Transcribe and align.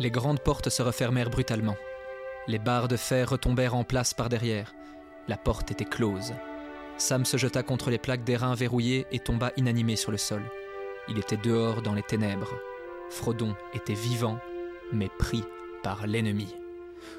Les 0.00 0.10
grandes 0.10 0.40
portes 0.40 0.70
se 0.70 0.82
refermèrent 0.82 1.30
brutalement. 1.30 1.76
Les 2.48 2.58
barres 2.58 2.88
de 2.88 2.96
fer 2.96 3.30
retombèrent 3.30 3.76
en 3.76 3.84
place 3.84 4.12
par 4.12 4.28
derrière. 4.28 4.74
La 5.28 5.36
porte 5.36 5.70
était 5.70 5.84
close. 5.84 6.32
Sam 6.98 7.24
se 7.24 7.36
jeta 7.36 7.62
contre 7.62 7.90
les 7.90 7.98
plaques 7.98 8.24
d'airain 8.24 8.56
verrouillées 8.56 9.06
et 9.12 9.20
tomba 9.20 9.52
inanimé 9.56 9.94
sur 9.94 10.10
le 10.10 10.18
sol. 10.18 10.42
Il 11.08 11.18
était 11.20 11.36
dehors 11.36 11.80
dans 11.80 11.94
les 11.94 12.02
ténèbres. 12.02 12.54
Frodon 13.08 13.54
était 13.72 13.94
vivant, 13.94 14.40
mais 14.92 15.10
pris 15.16 15.44
par 15.84 16.08
l'ennemi. 16.08 16.56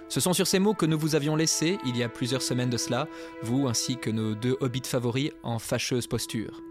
Ce 0.09 0.19
sont 0.19 0.33
sur 0.33 0.47
ces 0.47 0.59
mots 0.59 0.73
que 0.73 0.85
nous 0.85 0.99
vous 0.99 1.15
avions 1.15 1.37
laissés 1.37 1.77
il 1.85 1.95
y 1.95 2.03
a 2.03 2.09
plusieurs 2.09 2.41
semaines 2.41 2.69
de 2.69 2.77
cela, 2.77 3.07
vous 3.41 3.67
ainsi 3.67 3.95
que 3.97 4.09
nos 4.09 4.35
deux 4.35 4.57
hobbits 4.59 4.81
favoris 4.85 5.31
en 5.43 5.59
fâcheuse 5.59 6.07
posture. 6.07 6.61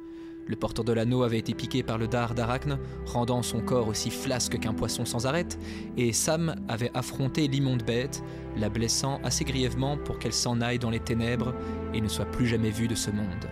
Le 0.47 0.57
porteur 0.57 0.85
de 0.85 0.93
l'anneau 0.93 1.23
avait 1.23 1.39
été 1.39 1.55
piqué 1.55 1.83
par 1.83 1.97
le 1.97 2.07
dard 2.07 2.35
d'Arachne, 2.35 2.79
rendant 3.07 3.43
son 3.43 3.61
corps 3.61 3.89
aussi 3.89 4.11
flasque 4.11 4.59
qu'un 4.59 4.75
poisson 4.75 5.07
sans 5.07 5.27
arête, 5.27 5.59
et 5.97 6.13
Sam 6.13 6.55
avait 6.69 6.91
affronté 6.93 7.49
l'immonde 7.49 7.83
bête, 7.83 8.23
la 8.59 8.69
blessant 8.69 9.21
assez 9.25 9.45
grièvement 9.45 9.97
pour 9.97 10.19
qu'elle 10.19 10.35
s'en 10.35 10.61
aille 10.61 10.79
dans 10.79 10.91
les 10.91 11.01
ténèbres 11.01 11.55
et 11.95 12.01
ne 12.01 12.09
soit 12.09 12.27
plus 12.27 12.47
jamais 12.47 12.71
vue 12.71 12.89
de 12.89 12.95
ce 12.95 13.11
monde. 13.11 13.49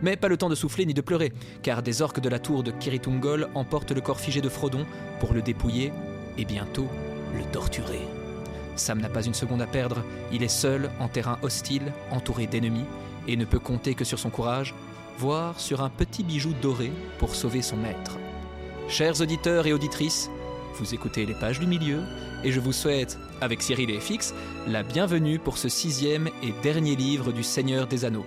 Mais 0.00 0.16
pas 0.16 0.28
le 0.28 0.36
temps 0.36 0.48
de 0.48 0.54
souffler 0.54 0.86
ni 0.86 0.94
de 0.94 1.00
pleurer, 1.00 1.32
car 1.62 1.82
des 1.82 2.02
orques 2.02 2.20
de 2.20 2.28
la 2.28 2.38
tour 2.38 2.62
de 2.62 2.70
Kiritungol 2.70 3.48
emportent 3.54 3.92
le 3.92 4.00
corps 4.00 4.20
figé 4.20 4.40
de 4.40 4.48
Frodon 4.48 4.86
pour 5.18 5.34
le 5.34 5.42
dépouiller 5.42 5.92
et 6.36 6.44
bientôt 6.44 6.86
le 7.36 7.44
torturer. 7.50 8.06
Sam 8.76 9.00
n'a 9.00 9.08
pas 9.08 9.26
une 9.26 9.34
seconde 9.34 9.62
à 9.62 9.66
perdre, 9.66 10.04
il 10.32 10.44
est 10.44 10.48
seul 10.48 10.90
en 11.00 11.08
terrain 11.08 11.38
hostile, 11.42 11.92
entouré 12.12 12.46
d'ennemis, 12.46 12.84
et 13.26 13.36
ne 13.36 13.44
peut 13.44 13.58
compter 13.58 13.94
que 13.94 14.04
sur 14.04 14.18
son 14.18 14.30
courage, 14.30 14.74
voire 15.18 15.58
sur 15.58 15.82
un 15.82 15.90
petit 15.90 16.22
bijou 16.22 16.52
doré 16.62 16.92
pour 17.18 17.34
sauver 17.34 17.60
son 17.60 17.76
maître. 17.76 18.18
Chers 18.88 19.20
auditeurs 19.20 19.66
et 19.66 19.72
auditrices, 19.72 20.30
vous 20.78 20.94
écoutez 20.94 21.26
les 21.26 21.34
pages 21.34 21.58
du 21.58 21.66
milieu, 21.66 21.98
et 22.44 22.52
je 22.52 22.60
vous 22.60 22.72
souhaite, 22.72 23.18
avec 23.40 23.60
Cyril 23.60 23.90
et 23.90 23.98
FX, 23.98 24.32
la 24.68 24.84
bienvenue 24.84 25.40
pour 25.40 25.58
ce 25.58 25.68
sixième 25.68 26.28
et 26.42 26.52
dernier 26.62 26.94
livre 26.94 27.32
du 27.32 27.42
Seigneur 27.42 27.88
des 27.88 28.04
Anneaux. 28.04 28.26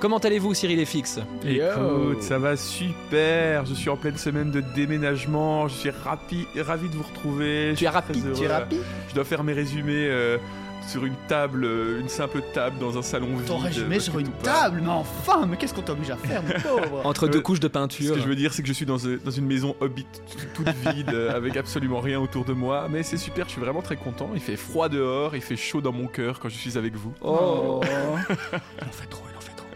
Comment 0.00 0.16
allez-vous 0.16 0.54
Cyril 0.54 0.80
et 0.80 0.86
FX 0.86 1.18
Écoute, 1.44 2.22
ça 2.22 2.38
va 2.38 2.56
super. 2.56 3.66
Je 3.66 3.74
suis 3.74 3.90
en 3.90 3.98
pleine 3.98 4.16
semaine 4.16 4.50
de 4.50 4.62
déménagement. 4.74 5.68
Je 5.68 5.74
suis 5.74 5.90
rapi, 5.90 6.46
ravi 6.56 6.88
de 6.88 6.94
vous 6.94 7.02
retrouver. 7.02 7.74
Tu 7.76 7.84
es 7.84 7.88
rapide 7.90 8.32
Tu 8.34 8.44
es 8.44 8.48
rapide 8.48 8.80
Je 9.10 9.14
dois 9.14 9.24
faire 9.24 9.44
mes 9.44 9.52
résumés 9.52 10.08
euh, 10.08 10.38
sur 10.86 11.04
une 11.04 11.14
table, 11.28 11.64
euh, 11.64 12.00
une 12.00 12.08
simple 12.08 12.42
table 12.52 12.78
dans 12.78 12.98
un 12.98 13.02
salon 13.02 13.36
vide. 13.36 13.46
Ton 13.46 13.58
résumé 13.58 13.96
parce 13.96 14.04
sur 14.04 14.18
une 14.18 14.30
table, 14.42 14.80
mais 14.82 14.88
enfin, 14.90 15.46
mais 15.46 15.56
qu'est-ce 15.56 15.72
qu'on 15.74 15.82
t'oblige 15.82 16.10
à 16.10 16.16
faire, 16.16 16.42
mon 16.42 16.52
pauvre 16.60 17.00
Entre 17.04 17.28
deux 17.28 17.38
Euh, 17.38 17.42
couches 17.42 17.60
de 17.60 17.68
Ce 17.68 17.72
peinture. 17.72 18.14
que 18.14 18.20
je 18.20 18.26
veux 18.26 18.34
dire, 18.34 18.52
c'est 18.52 18.62
que 18.62 18.68
je 18.68 18.72
suis 18.72 18.86
dans, 18.86 18.98
euh, 19.06 19.20
dans 19.24 19.30
une 19.30 19.46
maison 19.46 19.76
hobbit 19.80 20.06
toute 20.54 20.68
vide, 20.68 21.10
euh, 21.14 21.34
avec 21.36 21.56
absolument 21.56 22.00
rien 22.00 22.18
autour 22.20 22.44
de 22.44 22.52
moi. 22.52 22.88
Mais 22.90 23.02
c'est 23.02 23.16
super, 23.18 23.46
je 23.46 23.52
suis 23.52 23.60
vraiment 23.60 23.82
très 23.82 23.96
content. 23.96 24.30
Il 24.34 24.40
fait 24.40 24.56
froid 24.56 24.88
dehors, 24.88 25.36
il 25.36 25.42
fait 25.42 25.56
chaud 25.56 25.80
dans 25.80 25.92
mon 25.92 26.06
cœur 26.06 26.40
quand 26.40 26.48
je 26.48 26.56
suis 26.56 26.76
avec 26.78 26.94
vous. 26.96 27.12
Oh 27.20 27.80
Il 27.90 28.88
en 28.88 28.92
fait 28.92 29.06
trop, 29.08 29.24
il 29.30 29.36
en 29.36 29.40
fait 29.40 29.56
trop. 29.56 29.66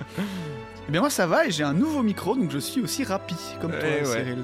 Eh 0.88 0.90
bien 0.92 1.00
moi 1.00 1.10
ça 1.10 1.26
va 1.26 1.46
et 1.46 1.50
j'ai 1.50 1.64
un 1.64 1.72
nouveau 1.72 2.02
micro 2.02 2.34
donc 2.36 2.50
je 2.50 2.58
suis 2.58 2.80
aussi 2.82 3.04
rapide 3.04 3.36
comme 3.60 3.70
toi 3.70 3.80
Eh 3.82 4.00
ouais. 4.00 4.04
Cyril. 4.04 4.38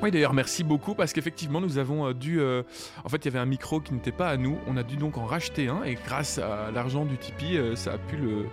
Oui, 0.00 0.12
d'ailleurs, 0.12 0.32
merci 0.32 0.62
beaucoup 0.62 0.94
parce 0.94 1.12
qu'effectivement, 1.12 1.60
nous 1.60 1.78
avons 1.78 2.06
euh, 2.08 2.14
dû. 2.14 2.40
euh, 2.40 2.62
en 3.04 3.08
fait, 3.08 3.16
il 3.18 3.24
y 3.24 3.28
avait 3.28 3.40
un 3.40 3.46
micro 3.46 3.80
qui 3.80 3.92
n'était 3.94 4.12
pas 4.12 4.28
à 4.28 4.36
nous. 4.36 4.58
On 4.68 4.76
a 4.76 4.84
dû 4.84 4.96
donc 4.96 5.18
en 5.18 5.26
racheter 5.26 5.68
un 5.68 5.82
et 5.82 5.94
grâce 5.94 6.38
à 6.38 6.70
l'argent 6.70 7.04
du 7.04 7.16
Tipeee, 7.16 7.58
euh, 7.58 7.76
ça 7.76 7.94
a 7.94 7.98
pu 7.98 8.16
le. 8.16 8.46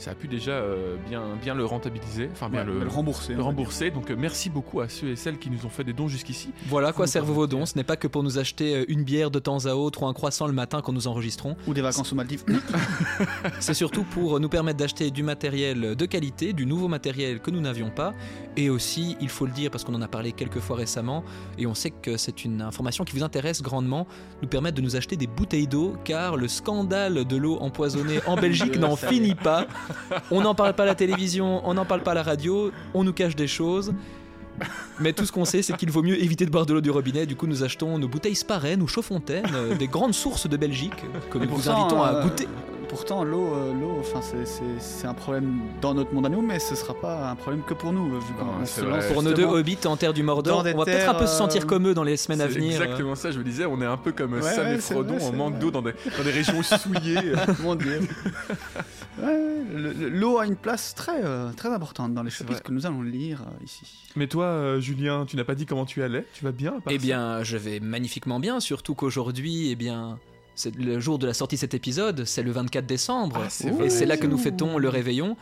Ça 0.00 0.12
a 0.12 0.14
pu 0.14 0.28
déjà 0.28 0.52
euh, 0.52 0.96
bien, 1.08 1.22
bien 1.42 1.54
le 1.54 1.64
rentabiliser, 1.66 2.30
enfin 2.32 2.48
bien 2.48 2.60
Ouais, 2.60 2.66
le, 2.66 2.80
le 2.84 2.88
rembourser. 2.88 3.34
le 3.34 3.42
rembourser. 3.42 3.90
Donc 3.90 4.10
euh, 4.10 4.16
merci 4.18 4.48
beaucoup 4.48 4.80
à 4.80 4.88
ceux 4.88 5.08
et 5.10 5.16
celles 5.16 5.38
qui 5.38 5.50
nous 5.50 5.66
ont 5.66 5.68
fait 5.68 5.84
des 5.84 5.92
dons 5.92 6.08
jusqu'ici. 6.08 6.48
Voilà 6.68 6.88
à 6.88 6.92
quoi 6.94 7.06
servent 7.06 7.30
vos 7.30 7.46
dons. 7.46 7.66
Ce 7.66 7.76
n'est 7.76 7.84
pas 7.84 7.96
que 7.96 8.08
pour 8.08 8.22
nous 8.22 8.38
acheter 8.38 8.76
euh, 8.76 8.84
une 8.88 9.04
bière 9.04 9.30
de 9.30 9.38
temps 9.38 9.66
à 9.66 9.74
autre 9.74 10.02
ou 10.02 10.06
un 10.06 10.14
croissant 10.14 10.46
le 10.46 10.54
matin 10.54 10.80
quand 10.82 10.94
nous 10.94 11.06
enregistrons. 11.06 11.54
Ou 11.66 11.74
des 11.74 11.82
vacances 11.82 12.12
aux 12.12 12.16
Maldives. 12.16 12.44
C'est 13.60 13.74
surtout 13.74 14.04
pour 14.04 14.40
nous 14.40 14.48
permettre 14.48 14.78
d'acheter 14.78 15.10
du 15.10 15.22
matériel 15.22 15.94
de 15.94 16.06
qualité, 16.06 16.54
du 16.54 16.64
nouveau 16.64 16.88
matériel 16.88 17.40
que 17.40 17.50
nous 17.50 17.60
n'avions 17.60 17.90
pas. 17.90 18.14
Et 18.56 18.70
aussi, 18.70 19.18
il 19.20 19.28
faut 19.28 19.44
le 19.44 19.52
dire 19.52 19.70
parce 19.70 19.84
qu'on 19.84 19.94
en 19.94 20.02
a 20.02 20.08
parlé 20.08 20.32
quelques 20.32 20.60
fois 20.60 20.76
récemment, 20.76 21.24
et 21.58 21.66
on 21.66 21.74
sait 21.74 21.90
que 21.90 22.16
c'est 22.16 22.44
une 22.44 22.62
information 22.62 23.04
qui 23.04 23.14
vous 23.16 23.22
intéresse 23.22 23.62
grandement, 23.62 24.06
nous 24.42 24.48
permettre 24.48 24.76
de 24.76 24.82
nous 24.82 24.96
acheter 24.96 25.16
des 25.16 25.26
bouteilles 25.26 25.66
d'eau, 25.68 25.94
car 26.04 26.36
le 26.36 26.48
scandale 26.48 27.24
de 27.26 27.36
l'eau 27.36 27.58
empoisonnée 27.60 28.20
en 28.26 28.36
Belgique 28.40 28.76
n'en 28.78 28.96
finit 28.96 29.34
pas. 29.34 29.66
On 30.30 30.40
n'en 30.40 30.54
parle 30.54 30.74
pas 30.74 30.84
à 30.84 30.86
la 30.86 30.94
télévision, 30.94 31.62
on 31.64 31.74
n'en 31.74 31.84
parle 31.84 32.02
pas 32.02 32.12
à 32.12 32.14
la 32.14 32.22
radio, 32.22 32.72
on 32.94 33.04
nous 33.04 33.12
cache 33.12 33.36
des 33.36 33.48
choses. 33.48 33.92
Mais 34.98 35.12
tout 35.12 35.24
ce 35.24 35.32
qu'on 35.32 35.44
sait, 35.44 35.62
c'est 35.62 35.76
qu'il 35.76 35.90
vaut 35.90 36.02
mieux 36.02 36.22
éviter 36.22 36.44
de 36.44 36.50
boire 36.50 36.66
de 36.66 36.74
l'eau 36.74 36.80
du 36.80 36.90
robinet. 36.90 37.26
Du 37.26 37.36
coup, 37.36 37.46
nous 37.46 37.64
achetons 37.64 37.98
nos 37.98 38.08
bouteilles 38.08 38.34
Sparen 38.34 38.82
ou 38.82 38.88
Chaudfontaine, 38.88 39.46
euh, 39.54 39.74
des 39.74 39.88
grandes 39.88 40.14
sources 40.14 40.48
de 40.48 40.56
Belgique, 40.56 41.04
que 41.30 41.38
nous 41.38 41.48
vous 41.48 41.68
invitons 41.68 42.02
à 42.02 42.14
euh, 42.14 42.22
goûter. 42.22 42.48
Pourtant 42.90 43.22
l'eau, 43.22 43.54
euh, 43.54 43.72
l'eau, 43.72 43.98
enfin 44.00 44.20
c'est- 44.20 44.44
c'est 44.44 44.64
c'est 44.80 45.06
un 45.06 45.14
problème 45.14 45.60
dans 45.80 45.94
notre 45.94 46.12
monde 46.12 46.26
à 46.26 46.28
nous, 46.28 46.42
mais 46.42 46.58
ce 46.58 46.74
sera 46.74 46.92
pas 46.92 47.30
un 47.30 47.36
problème 47.36 47.62
que 47.62 47.72
pour 47.72 47.92
nous 47.92 48.16
euh, 48.16 48.18
vu 48.18 48.34
qu'on 48.36 48.44
Non, 48.46 48.52
on 48.62 48.66
c'est 48.66 48.80
se 48.80 48.84
vrai. 48.84 48.96
lance 48.96 49.06
Pour 49.12 49.22
nos 49.22 49.32
deux 49.32 49.44
hobbits 49.44 49.78
en 49.86 49.96
terre 49.96 50.12
du 50.12 50.24
Mordor, 50.24 50.58
on 50.58 50.62
va 50.78 50.84
peut-être 50.84 51.08
un 51.08 51.14
peu 51.14 51.26
se 51.26 51.36
sentir 51.36 51.62
euh, 51.62 51.66
comme 51.66 51.86
eux 51.86 51.94
dans 51.94 52.02
les 52.02 52.16
semaines 52.16 52.40
à 52.40 52.48
C'est 52.48 52.54
venir. 52.54 52.82
exactement 52.82 53.14
ça, 53.14 53.30
je 53.30 53.38
me 53.38 53.44
disais, 53.44 53.64
on 53.64 53.80
est 53.80 53.86
un 53.86 53.96
peu 53.96 54.10
comme 54.10 54.34
euh, 54.34 54.40
Ouais, 54.42 54.52
Sam 54.54 54.66
ouais, 54.66 54.74
et 54.74 54.78
Frodon, 54.78 55.16
vrai, 55.18 55.24
on 55.28 55.32
manque 55.36 55.52
vrai. 55.52 55.60
d'eau 55.60 55.70
dans 55.70 55.82
des, 55.82 55.92
dans 56.18 56.24
des 56.24 56.30
régions 56.32 56.60
souillées. 56.64 57.32
Mon 57.62 57.76
Dieu. 57.76 58.00
Ouais, 59.22 59.38
L'eau 60.10 60.38
a 60.38 60.46
une 60.46 60.56
place 60.56 60.94
très, 60.94 61.24
euh, 61.24 61.50
très 61.56 61.68
importante 61.68 62.12
dans 62.14 62.22
les 62.24 62.30
C'est 62.30 62.38
chapitres 62.38 62.54
vrai. 62.60 62.62
que 62.68 62.72
nous 62.72 62.86
allons 62.86 63.02
lire 63.02 63.42
euh, 63.42 63.64
ici. 63.64 63.82
Mais 64.16 64.26
toi, 64.26 64.46
euh, 64.46 64.80
Julien, 64.80 65.26
tu 65.26 65.36
n'as 65.36 65.44
pas 65.44 65.54
dit 65.54 65.66
comment 65.66 65.84
tu 65.84 66.02
allais 66.02 66.26
Tu 66.32 66.42
vas 66.44 66.52
bien 66.52 66.70
à 66.70 66.80
part 66.80 66.92
Eh 66.92 66.98
ça 66.98 67.02
bien, 67.04 67.42
je 67.44 67.56
vais 67.56 67.78
magnifiquement 67.80 68.40
bien, 68.40 68.58
surtout 68.60 68.94
qu'aujourd'hui, 68.96 69.70
eh 69.70 69.76
bien, 69.76 70.18
le 70.76 71.00
jour 71.00 71.18
de 71.18 71.26
la 71.26 71.34
sortie 71.34 71.56
de 71.56 71.60
cet 71.60 71.74
épisode, 71.74 72.24
c'est 72.24 72.42
le 72.42 72.50
24 72.50 72.86
décembre, 72.86 73.42
Ah, 73.44 73.84
et 73.84 73.90
c'est 73.90 74.06
là 74.06 74.16
que 74.16 74.26
nous 74.26 74.38
fêtons 74.38 74.78
le 74.78 74.88
réveillon. 74.88 75.36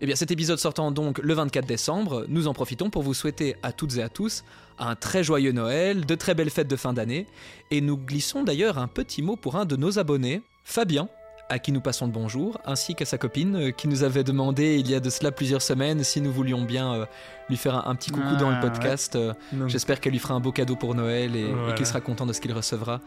Eh 0.00 0.06
bien, 0.06 0.14
cet 0.14 0.30
épisode 0.30 0.58
sortant 0.58 0.92
donc 0.92 1.18
le 1.18 1.34
24 1.34 1.66
décembre, 1.66 2.24
nous 2.28 2.46
en 2.46 2.52
profitons 2.54 2.88
pour 2.88 3.02
vous 3.02 3.14
souhaiter 3.14 3.56
à 3.64 3.72
toutes 3.72 3.96
et 3.96 4.02
à 4.02 4.08
tous 4.08 4.44
un 4.78 4.94
très 4.94 5.24
joyeux 5.24 5.50
Noël, 5.50 6.06
de 6.06 6.14
très 6.14 6.34
belles 6.34 6.50
fêtes 6.50 6.68
de 6.68 6.76
fin 6.76 6.92
d'année, 6.92 7.26
et 7.72 7.80
nous 7.80 7.96
glissons 7.96 8.44
d'ailleurs 8.44 8.78
un 8.78 8.86
petit 8.86 9.22
mot 9.22 9.34
pour 9.34 9.56
un 9.56 9.64
de 9.64 9.74
nos 9.74 9.98
abonnés, 9.98 10.40
Fabien, 10.62 11.08
à 11.50 11.58
qui 11.58 11.72
nous 11.72 11.80
passons 11.80 12.06
le 12.06 12.12
bonjour, 12.12 12.58
ainsi 12.64 12.94
qu'à 12.94 13.06
sa 13.06 13.16
copine, 13.18 13.56
euh, 13.56 13.70
qui 13.72 13.88
nous 13.88 14.02
avait 14.04 14.22
demandé 14.22 14.76
il 14.78 14.88
y 14.88 14.94
a 14.94 15.00
de 15.00 15.08
cela 15.10 15.32
plusieurs 15.32 15.62
semaines 15.62 16.04
si 16.04 16.20
nous 16.20 16.30
voulions 16.30 16.62
bien 16.62 16.92
euh, 16.94 17.06
lui 17.48 17.56
faire 17.56 17.74
un, 17.74 17.90
un 17.90 17.94
petit 17.96 18.10
coucou 18.10 18.26
Ah, 18.32 18.36
dans 18.36 18.50
le 18.50 18.56
ouais. 18.56 18.60
podcast. 18.60 19.16
euh. 19.16 19.32
J'espère 19.66 19.98
qu'elle 20.00 20.12
lui 20.12 20.18
fera 20.20 20.34
un 20.34 20.40
beau 20.40 20.52
cadeau 20.52 20.76
pour 20.76 20.94
Noël 20.94 21.34
et, 21.34 21.48
qu'il 21.74 21.86
sera 21.86 22.00
content 22.02 22.26
de 22.26 22.32
ce 22.34 22.40
qu'il 22.42 22.52
recevra. 22.52 23.00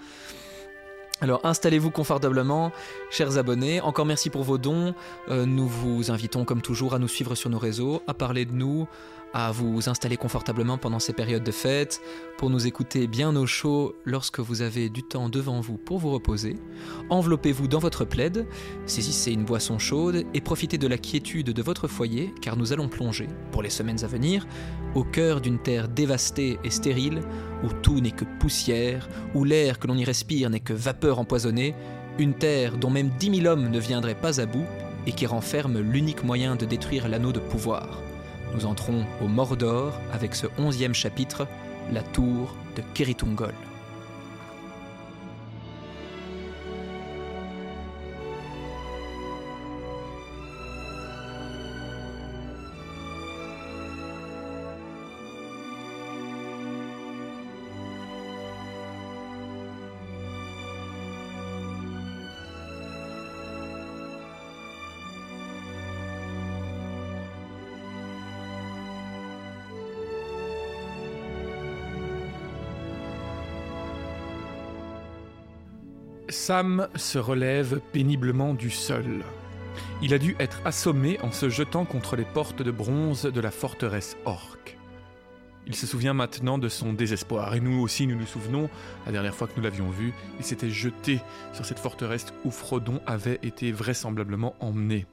Alors 1.21 1.39
installez-vous 1.43 1.91
confortablement, 1.91 2.71
chers 3.11 3.37
abonnés. 3.37 3.79
Encore 3.79 4.07
merci 4.07 4.31
pour 4.31 4.41
vos 4.41 4.57
dons. 4.57 4.95
Euh, 5.29 5.45
nous 5.45 5.67
vous 5.67 6.09
invitons 6.09 6.45
comme 6.45 6.63
toujours 6.63 6.95
à 6.95 6.99
nous 6.99 7.07
suivre 7.07 7.35
sur 7.35 7.51
nos 7.51 7.59
réseaux, 7.59 8.01
à 8.07 8.15
parler 8.15 8.43
de 8.45 8.53
nous, 8.53 8.87
à 9.33 9.51
vous 9.51 9.89
installer 9.89 10.17
confortablement 10.17 10.77
pendant 10.77 10.99
ces 10.99 11.13
périodes 11.13 11.43
de 11.43 11.51
fête, 11.51 12.01
pour 12.37 12.49
nous 12.49 12.67
écouter 12.67 13.07
bien 13.07 13.35
au 13.35 13.45
chaud 13.45 13.95
lorsque 14.05 14.39
vous 14.39 14.61
avez 14.61 14.89
du 14.89 15.03
temps 15.03 15.29
devant 15.29 15.61
vous 15.61 15.77
pour 15.77 15.99
vous 15.99 16.11
reposer. 16.11 16.57
Enveloppez-vous 17.09 17.67
dans 17.67 17.79
votre 17.79 18.05
plaid, 18.05 18.45
saisissez 18.85 19.31
une 19.31 19.45
boisson 19.45 19.79
chaude 19.79 20.25
et 20.33 20.41
profitez 20.41 20.77
de 20.77 20.87
la 20.87 20.97
quiétude 20.97 21.51
de 21.51 21.61
votre 21.61 21.87
foyer 21.87 22.33
car 22.41 22.57
nous 22.57 22.73
allons 22.73 22.89
plonger, 22.89 23.27
pour 23.51 23.63
les 23.63 23.69
semaines 23.69 24.03
à 24.03 24.07
venir, 24.07 24.47
au 24.95 25.03
cœur 25.03 25.41
d'une 25.41 25.59
terre 25.59 25.87
dévastée 25.87 26.59
et 26.63 26.69
stérile, 26.69 27.21
où 27.63 27.67
tout 27.81 27.99
n'est 27.99 28.11
que 28.11 28.25
poussière, 28.39 29.07
où 29.33 29.43
l'air 29.43 29.79
que 29.79 29.87
l'on 29.87 29.97
y 29.97 30.03
respire 30.03 30.49
n'est 30.49 30.59
que 30.59 30.73
vapeur 30.73 31.19
empoisonnée, 31.19 31.75
une 32.19 32.33
terre 32.33 32.77
dont 32.77 32.89
même 32.89 33.11
dix 33.19 33.29
mille 33.29 33.47
hommes 33.47 33.69
ne 33.69 33.79
viendraient 33.79 34.19
pas 34.19 34.41
à 34.41 34.45
bout 34.45 34.65
et 35.07 35.13
qui 35.13 35.25
renferme 35.25 35.79
l'unique 35.79 36.23
moyen 36.23 36.55
de 36.55 36.65
détruire 36.65 37.07
l'anneau 37.07 37.31
de 37.31 37.39
pouvoir. 37.39 38.01
Nous 38.53 38.65
entrons 38.65 39.05
au 39.21 39.27
Mordor 39.27 39.99
avec 40.13 40.35
ce 40.35 40.47
onzième 40.57 40.93
chapitre, 40.93 41.47
la 41.91 42.03
tour 42.03 42.55
de 42.75 42.81
Keritungol. 42.93 43.53
Sam 76.51 76.89
se 76.95 77.17
relève 77.17 77.79
péniblement 77.93 78.53
du 78.53 78.69
sol. 78.71 79.23
Il 80.01 80.13
a 80.13 80.17
dû 80.17 80.35
être 80.37 80.59
assommé 80.65 81.17
en 81.21 81.31
se 81.31 81.47
jetant 81.47 81.85
contre 81.85 82.17
les 82.17 82.25
portes 82.25 82.61
de 82.61 82.71
bronze 82.71 83.23
de 83.23 83.39
la 83.39 83.51
forteresse 83.51 84.17
orque. 84.25 84.77
Il 85.65 85.75
se 85.75 85.87
souvient 85.87 86.13
maintenant 86.13 86.57
de 86.57 86.67
son 86.67 86.91
désespoir, 86.91 87.55
et 87.55 87.61
nous 87.61 87.79
aussi 87.79 88.05
nous 88.05 88.17
nous 88.17 88.25
souvenons, 88.25 88.69
la 89.05 89.13
dernière 89.13 89.33
fois 89.33 89.47
que 89.47 89.53
nous 89.55 89.63
l'avions 89.63 89.89
vu, 89.91 90.13
il 90.39 90.43
s'était 90.43 90.69
jeté 90.69 91.21
sur 91.53 91.65
cette 91.65 91.79
forteresse 91.79 92.25
où 92.43 92.51
Frodon 92.51 92.99
avait 93.07 93.39
été 93.43 93.71
vraisemblablement 93.71 94.53
emmené. 94.59 95.05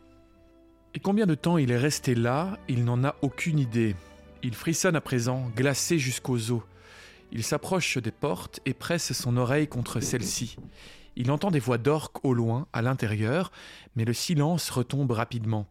Et 0.95 0.99
combien 0.99 1.27
de 1.27 1.37
temps 1.37 1.57
il 1.57 1.71
est 1.71 1.79
resté 1.79 2.17
là, 2.17 2.59
il 2.67 2.85
n'en 2.85 3.05
a 3.05 3.15
aucune 3.23 3.61
idée. 3.61 3.95
Il 4.43 4.57
frissonne 4.57 4.97
à 4.97 5.01
présent, 5.01 5.53
glacé 5.55 6.01
jusqu'aux 6.01 6.51
os. 6.51 6.63
Il 7.31 7.45
s'approche 7.45 7.99
des 7.99 8.11
portes 8.11 8.59
et 8.67 8.75
presse 8.75 9.13
son 9.13 9.37
oreille 9.37 9.69
contre 9.69 10.01
celle-ci. 10.01 10.57
Il 11.19 11.33
entend 11.33 11.51
des 11.51 11.59
voix 11.59 11.79
d'orques 11.79 12.25
au 12.25 12.33
loin, 12.33 12.69
à 12.73 12.81
l'intérieur, 12.81 13.51
mais 13.97 14.05
le 14.05 14.13
silence 14.13 14.71
retombe 14.71 15.11
rapidement. 15.11 15.69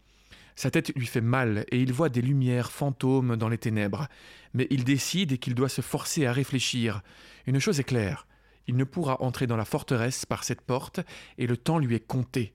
Sa 0.58 0.70
tête 0.70 0.94
lui 0.94 1.06
fait 1.06 1.22
mal 1.22 1.64
et 1.72 1.82
il 1.82 1.94
voit 1.94 2.10
des 2.10 2.22
lumières 2.22 2.70
fantômes 2.70 3.38
dans 3.38 3.48
les 3.48 3.58
ténèbres. 3.58 4.10
Mais 4.54 4.68
il 4.72 4.84
décide 4.84 5.40
qu'il 5.40 5.56
doit 5.56 5.70
se 5.70 5.80
forcer 5.80 6.26
à 6.26 6.34
réfléchir. 6.34 7.02
Une 7.46 7.60
chose 7.60 7.80
est 7.80 7.86
claire, 7.86 8.28
il 8.68 8.76
ne 8.76 8.84
pourra 8.84 9.22
entrer 9.22 9.48
dans 9.48 9.56
la 9.56 9.64
forteresse 9.64 10.26
par 10.26 10.44
cette 10.44 10.62
porte 10.62 11.00
et 11.38 11.48
le 11.48 11.56
temps 11.56 11.80
lui 11.80 11.96
est 11.96 12.06
compté. 12.06 12.54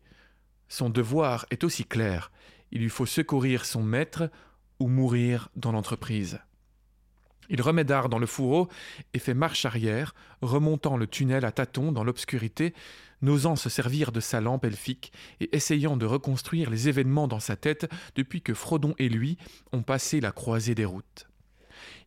Son 0.68 0.90
devoir 0.90 1.46
est 1.50 1.64
aussi 1.64 1.86
clair, 1.86 2.30
il 2.72 2.82
lui 2.82 2.90
faut 2.90 3.06
secourir 3.06 3.64
son 3.64 3.82
maître 3.82 4.30
ou 4.78 4.88
mourir 4.88 5.48
dans 5.56 5.72
l'entreprise. 5.72 6.40
Il 7.52 7.60
remet 7.60 7.84
d'art 7.84 8.08
dans 8.08 8.19
le 8.19 8.26
fourreau 8.26 8.69
et 9.12 9.19
fait 9.19 9.34
marche 9.34 9.66
arrière, 9.66 10.14
remontant 10.40 10.96
le 10.96 11.06
tunnel 11.06 11.44
à 11.44 11.52
tâtons 11.52 11.93
dans 11.93 12.02
l'obscurité, 12.02 12.72
n'osant 13.20 13.56
se 13.56 13.69
servir 13.69 14.10
de 14.10 14.20
sa 14.20 14.40
lampe 14.40 14.64
elfique 14.64 15.12
et 15.38 15.54
essayant 15.54 15.99
de 15.99 16.06
reconstruire 16.06 16.70
les 16.70 16.88
événements 16.88 17.28
dans 17.28 17.40
sa 17.40 17.56
tête 17.56 17.90
depuis 18.16 18.40
que 18.40 18.54
Frodon 18.54 18.94
et 18.99 19.10
lui 19.10 19.37
ont 19.72 19.82
passé 19.82 20.20
la 20.20 20.32
croisée 20.32 20.75
des 20.75 20.87
routes. 20.87 21.28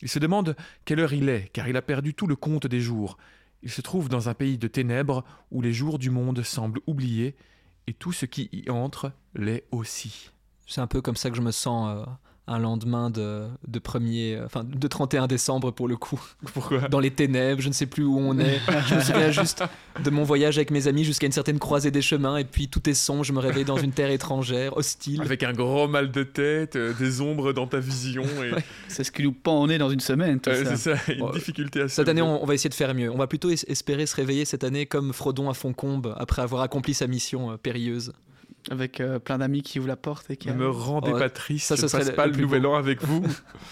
Il 0.02 0.10
se 0.10 0.18
demande 0.18 0.56
quelle 0.84 1.00
heure 1.00 1.14
il 1.14 1.30
est, 1.30 1.50
car 1.54 1.68
il 1.68 1.78
a 1.78 1.84
perdu 1.84 2.16
tout 2.16 2.28
le 2.28 2.36
compte 2.36 2.66
des 2.66 2.82
jours. 2.82 3.18
Il 3.62 3.70
se 3.70 3.82
trouve 3.82 4.10
dans 4.10 4.30
un 4.30 4.34
pays 4.34 4.58
de 4.58 4.68
ténèbres 4.68 5.24
où 5.52 5.62
les 5.62 5.74
jours 5.74 6.00
du 6.00 6.10
monde 6.10 6.42
semblent 6.42 6.82
oubliés, 6.88 7.36
et 7.86 7.94
tout 7.94 8.12
ce 8.12 8.26
qui 8.26 8.50
y 8.52 8.72
entre 8.72 9.12
l'est 9.36 9.66
aussi. 9.70 10.32
C'est 10.66 10.82
un 10.82 10.88
peu 10.88 11.02
comme 11.02 11.16
ça 11.16 11.30
que 11.30 11.38
je 11.38 11.42
me 11.42 11.52
sens 11.52 11.90
euh, 11.96 12.12
un 12.48 12.60
lendemain 12.60 13.10
de, 13.10 13.48
de 13.68 13.80
premier, 13.80 14.40
enfin 14.46 14.64
de 14.64 14.88
31 14.88 15.26
décembre 15.28 15.72
pour 15.72 15.88
le 15.88 15.98
coup. 15.98 16.22
Pourquoi? 16.54 16.88
Dans 16.90 17.00
les 17.00 17.10
ténèbres, 17.12 17.60
je 17.62 17.70
ne 17.70 17.74
sais 17.74 17.88
plus 17.88 18.04
où 18.04 18.20
on 18.20 18.38
est. 18.38 18.60
je 18.88 18.96
me 18.96 19.00
souviens 19.02 19.32
juste 19.32 19.64
de 20.04 20.10
mon 20.12 20.24
voyage 20.24 20.58
avec 20.58 20.70
mes 20.70 20.88
amis 20.88 21.04
jusqu'à 21.04 21.26
une 21.26 21.32
certaine 21.32 21.58
croisée 21.58 21.90
des 21.90 22.04
chemins 22.04 22.38
et 22.38 22.44
puis 22.44 22.68
tout 22.68 22.88
est 22.90 22.94
sombre, 22.94 23.24
je 23.24 23.34
me 23.34 23.40
réveille 23.40 23.66
dans 23.66 23.78
une 23.78 23.92
terre 23.92 24.12
étrangère, 24.12 24.78
hostile. 24.78 25.22
Avec 25.24 25.42
un 25.42 25.54
gros 25.54 25.88
mal 25.88 26.12
de 26.12 26.22
tête, 26.24 26.76
euh, 26.76 26.94
des 27.00 27.20
ombres 27.22 27.52
dans 27.52 27.66
ta 27.68 27.80
vision. 27.80 28.24
Et... 28.44 28.52
C'est 28.90 29.04
ce 29.04 29.12
qui 29.12 29.24
nous 29.24 29.32
pend 29.32 29.60
au 29.62 29.68
nez 29.68 29.78
dans 29.80 29.90
une 29.90 30.00
semaine, 30.00 30.40
tout 30.40 30.52
Ouais, 30.52 30.64
ça. 30.64 30.76
c'est 30.76 30.96
ça, 30.96 31.12
une 31.14 31.20
Bon, 31.22 31.32
difficulté 31.32 31.82
à 31.82 31.88
Cette 31.88 32.08
année, 32.10 32.22
on, 32.22 32.44
on 32.44 32.46
va 32.46 32.54
essayer 32.54 32.70
de 32.70 32.76
faire 32.76 32.94
mieux. 32.94 33.10
On 33.12 33.18
va 33.18 33.26
plutôt 33.28 33.50
es- 33.50 33.66
espérer 33.68 34.06
se 34.06 34.16
réveiller 34.16 34.46
cette 34.46 34.64
année 34.64 34.86
comme 34.86 35.14
Frodon 35.14 35.50
à 35.50 35.54
Foncombe 35.56 36.14
après 36.20 36.44
avoir 36.44 36.62
accompli 36.62 36.94
sa 36.94 37.08
mission 37.08 37.52
euh, 37.52 37.58
périlleuse. 37.58 38.14
Avec 38.72 39.00
euh, 39.00 39.20
plein 39.20 39.38
d'amis 39.38 39.62
qui 39.62 39.80
ouvrent 39.80 39.88
la 39.88 39.96
porte 39.96 40.30
et 40.32 40.38
qui. 40.38 40.48
Ne 40.48 40.54
me 40.54 40.70
rendez 40.70 41.12
Oh, 41.14 41.18
pas 41.20 41.30
triste, 41.30 41.68
ça, 41.68 41.76
je 41.76 41.82
ce 41.82 41.86
ne 41.86 41.90
serait 41.90 42.00
passe 42.02 42.10
le- 42.10 42.16
pas 42.16 42.28
le 42.28 42.36
nouvel 42.38 42.62
beau. 42.64 42.70
an 42.70 42.76
avec 42.76 43.04
vous. 43.04 43.24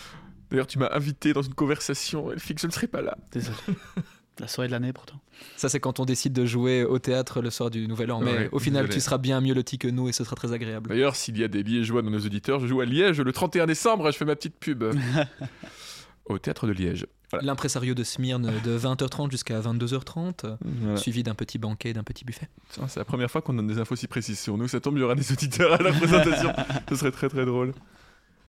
D'ailleurs, 0.51 0.67
tu 0.67 0.77
m'as 0.77 0.89
invité 0.93 1.33
dans 1.33 1.41
une 1.41 1.55
conversation, 1.55 2.31
Elfie, 2.31 2.53
je 2.59 2.67
ne 2.67 2.71
serai 2.71 2.85
pas 2.87 3.01
là. 3.01 3.17
Désolé. 3.31 3.57
La 4.39 4.47
soirée 4.47 4.67
de 4.67 4.71
l'année 4.71 4.93
pourtant. 4.93 5.19
Ça, 5.57 5.69
c'est 5.69 5.79
quand 5.79 5.99
on 5.99 6.05
décide 6.05 6.33
de 6.33 6.45
jouer 6.45 6.83
au 6.83 6.97
théâtre 6.97 7.41
le 7.41 7.51
soir 7.51 7.69
du 7.69 7.87
Nouvel 7.87 8.11
An. 8.11 8.19
Mais 8.19 8.31
Ouais, 8.33 8.49
au 8.51 8.57
final, 8.57 8.83
désolé. 8.85 8.95
tu 8.99 9.03
seras 9.03 9.19
bien 9.19 9.41
mieux 9.41 9.53
loti 9.53 9.77
que 9.77 9.87
nous 9.87 10.09
et 10.09 10.11
ce 10.11 10.23
sera 10.23 10.35
très 10.35 10.53
agréable. 10.53 10.89
D'ailleurs, 10.89 11.15
s'il 11.15 11.37
y 11.37 11.43
a 11.43 11.47
des 11.47 11.61
Liégeois 11.61 12.01
dans 12.01 12.09
nos 12.09 12.19
auditeurs, 12.19 12.59
je 12.59 12.65
joue 12.65 12.81
à 12.81 12.85
Liège 12.85 13.21
le 13.21 13.31
31 13.31 13.67
décembre, 13.67 14.09
je 14.11 14.17
fais 14.17 14.25
ma 14.25 14.35
petite 14.35 14.55
pub. 14.59 14.83
Au 16.25 16.39
théâtre 16.39 16.65
de 16.67 16.71
Liège. 16.71 17.05
Voilà. 17.33 17.45
L'impresario 17.47 17.93
de 17.95 18.03
Smyrne 18.03 18.51
de 18.63 18.77
20h30 18.77 19.31
jusqu'à 19.31 19.59
22h30, 19.59 20.45
euh, 20.45 20.55
Voilà. 20.61 20.97
suivi 20.97 21.23
d'un 21.23 21.33
petit 21.35 21.57
banquet, 21.57 21.93
d'un 21.93 22.03
petit 22.03 22.25
buffet. 22.25 22.47
C'est 22.87 22.97
la 22.97 23.05
première 23.05 23.29
fois 23.31 23.41
qu'on 23.41 23.53
donne 23.53 23.67
des 23.67 23.79
infos 23.79 23.95
si 23.95 24.07
précises 24.07 24.39
sur 24.39 24.57
nous. 24.57 24.67
Ça 24.67 24.79
tombe, 24.79 24.97
il 24.97 25.01
y 25.01 25.03
aura 25.03 25.15
des 25.15 25.31
auditeurs 25.31 25.73
à 25.73 25.77
la 25.77 25.91
présentation. 25.91 26.53
Ce 26.89 26.95
serait 26.95 27.11
très 27.11 27.29
très 27.29 27.45
drôle. 27.45 27.73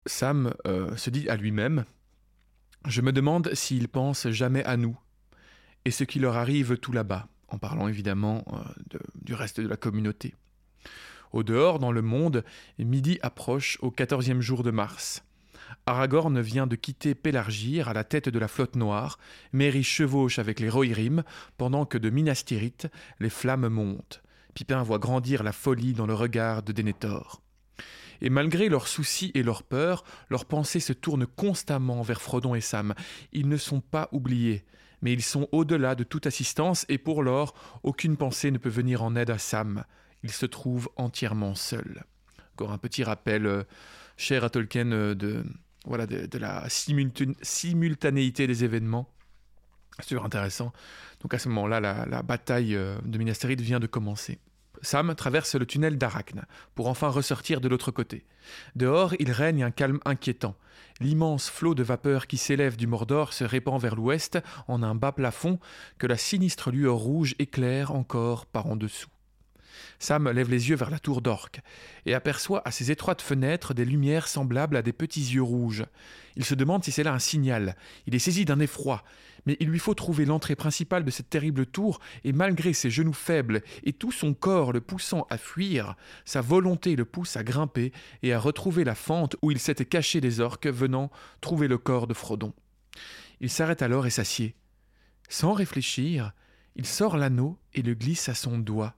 Sam 0.07 0.53
euh, 0.67 0.95
se 0.97 1.11
dit 1.11 1.29
à 1.29 1.37
lui-même 1.37 1.85
Je 2.87 3.01
me 3.01 3.13
demande 3.13 3.51
s'ils 3.55 3.89
pensent 3.89 4.29
jamais 4.29 4.63
à 4.65 4.77
nous 4.77 4.97
et 5.85 5.91
ce 5.91 6.05
qui 6.05 6.19
leur 6.19 6.37
arrive 6.37 6.77
tout 6.79 6.93
là-bas, 6.93 7.29
en 7.49 7.59
parlant 7.59 7.89
évidemment 7.89 8.45
euh, 8.53 8.57
de- 8.91 9.01
du 9.23 9.35
reste 9.35 9.61
de 9.61 9.69
la 9.69 9.77
communauté. 9.77 10.35
Au 11.33 11.43
dehors, 11.43 11.79
dans 11.81 11.93
le 11.93 12.03
monde, 12.03 12.45
midi 12.79 13.19
approche 13.23 13.79
au 13.83 13.91
quatorzième 13.91 14.41
jour 14.41 14.63
de 14.63 14.71
mars. 14.71 15.25
Aragorn 15.85 16.41
vient 16.41 16.67
de 16.67 16.77
quitter 16.77 17.15
Pélargir 17.15 17.89
à 17.89 17.93
la 17.93 18.05
tête 18.05 18.29
de 18.29 18.39
la 18.39 18.49
flotte 18.49 18.77
noire, 18.77 19.19
Merry 19.53 19.85
chevauche 19.85 20.39
avec 20.39 20.59
les 20.59 20.69
Rohirrim, 20.69 21.23
pendant 21.59 21.85
que 21.85 21.99
de 21.99 22.11
Minas 22.11 22.43
Tirith, 22.45 22.89
les 23.21 23.31
flammes 23.31 23.69
montent. 23.69 24.23
Pipin 24.55 24.83
voit 24.83 24.99
grandir 24.99 25.43
la 25.43 25.53
folie 25.53 25.93
dans 25.93 26.07
le 26.07 26.15
regard 26.15 26.63
de 26.63 26.73
Denethor. 26.73 27.43
Et 28.21 28.31
malgré 28.31 28.69
leurs 28.69 28.89
soucis 28.89 29.31
et 29.35 29.43
leurs 29.43 29.63
peurs, 29.63 30.03
leurs 30.31 30.47
pensées 30.47 30.81
se 30.81 30.93
tournent 30.93 31.27
constamment 31.27 32.03
vers 32.03 32.23
Frodon 32.23 32.55
et 32.55 32.61
Sam. 32.61 32.95
Ils 33.33 33.49
ne 33.49 33.57
sont 33.57 33.81
pas 33.81 34.09
oubliés, 34.13 34.65
mais 35.03 35.13
ils 35.13 35.23
sont 35.23 35.49
au-delà 35.53 35.95
de 35.95 36.05
toute 36.05 36.27
assistance 36.27 36.87
et 36.89 36.99
pour 36.99 37.23
lors, 37.23 37.55
aucune 37.83 38.17
pensée 38.17 38.51
ne 38.51 38.59
peut 38.59 38.71
venir 38.71 39.03
en 39.03 39.15
aide 39.17 39.31
à 39.31 39.39
Sam. 39.39 39.85
Il 40.23 40.33
se 40.33 40.47
trouve 40.47 40.89
entièrement 40.97 41.55
seul. 41.55 42.05
Encore 42.55 42.73
un 42.73 42.79
petit 42.79 43.05
rappel 43.05 43.47
euh, 43.47 43.65
cher 44.17 44.43
à 44.43 44.51
Tolkien 44.51 44.91
euh, 44.93 45.15
de, 45.15 45.45
voilà, 45.87 46.07
de, 46.07 46.39
la 46.39 46.69
simultan- 46.69 47.37
simultanéité 47.43 48.47
des 48.47 48.65
événements. 48.65 49.09
C'est 49.99 50.09
toujours 50.09 50.25
intéressant. 50.25 50.73
Donc 51.21 51.33
à 51.33 51.39
ce 51.39 51.49
moment-là, 51.49 51.81
la, 51.81 52.23
bataille 52.23 52.75
euh, 52.75 52.99
de 53.05 53.19
Minas 53.19 53.37
Tirith 53.41 53.61
vient 53.61 53.81
de 53.81 53.87
commencer. 53.87 54.39
Sam 54.83 55.15
traverse 55.15 55.55
le 55.55 55.65
tunnel 55.65 55.97
d'Arachne 55.97 56.45
pour 56.75 56.89
enfin 56.89 57.09
ressortir 57.09 57.63
de 57.63 57.69
l'autre 57.69 57.91
côté. 57.91 58.25
Dehors, 58.75 59.15
il 59.19 59.33
règne 59.33 59.63
un 59.65 59.71
calme 59.71 60.01
inquiétant. 60.05 60.55
L'immense 61.01 61.49
flot 61.49 61.75
de 61.75 61.83
vapeur 61.83 62.27
qui 62.27 62.37
s'élève 62.37 62.77
du 62.77 62.87
Mordor 62.87 63.33
se 63.33 63.45
répand 63.45 63.81
vers 63.81 63.97
l'ouest 63.97 64.39
en 64.69 64.83
un 64.83 64.95
bas 64.95 65.13
plafond 65.13 65.59
que 65.99 66.07
la 66.07 66.17
sinistre 66.17 66.71
lueur 66.71 66.97
rouge 66.97 67.35
éclaire 67.39 67.95
encore 67.95 68.47
par 68.47 68.67
en 68.67 68.77
dessous. 68.77 69.09
Sam 69.99 70.31
lève 70.31 70.51
les 70.51 70.69
yeux 70.69 70.77
vers 70.77 70.91
la 70.91 70.99
tour 70.99 71.23
d'Orque 71.23 71.61
et 72.05 72.15
aperçoit 72.15 72.63
à 72.65 72.71
ses 72.71 72.91
étroites 72.91 73.23
fenêtres 73.23 73.75
des 73.75 73.85
lumières 73.85 74.29
semblables 74.29 74.77
à 74.77 74.83
des 74.83 74.93
petits 74.93 75.33
yeux 75.33 75.43
rouges. 75.43 75.85
Il 76.37 76.45
se 76.45 76.55
demande 76.55 76.85
si 76.85 76.93
c'est 76.93 77.03
là 77.03 77.13
un 77.13 77.19
signal. 77.19 77.77
Il 78.07 78.15
est 78.15 78.21
saisi 78.21 78.45
d'un 78.45 78.61
effroi, 78.61 79.05
mais 79.47 79.57
il 79.61 79.69
lui 79.69 79.79
faut 79.79 79.95
trouver 79.95 80.25
l'entrée 80.25 80.57
principale 80.57 81.05
de 81.05 81.11
cette 81.11 81.31
terrible 81.31 81.67
tour, 81.67 82.01
et 82.25 82.33
malgré 82.33 82.73
ses 82.73 82.91
genoux 82.91 83.13
faibles 83.13 83.63
et 83.85 83.93
tout 83.93 84.13
son 84.13 84.35
corps 84.35 84.73
le 84.73 84.81
poussant 84.81 85.27
à 85.31 85.39
fuir, 85.39 85.95
sa 86.25 86.41
volonté 86.41 86.97
le 86.97 87.05
pousse 87.05 87.37
à 87.37 87.45
grimper 87.45 87.93
et 88.23 88.33
à 88.33 88.39
retrouver 88.39 88.85
la 88.85 88.95
fente 88.95 89.37
où 89.43 89.51
il 89.51 89.59
s'était 89.59 89.85
caché 89.85 90.21
des 90.21 90.41
orques 90.41 90.67
venant 90.67 91.11
trouver 91.41 91.69
le 91.69 91.79
corps 91.79 92.07
de 92.07 92.15
Frodon. 92.15 92.53
Il 93.41 93.51
s'arrête 93.51 93.83
alors 93.83 94.07
et 94.07 94.11
s'assied. 94.11 94.55
Sans 95.29 95.53
réfléchir, 95.53 96.33
il 96.75 96.87
sort 96.87 97.17
l'anneau 97.17 97.59
et 97.75 97.83
le 97.83 97.95
glisse 97.95 98.29
à 98.29 98.35
son 98.35 98.59
doigt. 98.59 98.95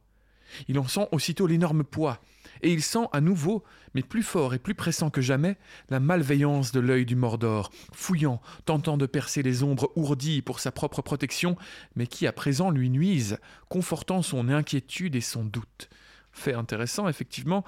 Il 0.68 0.78
en 0.78 0.86
sent 0.86 1.08
aussitôt 1.12 1.46
l'énorme 1.46 1.84
poids, 1.84 2.20
et 2.62 2.72
il 2.72 2.82
sent 2.82 3.06
à 3.12 3.20
nouveau, 3.20 3.64
mais 3.94 4.02
plus 4.02 4.22
fort 4.22 4.54
et 4.54 4.58
plus 4.58 4.74
pressant 4.74 5.10
que 5.10 5.20
jamais, 5.20 5.56
la 5.90 6.00
malveillance 6.00 6.72
de 6.72 6.80
l'œil 6.80 7.06
du 7.06 7.16
Mordor, 7.16 7.70
fouillant, 7.92 8.40
tentant 8.64 8.96
de 8.96 9.06
percer 9.06 9.42
les 9.42 9.62
ombres 9.62 9.90
ourdies 9.96 10.42
pour 10.42 10.60
sa 10.60 10.72
propre 10.72 11.02
protection, 11.02 11.56
mais 11.96 12.06
qui 12.06 12.26
à 12.26 12.32
présent 12.32 12.70
lui 12.70 12.90
nuisent, 12.90 13.38
confortant 13.68 14.22
son 14.22 14.48
inquiétude 14.48 15.16
et 15.16 15.20
son 15.20 15.44
doute. 15.44 15.88
Fait 16.32 16.54
intéressant, 16.54 17.08
effectivement, 17.08 17.64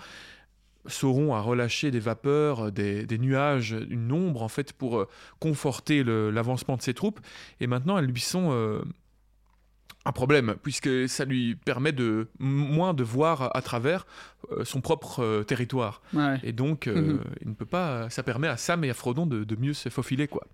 Sauron 0.87 1.35
a 1.35 1.41
relâché 1.41 1.91
des 1.91 2.01
vapeurs, 2.01 2.73
des, 2.73 3.19
nuages, 3.19 3.77
une 3.91 4.13
ombre 4.13 4.43
en 4.43 4.49
fait 4.49 4.73
pour 4.73 4.99
euh, 4.99 5.09
conforter 5.39 6.03
l'avancement 6.05 6.77
de 6.77 6.83
ses 6.83 6.95
troupes, 6.95 7.21
et 7.61 7.67
maintenant 7.67 7.99
elles 7.99 8.07
lui 8.07 8.21
sont 8.21 8.51
euh, 8.53 8.83
un 10.07 10.13
problème, 10.13 10.57
puisque 10.63 11.09
ça 11.09 11.25
lui 11.27 11.55
permet 11.57 11.93
de 11.93 12.29
moins 12.39 12.95
de 12.95 13.03
voir 13.05 13.55
à, 13.55 13.61
travers 13.63 14.07
euh, 14.51 14.65
son 14.65 14.81
propre 14.81 15.21
euh, 15.23 15.43
territoire. 15.43 16.01
Ouais. 16.15 16.41
Et 16.43 16.53
donc, 16.53 16.87
euh, 16.87 16.95
Mhm. 17.19 17.25
il 17.43 17.49
ne 17.51 17.55
peut 17.55 17.67
pas. 17.67 18.09
Ça 18.09 18.23
permet 18.23 18.49
à 18.49 18.57
Sam 18.57 18.83
et 18.85 18.91
à 18.91 18.95
Frodon 18.95 19.27
de, 19.27 19.45
de 19.45 19.57
mieux 19.57 19.75
se 19.75 19.89
faufiler, 19.91 20.27
quoi. 20.27 20.47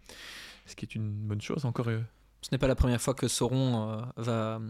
Ce 0.66 0.74
qui 0.74 0.84
est 0.84 0.94
une 0.96 1.10
bonne 1.12 1.40
chose, 1.40 1.64
encore. 1.64 1.86
Ce 1.86 2.48
n'est 2.50 2.58
pas 2.58 2.66
la 2.66 2.74
première 2.74 3.00
fois 3.00 3.14
que 3.14 3.28
Sauron 3.28 3.92
euh, 3.92 4.02
va 4.16 4.60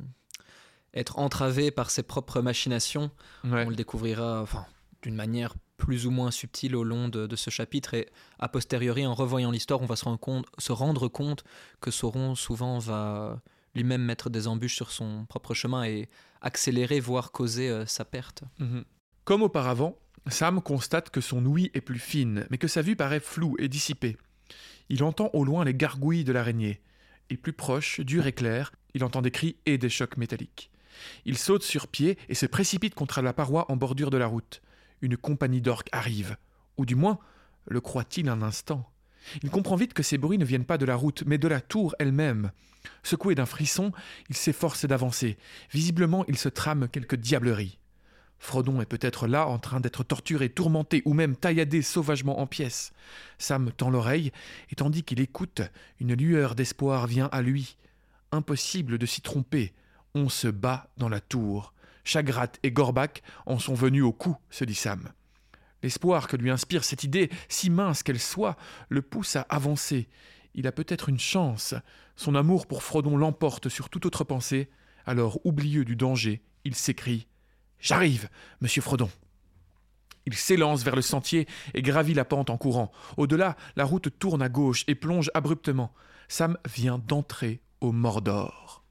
être 0.95 1.19
entravé 1.19 1.71
par 1.71 1.91
ses 1.91 2.03
propres 2.03 2.41
machinations. 2.43 3.11
ouais. 3.45 3.65
On 3.67 3.71
le 3.71 3.77
découvrira 3.77 4.43
enfin, 4.43 4.67
d'une 5.03 5.15
manière 5.15 5.55
plus 5.79 6.07
ou 6.07 6.11
moins 6.11 6.31
subtile 6.31 6.75
au 6.77 6.85
long 6.85 7.09
de, 7.09 7.27
de 7.27 7.37
ce 7.37 7.51
chapitre 7.51 7.93
et 7.95 8.09
a 8.39 8.49
posteriori 8.49 9.07
en 9.07 9.13
revoyant 9.15 9.51
l'histoire 9.51 9.83
on 9.83 9.87
va 9.87 9.95
se 9.97 10.05
rendre, 10.07 10.19
compte, 10.19 10.47
se 10.57 10.73
rendre 10.73 11.09
compte 11.09 11.45
que 11.83 11.91
Sauron 11.91 12.35
souvent 12.35 12.79
va 12.79 13.41
lui-même 13.77 14.03
mettre 14.03 14.31
des 14.31 14.49
embûches 14.49 14.75
sur 14.75 14.91
son 14.91 15.27
propre 15.27 15.55
chemin 15.55 15.85
et 15.85 16.09
accélérer 16.41 16.99
voire 16.99 17.31
causer 17.31 17.69
euh, 17.69 17.87
sa 17.87 18.05
perte. 18.05 18.43
Mhm. 18.59 18.85
Comme 19.25 19.43
auparavant, 19.43 19.99
Sam 20.29 20.61
constate 20.61 21.11
que 21.11 21.21
son 21.21 21.45
ouïe 21.47 21.71
est 21.75 21.81
plus 21.81 21.99
fine, 21.99 22.47
mais 22.51 22.59
que 22.59 22.69
sa 22.69 22.83
vue 22.83 22.97
paraît 22.97 23.21
floue 23.21 23.57
et 23.59 23.69
dissipée. 23.69 24.17
Il 24.89 25.05
entend 25.05 25.31
au 25.33 25.45
loin 25.45 25.65
les 25.65 25.75
gargouilles 25.75 26.25
de 26.25 26.33
l'araignée, 26.33 26.81
et 27.31 27.37
plus 27.37 27.53
proche, 27.53 28.01
dur 28.01 28.27
et 28.27 28.33
clair, 28.33 28.73
il 28.95 29.05
entend 29.05 29.23
des 29.23 29.31
cris 29.31 29.57
et 29.67 29.79
des 29.79 29.89
chocs 29.89 30.17
métalliques. 30.17 30.71
Il 31.25 31.37
saute 31.37 31.63
sur 31.63 31.89
pied 31.89 32.19
et 32.29 32.35
se 32.35 32.47
précipite 32.47 32.95
contre 32.95 33.21
la 33.21 33.33
paroi 33.33 33.71
en 33.71 33.77
bordure 33.77 34.11
de 34.11 34.17
la 34.17 34.27
route. 34.27 34.63
Une 35.03 35.17
compagnie 35.17 35.61
d'orques 35.61 35.91
arrive. 35.93 36.37
Ou 36.79 36.87
du 36.87 36.95
moins, 36.95 37.19
le 37.67 37.81
croit-il 37.81 38.29
un 38.29 38.43
instant. 38.43 38.91
Il 39.43 39.51
comprend 39.51 39.77
vite 39.77 39.95
que 39.95 40.03
ces 40.03 40.19
bruits 40.19 40.39
ne 40.39 40.45
viennent 40.45 40.65
pas 40.65 40.79
de 40.79 40.85
la 40.85 40.97
route, 40.97 41.23
mais 41.27 41.39
de 41.39 41.49
la 41.49 41.61
tour 41.61 41.95
elle-même. 41.99 42.51
Secoué 43.03 43.35
d'un 43.35 43.47
frisson, 43.47 43.93
il 44.29 44.37
s'efforce 44.37 44.85
d'avancer. 44.85 45.37
Visiblement, 45.73 46.25
il 46.29 46.37
se 46.37 46.49
trame 46.49 46.89
quelque 46.89 47.17
diablerie. 47.17 47.79
Frodon 48.39 48.81
est 48.81 48.87
peut-être 48.87 49.27
là 49.27 49.47
en 49.47 49.59
train 49.59 49.81
d'être 49.81 50.05
torturé, 50.05 50.49
tourmenté 50.49 51.03
ou 51.05 51.15
même 51.15 51.37
tailladé 51.37 51.83
sauvagement 51.83 52.41
en 52.41 52.47
pièces. 52.47 52.93
Sam 53.39 53.73
tend 53.73 53.91
l'oreille, 53.91 54.31
et 54.71 54.75
tandis 54.75 55.03
qu'il 55.03 55.21
écoute, 55.21 55.63
une 56.01 56.15
lueur 56.15 56.55
d'espoir 56.55 57.07
vient 57.07 57.29
à 57.33 57.43
lui. 57.43 57.77
Impossible 58.33 58.99
de 58.99 59.07
s'y 59.07 59.23
tromper. 59.23 59.73
On 60.15 60.29
se 60.29 60.49
bat 60.49 60.89
dans 60.97 61.09
la 61.09 61.21
tour. 61.21 61.73
Chagrat 62.05 62.53
et 62.63 62.71
Gorbak 62.71 63.23
en 63.47 63.59
sont 63.59 63.75
venus 63.75 64.05
au 64.05 64.13
coup, 64.13 64.37
se 64.51 64.65
dit 64.65 64.75
Sam. 64.75 65.09
L'espoir 65.87 66.27
que 66.27 66.37
lui 66.37 66.51
inspire 66.51 66.83
cette 66.83 67.05
idée, 67.05 67.31
si 67.49 67.71
mince 67.71 68.03
qu'elle 68.03 68.19
soit, 68.19 68.57
le 68.89 69.03
pousse 69.03 69.37
à 69.37 69.43
avancer. 69.43 70.09
Il 70.57 70.67
a 70.67 70.73
peut-être 70.73 71.09
une 71.09 71.21
chance. 71.21 71.77
Son 72.17 72.35
amour 72.35 72.67
pour 72.67 72.83
Frodon 72.83 73.17
l'emporte 73.17 73.69
sur 73.69 73.89
toute 73.89 74.05
autre 74.05 74.25
pensée. 74.25 74.69
Alors, 75.07 75.39
oublieux 75.47 75.85
du 75.85 75.95
danger, 75.95 76.43
il 76.65 76.75
s'écrie 76.75 77.29
J'arrive, 77.79 78.29
monsieur 78.61 78.83
Frodon. 78.83 79.09
Il 80.27 80.35
s'élance 80.35 80.83
vers 80.83 80.97
le 80.97 81.03
sentier 81.03 81.47
et 81.73 81.83
gravit 81.83 82.15
la 82.15 82.25
pente 82.25 82.51
en 82.51 82.57
courant. 82.57 82.91
Au-delà, 83.17 83.57
la 83.77 83.85
route 83.85 84.09
tourne 84.19 84.43
à 84.43 84.49
gauche 84.49 84.83
et 84.89 84.97
plonge 84.97 85.31
abruptement. 85.35 85.95
Sam 86.27 86.59
vient 86.69 86.99
d'entrer 86.99 87.61
au 87.81 87.93
Mordor. 87.93 88.83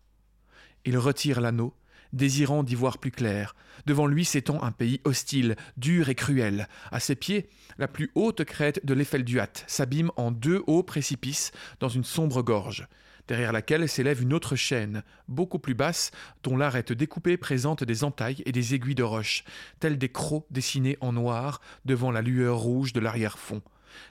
Il 0.85 0.97
retire 0.97 1.41
l'anneau, 1.41 1.73
désirant 2.15 2.63
d'y 2.63 2.75
voir 2.75 2.98
plus 2.98 3.12
clair. 3.12 3.55
Devant 3.86 4.07
lui 4.07 4.25
s'étend 4.25 4.63
un 4.63 4.72
pays 4.72 5.01
hostile, 5.03 5.55
dur 5.77 6.10
et 6.10 6.15
cruel. 6.15 6.67
À 6.91 7.00
ses 7.00 7.15
pieds, 7.15 7.50
la 7.77 7.88
plus 7.88 8.12
haute 8.15 8.43
crête 8.43 8.86
de 8.86 8.93
l'Effelduat 8.93 9.51
s'abîme 9.67 10.12
en 10.15 10.31
deux 10.31 10.63
hauts 10.65 10.84
précipices 10.84 11.51
dans 11.79 11.89
une 11.89 12.03
sombre 12.03 12.41
gorge 12.41 12.88
derrière 13.27 13.51
laquelle 13.51 13.89
s'élève 13.89 14.22
une 14.22 14.34
autre 14.34 14.55
chaîne, 14.55 15.03
beaucoup 15.27 15.60
plus 15.60 15.74
basse, 15.74 16.12
dont 16.43 16.57
l'arête 16.57 16.93
découpée 16.93 17.38
présente 17.38 17.84
des 17.84 18.03
entailles 18.03 18.43
et 18.45 18.51
des 18.51 18.75
aiguilles 18.75 18.95
de 18.95 19.03
roche, 19.03 19.43
tels 19.79 19.98
des 19.98 20.10
crocs 20.10 20.45
dessinés 20.51 20.98
en 21.01 21.13
noir 21.13 21.62
devant 21.86 22.12
la 22.12 22.22
lueur 22.22 22.57
rouge 22.57 22.93
de 22.93 23.00
l'arrière-fond. 23.00 23.62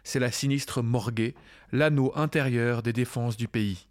C'est 0.02 0.18
la 0.18 0.32
sinistre 0.32 0.82
Morguet, 0.82 1.34
l'anneau 1.72 2.12
intérieur 2.16 2.82
des 2.82 2.92
défenses 2.92 3.36
du 3.36 3.48
pays. 3.48 3.86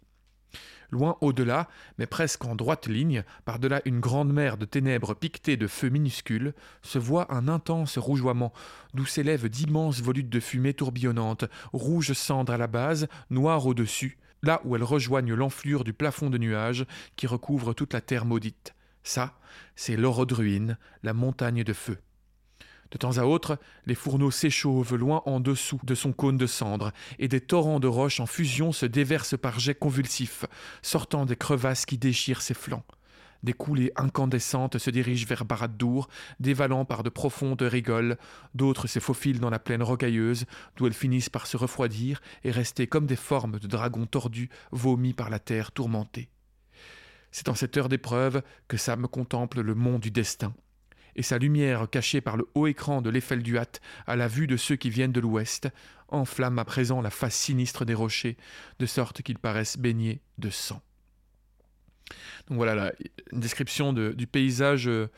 Loin 0.94 1.16
au-delà, 1.20 1.66
mais 1.98 2.06
presque 2.06 2.44
en 2.44 2.54
droite 2.54 2.86
ligne, 2.86 3.24
par-delà 3.44 3.82
une 3.84 3.98
grande 3.98 4.32
mer 4.32 4.56
de 4.56 4.64
ténèbres 4.64 5.14
piquetées 5.14 5.56
de 5.56 5.66
feux 5.66 5.88
minuscules, 5.88 6.54
se 6.82 7.00
voit 7.00 7.34
un 7.34 7.48
intense 7.48 7.98
rougeoiement, 7.98 8.52
d'où 8.94 9.04
s'élèvent 9.04 9.48
d'immenses 9.48 10.00
volutes 10.00 10.28
de 10.28 10.38
fumée 10.38 10.72
tourbillonnantes, 10.72 11.46
rouge 11.72 12.12
cendre 12.12 12.52
à 12.52 12.58
la 12.58 12.68
base, 12.68 13.08
noir 13.28 13.66
au-dessus, 13.66 14.18
là 14.44 14.60
où 14.64 14.76
elles 14.76 14.84
rejoignent 14.84 15.34
l'enflure 15.34 15.82
du 15.82 15.92
plafond 15.92 16.30
de 16.30 16.38
nuages 16.38 16.86
qui 17.16 17.26
recouvre 17.26 17.72
toute 17.72 17.92
la 17.92 18.00
terre 18.00 18.24
maudite. 18.24 18.76
Ça, 19.02 19.36
c'est 19.74 19.96
l'Orodruine, 19.96 20.78
la 21.02 21.12
montagne 21.12 21.64
de 21.64 21.72
feu. 21.72 21.98
De 22.94 22.98
temps 22.98 23.18
à 23.18 23.24
autre, 23.24 23.58
les 23.86 23.96
fourneaux 23.96 24.30
s'échauffent 24.30 24.92
loin 24.92 25.24
en 25.26 25.40
dessous 25.40 25.80
de 25.82 25.96
son 25.96 26.12
cône 26.12 26.36
de 26.36 26.46
cendres, 26.46 26.92
et 27.18 27.26
des 27.26 27.40
torrents 27.40 27.80
de 27.80 27.88
roches 27.88 28.20
en 28.20 28.26
fusion 28.26 28.70
se 28.70 28.86
déversent 28.86 29.36
par 29.36 29.58
jets 29.58 29.74
convulsifs, 29.74 30.44
sortant 30.80 31.26
des 31.26 31.34
crevasses 31.34 31.86
qui 31.86 31.98
déchirent 31.98 32.40
ses 32.40 32.54
flancs. 32.54 32.84
Des 33.42 33.52
coulées 33.52 33.90
incandescentes 33.96 34.78
se 34.78 34.90
dirigent 34.90 35.26
vers 35.26 35.44
Barad-Dûr, 35.44 36.08
dévalant 36.38 36.84
par 36.84 37.02
de 37.02 37.10
profondes 37.10 37.62
rigoles. 37.62 38.16
D'autres 38.54 38.86
se 38.86 39.00
faufilent 39.00 39.40
dans 39.40 39.50
la 39.50 39.58
plaine 39.58 39.82
rocailleuse, 39.82 40.44
d'où 40.76 40.86
elles 40.86 40.92
finissent 40.92 41.30
par 41.30 41.48
se 41.48 41.56
refroidir 41.56 42.22
et 42.44 42.52
rester 42.52 42.86
comme 42.86 43.06
des 43.06 43.16
formes 43.16 43.58
de 43.58 43.66
dragons 43.66 44.06
tordus, 44.06 44.50
vomis 44.70 45.14
par 45.14 45.30
la 45.30 45.40
terre 45.40 45.72
tourmentée. 45.72 46.28
C'est 47.32 47.48
en 47.48 47.56
cette 47.56 47.76
heure 47.76 47.88
d'épreuve 47.88 48.40
que 48.68 48.76
Sam 48.76 49.08
contemple 49.08 49.62
le 49.62 49.74
mont 49.74 49.98
du 49.98 50.12
destin. 50.12 50.54
Et 51.16 51.22
sa 51.22 51.38
lumière, 51.38 51.88
cachée 51.90 52.20
par 52.20 52.36
le 52.36 52.48
haut 52.54 52.66
écran 52.66 53.02
de 53.02 53.10
l'Eiffel 53.10 53.42
du 53.42 53.58
à 54.06 54.16
la 54.16 54.28
vue 54.28 54.46
de 54.46 54.56
ceux 54.56 54.76
qui 54.76 54.90
viennent 54.90 55.12
de 55.12 55.20
l'ouest, 55.20 55.68
enflamme 56.08 56.58
à 56.58 56.64
présent 56.64 57.00
la 57.00 57.10
face 57.10 57.36
sinistre 57.36 57.84
des 57.84 57.94
rochers, 57.94 58.36
de 58.78 58.86
sorte 58.86 59.22
qu'ils 59.22 59.38
paraissent 59.38 59.78
baignés 59.78 60.20
de 60.38 60.50
sang. 60.50 60.80
Donc 62.48 62.58
voilà, 62.58 62.92
une 63.32 63.40
description 63.40 63.92
du 63.92 64.26
paysage 64.26 64.86
euh, 64.86 65.08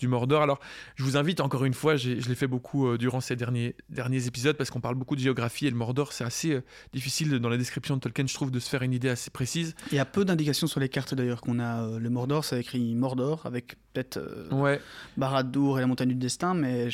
du 0.00 0.08
Mordor. 0.08 0.42
Alors, 0.42 0.58
je 0.96 1.04
vous 1.04 1.16
invite 1.16 1.40
encore 1.40 1.64
une 1.64 1.74
fois, 1.74 1.94
je 1.96 2.10
l'ai 2.10 2.34
fait 2.34 2.48
beaucoup 2.48 2.88
euh, 2.88 2.98
durant 2.98 3.20
ces 3.20 3.36
derniers, 3.36 3.76
derniers 3.88 4.26
épisodes 4.26 4.56
parce 4.56 4.70
qu'on 4.70 4.80
parle 4.80 4.96
beaucoup 4.96 5.14
de 5.14 5.20
géographie 5.20 5.66
et 5.66 5.70
le 5.70 5.76
Mordor, 5.76 6.12
c'est 6.12 6.24
assez 6.24 6.52
euh, 6.52 6.64
difficile 6.92 7.38
dans 7.38 7.48
la 7.48 7.56
description 7.56 7.96
de 7.96 8.00
Tolkien, 8.00 8.26
je 8.26 8.34
trouve, 8.34 8.50
de 8.50 8.58
se 8.58 8.68
faire 8.68 8.82
une 8.82 8.92
idée 8.92 9.08
assez 9.08 9.30
précise. 9.30 9.76
Il 9.92 9.96
y 9.96 10.00
a 10.00 10.04
peu 10.04 10.24
d'indications 10.24 10.66
sur 10.66 10.80
les 10.80 10.88
cartes 10.88 11.14
d'ailleurs 11.14 11.40
qu'on 11.40 11.60
a. 11.60 11.98
le 11.98 12.10
Mordor, 12.10 12.44
c'est 12.44 12.58
écrit 12.58 12.94
Mordor 12.96 13.46
avec 13.46 13.76
peut-être 13.92 14.20
ouais. 14.50 14.80
Barad-dûr 15.16 15.78
et 15.78 15.82
la 15.82 15.86
montagne 15.86 16.08
du 16.08 16.14
destin, 16.14 16.54
mais 16.54 16.88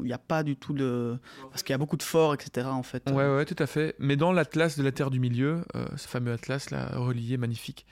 il 0.00 0.06
n'y 0.06 0.12
a 0.12 0.18
pas 0.18 0.44
du 0.44 0.56
tout 0.56 0.72
de. 0.72 1.18
Parce 1.50 1.62
qu'il 1.62 1.72
y 1.72 1.74
a 1.74 1.78
beaucoup 1.78 1.96
de 1.96 2.02
forts, 2.02 2.34
etc. 2.34 2.68
en 2.68 2.82
fait. 2.82 3.10
Ouais, 3.10 3.34
ouais, 3.34 3.44
tout 3.44 3.56
à 3.58 3.66
fait. 3.66 3.96
Mais 3.98 4.16
dans 4.16 4.32
l'Atlas 4.32 4.78
de 4.78 4.84
la 4.84 4.92
Terre 4.92 5.10
du 5.10 5.18
Milieu, 5.18 5.64
ce 5.96 6.06
fameux 6.06 6.32
Atlas 6.32 6.70
là, 6.70 6.92
relié, 6.94 7.36
magnifique 7.36 7.86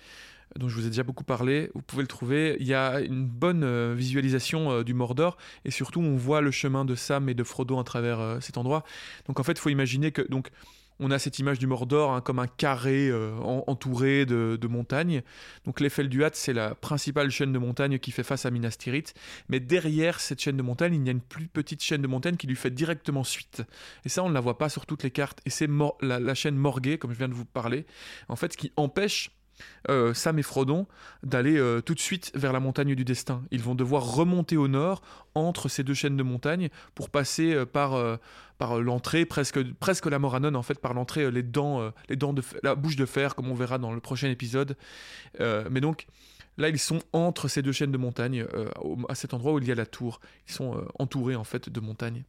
dont 0.59 0.69
je 0.69 0.77
vous 0.77 0.87
ai 0.87 0.89
déjà 0.89 1.03
beaucoup 1.03 1.25
parlé. 1.25 1.71
Vous 1.75 1.83
pouvez 1.83 2.03
le 2.03 2.09
trouver. 2.09 2.57
Il 2.61 2.67
y 2.67 2.75
a 2.75 3.01
une 3.01 3.27
bonne 3.27 3.65
euh, 3.65 3.95
visualisation 3.97 4.71
euh, 4.71 4.85
du 4.85 4.95
Mordor 4.95 5.37
et 5.65 5.71
surtout 5.71 6.01
on 6.01 6.17
voit 6.17 6.41
le 6.41 6.51
chemin 6.51 6.85
de 6.85 6.95
Sam 6.95 7.29
et 7.29 7.35
de 7.35 7.45
Frodo 7.45 7.79
à 7.79 7.85
travers 7.85 8.21
euh, 8.21 8.41
cet 8.41 8.59
endroit. 8.59 8.85
Donc 9.27 9.41
en 9.41 9.43
fait, 9.43 9.53
il 9.53 9.59
faut 9.59 9.71
imaginer 9.71 10.11
que 10.13 10.23
donc 10.23 10.51
on 11.03 11.11
a 11.11 11.19
cette 11.19 11.39
image 11.39 11.59
du 11.59 11.67
Mordor 11.67 12.13
hein, 12.13 12.21
comme 12.21 12.39
un 12.39 12.47
carré 12.47 13.11
entouré 13.43 14.27
de, 14.27 14.67
montagnes. 14.69 15.23
Donc 15.65 15.81
l'Eiffel 15.81 16.11
du 16.11 16.25
Hatt, 16.25 16.37
c'est 16.37 16.53
la 16.53 16.75
principale 16.75 17.31
chaîne 17.31 17.55
de 17.55 17.59
montagnes 17.59 17.99
qui 17.99 18.11
fait 18.11 18.23
face 18.23 18.45
à 18.45 18.51
Minas 18.51 18.77
Tirith. 18.79 19.15
Mais 19.49 19.61
derrière 19.61 20.21
cette 20.21 20.43
chaîne 20.43 20.59
de 20.59 20.63
montagnes, 20.63 20.97
il 20.97 21.07
y 21.07 21.09
a 21.09 21.13
une 21.13 21.23
plus 21.23 21.49
petite 21.49 21.83
chaîne 21.83 22.03
de 22.03 22.07
montagnes 22.07 22.37
qui 22.37 22.47
lui 22.47 22.55
fait 22.55 22.71
directement 22.71 23.25
suite. 23.25 23.63
Et 24.05 24.11
ça, 24.11 24.23
on 24.23 24.29
ne 24.29 24.35
la 24.35 24.41
voit 24.41 24.59
pas 24.59 24.69
sur 24.69 24.85
toutes 24.85 25.03
les 25.03 25.11
cartes. 25.11 25.41
Et 25.47 25.51
c'est 25.51 25.71
la, 26.03 26.35
chaîne 26.35 26.57
Morguet, 26.57 26.99
comme 26.99 27.13
je 27.13 27.19
viens 27.19 27.29
de 27.29 27.35
vous 27.35 27.47
parler. 27.47 27.87
En 28.29 28.37
fait, 28.37 28.55
qui 28.55 28.71
empêche 28.77 29.31
euh, 29.89 30.15
Sam 30.15 30.39
et 30.39 30.43
Frodon 30.43 30.87
d'aller 31.23 31.57
euh, 31.57 31.81
tout 31.81 31.95
de 31.95 32.01
suite 32.01 32.33
vers 32.35 32.53
la 32.53 32.61
montagne 32.61 32.95
du 32.95 33.05
destin. 33.05 33.43
Ils 33.51 33.63
vont 33.63 33.75
devoir 33.75 34.15
remonter 34.15 34.57
au 34.57 34.69
nord 34.69 35.03
entre 35.35 35.69
ces 35.69 35.85
deux 35.85 35.95
chaînes 35.95 36.17
de 36.17 36.23
montagnes 36.23 36.69
pour 36.95 37.11
passer 37.11 37.55
euh, 37.55 37.67
par, 37.67 38.19
par 38.59 38.81
l'entrée, 38.81 39.25
presque, 39.25 39.63
presque 39.75 40.07
la 40.07 40.19
Moranon 40.19 40.55
en 40.55 40.63
fait, 40.63 40.79
par 40.79 40.95
l'entrée, 40.95 41.31
les 41.31 41.43
dents, 41.43 41.93
les 42.09 42.17
dents 42.17 42.33
de 42.33 42.43
la 42.63 42.75
bouche 42.75 42.97
de 42.97 43.07
fer, 43.07 43.35
comme 43.35 43.51
on 43.51 43.55
verra 43.55 43.79
dans 43.79 43.93
le 43.93 44.01
prochain 44.01 44.29
épisode. 44.29 44.77
mais 45.39 45.81
donc, 45.81 46.07
Là, 46.59 46.69
ils 46.69 46.79
sont 46.79 46.99
entre 47.15 47.49
ces 47.49 47.63
deux 47.63 47.73
chaînes 47.73 47.93
de 47.93 47.97
montagnes, 47.97 48.45
à 49.09 49.15
cet 49.15 49.33
endroit 49.33 49.55
où 49.55 49.61
il 49.61 49.67
y 49.67 49.73
a 49.73 49.75
la 49.75 49.87
tour. 49.87 50.21
Ils 50.47 50.53
sont 50.53 50.85
entourés 50.99 51.37
en 51.37 51.45
fait 51.45 51.71
de 51.71 51.81
montagnes. 51.81 52.25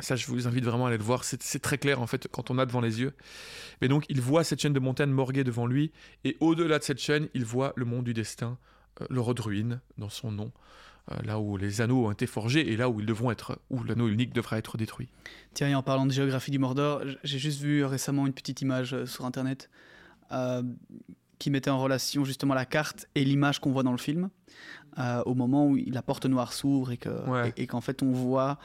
Ça, 0.00 0.16
je 0.16 0.26
vous 0.26 0.46
invite 0.46 0.64
vraiment 0.64 0.86
à 0.86 0.88
aller 0.88 0.98
le 0.98 1.04
voir. 1.04 1.24
C'est 1.24 1.58
très 1.60 1.78
clair, 1.78 2.00
en 2.00 2.06
fait, 2.06 2.28
quand 2.30 2.50
on 2.50 2.58
a 2.58 2.66
devant 2.66 2.80
les 2.80 3.00
yeux. 3.00 3.12
Mais 3.80 3.88
donc, 3.88 4.04
il 4.08 4.20
voit 4.20 4.44
cette 4.44 4.60
chaîne 4.60 4.72
de 4.72 4.80
montagne 4.80 5.10
morguée 5.10 5.44
devant 5.44 5.66
lui. 5.66 5.92
Et 6.24 6.36
au-delà 6.40 6.78
de 6.78 6.84
cette 6.84 7.00
chaîne, 7.00 7.28
il 7.34 7.44
voit 7.44 7.72
le 7.76 7.84
monde 7.84 8.04
du 8.04 8.14
destin, 8.14 8.58
euh, 9.00 9.06
le 9.10 9.20
Rodruin, 9.20 9.80
dans 9.98 10.08
son 10.08 10.32
nom. 10.32 10.52
Euh, 11.10 11.16
là 11.24 11.38
où 11.40 11.56
les 11.56 11.80
anneaux 11.80 12.06
ont 12.06 12.10
été 12.10 12.26
forgés 12.26 12.72
et 12.72 12.76
là 12.76 12.90
où 12.90 13.00
ils 13.00 13.06
devront 13.06 13.30
être, 13.30 13.58
où 13.70 13.82
l'anneau 13.84 14.08
unique 14.08 14.34
devra 14.34 14.58
être 14.58 14.76
détruit. 14.76 15.08
Tiens, 15.54 15.76
en 15.76 15.82
parlant 15.82 16.06
de 16.06 16.12
géographie 16.12 16.50
du 16.50 16.58
Mordor, 16.58 17.02
j'ai 17.24 17.38
juste 17.38 17.60
vu 17.60 17.84
récemment 17.84 18.26
une 18.26 18.34
petite 18.34 18.60
image 18.60 18.94
euh, 18.94 19.06
sur 19.06 19.24
Internet 19.24 19.70
qui 21.40 21.50
mettait 21.50 21.70
en 21.70 21.80
relation 21.80 22.24
justement 22.24 22.54
la 22.54 22.64
carte 22.64 23.08
et 23.16 23.24
l'image 23.24 23.58
qu'on 23.58 23.72
voit 23.72 23.82
dans 23.82 23.90
le 23.90 23.98
film. 23.98 24.30
au 25.26 25.34
moment 25.34 25.66
où 25.66 25.74
la 25.74 26.02
porte 26.02 26.24
noire 26.26 26.52
s'ouvre 26.52 26.92
et 26.92 27.66
qu'en 27.66 27.80
fait 27.80 28.04
on 28.04 28.12
voit 28.12 28.56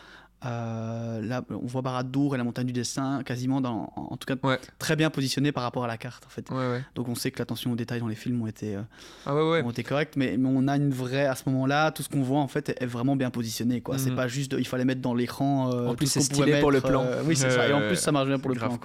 euh, 0.45 1.21
là, 1.21 1.43
on 1.49 1.65
voit 1.65 1.81
Barad-dûr 1.81 2.35
et 2.35 2.37
la 2.37 2.43
montagne 2.43 2.67
du 2.67 2.73
dessin 2.73 3.23
quasiment 3.23 3.61
dans, 3.61 3.91
en 3.95 4.17
tout 4.17 4.27
cas 4.27 4.57
très 4.77 4.95
bien 4.95 5.09
positionné 5.09 5.51
par 5.51 5.63
rapport 5.63 5.83
à 5.85 5.87
la 5.87 5.97
carte 5.97 6.25
en 6.25 6.29
fait. 6.29 6.49
Donc 6.93 7.07
on 7.07 7.15
sait 7.15 7.31
que 7.31 7.39
l'attention 7.39 7.71
aux 7.71 7.75
détails 7.75 7.99
dans 7.99 8.07
les 8.07 8.15
films 8.15 8.41
ont 8.41 8.47
été, 8.47 8.75
euh, 8.75 8.81
ah 9.25 9.33
ont 9.33 9.71
été 9.71 9.83
correctes, 9.83 10.15
mais, 10.17 10.35
mais, 10.37 10.49
on 10.51 10.67
a 10.67 10.75
une 10.75 10.91
vraie 10.91 11.25
à 11.25 11.35
ce 11.35 11.49
moment-là, 11.49 11.91
tout 11.91 12.03
ce 12.03 12.09
qu'on 12.09 12.21
voit 12.21 12.41
en 12.41 12.47
fait 12.47 12.69
est, 12.79 12.85
vraiment 12.85 13.15
bien 13.15 13.31
positionné 13.31 13.81
quoi. 13.81 13.97
C'est 13.97 14.11
mhm. 14.11 14.17
pas 14.17 14.27
juste 14.27 14.55
il 14.57 14.67
fallait 14.67 14.85
mettre 14.85 15.01
dans 15.01 15.15
l'écran. 15.15 15.71
Euh, 15.73 15.87
en 15.87 15.95
plus 15.95 16.07
c'est 16.07 16.21
stylé 16.21 16.59
pour 16.59 16.71
le 16.71 16.81
plan. 16.81 17.05
oui 17.23 17.35
c'est 17.35 17.49
ça. 17.49 17.67
Et 17.67 17.73
en 17.73 17.87
plus 17.87 17.95
ça 17.95 18.11
marche 18.11 18.27
bien 18.27 18.39
pour 18.39 18.51
le 18.51 18.57
plan. 18.57 18.77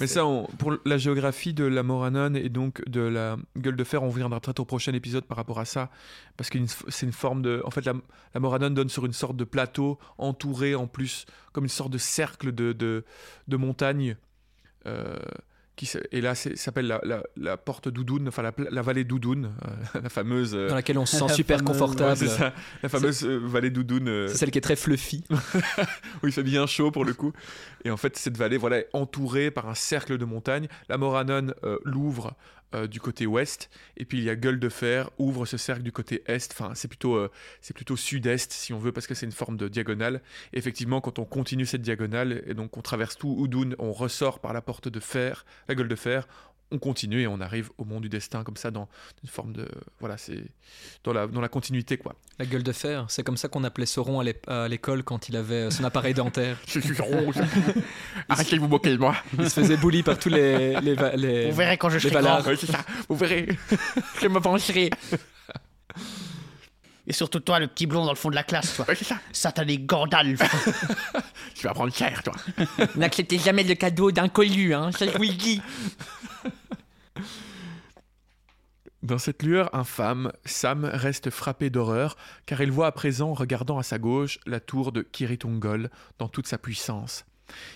mais, 0.00 0.06
ça, 0.06 0.22
pour 0.58 0.74
la 0.84 0.98
géographie 0.98 1.54
de 1.54 1.64
la 1.64 1.82
Moranon 1.82 2.34
et 2.34 2.48
donc 2.48 2.82
de 2.88 3.00
la 3.00 3.36
gueule 3.56 3.76
de 3.76 3.84
fer, 3.84 4.02
on 4.02 4.08
reviendra 4.08 4.40
très 4.40 4.58
au 4.58 4.64
prochain 4.64 4.92
épisode 4.92 5.24
par 5.24 5.36
rapport 5.36 5.60
à 5.60 5.64
ça 5.64 5.90
parce 6.36 6.50
que 6.50 6.58
c'est 6.88 7.06
une 7.06 7.12
forme 7.12 7.42
de, 7.42 7.62
en 7.64 7.70
fait 7.70 7.84
la, 7.84 7.92
la 8.34 8.40
Moranon 8.40 8.70
donne 8.70 8.88
sur 8.88 9.06
une 9.06 9.12
sorte 9.12 9.36
de 9.36 9.44
plateau 9.44 9.98
entouré 10.18 10.69
en 10.74 10.86
plus 10.86 11.26
comme 11.52 11.64
une 11.64 11.70
sorte 11.70 11.90
de 11.92 11.98
cercle 11.98 12.52
de, 12.52 12.72
de, 12.72 13.04
de 13.48 13.56
montagnes 13.56 14.16
euh, 14.86 15.16
qui 15.76 15.90
et 16.12 16.20
là, 16.20 16.34
c'est- 16.34 16.56
s'appelle 16.56 16.86
la, 16.86 17.00
la- 17.04 17.22
la 17.36 17.56
porte 17.56 17.88
Doudoune, 17.88 18.28
enfin 18.28 18.42
la, 18.42 18.52
la 18.70 18.82
vallée 18.82 19.04
Doudoune, 19.04 19.52
euh, 19.94 20.00
la 20.02 20.08
fameuse. 20.10 20.54
euh, 20.54 20.68
Dans 20.68 20.74
laquelle 20.74 20.98
on 20.98 21.06
se 21.06 21.16
sent 21.16 21.24
La 21.28 21.32
super 21.34 21.58
fameuse- 21.58 21.66
ouais, 21.72 21.72
confortable. 21.72 22.16
c'est 22.18 22.28
ça, 22.28 22.52
la 22.82 22.88
fameuse 22.90 23.24
euh, 23.24 23.38
vallée 23.42 23.70
Doudoune. 23.70 24.08
euh, 24.08 24.28
C'est 24.28 24.36
celle 24.36 24.50
qui 24.50 24.58
est 24.58 24.62
très 24.62 24.76
fluffy. 24.76 25.24
où 26.22 26.26
il 26.26 26.32
fait 26.32 26.42
bien 26.42 26.66
chaud 26.66 26.90
pour 26.90 27.04
le 27.06 27.14
coup. 27.14 27.32
Et 27.84 27.90
en 27.90 27.96
fait, 27.96 28.16
cette 28.18 28.36
vallée 28.36 28.58
voilà, 28.58 28.78
est 28.80 28.88
entourée 28.92 29.50
par 29.50 29.68
un 29.70 29.74
cercle 29.74 30.18
de 30.18 30.24
montagnes. 30.26 30.68
La 30.90 30.98
Moranon 30.98 31.48
euh, 31.64 31.78
l'ouvre 31.84 32.34
euh, 32.74 32.86
du 32.86 33.00
côté 33.00 33.26
ouest, 33.26 33.68
et 33.96 34.04
puis 34.04 34.18
il 34.18 34.24
y 34.24 34.30
a 34.30 34.36
Gueule 34.36 34.60
de 34.60 34.68
Fer 34.68 35.10
ouvre 35.18 35.44
ce 35.46 35.56
cercle 35.56 35.82
du 35.82 35.92
côté 35.92 36.22
est. 36.26 36.52
Enfin, 36.52 36.72
c'est 36.74 36.88
plutôt, 36.88 37.16
euh, 37.16 37.30
c'est 37.60 37.74
plutôt 37.74 37.96
sud-est 37.96 38.52
si 38.52 38.72
on 38.72 38.78
veut, 38.78 38.92
parce 38.92 39.06
que 39.06 39.14
c'est 39.14 39.26
une 39.26 39.32
forme 39.32 39.56
de 39.56 39.68
diagonale. 39.68 40.22
Et 40.52 40.58
effectivement, 40.58 41.00
quand 41.00 41.18
on 41.18 41.24
continue 41.24 41.66
cette 41.66 41.82
diagonale, 41.82 42.42
et 42.46 42.54
donc 42.54 42.76
on 42.76 42.82
traverse 42.82 43.16
tout 43.16 43.34
Oudoun, 43.38 43.74
on 43.78 43.92
ressort 43.92 44.38
par 44.38 44.52
la 44.52 44.62
porte 44.62 44.88
de 44.88 45.00
fer, 45.00 45.44
la 45.68 45.74
Gueule 45.74 45.88
de 45.88 45.96
Fer. 45.96 46.28
On 46.72 46.78
continue 46.78 47.22
et 47.22 47.26
on 47.26 47.40
arrive 47.40 47.70
au 47.78 47.84
monde 47.84 48.02
du 48.02 48.08
destin 48.08 48.44
comme 48.44 48.56
ça 48.56 48.70
dans 48.70 48.88
une 49.24 49.28
forme 49.28 49.52
de 49.52 49.68
voilà 49.98 50.16
c'est 50.16 50.40
dans 51.02 51.12
la 51.12 51.26
dans 51.26 51.40
la 51.40 51.48
continuité 51.48 51.96
quoi. 51.96 52.14
La 52.38 52.46
gueule 52.46 52.62
de 52.62 52.72
fer, 52.72 53.06
c'est 53.08 53.22
comme 53.24 53.36
ça 53.36 53.48
qu'on 53.48 53.64
appelait 53.64 53.86
Sauron 53.86 54.20
à 54.46 54.68
l'école 54.68 55.02
quand 55.02 55.28
il 55.28 55.36
avait 55.36 55.70
son 55.70 55.82
appareil 55.84 56.14
dentaire. 56.14 56.56
Je 56.68 56.78
suis 56.80 56.94
rouge. 57.00 57.34
Arrêtez 58.28 58.56
de 58.56 58.60
vous 58.60 58.68
moquer 58.68 58.90
de 58.92 58.98
moi. 58.98 59.16
Il 59.38 59.50
se 59.50 59.60
faisait 59.60 59.76
bully 59.76 60.02
par 60.04 60.18
tous 60.18 60.28
les, 60.28 60.80
les, 60.80 60.96
les- 61.16 61.50
Vous 61.50 61.56
verrez 61.56 61.76
quand 61.76 61.88
je 61.90 61.94
les 61.98 62.00
serai 62.08 62.22
grand. 62.22 62.40
C'est 62.44 62.66
ça. 62.66 62.80
Vous 63.08 63.16
verrez. 63.16 63.48
Je 64.22 64.28
me 64.28 64.40
pencherai. 64.40 64.90
Et 67.06 67.12
surtout 67.12 67.40
toi, 67.40 67.58
le 67.58 67.66
petit 67.66 67.86
blond 67.86 68.04
dans 68.04 68.12
le 68.12 68.16
fond 68.16 68.30
de 68.30 68.34
la 68.36 68.44
classe, 68.44 68.76
toi. 68.76 68.84
Ouais, 68.86 68.94
c'est 68.94 69.04
ça. 69.04 69.18
Satané 69.32 69.78
Gandalf. 69.78 70.40
Tu 71.54 71.66
vas 71.66 71.74
prendre 71.74 71.92
cher, 71.92 72.22
toi. 72.22 72.34
N'acceptez 72.94 73.38
jamais 73.38 73.64
le 73.64 73.74
cadeau 73.74 74.12
d'inconnu, 74.12 74.72
hein, 74.74 74.92
ça 74.92 75.06
je 75.06 75.16
vous 75.16 75.22
le 75.24 75.28
dis. 75.30 75.60
Dans 79.02 79.16
cette 79.16 79.42
lueur 79.42 79.74
infâme, 79.74 80.30
Sam 80.44 80.84
reste 80.84 81.30
frappé 81.30 81.70
d'horreur, 81.70 82.16
car 82.44 82.60
il 82.60 82.70
voit 82.70 82.86
à 82.86 82.92
présent, 82.92 83.32
regardant 83.32 83.78
à 83.78 83.82
sa 83.82 83.98
gauche, 83.98 84.38
la 84.44 84.60
tour 84.60 84.92
de 84.92 85.00
Kiritungol 85.00 85.90
dans 86.18 86.28
toute 86.28 86.46
sa 86.46 86.58
puissance. 86.58 87.24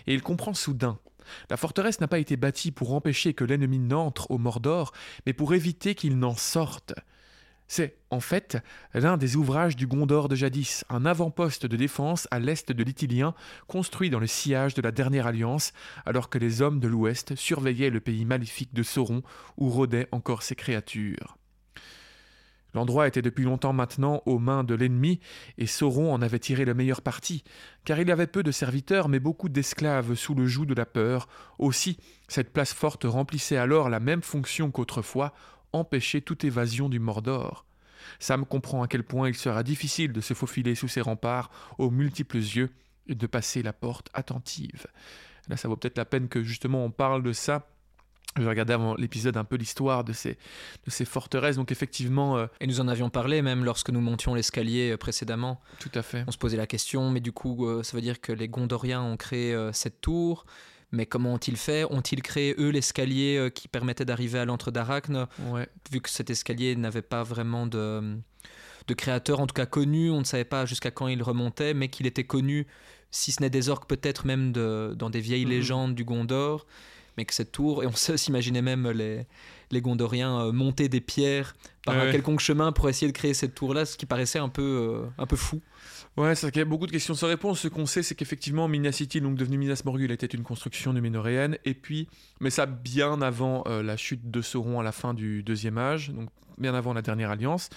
Et 0.06 0.12
il 0.12 0.22
comprend 0.22 0.52
soudain. 0.52 0.98
La 1.48 1.56
forteresse 1.56 2.00
n'a 2.00 2.08
pas 2.08 2.18
été 2.18 2.36
bâtie 2.36 2.72
pour 2.72 2.92
empêcher 2.92 3.32
que 3.32 3.44
l'ennemi 3.44 3.78
n'entre 3.78 4.30
au 4.30 4.36
Mordor, 4.36 4.92
mais 5.24 5.32
pour 5.32 5.54
éviter 5.54 5.94
qu'il 5.94 6.18
n'en 6.18 6.34
sorte. 6.34 6.92
C'est, 7.66 7.96
en 8.10 8.20
fait, 8.20 8.58
l'un 8.92 9.16
des 9.16 9.36
ouvrages 9.36 9.76
du 9.76 9.86
Gondor 9.86 10.28
de 10.28 10.36
jadis, 10.36 10.84
un 10.90 11.06
avant-poste 11.06 11.66
de 11.66 11.76
défense 11.76 12.28
à 12.30 12.38
l'est 12.38 12.70
de 12.70 12.82
l'Itilien, 12.84 13.34
construit 13.66 14.10
dans 14.10 14.20
le 14.20 14.26
sillage 14.26 14.74
de 14.74 14.82
la 14.82 14.92
dernière 14.92 15.26
alliance, 15.26 15.72
alors 16.04 16.28
que 16.28 16.38
les 16.38 16.62
hommes 16.62 16.80
de 16.80 16.88
l'ouest 16.88 17.34
surveillaient 17.34 17.90
le 17.90 18.00
pays 18.00 18.24
maléfique 18.24 18.74
de 18.74 18.82
Sauron, 18.82 19.22
où 19.56 19.70
rôdaient 19.70 20.08
encore 20.12 20.42
ces 20.42 20.54
créatures. 20.54 21.38
L'endroit 22.74 23.06
était 23.06 23.22
depuis 23.22 23.44
longtemps 23.44 23.72
maintenant 23.72 24.20
aux 24.26 24.40
mains 24.40 24.64
de 24.64 24.74
l'ennemi, 24.74 25.20
et 25.58 25.66
Sauron 25.66 26.12
en 26.12 26.20
avait 26.20 26.40
tiré 26.40 26.64
le 26.64 26.74
meilleur 26.74 27.02
parti, 27.02 27.44
car 27.84 28.00
il 28.00 28.10
avait 28.10 28.26
peu 28.26 28.42
de 28.42 28.50
serviteurs, 28.50 29.08
mais 29.08 29.20
beaucoup 29.20 29.48
d'esclaves 29.48 30.14
sous 30.14 30.34
le 30.34 30.46
joug 30.46 30.66
de 30.66 30.74
la 30.74 30.84
peur. 30.84 31.28
Aussi, 31.58 31.98
cette 32.26 32.52
place 32.52 32.74
forte 32.74 33.04
remplissait 33.04 33.56
alors 33.56 33.88
la 33.88 34.00
même 34.00 34.22
fonction 34.22 34.72
qu'autrefois, 34.72 35.32
empêcher 35.74 36.22
toute 36.22 36.44
évasion 36.44 36.88
du 36.88 36.98
Mordor. 36.98 37.66
Sam 38.18 38.46
comprend 38.46 38.82
à 38.82 38.88
quel 38.88 39.02
point 39.02 39.28
il 39.28 39.34
sera 39.34 39.62
difficile 39.62 40.12
de 40.12 40.20
se 40.20 40.34
faufiler 40.34 40.74
sous 40.74 40.88
ces 40.88 41.00
remparts 41.00 41.50
aux 41.78 41.90
multiples 41.90 42.38
yeux 42.38 42.70
et 43.06 43.14
de 43.14 43.26
passer 43.26 43.62
la 43.62 43.72
porte 43.72 44.08
attentive. 44.14 44.86
Là, 45.48 45.56
ça 45.56 45.68
vaut 45.68 45.76
peut-être 45.76 45.98
la 45.98 46.04
peine 46.04 46.28
que 46.28 46.42
justement 46.42 46.84
on 46.84 46.90
parle 46.90 47.22
de 47.22 47.32
ça. 47.32 47.66
Je 48.36 48.48
regardais 48.48 48.72
avant 48.72 48.96
l'épisode 48.96 49.36
un 49.36 49.44
peu 49.44 49.54
l'histoire 49.54 50.02
de 50.02 50.12
ces, 50.12 50.36
de 50.84 50.90
ces 50.90 51.04
forteresses. 51.04 51.56
Donc 51.56 51.70
effectivement, 51.70 52.36
euh, 52.36 52.46
Et 52.60 52.66
nous 52.66 52.80
en 52.80 52.88
avions 52.88 53.08
parlé 53.08 53.42
même 53.42 53.64
lorsque 53.64 53.90
nous 53.90 54.00
montions 54.00 54.34
l'escalier 54.34 54.92
euh, 54.92 54.96
précédemment. 54.96 55.60
tout 55.78 55.90
à 55.94 56.02
fait. 56.02 56.24
On 56.26 56.32
se 56.32 56.38
posait 56.38 56.56
la 56.56 56.66
question, 56.66 57.10
mais 57.10 57.20
du 57.20 57.30
coup, 57.30 57.66
euh, 57.66 57.84
ça 57.84 57.96
veut 57.96 58.00
dire 58.00 58.20
que 58.20 58.32
les 58.32 58.48
Gondoriens 58.48 59.02
ont 59.02 59.16
créé 59.16 59.54
euh, 59.54 59.72
cette 59.72 60.00
tour. 60.00 60.46
Mais 60.92 61.06
comment 61.06 61.34
ont-ils 61.34 61.56
fait? 61.56 61.84
Ont-ils 61.90 62.22
créé, 62.22 62.54
eux, 62.58 62.70
l'escalier 62.70 63.36
euh, 63.36 63.50
qui 63.50 63.66
permettait 63.68 64.04
d'arriver 64.04 64.38
à 64.38 64.44
l'antre 64.44 64.70
d'Arachne 64.70 65.26
Ouais. 65.50 65.68
Vu 65.90 66.00
que 66.00 66.08
cet 66.10 66.30
escalier 66.30 66.76
n'avait 66.76 67.02
pas 67.02 67.22
vraiment 67.22 67.66
de, 67.66 68.16
de 68.86 68.94
créateur, 68.94 69.40
en 69.40 69.46
tout 69.46 69.54
cas 69.54 69.66
connu, 69.66 70.10
on 70.10 70.20
ne 70.20 70.24
savait 70.24 70.44
pas 70.44 70.66
jusqu'à 70.66 70.90
quand 70.90 71.08
il 71.08 71.22
remontait, 71.22 71.74
mais 71.74 71.88
qu'il 71.88 72.06
était 72.06 72.24
connu, 72.24 72.66
si 73.10 73.32
ce 73.32 73.40
n'est 73.42 73.50
des 73.50 73.68
orques, 73.68 73.88
peut-être 73.88 74.26
même 74.26 74.52
de- 74.52 74.94
dans 74.96 75.10
des 75.10 75.20
vieilles 75.20 75.44
Mhm. 75.46 75.50
légendes 75.50 75.94
du 75.94 76.04
Gondor. 76.04 76.66
Mais 77.16 77.24
que 77.24 77.32
cette 77.34 77.52
tour, 77.52 77.84
et 77.84 77.86
on 77.86 77.92
s'imaginait 78.18 78.60
même 78.62 78.90
les, 78.90 79.26
les 79.70 79.80
Gondoriens 79.80 80.40
euh, 80.46 80.52
monter 80.52 80.88
des 80.88 81.00
pierres 81.00 81.54
par 81.86 81.94
Ouais, 81.94 82.00
un 82.00 82.04
ouais. 82.06 82.10
quelconque 82.12 82.40
chemin 82.40 82.72
pour 82.72 82.88
essayer 82.88 83.06
de 83.10 83.16
créer 83.16 83.34
cette 83.34 83.54
tour-là, 83.54 83.84
ce 83.86 83.96
qui 83.96 84.04
paraissait 84.04 84.40
un 84.40 84.48
peu, 84.48 84.62
euh, 84.62 85.06
un 85.18 85.26
peu 85.26 85.36
fou. 85.36 85.60
Ouais, 86.16 86.36
c'est 86.36 86.50
qu'il 86.52 86.62
y 86.62 86.64
beaucoup 86.64 86.86
de 86.86 86.92
questions 86.92 87.14
sans 87.14 87.26
réponse. 87.26 87.60
Ce 87.60 87.68
qu'on 87.68 87.86
sait, 87.86 88.04
c'est 88.04 88.14
qu'effectivement, 88.14 88.68
Minas 88.68 88.92
City, 88.92 89.20
donc 89.20 89.34
devenu 89.36 89.58
Minas 89.58 89.82
Morgul, 89.84 90.12
était 90.12 90.26
une 90.26 90.44
construction 90.44 90.92
numénoréenne. 90.92 91.58
Et 91.64 91.74
puis, 91.74 92.08
mais 92.40 92.50
ça 92.50 92.66
bien 92.66 93.20
avant 93.20 93.64
euh, 93.66 93.82
la 93.82 93.96
chute 93.96 94.30
de 94.30 94.40
Sauron 94.40 94.78
à 94.78 94.84
la 94.84 94.92
fin 94.92 95.12
du 95.12 95.42
deuxième 95.42 95.76
âge, 95.76 96.12
bien 96.58 96.74
avant 96.74 96.92
la 96.94 97.02
dernière 97.02 97.30
alliance. 97.30 97.70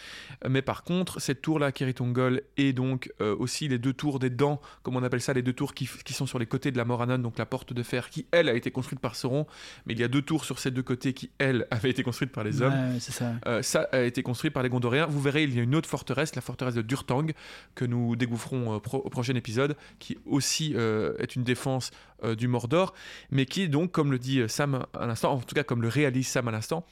Mais 0.47 0.61
par 0.61 0.83
contre, 0.83 1.19
cette 1.21 1.41
tour-là, 1.41 1.71
Kiritungol, 1.71 2.41
et 2.57 2.73
donc 2.73 3.11
euh, 3.21 3.35
aussi 3.37 3.67
les 3.67 3.77
deux 3.77 3.93
tours 3.93 4.19
des 4.19 4.29
dents, 4.29 4.61
comme 4.83 4.95
on 4.95 5.03
appelle 5.03 5.21
ça, 5.21 5.33
les 5.33 5.41
deux 5.41 5.53
tours 5.53 5.73
qui, 5.73 5.89
qui 6.05 6.13
sont 6.13 6.25
sur 6.25 6.39
les 6.39 6.45
côtés 6.45 6.71
de 6.71 6.77
la 6.77 6.85
Moranon, 6.85 7.17
donc 7.19 7.37
la 7.37 7.45
porte 7.45 7.73
de 7.73 7.83
fer, 7.83 8.09
qui 8.09 8.25
elle 8.31 8.49
a 8.49 8.53
été 8.53 8.71
construite 8.71 8.99
par 8.99 9.15
Sauron. 9.15 9.45
Mais 9.85 9.93
il 9.93 9.99
y 9.99 10.03
a 10.03 10.07
deux 10.07 10.21
tours 10.21 10.45
sur 10.45 10.59
ces 10.59 10.71
deux 10.71 10.83
côtés 10.83 11.13
qui 11.13 11.29
elle 11.37 11.67
avaient 11.71 11.89
été 11.89 12.03
construites 12.03 12.31
par 12.31 12.43
les 12.43 12.61
hommes. 12.61 12.73
Ouais, 12.73 12.99
c'est 12.99 13.11
ça. 13.11 13.31
Euh, 13.45 13.61
ça 13.61 13.87
a 13.91 14.01
été 14.01 14.23
construit 14.23 14.49
par 14.51 14.63
les 14.63 14.69
Gondoriens. 14.69 15.05
Vous 15.05 15.21
verrez, 15.21 15.43
il 15.43 15.55
y 15.55 15.59
a 15.59 15.63
une 15.63 15.75
autre 15.75 15.89
forteresse, 15.89 16.35
la 16.35 16.41
forteresse 16.41 16.75
de 16.75 16.81
Durtang, 16.81 17.27
que 17.75 17.85
nous 17.85 18.15
dégoufferons 18.15 18.75
euh, 18.75 18.79
pro- 18.79 19.01
au 19.03 19.09
prochain 19.09 19.35
épisode, 19.35 19.75
qui 19.99 20.17
aussi 20.25 20.73
euh, 20.75 21.13
est 21.19 21.35
une 21.35 21.43
défense 21.43 21.91
euh, 22.23 22.35
du 22.35 22.47
Mordor, 22.47 22.93
mais 23.31 23.45
qui 23.45 23.69
donc, 23.69 23.91
comme 23.91 24.11
le 24.11 24.19
dit 24.19 24.39
euh, 24.39 24.47
Sam 24.47 24.85
à 24.93 25.05
l'instant, 25.05 25.33
en 25.33 25.39
tout 25.39 25.55
cas 25.55 25.63
comme 25.63 25.81
le 25.81 25.87
réalise 25.87 26.27
Sam 26.27 26.47
à 26.47 26.51
l'instant, 26.51 26.85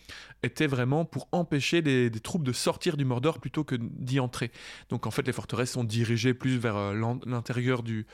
était 0.43 0.67
vraiment 0.67 1.05
pour 1.05 1.27
empêcher 1.31 1.81
les- 1.81 2.09
des 2.09 2.19
troupes 2.19 2.43
de 2.43 2.53
sortir 2.53 2.97
du 2.97 3.05
Mordor 3.05 3.39
plutôt 3.39 3.63
que 3.63 3.75
d'y 3.79 4.19
entrer. 4.19 4.51
Donc 4.89 5.07
en 5.07 5.11
fait, 5.11 5.25
les 5.25 5.33
forteresses 5.33 5.71
sont 5.71 5.83
dirigées 5.83 6.33
plus 6.33 6.57
vers 6.57 6.75
euh, 6.75 7.15
l'intérieur 7.25 7.81
du, 7.83 8.05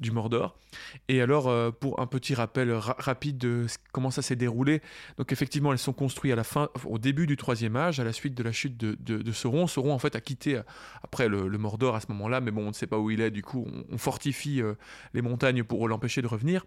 du 0.00 0.10
Mordor. 0.10 0.56
Et 1.08 1.20
alors, 1.20 1.48
euh, 1.48 1.70
pour 1.70 2.00
un 2.00 2.06
petit 2.06 2.34
rappel 2.34 2.72
ra- 2.72 2.96
rapide 2.98 3.38
de 3.38 3.66
comment 3.92 4.10
ça 4.10 4.22
s'est 4.22 4.36
déroulé, 4.36 4.80
donc 5.18 5.32
effectivement, 5.32 5.72
elles 5.72 5.78
sont 5.78 5.92
construites 5.92 6.32
à 6.32 6.36
la 6.36 6.44
fin, 6.44 6.68
au 6.84 6.98
début 6.98 7.26
du 7.26 7.36
troisième 7.36 7.76
âge, 7.76 8.00
à 8.00 8.04
la 8.04 8.12
suite 8.12 8.34
de 8.34 8.42
la 8.42 8.52
chute 8.52 8.76
de, 8.76 9.32
Sauron. 9.32 9.66
Sauron 9.66 9.92
en 9.92 9.98
fait 9.98 10.16
a 10.16 10.20
quitté 10.20 10.56
euh, 10.56 10.62
après 11.02 11.28
le, 11.28 11.48
Mordor 11.58 11.94
à 11.94 12.00
ce 12.00 12.06
moment-là, 12.08 12.40
mais 12.40 12.50
bon, 12.50 12.64
on 12.64 12.68
ne 12.68 12.72
sait 12.72 12.86
pas 12.86 12.98
où 12.98 13.10
il 13.10 13.20
est. 13.20 13.30
Du 13.30 13.42
coup, 13.42 13.66
on, 13.70 13.94
on 13.94 13.98
fortifie 13.98 14.62
euh, 14.62 14.74
les 15.14 15.22
montagnes 15.22 15.62
pour 15.62 15.86
l'empêcher 15.86 16.22
de 16.22 16.26
revenir. 16.26 16.64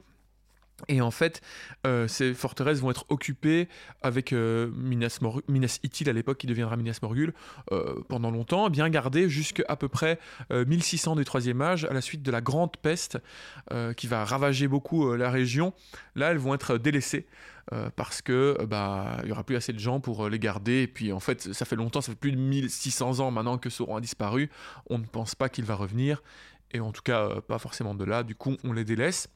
Et 0.89 1.01
en 1.01 1.11
fait, 1.11 1.41
euh, 1.85 2.07
ces 2.07 2.33
forteresses 2.33 2.79
vont 2.79 2.89
être 2.91 3.05
occupées 3.09 3.69
avec 4.01 4.33
euh, 4.33 4.69
Minas, 4.75 5.19
Mor- 5.21 5.41
Minas 5.47 5.79
Ithil 5.83 6.09
à 6.09 6.13
l'époque, 6.13 6.39
qui 6.39 6.47
deviendra 6.47 6.75
Minas 6.77 6.99
Morgul, 7.01 7.33
euh, 7.71 8.01
pendant 8.09 8.31
longtemps, 8.31 8.69
bien 8.69 8.89
gardées 8.89 9.29
jusqu'à 9.29 9.63
à 9.69 9.75
peu 9.75 9.87
près 9.87 10.19
euh, 10.51 10.65
1600 10.65 11.15
du 11.15 11.23
Troisième 11.25 11.61
Âge, 11.61 11.85
à 11.85 11.93
la 11.93 12.01
suite 12.01 12.21
de 12.23 12.31
la 12.31 12.41
Grande 12.41 12.75
Peste, 12.77 13.19
qui 13.97 14.07
va 14.07 14.25
ravager 14.25 14.67
beaucoup 14.67 15.13
la 15.15 15.29
région. 15.31 15.73
Là, 16.15 16.31
elles 16.31 16.37
vont 16.37 16.53
être 16.53 16.77
délaissées. 16.77 17.27
parce 17.95 18.21
que 18.21 18.57
bah 18.65 19.17
il 19.23 19.29
y 19.29 19.31
aura 19.31 19.43
plus 19.45 19.55
assez 19.55 19.71
de 19.73 19.79
gens 19.79 19.99
pour 20.01 20.27
les 20.27 20.37
garder 20.39 20.81
et 20.83 20.87
puis 20.87 21.13
en 21.13 21.21
fait 21.21 21.53
ça 21.53 21.63
fait 21.65 21.77
longtemps 21.77 22.01
ça 22.01 22.11
fait 22.11 22.17
plus 22.19 22.33
de 22.33 22.37
1600 22.37 23.19
ans 23.21 23.31
maintenant 23.31 23.57
que 23.57 23.69
Sauron 23.69 23.95
a 23.95 24.01
disparu 24.01 24.49
on 24.89 24.97
ne 24.97 25.05
pense 25.05 25.33
pas 25.33 25.47
qu'il 25.47 25.63
va 25.63 25.75
revenir 25.75 26.21
et 26.73 26.81
en 26.81 26.91
tout 26.91 27.01
cas 27.03 27.39
pas 27.47 27.59
forcément 27.59 27.95
de 27.95 28.03
là 28.03 28.23
du 28.23 28.35
coup 28.35 28.57
on 28.65 28.73
les 28.73 28.83
délaisse 28.83 29.29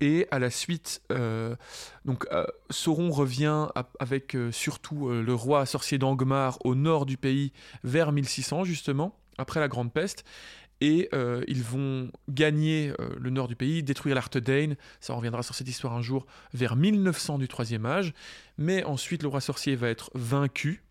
et 0.00 0.26
à 0.30 0.38
la 0.38 0.50
suite, 0.50 1.00
euh, 1.10 1.56
donc 2.04 2.26
euh, 2.30 2.44
Sauron 2.70 3.10
revient 3.10 3.68
avec 3.98 4.36
euh, 4.36 4.52
surtout 4.52 5.08
le 5.08 5.34
roi 5.34 5.64
sorcier 5.64 5.98
d'Angmar 5.98 6.58
au 6.64 6.74
nord 6.74 7.06
du 7.06 7.16
pays 7.16 7.52
vers 7.82 8.12
1600 8.12 8.64
justement, 8.64 9.18
après 9.38 9.60
la 9.60 9.68
Grande 9.68 9.92
Peste. 9.92 10.24
Et 10.82 11.08
ils 11.48 11.62
vont 11.62 12.10
gagner 12.28 12.92
le 13.18 13.30
nord 13.30 13.48
du 13.48 13.56
pays, 13.56 13.82
détruire 13.82 14.14
l'Arthedain, 14.14 14.74
ça 15.00 15.14
reviendra 15.14 15.42
sur 15.42 15.54
cette 15.54 15.68
histoire 15.68 15.94
un 15.94 16.02
jour, 16.02 16.26
vers 16.52 16.76
1900 16.76 17.38
du 17.38 17.48
Troisième 17.48 17.86
Âge. 17.86 18.12
Mais 18.58 18.84
ensuite 18.84 19.22
le 19.22 19.28
roi 19.30 19.40
sorcier 19.40 19.74
va 19.74 19.88
être 19.88 20.10
vaincu 20.12 20.82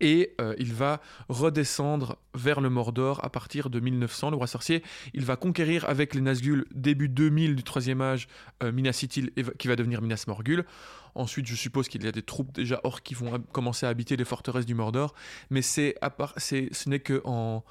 et 0.00 0.34
euh, 0.40 0.54
il 0.58 0.72
va 0.72 1.00
redescendre 1.28 2.16
vers 2.34 2.60
le 2.60 2.68
Mordor 2.68 3.24
à 3.24 3.30
partir 3.30 3.70
de 3.70 3.78
1900. 3.80 4.30
Le 4.30 4.36
roi 4.36 4.46
sorcier, 4.46 4.84
il 5.14 5.24
va 5.24 5.36
conquérir 5.36 5.88
avec 5.88 6.14
les 6.14 6.20
Nazgûl 6.20 6.66
début 6.74 7.08
2000 7.08 7.56
du 7.56 7.62
troisième 7.62 8.02
âge 8.02 8.28
euh, 8.62 8.70
Minas 8.72 9.00
Ithil 9.02 9.30
qui 9.58 9.68
va 9.68 9.76
devenir 9.76 10.02
Minas 10.02 10.24
Morgul. 10.26 10.66
Ensuite, 11.14 11.46
je 11.46 11.54
suppose 11.54 11.88
qu'il 11.88 12.04
y 12.04 12.08
a 12.08 12.12
des 12.12 12.22
troupes 12.22 12.52
déjà 12.52 12.80
orques 12.82 13.04
qui 13.04 13.14
vont 13.14 13.38
commencer 13.52 13.86
à 13.86 13.88
habiter 13.88 14.16
les 14.16 14.24
forteresses 14.24 14.66
du 14.66 14.74
Mordor, 14.74 15.14
mais 15.48 15.62
c'est 15.62 15.94
à 16.02 16.10
part, 16.10 16.34
c'est, 16.36 16.68
ce 16.72 16.88
n'est 16.88 16.98
que 16.98 17.22
en 17.24 17.62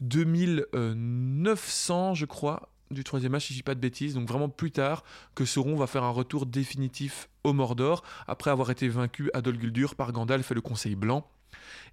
2900, 0.00 2.14
je 2.14 2.26
crois, 2.26 2.72
du 2.92 3.04
troisième 3.04 3.34
âge, 3.34 3.46
si 3.46 3.54
je 3.54 3.58
dis 3.58 3.62
pas 3.62 3.74
de 3.74 3.80
bêtises. 3.80 4.14
Donc 4.14 4.28
vraiment 4.28 4.48
plus 4.48 4.70
tard 4.70 5.04
que 5.34 5.44
Sauron 5.44 5.76
va 5.76 5.86
faire 5.86 6.04
un 6.04 6.10
retour 6.10 6.46
définitif 6.46 7.28
au 7.44 7.52
Mordor, 7.52 8.02
après 8.28 8.50
avoir 8.50 8.70
été 8.70 8.88
vaincu 8.88 9.30
à 9.34 9.42
Dol 9.42 9.58
Guldur 9.58 9.94
par 9.94 10.12
Gandalf 10.12 10.50
et 10.50 10.54
le 10.54 10.60
Conseil 10.60 10.94
Blanc. 10.94 11.28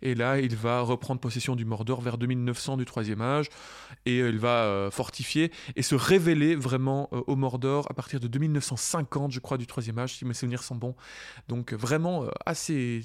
Et 0.02 0.16
là, 0.16 0.40
il 0.40 0.56
va 0.56 0.82
reprendre 0.82 1.20
possession 1.20 1.56
du 1.56 1.66
Mordor 1.66 2.02
vers 2.02 2.18
2900 2.18 2.78
du 2.78 2.86
Troisième 2.86 3.22
Âge, 3.22 3.48
et 4.06 4.20
euh, 4.22 4.30
il 4.30 4.40
va 4.40 4.64
euh, 4.64 4.92
fortifier 4.92 5.52
et 5.76 5.82
se 5.82 5.96
révéler 5.96 6.56
vraiment 6.56 7.10
euh, 7.14 7.22
au 7.28 7.36
Mordor 7.36 7.88
à 7.90 7.94
partir 7.94 8.20
de 8.20 8.28
2950, 8.28 9.32
je 9.32 9.40
crois, 9.40 9.58
du 9.58 9.68
Troisième 9.68 10.00
Âge, 10.00 10.16
si 10.16 10.26
mes 10.26 10.34
souvenirs 10.34 10.64
sont 10.64 10.76
bons. 10.76 10.96
Donc 11.48 11.74
vraiment 11.74 12.26
assez 12.46 13.02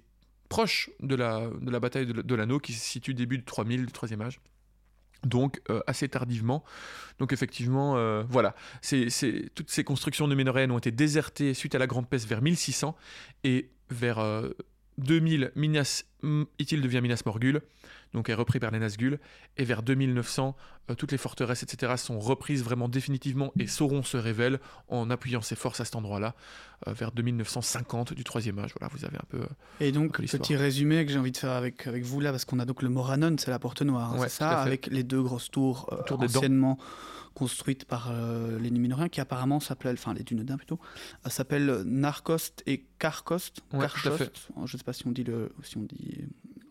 proche 0.49 0.91
de 1.01 1.15
la, 1.15 1.49
de 1.61 1.71
la 1.71 1.81
bataille 1.81 2.07
de, 2.07 2.35
l'anneau 2.35 2.59
qui 2.59 2.73
se 2.73 2.85
situe 2.85 3.15
début 3.15 3.39
du 3.39 3.45
3000 3.45 3.87
du 3.87 3.93
Troisième 3.93 4.23
Âge 4.23 4.41
donc 5.25 5.63
assez 5.87 6.07
tardivement. 6.07 6.65
Donc 7.19 7.33
effectivement, 7.33 7.95
voilà, 8.25 8.55
c'est, 8.83 9.09
toutes 9.55 9.71
ces 9.71 9.83
constructions 9.83 10.27
de 10.27 10.33
numénoréennes 10.33 10.71
ont 10.71 10.77
été 10.77 10.91
désertées 10.91 11.55
suite 11.55 11.75
à 11.75 11.79
la 11.79 11.87
Grande 11.87 12.07
Peste 12.07 12.29
vers 12.29 12.43
1600 12.43 12.95
et 13.43 13.71
vers 13.89 14.23
2000, 14.99 15.53
Minas 15.57 16.05
Ithil 16.59 16.81
devient 16.81 17.01
Minas 17.01 17.23
Morgul, 17.27 17.61
donc 18.15 18.29
est 18.29 18.35
repris 18.35 18.61
par 18.61 18.71
les 18.71 18.79
Nazgûl, 18.79 19.19
et 19.57 19.65
vers 19.65 19.83
2900, 19.83 20.57
euh, 20.91 20.95
toutes 20.95 21.13
les 21.13 21.19
forteresses, 21.19 21.63
etc., 21.63 21.95
sont 21.97 22.19
reprises 22.19 22.63
vraiment 22.63 22.89
définitivement, 22.89 23.53
et 23.59 23.67
Sauron 23.67 24.03
se 24.03 24.17
révèle 24.17 24.61
en 24.89 25.11
appuyant 25.11 25.43
ses 25.43 25.57
forces 25.57 25.81
à 25.81 25.85
cet 25.85 25.97
endroit-là, 25.97 26.35
euh, 26.87 26.93
vers 26.93 27.11
2950 27.13 28.15
du 28.15 28.23
troisième 28.23 28.59
âge. 28.59 28.73
Voilà, 28.79 28.93
vous 28.95 29.05
avez 29.05 29.17
un 29.17 29.27
peu. 29.29 29.41
Euh, 29.41 29.47
et 29.81 29.93
donc, 29.93 30.21
petit 30.21 30.57
résumé 30.57 31.05
que 31.05 31.13
j'ai 31.13 31.19
envie 31.19 31.33
de 31.33 31.37
faire 31.37 31.53
avec, 31.53 31.87
avec 31.87 32.05
vous 32.05 32.21
là, 32.21 32.31
parce 32.31 32.45
qu'on 32.45 32.59
a 32.59 32.65
donc 32.65 32.83
le 32.83 32.89
Moranon, 32.89 33.37
c'est 33.39 33.51
la 33.51 33.59
porte 33.59 33.83
noire, 33.83 34.15
hein, 34.15 34.19
c'est 34.23 34.29
ça, 34.29 34.61
avec 34.61 34.87
les 34.87 35.03
deux 35.03 35.23
grosses 35.23 35.51
tours 35.51 35.91
anciennement 36.11 36.79
construite 37.35 37.85
par 37.85 38.13
les 38.61 38.71
Numénoriens, 38.71 39.09
qui 39.09 39.21
apparemment 39.21 39.59
s'appellent, 39.59 39.97
enfin 39.99 40.15
les 40.15 40.23
Dunedains 40.23 40.57
plutôt, 40.57 40.79
s'appellent 41.27 41.83
Narcost 41.85 42.63
et 42.67 42.85
Carcost. 43.01 43.61
Carchost. 43.73 44.51
Je 44.57 44.61
ne 44.61 44.67
sais 44.67 44.85
pas 44.85 44.93
si 44.93 45.05
on 45.09 45.11
dit 45.11 45.25
le, 45.25 45.51
si 45.65 45.77
on 45.77 45.83
dit 45.83 46.14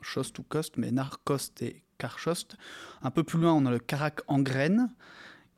Chost 0.01 0.38
ou 0.39 0.43
Cost, 0.43 0.77
mais 0.77 0.91
Narcost 0.91 1.62
et 1.62 1.84
Carchost. 1.97 2.58
Un 3.01 3.12
peu 3.12 3.23
plus 3.23 3.39
loin, 3.39 3.53
on 3.53 3.65
a 3.65 3.71
le 3.71 3.79
Karak 3.79 4.21
en 4.27 4.39
graine, 4.39 4.89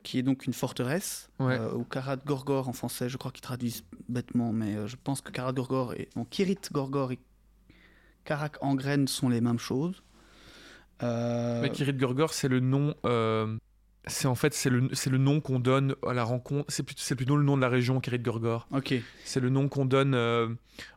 qui 0.03 0.19
est 0.19 0.23
donc 0.23 0.45
une 0.45 0.53
forteresse, 0.53 1.29
euh, 1.41 1.73
ou 1.73 1.83
Karat 1.83 2.17
Gorgor 2.17 2.69
en 2.69 2.73
français, 2.73 3.09
je 3.09 3.17
crois 3.17 3.31
qu'ils 3.31 3.41
traduisent 3.41 3.83
bêtement, 4.07 4.51
mais 4.51 4.87
je 4.87 4.95
pense 5.03 5.21
que 5.21 5.31
Karat 5.31 5.53
Gorgor 5.53 5.93
et 5.93 6.09
bon, 6.15 6.25
Kirit 6.25 6.59
Gorgor 6.71 7.11
et 7.11 7.19
Karak 8.23 8.57
en 8.61 8.75
graine 8.75 9.07
sont 9.07 9.29
les 9.29 9.41
mêmes 9.41 9.59
choses. 9.59 10.03
Mais 11.01 11.69
Kirit 11.73 11.93
Gorgor, 11.93 12.33
c'est 12.33 12.47
le 12.47 12.59
nom 12.59 12.93
c'est 14.07 14.27
en 14.27 14.35
fait 14.35 14.53
c'est 14.53 14.69
le, 14.69 14.89
le 14.89 15.17
nom 15.17 15.41
qu'on 15.41 15.59
donne 15.59 15.95
à 16.07 16.13
la 16.13 16.23
rencontre. 16.23 16.65
C'est 16.69 16.83
plutôt, 16.83 17.15
plutôt 17.15 17.37
le 17.37 17.43
nom 17.43 17.55
de 17.55 17.61
la 17.61 17.69
région, 17.69 17.99
Kirit 17.99 18.19
Gorgor. 18.19 18.67
Ok. 18.71 18.93
C'est 19.23 19.39
le 19.39 19.49
nom 19.49 19.67
qu'on 19.67 19.85
donne 19.85 20.13
euh, 20.13 20.47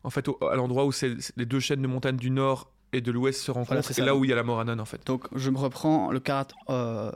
en 0.05 0.11
fait 0.11 0.29
à 0.51 0.57
l'endroit 0.57 0.87
où 0.87 0.93
les 1.37 1.47
deux 1.47 1.61
chaînes 1.61 1.83
de 1.83 1.87
montagnes 1.87 2.17
du 2.17 2.31
nord 2.31 2.71
et 2.93 3.01
de 3.01 3.13
l'ouest 3.13 3.41
se 3.41 3.51
rencontrent. 3.51 3.85
c'est 3.85 4.05
là 4.05 4.17
où 4.17 4.25
il 4.25 4.31
y 4.31 4.33
a 4.33 4.37
la 4.37 4.43
Moranon 4.43 4.79
en 4.79 4.85
fait. 4.85 5.07
Donc 5.07 5.27
je 5.35 5.51
me 5.51 5.59
reprends 5.59 6.11
le 6.11 6.21
Karat. 6.21 6.49
Euh, 6.71 7.13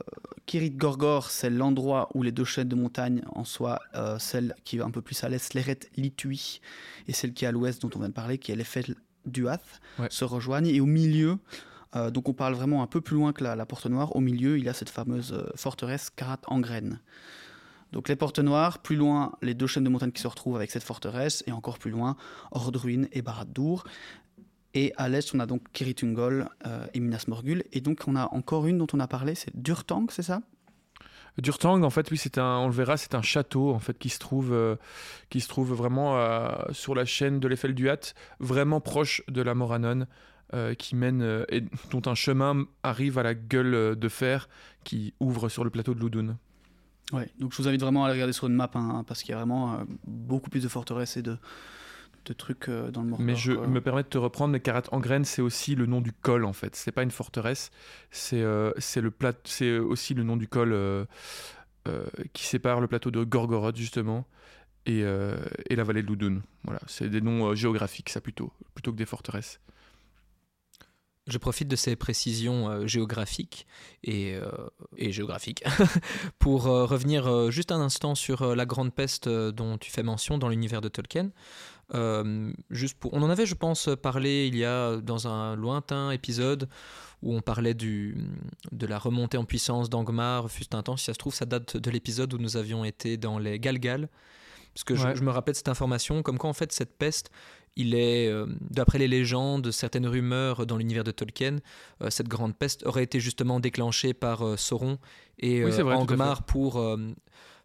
Kirit 0.47 0.71
Gorgor, 0.71 1.31
c'est 1.31 1.51
l'endroit 1.51 2.09
où 2.15 2.23
les 2.23 2.33
deux 2.33 2.45
chaînes 2.45 2.69
de 2.69 2.75
montagnes 2.75 3.23
en 3.33 3.45
soi, 3.45 3.79
euh, 3.95 4.19
celle 4.19 4.55
qui 4.65 4.77
va 4.77 4.85
un 4.85 4.91
peu 4.91 5.01
plus 5.01 5.23
à 5.25 5.29
l'est, 5.29 5.55
l'Eret 5.55 5.79
Litui, 5.97 6.61
et 7.07 7.13
celle 7.13 7.33
qui 7.33 7.45
est 7.45 7.49
à 7.49 7.53
l'ouest 7.53 7.81
dont 7.83 7.91
on 7.95 8.01
vient 8.01 8.09
de 8.09 8.15
parler, 8.15 8.39
qui 8.39 8.53
est 8.53 8.57
l'effet 8.57 8.85
du 9.25 9.49
Hath, 9.49 9.81
se 10.11 10.25
rejoignent. 10.25 10.67
Et 10.67 10.81
au 10.81 10.87
milieu, 10.87 11.39
euh, 11.95 12.11
donc 12.11 12.29
on 12.29 12.33
parle 12.33 12.55
vraiment 12.55 12.83
un 12.83 12.87
peu 12.87 13.01
plus 13.01 13.17
loin 13.17 13.33
que 13.33 13.45
la, 13.45 13.67
Porte 13.67 13.87
Noire. 13.87 14.17
Au 14.17 14.21
milieu, 14.21 14.59
il 14.59 14.65
y 14.65 14.69
a 14.69 14.75
cette 14.75 14.91
fameuse 14.91 15.33
euh, 15.33 15.51
forteresse 15.57 16.11
Karat 16.11 16.41
en 16.47 16.61
graine. 16.61 17.01
Donc 17.93 18.09
les 18.09 18.17
Portes 18.17 18.39
Noires, 18.39 18.79
plus 18.79 18.97
loin, 18.97 19.33
les 19.43 19.53
deux 19.53 19.67
chaînes 19.67 19.85
de 19.85 19.91
montagnes 19.91 20.13
qui 20.13 20.23
se 20.23 20.29
retrouvent 20.29 20.57
avec 20.57 20.71
cette 20.71 20.83
forteresse, 20.83 21.45
et 21.47 21.53
encore 21.53 21.79
plus 21.79 21.91
loin, 21.91 22.17
Ordruin 22.51 23.05
et 23.13 23.21
Barad-dûr. 23.21 23.85
Et 24.75 24.93
à 24.97 25.09
l'est, 25.09 25.35
on 25.35 25.41
a 25.41 25.47
donc 25.47 25.63
Kiritungol 25.73 26.49
euh, 26.67 26.87
et 26.95 27.01
Minas 27.01 27.25
Morgul. 27.29 27.65
Et 27.73 27.81
donc 27.81 28.03
on 28.07 28.17
a 28.17 28.29
encore 28.33 28.67
une 28.67 28.79
dont 28.79 28.87
on 28.93 29.01
a 29.01 29.07
parlé, 29.07 29.35
c'est 29.35 29.55
Durtang, 29.55 30.07
c'est 30.11 30.23
ça? 30.23 30.41
Durtang, 31.39 31.83
en 31.83 31.91
fait, 31.91 32.11
oui, 32.11 32.19
c'est 32.19 32.37
un, 32.37 32.59
on 32.59 32.67
le 32.67 32.75
verra, 32.75 32.99
c'est 32.99 33.15
un 33.15 33.23
château 33.23 33.71
en 33.71 33.79
fait 33.79 33.99
qui 33.99 34.11
se 34.11 34.19
trouve, 34.19 34.55
qui 35.31 35.41
se 35.41 35.49
trouve 35.49 35.73
vraiment 35.73 36.15
sur 36.73 36.95
la 36.95 37.07
chaîne 37.07 37.41
de 37.41 37.49
l'Eiffel 37.49 37.75
du 37.75 37.89
Hatt, 37.89 38.15
vraiment 38.39 38.83
proche 38.83 39.23
de 39.29 39.41
la 39.41 39.55
Moranon. 39.55 40.07
Euh, 40.55 40.75
qui 40.75 40.97
mène 40.97 41.23
euh, 41.23 41.47
et 41.49 41.63
dont 41.91 42.03
un 42.05 42.15
chemin 42.15 42.67
arrive 42.83 43.17
à 43.17 43.23
la 43.23 43.33
gueule 43.33 43.75
euh, 43.75 43.95
de 43.95 44.09
fer 44.11 44.51
qui 44.85 45.15
ouvre 45.19 45.49
sur 45.49 45.65
le 45.65 45.71
plateau 45.71 45.95
de 45.95 46.01
Loudoun. 46.01 46.37
Ouais, 47.11 47.31
donc 47.39 47.53
je 47.53 47.57
vous 47.63 47.69
invite 47.69 47.81
vraiment 47.81 48.05
à 48.05 48.09
aller 48.09 48.17
regarder 48.17 48.35
sur 48.35 48.49
une 48.49 48.53
map 48.53 48.71
hein, 48.75 49.03
parce 49.09 49.23
qu'il 49.23 49.31
y 49.31 49.33
a 49.33 49.39
vraiment 49.39 49.83
beaucoup 50.07 50.51
plus 50.51 50.63
de 50.63 50.69
forteresses 50.69 51.17
et 51.17 51.23
de, 51.23 51.39
de 52.25 52.33
trucs 52.33 52.69
dans 52.69 53.03
le 53.03 53.09
Mordor. 53.09 53.21
Mais 53.21 53.37
je 53.37 53.53
me 53.53 53.81
permets 53.81 54.03
de 54.03 54.09
te 54.09 54.19
reprendre, 54.19 54.53
mais 54.53 54.61
Karat 54.61 54.83
en 54.93 55.01
graine, 55.01 55.25
c'est 55.25 55.43
aussi 55.43 55.75
le 55.75 55.87
nom 55.87 56.01
du 56.01 56.13
col 56.13 56.45
en 56.45 56.53
fait. 56.53 56.75
C'est 56.77 56.93
pas 56.93 57.03
une 57.03 57.11
forteresse, 57.11 57.71
c'est 58.11 58.45
c'est 58.79 59.01
le 59.01 59.11
plat, 59.11 59.33
c'est 59.45 59.79
aussi 59.79 60.15
le 60.15 60.23
nom 60.23 60.37
du 60.37 60.49
col 60.49 61.07
qui 62.33 62.45
sépare 62.45 62.81
le 62.81 62.87
plateau 62.89 63.11
de 63.11 63.25
Gorgoroth 63.25 63.77
justement 63.77 64.27
et, 64.87 65.01
et 65.01 65.77
la 65.77 65.85
vallée 65.85 66.03
de 66.03 66.09
Loudoun. 66.09 66.43
Voilà, 66.65 66.81
c'est 66.87 67.09
des 67.09 67.21
noms 67.21 67.55
géographiques 67.55 68.09
ça 68.09 68.21
plutôt, 68.21 68.53
plutôt 68.75 68.93
que 68.93 68.97
des 68.97 69.07
forteresses. 69.07 69.61
Je 71.29 71.39
profite 71.39 71.69
de 71.69 71.77
ces 71.77 71.95
précisions 71.95 72.69
euh, 72.69 72.87
géographiques 72.87 73.67
et, 74.03 74.35
euh, 74.35 74.51
géographiques 74.99 75.63
pour 76.41 76.67
euh, 76.67 76.85
revenir 76.85 77.51
juste 77.53 77.71
un 77.71 77.81
instant 77.81 78.17
sur 78.17 78.57
la 78.57 78.67
grande 78.67 78.93
peste 78.93 79.29
dont 79.29 79.79
tu 79.79 79.91
fais 79.91 80.03
mention 80.03 80.37
dans 80.37 80.49
l'univers 80.49 80.81
de 80.81 80.89
Tolkien. 80.89 81.31
Juste 82.71 82.99
pour, 82.99 83.13
on 83.15 83.23
en 83.23 83.31
avait, 83.31 83.47
je 83.47 83.55
pense, 83.55 83.89
parlé 84.01 84.47
il 84.47 84.57
y 84.57 84.65
a 84.65 84.97
dans 84.97 85.29
un 85.29 85.57
lointain 85.57 86.11
épisode 86.11 86.69
où 87.23 87.35
on 87.35 87.41
parlait 87.41 87.75
du, 87.75 88.17
de 88.73 88.87
la 88.87 88.99
remontée 88.99 89.37
en 89.37 89.45
puissance 89.45 89.89
d'Angmar, 89.89 90.51
fut 90.51 90.75
un 90.75 90.83
temps, 90.83 90.97
si 90.97 91.05
ça 91.05 91.15
se 91.15 91.19
trouve, 91.19 91.35
ça 91.35 91.45
date 91.45 91.77
de 91.77 91.91
l'épisode 91.91 92.33
où 92.35 92.39
nous 92.39 92.57
avions 92.57 92.85
été 92.85 93.17
dans 93.17 93.39
les 93.39 93.61
Galgal. 93.61 94.09
Parce 94.75 94.85
que 94.85 94.95
je, 94.95 95.15
je, 95.15 95.23
me 95.23 95.31
rappelle 95.31 95.55
cette 95.55 95.69
information, 95.69 96.23
comme 96.23 96.39
quoi 96.39 96.49
en 96.49 96.55
fait 96.55 96.73
cette 96.73 96.97
peste 96.97 97.31
il 97.77 97.95
est, 97.95 98.29
euh, 98.29 98.47
d'après 98.71 98.99
les 98.99 99.09
légendes, 99.09 99.71
certaines 99.71 100.07
rumeurs 100.07 100.67
dans 100.67 100.77
l'univers 100.77 101.05
de 101.05 101.11
Tolkien, 101.11 101.59
euh, 102.03 102.11
cette 102.11 102.29
grande 102.29 102.55
peste 102.55 102.85
aurait 102.87 103.05
été 103.05 103.19
justement 103.19 103.61
déclenchée 103.61 104.13
par 104.13 104.47
euh, 104.47 104.57
Sauron 104.57 104.99
et 105.39 105.65
Angmar 105.65 106.45
pour 106.45 106.85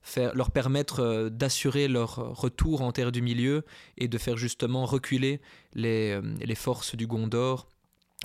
faire, 0.08 0.36
leur 0.36 0.52
permettre 0.52 1.30
d'assurer 1.30 1.88
leur 1.88 2.16
retour 2.38 2.82
en 2.82 2.92
Terre 2.92 3.12
du 3.12 3.22
Milieu 3.22 3.66
et 3.98 4.08
de 4.08 4.18
faire 4.18 4.38
justement 4.38 4.86
reculer 4.86 5.42
les, 5.74 6.20
les 6.40 6.56
forces 6.56 6.96
du 6.96 7.08
Gondor 7.08 7.68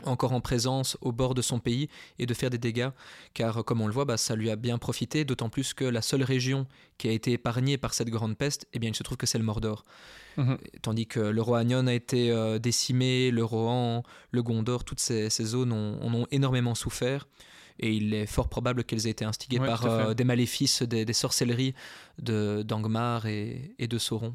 encore 0.05 0.33
en 0.33 0.41
présence 0.41 0.97
au 1.01 1.13
bord 1.13 1.35
de 1.35 1.43
son 1.43 1.59
pays 1.59 1.89
et 2.19 2.27
de 2.27 2.35
faire 2.35 2.51
des 2.51 2.59
dégâts, 2.59 2.89
car 3.35 3.65
comme 3.65 3.81
on 3.81 3.87
le 3.87 3.93
voit, 3.93 4.05
bah, 4.05 4.17
ça 4.17 4.35
lui 4.35 4.51
a 4.51 4.57
bien 4.57 4.79
profité, 4.79 5.25
d'autant 5.25 5.51
plus 5.51 5.75
que 5.75 5.85
la 5.85 6.03
seule 6.03 6.23
région 6.23 6.67
qui 6.99 7.09
a 7.09 7.13
été 7.13 7.33
épargnée 7.33 7.77
par 7.77 7.95
cette 7.95 8.09
grande 8.09 8.37
peste, 8.37 8.67
eh 8.73 8.79
bien, 8.79 8.91
il 8.91 8.97
se 8.97 9.03
trouve 9.03 9.19
que 9.19 9.27
c'est 9.27 9.39
le 9.39 9.45
Mordor. 9.45 9.85
Mhm. 10.39 10.59
Tandis 10.81 11.07
que 11.07 11.21
le 11.21 11.43
Rohanion 11.43 11.87
a 11.87 11.93
été 11.93 12.31
euh, 12.31 12.59
décimé, 12.59 13.31
le 13.31 13.45
Rohan, 13.45 14.03
le 14.31 14.43
Gondor, 14.43 14.85
toutes 14.85 15.01
ces, 15.01 15.29
zones 15.29 15.73
en 15.73 16.15
ont, 16.15 16.27
énormément 16.31 16.75
souffert. 16.75 17.29
Et 17.79 17.93
il 17.93 18.15
est 18.15 18.27
fort 18.27 18.49
probable 18.49 18.85
qu'elles 18.85 19.07
aient 19.07 19.11
été 19.11 19.25
instigées 19.25 19.59
par 19.59 19.87
euh, 19.87 20.15
des 20.15 20.25
maléfices, 20.25 20.83
des, 20.83 21.13
sorcelleries 21.13 21.75
de 22.21 22.63
d'Angmar 22.63 23.27
et 23.27 23.75
de 23.79 23.99
Sauron. 23.99 24.35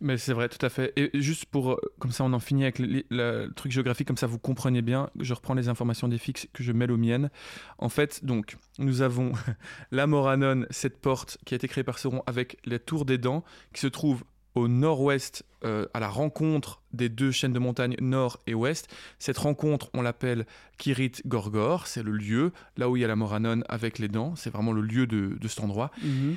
Mais 0.00 0.16
c'est 0.16 0.32
vrai, 0.32 0.48
tout 0.48 0.64
à 0.64 0.68
fait. 0.68 0.92
Et 0.96 1.10
juste 1.20 1.46
pour, 1.46 1.72
euh, 1.72 1.76
comme 1.98 2.12
ça 2.12 2.24
on 2.24 2.32
en 2.32 2.38
finit 2.38 2.62
avec 2.62 2.78
le, 2.78 3.48
truc 3.56 3.72
géographique, 3.72 4.06
comme 4.06 4.16
ça 4.16 4.26
vous 4.26 4.38
comprenez 4.38 4.82
bien, 4.82 5.10
je 5.18 5.34
reprends 5.34 5.54
les 5.54 5.68
informations 5.68 6.08
des 6.08 6.18
fixes 6.18 6.46
que 6.52 6.62
je 6.62 6.72
mêle 6.72 6.92
aux 6.92 6.96
miennes. 6.96 7.30
En 7.78 7.88
fait, 7.88 8.24
donc, 8.24 8.56
nous 8.78 9.02
avons 9.02 9.32
la 9.90 10.06
Moranon, 10.06 10.66
cette 10.70 10.98
porte 11.00 11.38
qui 11.44 11.54
a 11.54 11.56
été 11.56 11.66
créée 11.66 11.84
par 11.84 11.98
Sauron 11.98 12.22
avec 12.26 12.58
la 12.64 12.78
tour 12.78 13.04
des 13.04 13.18
dents, 13.18 13.44
qui 13.72 13.80
se 13.80 13.88
trouve 13.88 14.24
au 14.58 14.68
nord-ouest, 14.68 15.44
euh, 15.64 15.86
à 15.94 16.00
la 16.00 16.08
rencontre 16.08 16.82
des 16.92 17.08
deux 17.08 17.30
chaînes 17.30 17.52
de 17.52 17.58
montagnes 17.58 17.96
nord 18.00 18.38
et 18.46 18.54
ouest. 18.54 18.88
Cette 19.18 19.38
rencontre, 19.38 19.90
on 19.94 20.02
l'appelle 20.02 20.46
Kirit 20.78 21.12
Gorgor, 21.26 21.86
c'est 21.86 22.02
le 22.02 22.12
lieu, 22.12 22.52
là 22.76 22.88
où 22.88 22.96
il 22.96 23.00
y 23.00 23.04
a 23.04 23.08
la 23.08 23.16
Moranon 23.16 23.62
avec 23.68 23.98
les 23.98 24.08
dents, 24.08 24.36
c'est 24.36 24.50
vraiment 24.50 24.72
le 24.72 24.82
lieu 24.82 25.06
de, 25.06 25.36
cet 25.48 25.60
endroit. 25.60 25.90
Mhm. 26.02 26.36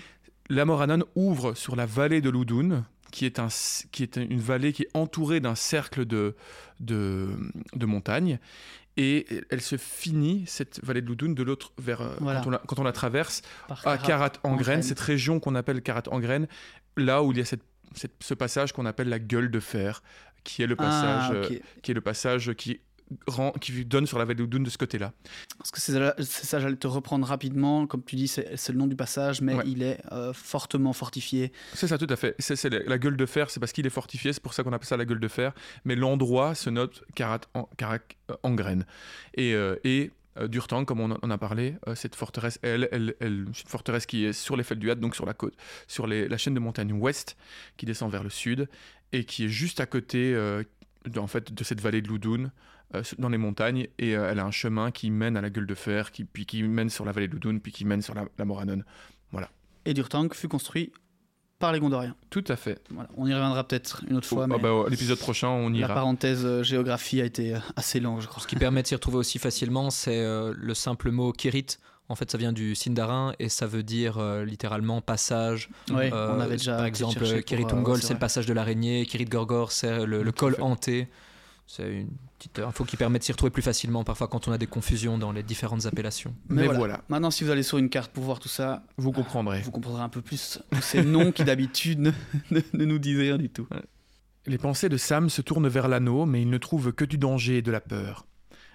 La 0.49 0.65
Moranon 0.65 1.03
ouvre 1.15 1.53
sur 1.53 1.75
la 1.75 1.85
vallée 1.85 2.21
de 2.21 2.29
Loudoun, 2.29 2.83
qui 3.11 3.25
est, 3.25 3.39
un, 3.39 3.47
qui 3.91 4.03
est 4.03 4.15
une 4.17 4.39
vallée 4.39 4.73
qui 4.73 4.83
est 4.83 4.89
entourée 4.93 5.39
d'un 5.39 5.55
cercle 5.55 6.05
de, 6.05 6.35
de, 6.79 7.29
de, 7.75 7.85
montagnes. 7.85 8.39
Et 8.97 9.25
elle 9.49 9.61
se 9.61 9.77
finit, 9.77 10.43
cette 10.47 10.83
vallée 10.83 11.01
de 11.01 11.07
Loudoun, 11.07 11.35
de 11.35 11.43
l'autre 11.43 11.71
vers. 11.77 12.01
Euh, 12.01 12.15
quand, 12.17 12.47
on 12.47 12.49
la, 12.49 12.57
quand, 12.65 12.79
on 12.79 12.83
la, 12.83 12.91
traverse, 12.91 13.41
à 13.85 13.97
Karat 13.97 14.33
en 14.43 14.55
graine, 14.55 14.81
cette 14.81 14.99
région 14.99 15.39
qu'on 15.39 15.55
appelle 15.55 15.81
Karat 15.81 16.03
en 16.11 16.19
graine, 16.19 16.47
là 16.97 17.23
où 17.23 17.31
il 17.31 17.37
y 17.37 17.41
a 17.41 17.45
cette, 17.45 17.63
ce 17.95 18.33
passage 18.33 18.73
qu'on 18.73 18.85
appelle 18.85 19.09
la 19.09 19.19
gueule 19.19 19.51
de 19.51 19.59
fer, 19.59 20.01
qui 20.43 20.63
est 20.63 20.67
le 20.67 20.75
ah, 20.79 20.83
passage, 20.83 21.31
euh, 21.33 21.59
qui 21.81 21.91
est 21.91 21.93
le 21.93 22.01
passage 22.01 22.53
qui 22.53 22.79
rend- 23.27 23.51
qui 23.51 23.83
donne 23.85 24.07
sur 24.07 24.17
la 24.17 24.25
vallée 24.25 24.37
d'Oudoun 24.37 24.63
de 24.63 24.69
ce 24.69 24.77
côté-là. 24.77 25.11
Parce 25.57 25.71
que 25.71 25.79
c'est 25.81 26.13
ça, 26.23 26.59
j'allais 26.59 26.77
te 26.77 26.87
reprendre 26.87 27.27
rapidement. 27.27 27.85
Comme 27.85 28.03
tu 28.03 28.15
dis, 28.15 28.27
c'est 28.27 28.69
le 28.69 28.77
nom 28.77 28.87
du 28.87 28.95
passage, 28.95 29.41
mais 29.41 29.53
Ouais. 29.55 29.63
il 29.67 29.83
est 29.83 29.99
euh, 30.11 30.33
fortement 30.33 30.93
fortifié. 30.93 31.51
C'est 31.73 31.87
ça, 31.87 31.97
tout 31.97 32.07
à 32.09 32.15
fait. 32.15 32.35
C'est 32.39 32.69
la, 32.69 32.97
gueule 32.97 33.17
de 33.17 33.25
fer, 33.25 33.49
c'est 33.49 33.59
parce 33.59 33.73
qu'il 33.73 33.85
est 33.85 33.89
fortifié, 33.91 34.31
c'est 34.33 34.41
pour 34.41 34.53
ça 34.53 34.63
qu'on 34.63 34.71
appelle 34.73 34.87
ça 34.87 34.97
la 34.97 35.05
gueule 35.05 35.19
de 35.19 35.27
fer. 35.27 35.53
Mais 35.85 35.95
l'endroit 35.95 36.55
se 36.55 36.69
note 36.69 37.03
Karat 37.15 37.41
en, 37.53 37.63
Karak 37.77 38.17
euh, 38.29 38.35
en 38.43 38.51
graine. 38.55 38.85
Et, 39.35 39.53
euh, 39.53 39.75
et 39.83 40.11
euh, 40.37 40.47
Durtang, 40.47 40.85
comme 40.85 40.99
on 40.99 41.11
en 41.11 41.29
a 41.29 41.37
parlé, 41.37 41.75
euh, 41.87 41.95
cette 41.95 42.15
forteresse, 42.15 42.59
elle, 42.61 42.87
elle, 42.91 43.15
elle- 43.19 43.45
une 43.47 43.53
forteresse 43.53 44.05
qui 44.05 44.25
est 44.25 44.33
sur 44.33 44.55
les 44.55 44.63
Felduat, 44.63 44.95
donc 44.95 45.15
sur 45.15 45.25
la 45.25 45.33
côte, 45.33 45.55
sur 45.87 46.07
la 46.07 46.37
chaîne 46.37 46.53
de 46.53 46.59
montagnes 46.59 46.93
ouest, 46.93 47.37
qui 47.77 47.85
descend 47.85 48.11
vers 48.11 48.23
le 48.23 48.29
sud, 48.29 48.69
et 49.11 49.25
qui 49.25 49.45
est 49.45 49.49
juste 49.49 49.79
à 49.79 49.85
côté 49.85 50.33
euh, 50.33 50.63
de, 51.05 51.19
en 51.19 51.27
fait, 51.27 51.53
de 51.53 51.63
cette 51.63 51.81
vallée 51.81 52.01
de 52.01 52.07
Loudoun, 52.07 52.51
euh, 52.95 53.03
dans 53.19 53.29
les 53.29 53.37
montagnes, 53.37 53.87
et 53.97 54.15
euh, 54.15 54.29
elle 54.31 54.39
a 54.39 54.45
un 54.45 54.51
chemin 54.51 54.91
qui 54.91 55.11
mène 55.11 55.37
à 55.37 55.41
la 55.41 55.49
gueule 55.49 55.67
de 55.67 55.75
fer, 55.75 56.11
qui, 56.11 56.23
puis 56.25 56.45
qui 56.45 56.63
mène 56.63 56.89
sur 56.89 57.05
la 57.05 57.11
vallée 57.11 57.27
de 57.27 57.33
Loudoun, 57.33 57.59
puis 57.59 57.71
qui 57.71 57.85
mène 57.85 58.01
sur 58.01 58.13
la, 58.13 58.25
la 58.37 58.45
Moranon. 58.45 58.83
Et 59.85 59.95
Durtang 59.95 60.29
fut 60.31 60.47
construit 60.47 60.93
par 61.61 61.71
les 61.71 61.79
Gondoriens. 61.79 62.15
Tout 62.29 62.43
à 62.49 62.57
fait. 62.57 62.81
Voilà. 62.89 63.09
On 63.15 63.25
y 63.27 63.33
reviendra 63.33 63.63
peut-être 63.63 64.03
une 64.09 64.17
autre 64.17 64.27
fois, 64.27 64.43
Ah 64.43 64.47
mais 64.47 64.59
bah, 64.59 64.83
l'épisode 64.89 65.17
prochain, 65.19 65.47
on 65.47 65.69
la 65.69 65.77
ira. 65.77 65.93
parenthèse 65.93 66.45
euh, 66.45 66.63
géographie 66.63 67.21
a 67.21 67.25
été 67.25 67.55
euh, 67.55 67.59
assez 67.77 68.01
longue, 68.01 68.19
je 68.19 68.27
crois. 68.27 68.41
Ce 68.43 68.47
qui 68.47 68.57
permet 68.57 68.81
de 68.81 68.87
s'y 68.87 68.95
retrouver 68.95 69.17
aussi 69.17 69.39
facilement, 69.39 69.89
c'est 69.89 70.19
euh, 70.19 70.53
le 70.57 70.73
simple 70.73 71.11
mot 71.11 71.31
Kirit. 71.31 71.77
En 72.11 72.15
fait, 72.15 72.29
ça 72.29 72.37
vient 72.37 72.51
du 72.51 72.75
Sindarin 72.75 73.33
et 73.39 73.47
ça 73.47 73.65
veut 73.67 73.83
dire 73.83 74.17
euh, 74.17 74.43
littéralement 74.43 74.99
passage. 74.99 75.69
Euh, 75.91 76.35
on 76.35 76.41
avait 76.41 76.57
déjà 76.57 76.75
par 76.75 76.85
exemple, 76.85 77.19
chercher 77.19 77.41
Kirit 77.41 77.63
pour, 77.63 77.71
euh, 77.71 77.77
Ungol, 77.77 78.01
c'est 78.01 78.11
le 78.11 78.19
passage 78.19 78.45
de 78.45 78.51
l'araignée. 78.51 79.05
Kirit 79.05 79.23
Gorgor, 79.23 79.71
c'est 79.71 80.05
le, 80.05 80.29
col 80.33 80.55
fait. 80.55 80.61
hanté. 80.61 81.07
C'est 81.73 81.89
une 81.89 82.09
petite 82.37 82.59
info 82.59 82.83
qui 82.83 82.97
permet 82.97 83.17
de 83.17 83.23
s'y 83.23 83.31
retrouver 83.31 83.49
plus 83.49 83.61
facilement 83.61 84.03
parfois 84.03 84.27
quand 84.27 84.49
on 84.49 84.51
a 84.51 84.57
des 84.57 84.67
confusions 84.67 85.17
dans 85.17 85.31
les 85.31 85.41
différentes 85.41 85.85
appellations. 85.85 86.35
Mais 86.49 86.67
voilà. 86.67 87.01
Maintenant, 87.07 87.31
si 87.31 87.45
vous 87.45 87.49
allez 87.49 87.63
sur 87.63 87.77
une 87.77 87.87
carte 87.89 88.11
pour 88.11 88.25
voir 88.25 88.39
tout 88.39 88.49
ça, 88.49 88.83
Vous 88.97 89.13
comprendrez. 89.13 89.61
vous 89.61 89.71
comprendrez 89.71 90.01
un 90.03 90.09
peu 90.09 90.21
plus 90.21 90.59
tous 90.69 90.81
ces 90.81 91.01
noms 91.03 91.31
qui 91.31 91.45
d'habitude 91.45 91.99
ne, 92.01 92.11
ne- 92.51 92.59
ne 92.73 92.83
nous 92.83 92.99
disent 92.99 93.19
rien 93.19 93.37
du 93.37 93.49
tout. 93.49 93.67
Les 94.47 94.57
pensées 94.57 94.89
de 94.89 94.97
Sam 94.97 95.29
se 95.29 95.41
tournent 95.41 95.69
vers 95.69 95.87
l'anneau, 95.87 96.25
mais 96.25 96.41
il 96.41 96.49
ne 96.49 96.57
trouve 96.57 96.91
que 96.91 97.05
du 97.05 97.17
danger 97.17 97.59
et 97.59 97.61
de 97.61 97.71
la 97.71 97.79
peur. 97.79 98.25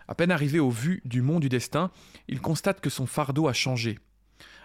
À 0.08 0.14
peine 0.14 0.30
arrivé 0.30 0.58
au 0.58 0.70
vu 0.70 1.02
du 1.04 1.20
mont 1.20 1.38
du 1.38 1.50
destin, 1.50 1.90
il 2.28 2.40
constate 2.40 2.80
que 2.80 2.88
son 2.88 3.04
fardeau 3.06 3.46
a 3.48 3.52
changé. 3.52 3.98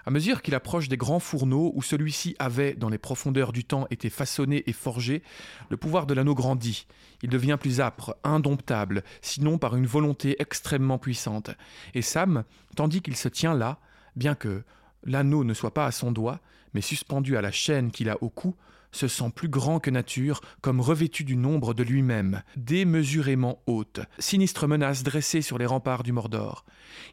À 0.05 0.11
mesure 0.11 0.41
qu'il 0.41 0.55
approche 0.55 0.89
des 0.89 0.97
grands 0.97 1.19
fourneaux 1.19 1.71
où 1.75 1.81
celui-ci 1.81 2.35
avait, 2.39 2.73
dans 2.73 2.89
les 2.89 2.97
profondeurs 2.97 3.51
du 3.51 3.63
temps, 3.63 3.85
été 3.91 4.09
façonné 4.09 4.63
et 4.65 4.73
forgé, 4.73 5.21
le 5.69 5.77
pouvoir 5.77 6.07
de 6.07 6.13
l'anneau 6.13 6.33
grandit. 6.33 6.87
Il 7.21 7.29
devient 7.29 7.57
plus 7.59 7.81
âpre, 7.81 8.15
indomptable, 8.23 9.03
sinon 9.21 9.57
par 9.57 9.75
une 9.75 9.85
volonté 9.85 10.35
extrêmement 10.39 10.97
puissante. 10.97 11.51
Et 11.93 12.01
Sam, 12.01 12.43
tandis 12.75 13.01
qu'il 13.01 13.15
se 13.15 13.27
tient 13.27 13.53
là, 13.53 13.79
bien 14.15 14.33
que 14.33 14.63
l'anneau 15.03 15.43
ne 15.43 15.53
soit 15.53 15.73
pas 15.73 15.85
à 15.85 15.91
son 15.91 16.11
doigt, 16.11 16.39
mais 16.73 16.81
suspendu 16.81 17.37
à 17.37 17.41
la 17.41 17.51
chaîne 17.51 17.91
qu'il 17.91 18.09
a 18.09 18.21
au 18.23 18.29
cou, 18.29 18.55
se 18.91 19.07
sent 19.07 19.31
plus 19.33 19.47
grand 19.47 19.79
que 19.79 19.89
nature, 19.89 20.41
comme 20.61 20.81
revêtu 20.81 21.23
du 21.23 21.37
nombre 21.37 21.73
de 21.73 21.83
lui-même, 21.83 22.41
démesurément 22.57 23.61
haute, 23.65 24.01
sinistre 24.19 24.67
menace 24.67 25.03
dressée 25.03 25.41
sur 25.41 25.57
les 25.57 25.65
remparts 25.65 26.03
du 26.03 26.11
Mordor. 26.11 26.65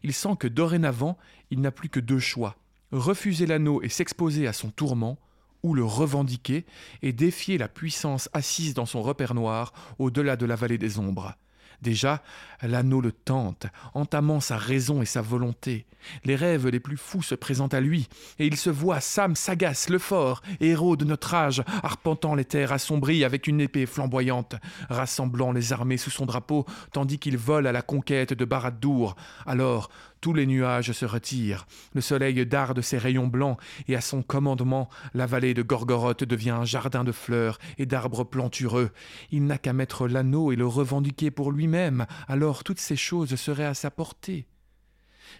Il 0.03 0.13
sent 0.13 0.35
que 0.39 0.47
dorénavant, 0.47 1.17
il 1.51 1.61
n'a 1.61 1.71
plus 1.71 1.89
que 1.89 1.99
deux 1.99 2.19
choix 2.19 2.57
refuser 2.91 3.45
l'anneau 3.45 3.81
et 3.81 3.89
s'exposer 3.89 4.47
à 4.47 4.53
son 4.53 4.69
tourment, 4.69 5.17
ou 5.63 5.73
le 5.73 5.83
revendiquer 5.83 6.65
et 7.01 7.11
défier 7.11 7.57
la 7.57 7.67
puissance 7.67 8.29
assise 8.33 8.73
dans 8.73 8.85
son 8.85 9.01
repère 9.01 9.33
noir 9.33 9.73
au-delà 9.97 10.35
de 10.35 10.45
la 10.45 10.55
vallée 10.55 10.77
des 10.77 10.99
ombres. 10.99 11.35
Déjà, 11.81 12.21
l'anneau 12.61 12.99
le 12.99 13.13
tente, 13.13 13.67
entamant 13.93 14.41
sa 14.41 14.57
raison 14.57 15.01
et 15.01 15.05
sa 15.05 15.21
volonté. 15.21 15.85
Les 16.25 16.35
rêves 16.35 16.67
les 16.67 16.79
plus 16.81 16.97
fous 16.97 17.23
se 17.23 17.35
présentent 17.35 17.73
à 17.73 17.79
lui, 17.79 18.09
et 18.37 18.47
il 18.47 18.57
se 18.57 18.69
voit 18.69 18.99
Sam 18.99 19.35
sagace, 19.35 19.89
le 19.89 19.97
fort, 19.97 20.41
héros 20.59 20.97
de 20.97 21.05
notre 21.05 21.33
âge, 21.33 21.63
arpentant 21.83 22.35
les 22.35 22.43
terres 22.43 22.73
assombries 22.73 23.23
avec 23.23 23.47
une 23.47 23.61
épée 23.61 23.85
flamboyante, 23.85 24.55
rassemblant 24.89 25.53
les 25.53 25.71
armées 25.71 25.97
sous 25.97 26.09
son 26.09 26.25
drapeau, 26.25 26.65
tandis 26.91 27.17
qu'il 27.17 27.37
vole 27.37 27.67
à 27.67 27.71
la 27.71 27.81
conquête 27.81 28.33
de 28.33 28.45
Barad-dûr. 28.45 29.15
Alors, 29.45 29.89
tous 30.21 30.33
les 30.33 30.45
nuages 30.45 30.91
se 30.91 31.05
retirent, 31.05 31.65
le 31.93 32.01
soleil 32.01 32.45
darde 32.45 32.81
ses 32.81 32.97
rayons 32.97 33.27
blancs, 33.27 33.59
et 33.87 33.95
à 33.95 34.01
son 34.01 34.21
commandement, 34.21 34.89
la 35.13 35.25
vallée 35.25 35.53
de 35.53 35.61
Gorgoroth 35.61 36.23
devient 36.23 36.49
un 36.51 36.65
jardin 36.65 37.03
de 37.03 37.11
fleurs 37.11 37.59
et 37.77 37.85
d'arbres 37.85 38.23
plantureux. 38.23 38.91
Il 39.31 39.45
n'a 39.45 39.57
qu'à 39.57 39.73
mettre 39.73 40.07
l'anneau 40.07 40.51
et 40.51 40.55
le 40.55 40.67
revendiquer 40.67 41.31
pour 41.31 41.51
lui-même, 41.51 42.05
alors 42.27 42.63
toutes 42.63 42.79
ces 42.79 42.95
choses 42.95 43.35
seraient 43.35 43.65
à 43.65 43.73
sa 43.73 43.91
portée. 43.91 44.47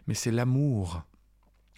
Mais 0.07 0.13
c'est 0.13 0.31
l'amour, 0.31 1.03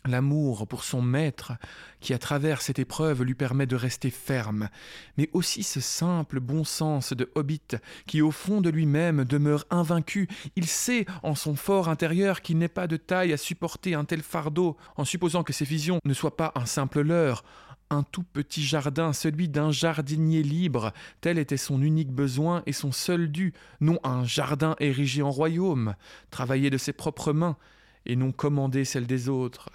l'amour 0.05 0.67
pour 0.67 0.83
son 0.83 1.01
maître, 1.01 1.53
qui 1.99 2.13
à 2.13 2.17
travers 2.17 2.61
cette 2.61 2.79
épreuve 2.79 3.23
lui 3.23 3.35
permet 3.35 3.65
de 3.65 3.75
rester 3.75 4.09
ferme, 4.09 4.69
mais 5.17 5.29
aussi 5.33 5.63
ce 5.63 5.79
simple 5.79 6.39
bon 6.39 6.63
sens 6.63 7.13
de 7.13 7.31
hobbit 7.35 7.61
qui 8.07 8.21
au 8.21 8.31
fond 8.31 8.61
de 8.61 8.69
lui-même 8.69 9.23
demeure 9.23 9.65
invaincu. 9.69 10.27
Il 10.55 10.65
sait 10.65 11.05
en 11.23 11.35
son 11.35 11.55
fort 11.55 11.89
intérieur 11.89 12.41
qu'il 12.41 12.57
n'est 12.57 12.67
pas 12.67 12.87
de 12.87 12.97
taille 12.97 13.33
à 13.33 13.37
supporter 13.37 13.93
un 13.93 14.05
tel 14.05 14.21
fardeau, 14.21 14.77
en 14.95 15.05
supposant 15.05 15.43
que 15.43 15.53
ses 15.53 15.65
visions 15.65 15.99
ne 16.05 16.13
soient 16.13 16.37
pas 16.37 16.51
un 16.55 16.65
simple 16.65 17.01
leurre. 17.01 17.43
Un 17.89 18.03
tout 18.03 18.23
petit 18.23 18.63
jardin, 18.63 19.11
celui 19.11 19.49
d'un 19.49 19.71
jardinier 19.71 20.43
libre, 20.43 20.93
tel 21.19 21.37
était 21.37 21.57
son 21.57 21.81
unique 21.81 22.11
besoin 22.11 22.63
et 22.65 22.71
son 22.71 22.93
seul 22.93 23.29
dû, 23.29 23.53
non 23.81 23.99
un 24.05 24.23
jardin 24.23 24.77
érigé 24.79 25.21
en 25.21 25.29
royaume, 25.29 25.95
travaillé 26.29 26.69
de 26.69 26.77
ses 26.77 26.93
propres 26.93 27.33
mains, 27.33 27.57
et 28.05 28.15
non 28.15 28.31
commandé 28.31 28.85
celle 28.85 29.07
des 29.07 29.27
autres. 29.27 29.69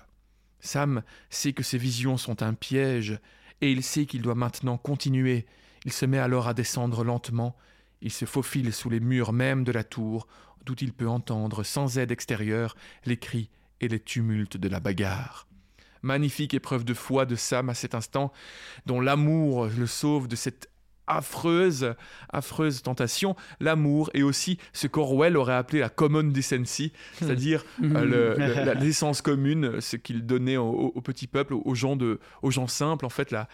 Sam 0.60 1.02
sait 1.30 1.52
que 1.52 1.62
ses 1.62 1.78
visions 1.78 2.16
sont 2.16 2.42
un 2.42 2.54
piège, 2.54 3.18
et 3.60 3.70
il 3.70 3.82
sait 3.82 4.06
qu'il 4.06 4.22
doit 4.22 4.34
maintenant 4.34 4.76
continuer. 4.76 5.46
Il 5.84 5.92
se 5.92 6.06
met 6.06 6.18
alors 6.18 6.48
à 6.48 6.54
descendre 6.54 7.04
lentement, 7.04 7.56
il 8.02 8.12
se 8.12 8.24
faufile 8.24 8.72
sous 8.72 8.90
les 8.90 9.00
murs 9.00 9.32
même 9.32 9.64
de 9.64 9.72
la 9.72 9.84
tour, 9.84 10.26
d'où 10.64 10.74
il 10.80 10.92
peut 10.92 11.08
entendre, 11.08 11.64
sans 11.64 11.98
aide 11.98 12.10
extérieure, 12.10 12.76
les 13.04 13.16
cris 13.16 13.50
et 13.80 13.88
les 13.88 14.00
tumultes 14.00 14.56
de 14.56 14.68
la 14.68 14.80
bagarre. 14.80 15.46
Magnifique 16.02 16.54
épreuve 16.54 16.84
de 16.84 16.94
foi 16.94 17.26
de 17.26 17.36
Sam 17.36 17.68
à 17.68 17.74
cet 17.74 17.94
instant, 17.94 18.32
dont 18.84 19.00
l'amour 19.00 19.66
le 19.66 19.86
sauve 19.86 20.28
de 20.28 20.36
cette 20.36 20.68
affreuse, 21.06 21.94
affreuse 22.32 22.82
tentation, 22.82 23.36
l'amour 23.60 24.10
et 24.14 24.22
aussi 24.22 24.58
ce 24.72 24.86
qu'Orwell 24.86 25.36
aurait 25.36 25.54
appelé 25.54 25.80
la 25.80 25.88
common 25.88 26.24
decency, 26.24 26.92
c'est-à-dire 27.14 27.64
euh, 27.82 28.04
le- 28.04 28.64
la 28.64 28.74
l'essence 28.86 29.22
commune, 29.22 29.80
ce 29.80 29.96
qu'il 29.96 30.26
donnait 30.26 30.56
au 30.56 31.00
petit 31.02 31.26
peuple, 31.26 31.54
aux 31.54 31.74
gens, 31.74 31.96
de, 31.96 32.18
aux 32.42 32.50
gens 32.50 32.66
simples, 32.68 33.04
en 33.06 33.10
fait, 33.10 33.30
la, 33.30 33.48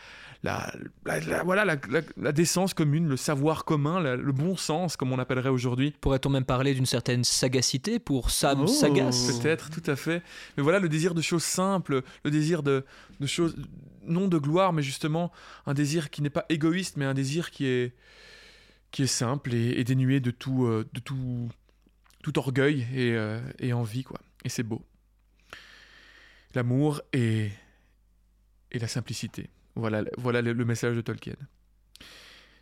la, 0.44 0.74
la- 1.06 1.20
la- 1.20 1.42
voilà, 1.44 1.64
la, 2.16 2.32
décence 2.32 2.74
commune, 2.74 3.06
le 3.08 3.16
savoir 3.16 3.64
commun, 3.64 4.00
le 4.00 4.32
bon 4.32 4.56
sens, 4.56 4.96
comme 4.96 5.12
on 5.12 5.18
appellerait 5.18 5.48
aujourd'hui. 5.50 5.92
Pourrait-on 6.00 6.30
même 6.30 6.44
parler 6.44 6.74
d'une 6.74 6.86
certaine 6.86 7.22
sagacité 7.24 7.98
pour 8.00 8.30
Sam 8.30 8.62
Oh. 8.62 8.66
Sagace 8.66 9.38
Peut-être, 9.38 9.70
tout 9.70 9.88
à 9.90 9.94
fait. 9.96 10.22
Mais 10.56 10.62
voilà, 10.62 10.78
le 10.80 10.88
désir 10.88 11.14
de 11.14 11.22
choses 11.22 11.44
simples, 11.44 12.02
le 12.24 12.30
désir 12.30 12.62
de, 12.64 12.84
de 13.20 13.26
choses, 13.26 13.54
non 14.04 14.26
de 14.26 14.38
gloire, 14.38 14.72
mais 14.72 14.82
justement 14.82 15.30
un 15.66 15.74
désir 15.74 16.10
qui 16.10 16.22
n'est 16.22 16.30
pas 16.30 16.44
égoïste, 16.48 16.96
mais 16.96 17.04
un 17.04 17.14
désir 17.14 17.50
qui 17.52 17.66
est, 17.66 17.94
qui 18.90 19.04
est 19.04 19.06
simple 19.06 19.54
et, 19.54 19.78
et 19.78 19.84
dénué 19.84 20.18
de 20.18 20.32
tout, 20.32 20.66
euh, 20.66 20.84
de 20.92 20.98
tout, 21.00 21.48
tout 22.24 22.36
orgueil 22.38 22.80
et, 22.94 23.12
euh, 23.12 23.40
et 23.60 23.72
envie, 23.72 24.02
quoi. 24.02 24.18
Et 24.44 24.48
c'est 24.48 24.64
beau. 24.64 24.82
L'amour 26.54 27.00
et, 27.12 27.50
et 28.72 28.78
la 28.80 28.88
simplicité. 28.88 29.48
Voilà, 29.74 30.02
le, 30.02 30.52
le 30.52 30.64
message 30.64 30.96
de 30.96 31.00
Tolkien. 31.00 31.36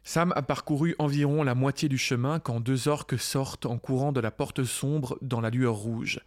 Sam 0.03 0.33
a 0.35 0.43
parcouru 0.43 0.95
environ 0.99 1.43
la 1.43 1.55
moitié 1.55 1.89
du 1.89 1.99
chemin 1.99 2.41
quand 2.41 2.61
deux 2.61 2.89
orques 2.89 3.19
sortent 3.19 3.67
en 3.67 3.79
courant 3.79 4.13
de 4.13 4.21
la 4.21 4.31
porte 4.31 4.65
sombre 4.65 5.19
dans 5.21 5.41
la 5.41 5.51
lueur 5.51 5.75
rouge. 5.75 6.21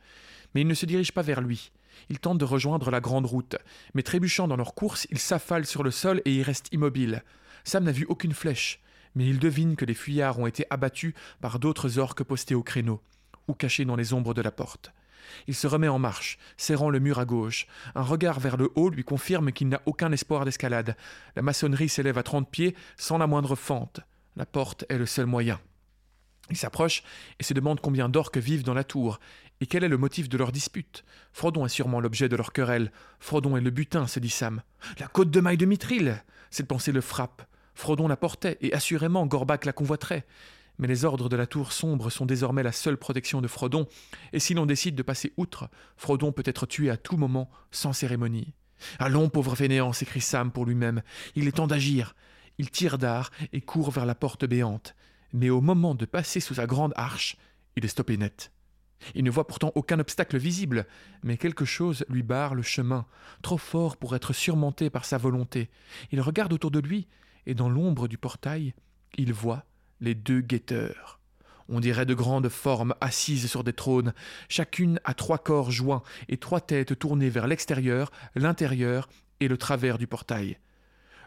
Mais 0.54 0.62
ils 0.62 0.68
ne 0.68 0.74
se 0.74 0.86
dirigent 0.86 1.14
pas 1.14 1.24
vers 1.24 1.42
lui. 1.42 1.72
Ils 2.10 2.20
tentent 2.20 2.38
de 2.38 2.46
rejoindre 2.46 2.92
la 2.92 3.00
grande 3.00 3.26
route, 3.26 3.56
mais 3.94 4.04
trébuchant 4.04 4.48
dans 4.48 4.56
leur 4.56 4.76
course, 4.76 5.08
ils 5.10 5.20
s'affalent 5.20 5.66
sur 5.66 5.84
le 5.84 5.92
sol 5.92 6.22
et 6.26 6.34
y 6.34 6.44
restent 6.44 6.70
immobiles. 6.72 7.24
Sam 7.64 7.84
n'a 7.86 7.92
vu 7.92 8.06
aucune 8.10 8.34
flèche, 8.34 8.82
mais 9.16 9.26
il 9.26 9.40
devine 9.40 9.76
que 9.76 9.86
les 9.86 9.94
fuyards 9.94 10.40
ont 10.40 10.48
été 10.48 10.66
abattus 10.70 11.14
par 11.42 11.60
d'autres 11.60 12.00
orques 12.00 12.24
postés 12.24 12.56
au 12.56 12.64
créneau, 12.64 13.02
ou 13.48 13.54
cachés 13.54 13.86
dans 13.86 13.96
les 13.96 14.14
ombres 14.14 14.34
de 14.34 14.42
la 14.42 14.52
porte. 14.52 14.92
Il 15.48 15.56
se 15.56 15.68
remet 15.68 15.88
en 15.88 16.00
marche, 16.00 16.38
serrant 16.58 16.90
le 16.90 17.00
mur 17.00 17.20
à 17.20 17.26
gauche. 17.26 17.68
Un 17.96 18.02
regard 18.02 18.40
vers 18.40 18.58
le 18.58 18.70
haut 18.76 18.90
lui 18.90 19.04
confirme 19.04 19.52
qu'il 19.52 19.70
n'a 19.70 19.82
aucun 19.86 20.12
espoir 20.12 20.46
d'escalade. 20.46 20.96
La 21.36 21.42
maçonnerie 21.42 21.90
s'élève 21.90 22.18
à 22.18 22.24
trente 22.24 22.50
pieds, 22.50 22.76
sans 22.98 23.18
la 23.18 23.28
moindre 23.28 23.56
fente. 23.56 24.02
La 24.36 24.46
porte 24.46 24.86
est 24.90 24.98
le 24.98 25.06
seul 25.06 25.26
moyen. 25.26 25.60
Il 26.50 26.58
s'approche 26.58 27.04
et 27.40 27.44
se 27.44 27.54
demande 27.54 27.80
combien 27.80 28.10
d'orques 28.10 28.38
vivent 28.38 28.64
dans 28.64 28.74
la 28.74 28.84
tour, 28.84 29.20
et 29.62 29.66
quel 29.66 29.84
est 29.84 29.90
le 29.90 29.98
motif 29.98 30.28
de 30.28 30.38
leur 30.38 30.52
dispute? 30.52 31.06
Frodon 31.32 31.66
est 31.66 31.70
sûrement 31.70 32.02
l'objet 32.02 32.28
de 32.28 32.36
leur 32.36 32.52
querelle. 32.52 32.92
Frodon 33.20 33.56
est 33.56 33.62
le 33.62 33.70
butin, 33.70 34.08
se 34.08 34.20
dit 34.20 34.30
Sam. 34.30 34.62
La 35.00 35.08
côte 35.08 35.32
de 35.32 35.40
maille 35.40 35.58
de 35.58 35.66
Mithril 35.66 36.22
Cette 36.50 36.68
pensée 36.68 36.92
le 36.92 37.00
frappe. 37.00 37.44
Frodon 37.74 38.10
la 38.10 38.18
portait, 38.18 38.58
et 38.60 38.74
assurément 38.74 39.26
Gorbac 39.26 39.64
la 39.64 39.72
convoiterait. 39.72 40.26
Mais 40.80 40.88
les 40.88 41.06
ordres 41.06 41.30
de 41.30 41.36
la 41.36 41.46
tour 41.46 41.72
sombre 41.72 42.10
sont 42.10 42.26
désormais 42.26 42.64
la 42.64 42.72
seule 42.72 42.98
protection 42.98 43.42
de 43.42 43.48
Frodon, 43.48 43.88
et 44.32 44.40
si 44.40 44.54
l'on 44.54 44.66
décide 44.66 44.96
de 44.96 45.04
passer 45.04 45.34
outre, 45.38 45.70
Frodon 45.98 46.32
peut 46.32 46.44
être 46.46 46.66
tué 46.66 46.90
à 46.90 46.98
tout 46.98 47.18
moment, 47.18 47.50
sans 47.72 47.94
cérémonie. 47.94 48.54
Allons, 49.00 49.30
pauvre 49.30 49.56
fainéant, 49.56 49.94
s'écrie 49.94 50.22
Sam 50.22 50.52
pour 50.52 50.66
lui-même, 50.66 51.04
il 51.36 51.48
est 51.48 51.54
temps 51.54 51.68
d'agir. 51.68 52.16
Il 52.58 52.70
tire 52.70 52.98
d'art 52.98 53.32
et 53.52 53.62
court 53.62 53.92
vers 53.92 54.06
la 54.06 54.16
porte 54.16 54.46
béante. 54.46 54.96
Mais 55.32 55.50
au 55.50 55.62
moment 55.62 55.96
de 55.96 56.06
passer 56.06 56.40
sous 56.40 56.56
sa 56.56 56.68
grande 56.68 56.94
arche, 56.96 57.38
il 57.76 57.86
est 57.86 57.90
stoppé 57.90 58.18
net. 58.18 58.52
Il 59.16 59.24
ne 59.24 59.32
voit 59.32 59.48
pourtant 59.48 59.72
aucun 59.76 60.00
obstacle 60.00 60.38
visible, 60.38 60.86
mais 61.24 61.38
quelque 61.38 61.66
chose 61.66 62.06
lui 62.08 62.24
barre 62.24 62.56
le 62.56 62.62
chemin, 62.62 63.06
trop 63.42 63.58
fort 63.58 63.98
pour 63.98 64.16
être 64.16 64.34
surmonté 64.34 64.90
par 64.90 65.06
sa 65.06 65.18
volonté. 65.18 65.70
Il 66.12 66.22
regarde 66.22 66.54
autour 66.54 66.72
de 66.72 66.80
lui, 66.80 67.08
et 67.46 67.56
dans 67.56 67.70
l'ombre 67.70 68.08
du 68.08 68.18
portail, 68.18 68.74
il 69.18 69.34
voit 69.34 69.66
les 70.04 70.16
deux 70.16 70.42
guetteurs. 70.42 71.20
On 71.70 71.80
dirait 71.80 72.06
de 72.06 72.14
grandes 72.14 72.50
formes 72.50 72.94
assises 73.00 73.50
sur 73.50 73.64
des 73.64 73.74
trônes, 73.74 74.14
chacune 74.50 75.00
à 75.06 75.14
trois 75.14 75.38
corps 75.38 75.72
joints 75.72 76.04
et 76.28 76.38
trois 76.38 76.60
têtes 76.60 77.00
tournées 77.00 77.30
vers 77.30 77.48
l'extérieur, 77.48 78.12
l'intérieur 78.36 79.08
et 79.40 79.48
le 79.48 79.58
travers 79.58 79.98
du 79.98 80.06
portail. 80.06 80.60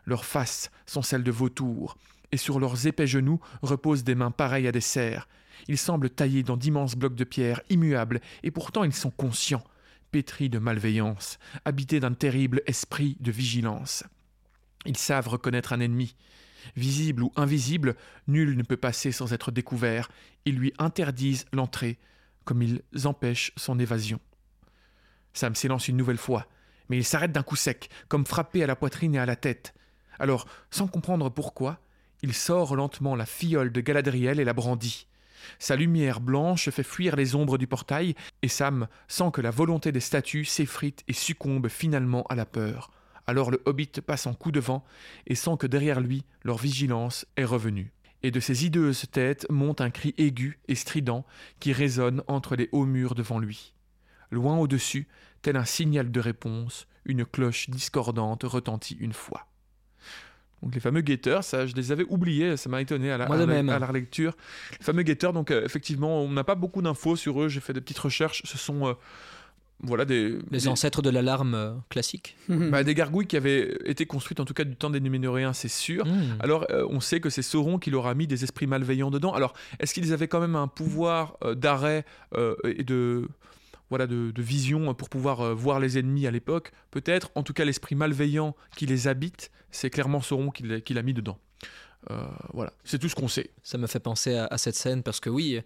Leurs 0.04 0.26
faces 0.26 0.70
sont 0.84 1.02
celles 1.02 1.24
de 1.24 1.30
vautours, 1.30 1.96
et 2.32 2.36
sur 2.36 2.60
leurs 2.60 2.86
épais 2.86 3.06
genoux 3.06 3.40
reposent 3.62 4.04
des 4.04 4.14
mains 4.14 4.30
pareilles 4.30 4.68
à 4.68 4.72
des 4.72 4.80
cerfs. 4.80 5.26
Ils 5.68 5.78
semblent 5.78 6.10
taillés 6.10 6.42
dans 6.42 6.58
d'immenses 6.58 6.96
blocs 6.96 7.14
de 7.14 7.24
pierre, 7.24 7.62
immuables, 7.70 8.20
et 8.42 8.50
pourtant 8.50 8.84
ils 8.84 8.92
sont 8.92 9.10
conscients, 9.10 9.64
pétris 10.12 10.50
de 10.50 10.58
malveillance, 10.58 11.38
habités 11.64 11.98
d'un 11.98 12.12
terrible 12.12 12.62
esprit 12.66 13.16
de 13.20 13.32
vigilance. 13.32 14.04
Ils 14.84 14.98
savent 14.98 15.28
reconnaître 15.28 15.72
un 15.72 15.80
ennemi. 15.80 16.14
Visible 16.74 17.22
ou 17.22 17.32
invisible, 17.36 17.96
nul 18.26 18.56
ne 18.56 18.62
peut 18.62 18.76
passer 18.76 19.12
sans 19.12 19.32
être 19.32 19.50
découvert. 19.50 20.10
Ils 20.44 20.56
lui 20.56 20.72
interdisent 20.78 21.46
l'entrée, 21.52 21.98
comme 22.44 22.62
ils 22.62 22.82
empêchent 23.04 23.52
son 23.56 23.78
évasion. 23.78 24.20
Sam 25.32 25.54
s'élance 25.54 25.88
une 25.88 25.96
nouvelle 25.96 26.18
fois, 26.18 26.46
mais 26.88 26.96
il 26.96 27.04
s'arrête 27.04 27.32
d'un 27.32 27.42
coup 27.42 27.56
sec, 27.56 27.90
comme 28.08 28.26
frappé 28.26 28.62
à 28.62 28.66
la 28.66 28.76
poitrine 28.76 29.14
et 29.14 29.18
à 29.18 29.26
la 29.26 29.36
tête. 29.36 29.74
Alors, 30.18 30.46
sans 30.70 30.86
comprendre 30.86 31.28
pourquoi, 31.28 31.80
il 32.22 32.32
sort 32.32 32.74
lentement 32.74 33.16
la 33.16 33.26
fiole 33.26 33.72
de 33.72 33.80
Galadriel 33.80 34.40
et 34.40 34.44
la 34.44 34.54
brandit. 34.54 35.06
Sa 35.58 35.76
lumière 35.76 36.20
blanche 36.20 36.70
fait 36.70 36.82
fuir 36.82 37.16
les 37.16 37.34
ombres 37.34 37.58
du 37.58 37.66
portail, 37.66 38.14
et 38.42 38.48
Sam 38.48 38.88
sent 39.08 39.30
que 39.32 39.40
la 39.40 39.50
volonté 39.50 39.92
des 39.92 40.00
statues 40.00 40.44
s'effrite 40.44 41.04
et 41.08 41.12
succombe 41.12 41.68
finalement 41.68 42.24
à 42.24 42.34
la 42.34 42.46
peur. 42.46 42.90
Alors 43.26 43.50
le 43.50 43.60
hobbit 43.64 43.90
passe 44.06 44.26
en 44.26 44.34
coup 44.34 44.52
de 44.52 44.60
vent 44.60 44.84
et 45.26 45.34
sent 45.34 45.56
que 45.58 45.66
derrière 45.66 46.00
lui 46.00 46.24
leur 46.44 46.58
vigilance 46.58 47.26
est 47.36 47.44
revenue. 47.44 47.92
Et 48.22 48.30
de 48.30 48.40
ses 48.40 48.64
hideuses 48.64 49.04
têtes 49.10 49.46
monte 49.50 49.80
un 49.80 49.90
cri 49.90 50.14
aigu 50.18 50.58
et 50.68 50.74
strident 50.74 51.24
qui 51.60 51.72
résonne 51.72 52.22
entre 52.28 52.56
les 52.56 52.68
hauts 52.72 52.86
murs 52.86 53.14
devant 53.14 53.38
lui. 53.38 53.74
Loin 54.30 54.56
au-dessus, 54.58 55.06
tel 55.42 55.56
un 55.56 55.64
signal 55.64 56.10
de 56.10 56.20
réponse, 56.20 56.86
une 57.04 57.24
cloche 57.24 57.68
discordante 57.70 58.42
retentit 58.44 58.96
une 58.98 59.12
fois. 59.12 59.46
Donc 60.62 60.74
les 60.74 60.80
fameux 60.80 61.02
guetteurs, 61.02 61.44
ça 61.44 61.66
je 61.66 61.74
les 61.74 61.92
avais 61.92 62.04
oubliés, 62.08 62.56
ça 62.56 62.68
m'a 62.68 62.80
étonné 62.80 63.12
à 63.12 63.18
la, 63.18 63.26
Moi 63.26 63.36
de 63.36 63.42
à 63.42 63.46
la- 63.46 63.52
même. 63.52 63.68
à 63.68 63.78
la 63.78 63.86
relecture. 63.86 64.34
Les 64.78 64.84
fameux 64.84 65.02
guetteurs, 65.02 65.32
donc 65.32 65.50
euh, 65.50 65.64
effectivement, 65.64 66.22
on 66.22 66.30
n'a 66.30 66.44
pas 66.44 66.54
beaucoup 66.54 66.80
d'infos 66.82 67.14
sur 67.14 67.42
eux, 67.42 67.48
j'ai 67.48 67.60
fait 67.60 67.74
des 67.74 67.80
petites 67.82 67.98
recherches, 67.98 68.42
ce 68.44 68.56
sont 68.58 68.86
euh, 68.88 68.94
voilà 69.82 70.04
des, 70.04 70.30
Les 70.50 70.58
des- 70.60 70.68
ancêtres 70.68 71.02
de 71.02 71.10
l'alarme 71.10 71.54
euh, 71.54 71.72
classique. 71.90 72.36
bah, 72.48 72.82
des 72.82 72.94
gargouilles 72.94 73.26
qui 73.26 73.36
avaient 73.36 73.76
été 73.84 74.06
construites 74.06 74.40
en 74.40 74.44
tout 74.44 74.54
cas 74.54 74.64
du 74.64 74.74
temps 74.76 74.90
des 74.90 75.00
Numénoréens, 75.00 75.52
c'est 75.52 75.68
sûr. 75.68 76.06
Hmm. 76.06 76.36
Alors, 76.40 76.66
euh, 76.70 76.86
on 76.90 77.00
sait 77.00 77.20
que 77.20 77.28
c'est 77.30 77.42
Sauron 77.42 77.78
qui 77.78 77.90
leur 77.90 78.06
a 78.06 78.14
mis 78.14 78.26
des 78.26 78.42
esprits 78.42 78.66
malveillants 78.66 79.10
dedans. 79.10 79.32
Alors, 79.34 79.52
est-ce 79.78 79.92
qu'ils 79.94 80.12
avaient 80.12 80.28
quand 80.28 80.40
même 80.40 80.56
un 80.56 80.66
pouvoir 80.68 81.36
euh, 81.44 81.54
d'arrêt 81.54 82.04
euh, 82.34 82.54
et 82.64 82.84
de 82.84 83.28
voilà 83.90 84.06
de, 84.08 84.32
de 84.32 84.42
vision 84.42 84.92
pour 84.94 85.08
pouvoir 85.08 85.40
euh, 85.42 85.54
voir 85.54 85.78
les 85.78 85.98
ennemis 85.98 86.26
à 86.26 86.30
l'époque? 86.30 86.72
Peut-être. 86.90 87.30
En 87.34 87.42
tout 87.42 87.52
cas, 87.52 87.64
l'esprit 87.64 87.94
malveillant 87.94 88.56
qui 88.76 88.86
les 88.86 89.08
habite, 89.08 89.50
c'est 89.70 89.90
clairement 89.90 90.20
Sauron 90.22 90.50
qui 90.50 90.62
l'a 90.62 90.80
qui 90.80 90.94
l'a 90.94 91.02
mis 91.02 91.12
dedans. 91.14 91.38
Euh, 92.10 92.20
voilà, 92.54 92.72
c'est 92.84 92.98
tout 92.98 93.08
ce 93.08 93.14
qu'on 93.16 93.26
sait. 93.28 93.50
Ça 93.62 93.78
me 93.78 93.86
fait 93.88 93.98
penser 94.00 94.36
à, 94.36 94.46
à 94.46 94.58
cette 94.58 94.76
scène 94.76 95.02
parce 95.02 95.18
que 95.20 95.28
oui, 95.28 95.60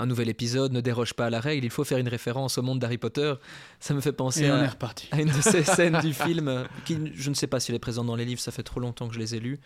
un 0.00 0.06
nouvel 0.06 0.30
épisode 0.30 0.72
ne 0.72 0.80
déroge 0.80 1.12
pas 1.14 1.26
à 1.26 1.30
la 1.30 1.40
règle. 1.40 1.64
Il 1.64 1.70
faut 1.70 1.84
faire 1.84 1.98
une 1.98 2.08
référence 2.08 2.56
au 2.56 2.62
monde 2.62 2.78
d'Harry 2.78 2.96
Potter. 2.96 3.34
Ça 3.80 3.92
me 3.92 4.00
fait 4.00 4.12
penser 4.12 4.48
à, 4.48 4.74
une 5.18 5.28
de 5.28 5.40
ces 5.42 5.62
scènes 5.76 6.00
du 6.00 6.14
film 6.14 6.66
qui, 6.86 6.98
je 7.14 7.28
ne 7.28 7.34
sais 7.34 7.46
pas 7.46 7.60
si 7.60 7.70
elle 7.70 7.76
est 7.76 7.80
présente 7.80 8.06
dans 8.06 8.16
les 8.16 8.24
livres, 8.24 8.40
ça 8.40 8.50
fait 8.50 8.62
trop 8.62 8.80
longtemps 8.80 9.08
que 9.08 9.14
je 9.14 9.18
les 9.18 9.34
ai 9.34 9.40
lus. 9.40 9.60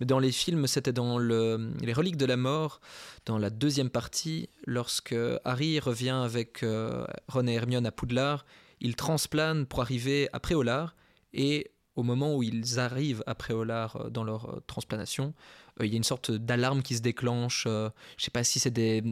Mais 0.00 0.06
dans 0.06 0.18
les 0.18 0.32
films, 0.32 0.66
c'était 0.66 0.92
dans 0.92 1.18
le, 1.18 1.70
les 1.82 1.92
reliques 1.92 2.16
de 2.16 2.24
la 2.24 2.38
mort, 2.38 2.80
dans 3.26 3.36
la 3.36 3.50
deuxième 3.50 3.90
partie, 3.90 4.48
lorsque 4.66 5.14
Harry 5.44 5.78
revient 5.80 6.10
avec 6.24 6.62
euh, 6.62 7.04
Ron 7.28 7.46
et 7.46 7.52
Hermione 7.52 7.86
à 7.86 7.92
Poudlard, 7.92 8.46
ils 8.80 8.96
transplanent 8.96 9.66
pour 9.66 9.82
arriver 9.82 10.28
à 10.32 10.40
Préolard 10.40 10.96
et 11.34 11.70
au 11.94 12.02
moment 12.02 12.34
où 12.34 12.42
ils 12.42 12.80
arrivent 12.80 13.22
à 13.26 13.34
Préolard 13.34 13.96
euh, 13.96 14.10
dans 14.10 14.24
leur 14.24 14.48
euh, 14.48 14.62
transplanation, 14.66 15.34
euh, 15.80 15.86
il 15.86 15.92
y 15.92 15.94
a 15.94 15.96
une 15.96 16.04
sorte 16.04 16.30
d'alarme 16.30 16.82
qui 16.82 16.96
se 16.96 17.02
déclenche. 17.02 17.64
euh, 17.66 17.90
je 18.16 18.22
ne 18.22 18.24
sais 18.24 18.30
pas 18.30 18.44
si 18.44 18.60
c'est 18.60 18.70
des, 18.70 19.02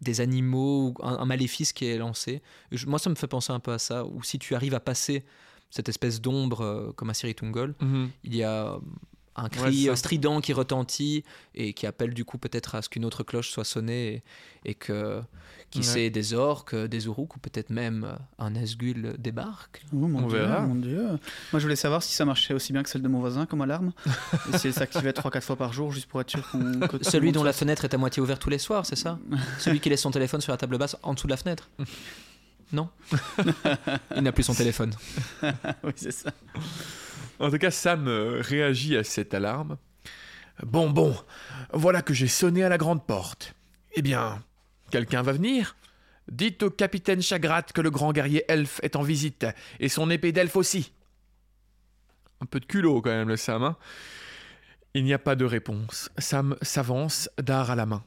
des 0.00 0.20
animaux 0.20 0.88
ou 0.88 0.94
un, 1.04 1.18
un 1.18 1.24
maléfice 1.24 1.72
qui 1.72 1.86
est 1.86 1.98
lancé. 1.98 2.40
Je- 2.72 2.86
moi, 2.86 2.98
ça 2.98 3.10
me 3.10 3.14
fait 3.16 3.26
penser 3.26 3.52
un 3.52 3.60
peu 3.60 3.72
à 3.72 3.78
ça. 3.78 4.04
Ou 4.04 4.22
si 4.22 4.38
tu 4.38 4.54
arrives 4.54 4.74
à 4.74 4.80
passer 4.80 5.24
cette 5.70 5.88
espèce 5.88 6.20
d'ombre 6.20 6.60
euh, 6.62 6.92
comme 6.96 7.10
à 7.10 7.14
Siri 7.14 7.34
Tungol, 7.34 7.74
il 8.24 8.34
y 8.36 8.42
a 8.42 8.78
un 9.44 9.48
cri 9.48 9.88
euh, 9.88 9.94
strident 9.96 10.40
qui 10.40 10.52
retentit 10.52 11.24
et 11.54 11.72
qui 11.72 11.86
appelle 11.86 12.14
du 12.14 12.24
coup 12.24 12.38
peut-être 12.38 12.74
à 12.74 12.82
ce 12.82 12.88
qu'une 12.88 13.04
autre 13.04 13.22
cloche 13.22 13.50
soit 13.50 13.64
sonnée 13.64 14.22
et, 14.64 14.70
et 14.70 14.74
que 14.74 15.20
qui 15.70 15.80
Ouais. 15.80 15.84
sait 15.84 16.10
des 16.10 16.32
orques, 16.32 16.74
des 16.74 17.04
uruks 17.06 17.36
ou 17.36 17.38
peut-être 17.38 17.68
même 17.68 18.16
un 18.38 18.50
Nazgûl 18.50 19.16
débarque. 19.18 19.82
Oh 19.92 19.96
mon 19.96 20.24
On 20.24 20.26
dieu, 20.26 20.38
verra. 20.38 20.60
mon 20.62 20.74
dieu. 20.76 21.02
Moi, 21.06 21.18
je 21.54 21.58
voulais 21.58 21.76
savoir 21.76 22.02
si 22.02 22.14
ça 22.14 22.24
marchait 22.24 22.54
aussi 22.54 22.72
bien 22.72 22.82
que 22.82 22.88
celle 22.88 23.02
de 23.02 23.08
mon 23.08 23.20
voisin 23.20 23.44
comme 23.44 23.60
alarme. 23.60 23.92
Et 24.54 24.56
si 24.56 24.68
elle 24.68 24.72
s'activait 24.72 25.10
3-4 25.10 25.42
fois 25.42 25.56
par 25.56 25.74
jour, 25.74 25.92
juste 25.92 26.06
pour 26.06 26.22
être 26.22 26.30
sûr 26.30 26.48
qu'on. 26.50 26.80
Celui 27.02 27.32
dont 27.32 27.42
la 27.44 27.52
fenêtre 27.52 27.84
est 27.84 27.92
à 27.92 27.98
moitié 27.98 28.22
ouverte 28.22 28.40
tous 28.40 28.48
les 28.48 28.58
soirs, 28.58 28.86
c'est 28.86 28.96
ça? 28.96 29.18
Celui 29.58 29.78
qui 29.80 29.90
laisse 29.90 30.00
son 30.00 30.10
téléphone 30.10 30.40
sur 30.40 30.52
la 30.52 30.56
table 30.56 30.78
basse 30.78 30.96
en 31.02 31.12
dessous 31.12 31.26
de 31.26 31.32
la 31.32 31.36
fenêtre? 31.36 31.68
Non? 32.72 32.88
Il 34.16 34.22
n'a 34.22 34.32
plus 34.32 34.44
son 34.44 34.54
téléphone. 34.54 34.94
oui, 35.42 35.92
c'est 35.96 36.12
ça. 36.12 36.30
En 37.40 37.50
tout 37.50 37.58
cas, 37.58 37.70
Sam 37.70 38.08
euh, 38.08 38.40
réagit 38.40 38.96
à 38.96 39.04
cette 39.04 39.34
alarme. 39.34 39.76
Bon, 40.64 40.90
bon, 40.90 41.16
voilà 41.72 42.02
que 42.02 42.12
j'ai 42.14 42.26
sonné 42.26 42.64
à 42.64 42.68
la 42.68 42.78
grande 42.78 43.06
porte. 43.06 43.54
Eh 43.94 44.02
bien, 44.02 44.42
quelqu'un 44.90 45.22
va 45.22 45.32
venir? 45.32 45.76
Dites 46.30 46.62
au 46.64 46.70
capitaine 46.70 47.22
Chagrat 47.22 47.62
que 47.62 47.80
le 47.80 47.90
grand 47.90 48.12
guerrier 48.12 48.44
elfe 48.48 48.80
est 48.82 48.96
en 48.96 49.02
visite, 49.02 49.46
et 49.80 49.88
son 49.88 50.10
épée 50.10 50.32
d'elfe 50.32 50.56
aussi. 50.56 50.92
Un 52.40 52.46
peu 52.46 52.60
de 52.60 52.66
culot 52.66 53.00
quand 53.00 53.10
même, 53.10 53.28
le 53.28 53.36
Sam. 53.36 53.62
hein. 53.62 53.76
Il 54.94 55.04
n'y 55.04 55.14
a 55.14 55.18
pas 55.18 55.36
de 55.36 55.44
réponse. 55.44 56.10
Sam 56.18 56.56
s'avance, 56.60 57.30
dard 57.38 57.70
à 57.70 57.76
la 57.76 57.86
main. 57.86 58.04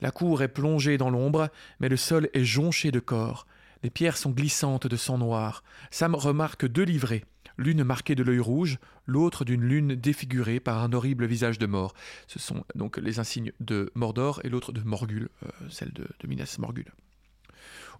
La 0.00 0.10
cour 0.10 0.42
est 0.42 0.48
plongée 0.48 0.98
dans 0.98 1.10
l'ombre, 1.10 1.48
mais 1.80 1.88
le 1.88 1.96
sol 1.96 2.28
est 2.34 2.44
jonché 2.44 2.90
de 2.90 3.00
corps. 3.00 3.46
Les 3.82 3.90
pierres 3.90 4.16
sont 4.16 4.30
glissantes 4.30 4.86
de 4.86 4.96
sang 4.96 5.18
noir. 5.18 5.62
Sam 5.90 6.14
remarque 6.14 6.66
deux 6.66 6.82
livrées, 6.82 7.24
l'une 7.58 7.84
marquée 7.84 8.14
de 8.14 8.22
l'œil 8.22 8.38
rouge, 8.38 8.78
l'autre 9.06 9.44
d'une 9.44 9.62
lune 9.62 9.94
défigurée 9.94 10.60
par 10.60 10.82
un 10.82 10.92
horrible 10.92 11.26
visage 11.26 11.58
de 11.58 11.66
mort. 11.66 11.92
Ce 12.26 12.38
sont 12.38 12.64
donc 12.74 12.96
les 12.96 13.18
insignes 13.18 13.52
de 13.60 13.90
Mordor 13.94 14.40
et 14.44 14.48
l'autre 14.48 14.72
de 14.72 14.80
Morgul, 14.80 15.28
euh, 15.42 15.48
celle 15.68 15.92
de, 15.92 16.06
Minas 16.26 16.56
Morgul. 16.58 16.86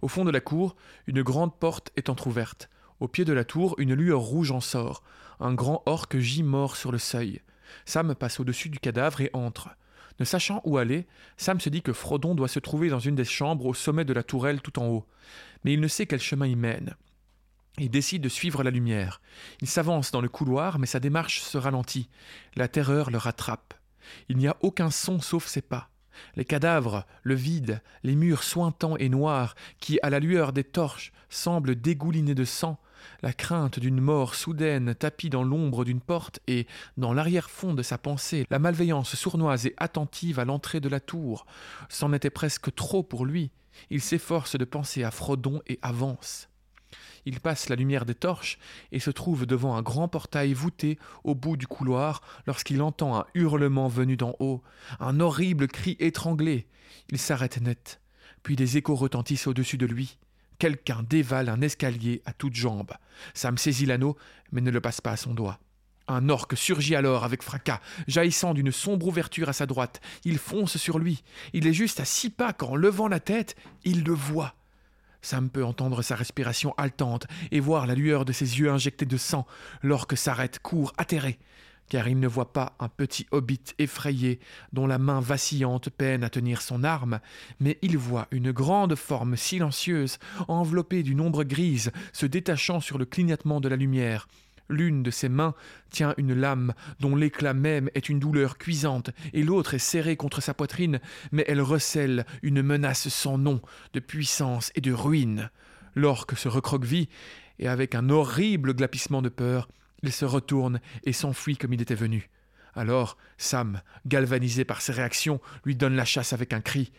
Au 0.01 0.07
fond 0.07 0.23
de 0.23 0.31
la 0.31 0.39
cour, 0.39 0.75
une 1.07 1.21
grande 1.21 1.53
porte 1.53 1.91
est 1.97 2.09
entr'ouverte. 2.09 2.69
Au 3.01 3.07
pied 3.07 3.25
de 3.25 3.33
la 3.33 3.43
tour, 3.43 3.75
une 3.77 3.93
lueur 3.93 4.21
rouge 4.21 4.51
en 4.51 4.61
sort. 4.61 5.03
Un 5.39 5.53
grand 5.53 5.83
orque 5.85 6.17
gît 6.17 6.43
mort 6.43 6.75
sur 6.75 6.91
le 6.91 6.97
seuil. 6.97 7.41
Sam 7.85 8.15
passe 8.15 8.39
au-dessus 8.39 8.69
du 8.69 8.79
cadavre 8.79 9.21
et 9.21 9.29
entre. 9.33 9.69
Ne 10.19 10.25
sachant 10.25 10.61
où 10.65 10.77
aller, 10.77 11.07
Sam 11.37 11.59
se 11.59 11.69
dit 11.69 11.81
que 11.81 11.93
Frodon 11.93 12.35
doit 12.35 12.47
se 12.47 12.59
trouver 12.59 12.89
dans 12.89 12.99
une 12.99 13.15
des 13.15 13.25
chambres 13.25 13.65
au 13.65 13.73
sommet 13.73 14.05
de 14.05 14.13
la 14.13 14.23
tourelle 14.23 14.61
tout 14.61 14.79
en 14.79 14.87
haut. 14.87 15.05
Mais 15.63 15.73
il 15.73 15.79
ne 15.79 15.87
sait 15.87 16.05
quel 16.05 16.19
chemin 16.19 16.45
y 16.45 16.55
mène. 16.55 16.95
Il 17.77 17.89
décide 17.89 18.21
de 18.21 18.29
suivre 18.29 18.63
la 18.63 18.71
lumière. 18.71 19.21
Il 19.61 19.67
s'avance 19.67 20.11
dans 20.11 20.21
le 20.21 20.29
couloir, 20.29 20.79
mais 20.79 20.87
sa 20.87 20.99
démarche 20.99 21.41
se 21.41 21.57
ralentit. 21.57 22.09
La 22.55 22.67
terreur 22.67 23.09
le 23.09 23.17
rattrape. 23.17 23.73
Il 24.27 24.37
n'y 24.37 24.47
a 24.47 24.57
aucun 24.61 24.91
son 24.91 25.21
sauf 25.21 25.45
ses 25.45 25.61
pas. 25.61 25.89
Les 26.35 26.45
cadavres, 26.45 27.05
le 27.23 27.35
vide, 27.35 27.81
les 28.03 28.15
murs 28.15 28.43
sointants 28.43 28.97
et 28.97 29.07
noirs, 29.07 29.55
qui, 29.79 29.99
à 30.03 30.09
la 30.09 30.19
lueur 30.19 30.51
des 30.51 30.65
torches, 30.65 31.13
semblent 31.29 31.79
dégouliner 31.79 32.35
de 32.35 32.43
sang, 32.43 32.77
la 33.21 33.31
crainte 33.31 33.79
d'une 33.79 34.01
mort 34.01 34.35
soudaine 34.35 34.93
tapie 34.95 35.29
dans 35.29 35.43
l'ombre 35.43 35.85
d'une 35.85 36.01
porte 36.01 36.39
et, 36.47 36.67
dans 36.97 37.13
l'arrière-fond 37.13 37.73
de 37.73 37.83
sa 37.83 37.97
pensée, 37.97 38.45
la 38.49 38.59
malveillance 38.59 39.15
sournoise 39.15 39.65
et 39.65 39.73
attentive 39.77 40.39
à 40.39 40.45
l'entrée 40.45 40.79
de 40.79 40.89
la 40.89 40.99
tour, 40.99 41.45
c'en 41.87 42.11
était 42.13 42.29
presque 42.29 42.73
trop 42.75 43.03
pour 43.03 43.25
lui. 43.25 43.51
Il 43.89 44.01
s'efforce 44.01 44.57
de 44.57 44.65
penser 44.65 45.03
à 45.03 45.11
Frodon 45.11 45.61
et 45.67 45.79
avance. 45.81 46.48
Il 47.29 47.41
passe 47.41 47.69
la 47.69 47.75
lumière 47.75 48.07
des 48.07 48.15
torches 48.15 48.57
et 48.91 48.99
se 48.99 49.11
trouve 49.11 49.45
devant 49.45 49.75
un 49.75 49.83
grand 49.83 50.07
portail 50.07 50.51
voûté 50.53 50.97
au 51.23 51.35
bout 51.35 51.57
du 51.57 51.67
couloir 51.67 52.23
lorsqu'il 52.47 52.81
entend 52.81 53.19
un 53.19 53.27
hurlement 53.35 53.87
venu 53.87 54.17
d'en 54.17 54.35
haut, 54.39 54.63
un 54.99 55.19
horrible 55.19 55.67
cri 55.67 55.95
étranglé. 55.99 56.65
Il 57.07 57.19
s'arrête 57.19 57.61
net, 57.61 58.01
puis 58.41 58.55
des 58.55 58.77
échos 58.77 58.95
retentissent 58.95 59.45
au-dessus 59.45 59.77
de 59.77 59.85
lui. 59.85 60.17
Quelqu'un 60.57 61.03
dévale 61.07 61.49
un 61.49 61.61
escalier 61.61 62.23
à 62.25 62.33
toutes 62.33 62.55
jambes. 62.55 62.93
Sam 63.35 63.59
saisit 63.59 63.85
l'anneau, 63.85 64.17
mais 64.51 64.61
ne 64.61 64.71
le 64.71 64.81
passe 64.81 64.99
pas 64.99 65.11
à 65.11 65.17
son 65.17 65.35
doigt. 65.35 65.59
Un 66.07 66.29
orque 66.29 66.57
surgit 66.57 66.95
alors 66.95 67.25
avec 67.25 67.43
fracas, 67.43 67.79
jaillissant 68.07 68.55
d'une 68.55 68.71
sombre 68.71 69.05
ouverture 69.05 69.49
à 69.49 69.53
sa 69.53 69.67
droite. 69.67 70.01
Il 70.25 70.39
fonce 70.39 70.77
sur 70.77 70.97
lui. 70.97 71.23
Il 71.53 71.67
est 71.67 71.73
juste 71.73 71.99
à 71.99 72.05
six 72.05 72.31
pas 72.31 72.53
quand, 72.53 72.75
levant 72.75 73.07
la 73.07 73.19
tête, 73.19 73.55
il 73.83 74.03
le 74.03 74.13
voit. 74.13 74.55
Sam 75.21 75.49
peut 75.49 75.65
entendre 75.65 76.01
sa 76.01 76.15
respiration 76.15 76.73
haletante 76.77 77.27
et 77.51 77.59
voir 77.59 77.87
la 77.87 77.95
lueur 77.95 78.25
de 78.25 78.31
ses 78.31 78.59
yeux 78.59 78.69
injectés 78.69 79.05
de 79.05 79.17
sang. 79.17 79.45
L'orque 79.81 80.17
s'arrête, 80.17 80.59
court, 80.59 80.93
atterré, 80.97 81.39
car 81.89 82.07
il 82.07 82.19
ne 82.19 82.27
voit 82.27 82.53
pas 82.53 82.75
un 82.79 82.87
petit 82.87 83.27
hobbit 83.31 83.73
effrayé 83.79 84.39
dont 84.71 84.87
la 84.87 84.97
main 84.97 85.19
vacillante 85.19 85.89
peine 85.89 86.23
à 86.23 86.29
tenir 86.29 86.61
son 86.61 86.83
arme, 86.83 87.19
mais 87.59 87.77
il 87.81 87.97
voit 87.97 88.27
une 88.31 88.51
grande 88.51 88.95
forme 88.95 89.35
silencieuse, 89.35 90.19
enveloppée 90.47 91.03
d'une 91.03 91.21
ombre 91.21 91.43
grise, 91.43 91.91
se 92.13 92.25
détachant 92.25 92.79
sur 92.79 92.97
le 92.97 93.05
clignotement 93.05 93.59
de 93.59 93.67
la 93.67 93.75
lumière. 93.75 94.27
L'une 94.69 95.01
de 95.01 95.09
ses 95.09 95.29
mains 95.29 95.55
tient 95.89 96.13
une 96.17 96.33
lame 96.33 96.73
dont 96.99 97.15
l'éclat 97.15 97.55
même 97.55 97.89
est 97.95 98.07
une 98.07 98.19
douleur 98.19 98.57
cuisante, 98.57 99.09
et 99.33 99.43
l'autre 99.43 99.73
est 99.73 99.79
serrée 99.79 100.15
contre 100.15 100.41
sa 100.41 100.53
poitrine, 100.53 100.99
mais 101.31 101.43
elle 101.47 101.61
recèle 101.61 102.25
une 102.43 102.61
menace 102.61 103.09
sans 103.09 103.39
nom, 103.39 103.61
de 103.93 103.99
puissance 103.99 104.71
et 104.75 104.81
de 104.81 104.91
ruine. 104.91 105.49
L'orque 105.95 106.37
se 106.37 106.47
recroqueville, 106.47 107.07
et 107.57 107.67
avec 107.67 107.95
un 107.95 108.09
horrible 108.09 108.75
glapissement 108.75 109.23
de 109.23 109.29
peur, 109.29 109.67
il 110.03 110.11
se 110.11 110.25
retourne 110.25 110.79
et 111.03 111.13
s'enfuit 111.13 111.57
comme 111.57 111.73
il 111.73 111.81
était 111.81 111.95
venu. 111.95 112.29
Alors, 112.75 113.17
Sam, 113.37 113.81
galvanisé 114.05 114.65
par 114.65 114.81
ses 114.81 114.93
réactions, 114.93 115.41
lui 115.65 115.75
donne 115.75 115.95
la 115.95 116.05
chasse 116.05 116.31
avec 116.31 116.53
un 116.53 116.61
cri. 116.61 116.91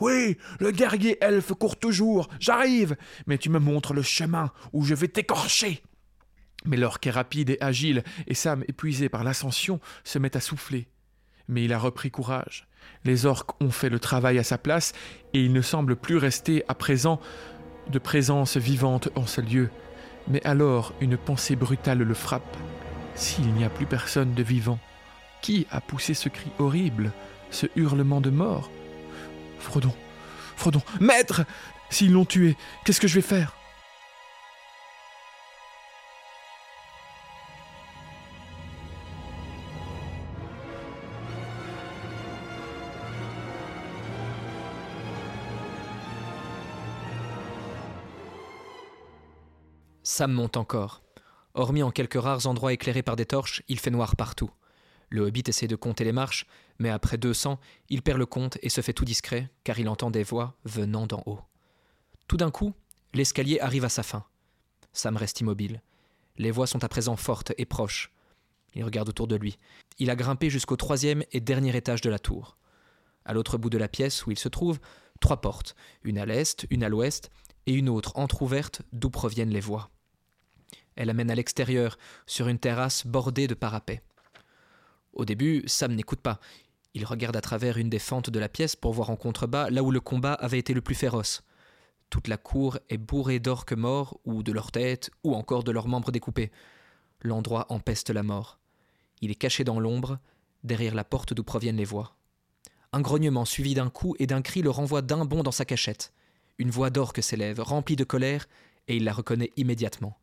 Oui, 0.00 0.38
le 0.60 0.70
guerrier 0.70 1.18
elfe 1.20 1.52
court 1.52 1.78
toujours, 1.78 2.28
j'arrive, 2.40 2.96
mais 3.26 3.36
tu 3.36 3.50
me 3.50 3.58
montres 3.58 3.94
le 3.94 4.02
chemin 4.02 4.52
où 4.72 4.84
je 4.84 4.94
vais 4.94 5.08
t'écorcher. 5.08 5.82
Mais 6.64 6.76
l'orque 6.76 7.06
est 7.06 7.12
rapide 7.12 7.50
et 7.50 7.58
agile, 7.60 8.02
et 8.26 8.34
Sam, 8.34 8.64
épuisé 8.68 9.08
par 9.08 9.24
l'ascension, 9.24 9.80
se 10.04 10.18
met 10.18 10.36
à 10.36 10.40
souffler. 10.40 10.88
Mais 11.48 11.64
il 11.64 11.72
a 11.72 11.78
repris 11.78 12.10
courage. 12.10 12.66
Les 13.04 13.26
orques 13.26 13.60
ont 13.62 13.70
fait 13.70 13.88
le 13.88 14.00
travail 14.00 14.38
à 14.38 14.44
sa 14.44 14.58
place, 14.58 14.92
et 15.34 15.42
il 15.42 15.52
ne 15.52 15.62
semble 15.62 15.96
plus 15.96 16.16
rester 16.16 16.64
à 16.68 16.74
présent 16.74 17.20
de 17.90 17.98
présence 17.98 18.56
vivante 18.56 19.08
en 19.14 19.26
ce 19.26 19.40
lieu. 19.40 19.70
Mais 20.28 20.44
alors 20.44 20.92
une 21.00 21.16
pensée 21.16 21.56
brutale 21.56 21.98
le 21.98 22.14
frappe. 22.14 22.56
S'il 23.14 23.52
n'y 23.54 23.64
a 23.64 23.70
plus 23.70 23.86
personne 23.86 24.34
de 24.34 24.42
vivant, 24.42 24.78
qui 25.40 25.66
a 25.70 25.80
poussé 25.80 26.14
ce 26.14 26.28
cri 26.28 26.50
horrible, 26.58 27.12
ce 27.50 27.66
hurlement 27.76 28.20
de 28.20 28.30
mort? 28.30 28.70
Frodon, 29.58 29.94
Frodon, 30.56 30.82
maître 31.00 31.44
S'ils 31.90 32.12
l'ont 32.12 32.26
tué, 32.26 32.56
qu'est-ce 32.84 33.00
que 33.00 33.08
je 33.08 33.14
vais 33.14 33.22
faire? 33.22 33.54
Sam 50.18 50.32
monte 50.32 50.56
encore. 50.56 51.04
Hormis 51.54 51.84
en 51.84 51.92
quelques 51.92 52.20
rares 52.20 52.48
endroits 52.48 52.72
éclairés 52.72 53.04
par 53.04 53.14
des 53.14 53.24
torches, 53.24 53.62
il 53.68 53.78
fait 53.78 53.92
noir 53.92 54.16
partout. 54.16 54.50
Le 55.10 55.20
hobbit 55.20 55.44
essaie 55.46 55.68
de 55.68 55.76
compter 55.76 56.02
les 56.02 56.10
marches, 56.10 56.44
mais 56.80 56.88
après 56.90 57.18
200, 57.18 57.60
il 57.88 58.02
perd 58.02 58.18
le 58.18 58.26
compte 58.26 58.58
et 58.60 58.68
se 58.68 58.80
fait 58.80 58.92
tout 58.92 59.04
discret, 59.04 59.48
car 59.62 59.78
il 59.78 59.88
entend 59.88 60.10
des 60.10 60.24
voix 60.24 60.56
venant 60.64 61.06
d'en 61.06 61.22
haut. 61.26 61.38
Tout 62.26 62.36
d'un 62.36 62.50
coup, 62.50 62.74
l'escalier 63.14 63.60
arrive 63.60 63.84
à 63.84 63.88
sa 63.88 64.02
fin. 64.02 64.24
Sam 64.92 65.16
reste 65.16 65.40
immobile. 65.40 65.82
Les 66.36 66.50
voix 66.50 66.66
sont 66.66 66.82
à 66.82 66.88
présent 66.88 67.14
fortes 67.14 67.52
et 67.56 67.64
proches. 67.64 68.10
Il 68.74 68.82
regarde 68.82 69.10
autour 69.10 69.28
de 69.28 69.36
lui. 69.36 69.56
Il 70.00 70.10
a 70.10 70.16
grimpé 70.16 70.50
jusqu'au 70.50 70.74
troisième 70.74 71.22
et 71.30 71.38
dernier 71.38 71.76
étage 71.76 72.00
de 72.00 72.10
la 72.10 72.18
tour. 72.18 72.56
À 73.24 73.34
l'autre 73.34 73.56
bout 73.56 73.70
de 73.70 73.78
la 73.78 73.86
pièce 73.86 74.26
où 74.26 74.32
il 74.32 74.38
se 74.40 74.48
trouve, 74.48 74.80
trois 75.20 75.40
portes, 75.40 75.76
une 76.02 76.18
à 76.18 76.26
l'est, 76.26 76.66
une 76.70 76.82
à 76.82 76.88
l'ouest, 76.88 77.30
et 77.66 77.72
une 77.72 77.88
autre 77.88 78.16
entr'ouverte 78.16 78.82
d'où 78.92 79.10
proviennent 79.10 79.50
les 79.50 79.60
voix. 79.60 79.92
Elle 80.98 81.10
amène 81.10 81.30
à 81.30 81.36
l'extérieur, 81.36 81.96
sur 82.26 82.48
une 82.48 82.58
terrasse 82.58 83.06
bordée 83.06 83.46
de 83.46 83.54
parapets. 83.54 84.02
Au 85.12 85.24
début, 85.24 85.62
Sam 85.66 85.94
n'écoute 85.94 86.20
pas. 86.20 86.40
Il 86.92 87.04
regarde 87.04 87.36
à 87.36 87.40
travers 87.40 87.78
une 87.78 87.88
des 87.88 88.00
fentes 88.00 88.30
de 88.30 88.38
la 88.40 88.48
pièce 88.48 88.74
pour 88.74 88.92
voir 88.92 89.08
en 89.10 89.14
contrebas 89.14 89.70
là 89.70 89.84
où 89.84 89.92
le 89.92 90.00
combat 90.00 90.32
avait 90.34 90.58
été 90.58 90.74
le 90.74 90.80
plus 90.80 90.96
féroce. 90.96 91.44
Toute 92.10 92.26
la 92.26 92.36
cour 92.36 92.80
est 92.88 92.98
bourrée 92.98 93.38
d'orques 93.38 93.74
morts, 93.74 94.18
ou 94.24 94.42
de 94.42 94.50
leurs 94.50 94.72
têtes, 94.72 95.12
ou 95.22 95.36
encore 95.36 95.62
de 95.62 95.70
leurs 95.70 95.86
membres 95.86 96.10
découpés. 96.10 96.50
L'endroit 97.20 97.66
empeste 97.68 98.10
la 98.10 98.24
mort. 98.24 98.58
Il 99.20 99.30
est 99.30 99.36
caché 99.36 99.62
dans 99.62 99.78
l'ombre, 99.78 100.18
derrière 100.64 100.96
la 100.96 101.04
porte 101.04 101.32
d'où 101.32 101.44
proviennent 101.44 101.76
les 101.76 101.84
voix. 101.84 102.16
Un 102.92 103.02
grognement 103.02 103.44
suivi 103.44 103.74
d'un 103.74 103.88
coup 103.88 104.16
et 104.18 104.26
d'un 104.26 104.42
cri 104.42 104.62
le 104.62 104.70
renvoie 104.70 105.02
d'un 105.02 105.24
bond 105.24 105.44
dans 105.44 105.52
sa 105.52 105.64
cachette. 105.64 106.12
Une 106.58 106.70
voix 106.70 106.90
d'orque 106.90 107.22
s'élève, 107.22 107.60
remplie 107.60 107.94
de 107.94 108.02
colère, 108.02 108.48
et 108.88 108.96
il 108.96 109.04
la 109.04 109.12
reconnaît 109.12 109.52
immédiatement 109.56 110.18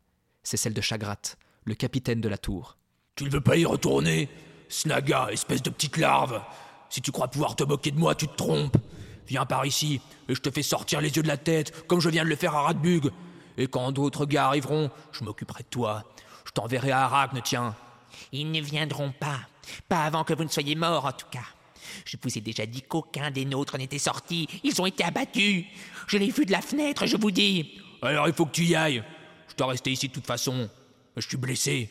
c'est 0.45 0.57
celle 0.57 0.73
de 0.73 0.81
Chagrat, 0.81 1.17
le 1.65 1.73
capitaine 1.73 2.21
de 2.21 2.29
la 2.29 2.37
tour. 2.37 2.77
Tu 3.15 3.25
ne 3.25 3.29
veux 3.29 3.41
pas 3.41 3.57
y 3.57 3.65
retourner 3.65 4.29
Snaga, 4.69 5.27
espèce 5.31 5.61
de 5.61 5.69
petite 5.69 5.97
larve 5.97 6.41
Si 6.89 7.01
tu 7.01 7.11
crois 7.11 7.27
pouvoir 7.27 7.55
te 7.55 7.63
moquer 7.63 7.91
de 7.91 7.99
moi, 7.99 8.15
tu 8.15 8.27
te 8.27 8.35
trompes. 8.35 8.77
Viens 9.27 9.45
par 9.45 9.65
ici, 9.65 9.99
et 10.29 10.35
je 10.35 10.41
te 10.41 10.51
fais 10.51 10.61
sortir 10.61 11.01
les 11.01 11.09
yeux 11.09 11.23
de 11.23 11.27
la 11.27 11.37
tête, 11.37 11.87
comme 11.87 11.99
je 11.99 12.09
viens 12.09 12.23
de 12.23 12.29
le 12.29 12.35
faire 12.35 12.55
à 12.55 12.61
Radbug. 12.61 13.11
Et 13.57 13.67
quand 13.67 13.91
d'autres 13.91 14.25
gars 14.25 14.47
arriveront, 14.47 14.91
je 15.11 15.23
m'occuperai 15.23 15.63
de 15.63 15.69
toi. 15.69 16.03
Je 16.45 16.51
t'enverrai 16.51 16.91
à 16.91 17.05
Arachne, 17.05 17.41
tiens. 17.43 17.75
Ils 18.31 18.51
ne 18.51 18.61
viendront 18.61 19.11
pas. 19.11 19.39
Pas 19.89 20.03
avant 20.03 20.23
que 20.23 20.33
vous 20.33 20.43
ne 20.43 20.49
soyez 20.49 20.75
mort, 20.75 21.05
en 21.05 21.11
tout 21.11 21.27
cas. 21.31 21.45
Je 22.05 22.17
vous 22.21 22.37
ai 22.37 22.41
déjà 22.41 22.67
dit 22.67 22.83
qu'aucun 22.83 23.31
des 23.31 23.45
nôtres 23.45 23.79
n'était 23.79 23.97
sorti. 23.97 24.47
Ils 24.63 24.79
ont 24.79 24.85
été 24.85 25.03
abattus. 25.03 25.65
Je 26.07 26.17
l'ai 26.17 26.29
vu 26.29 26.45
de 26.45 26.51
la 26.51 26.61
fenêtre, 26.61 27.07
je 27.07 27.17
vous 27.17 27.31
dis. 27.31 27.81
Alors 28.03 28.27
il 28.27 28.33
faut 28.33 28.45
que 28.45 28.51
tu 28.51 28.63
y 28.63 28.75
ailles. 28.75 29.03
Je 29.55 29.57
dois 29.59 29.67
rester 29.67 29.89
ici 29.89 30.09
de 30.09 30.13
toute 30.13 30.25
façon. 30.25 30.69
Je 31.15 31.25
suis 31.25 31.37
blessé. 31.37 31.89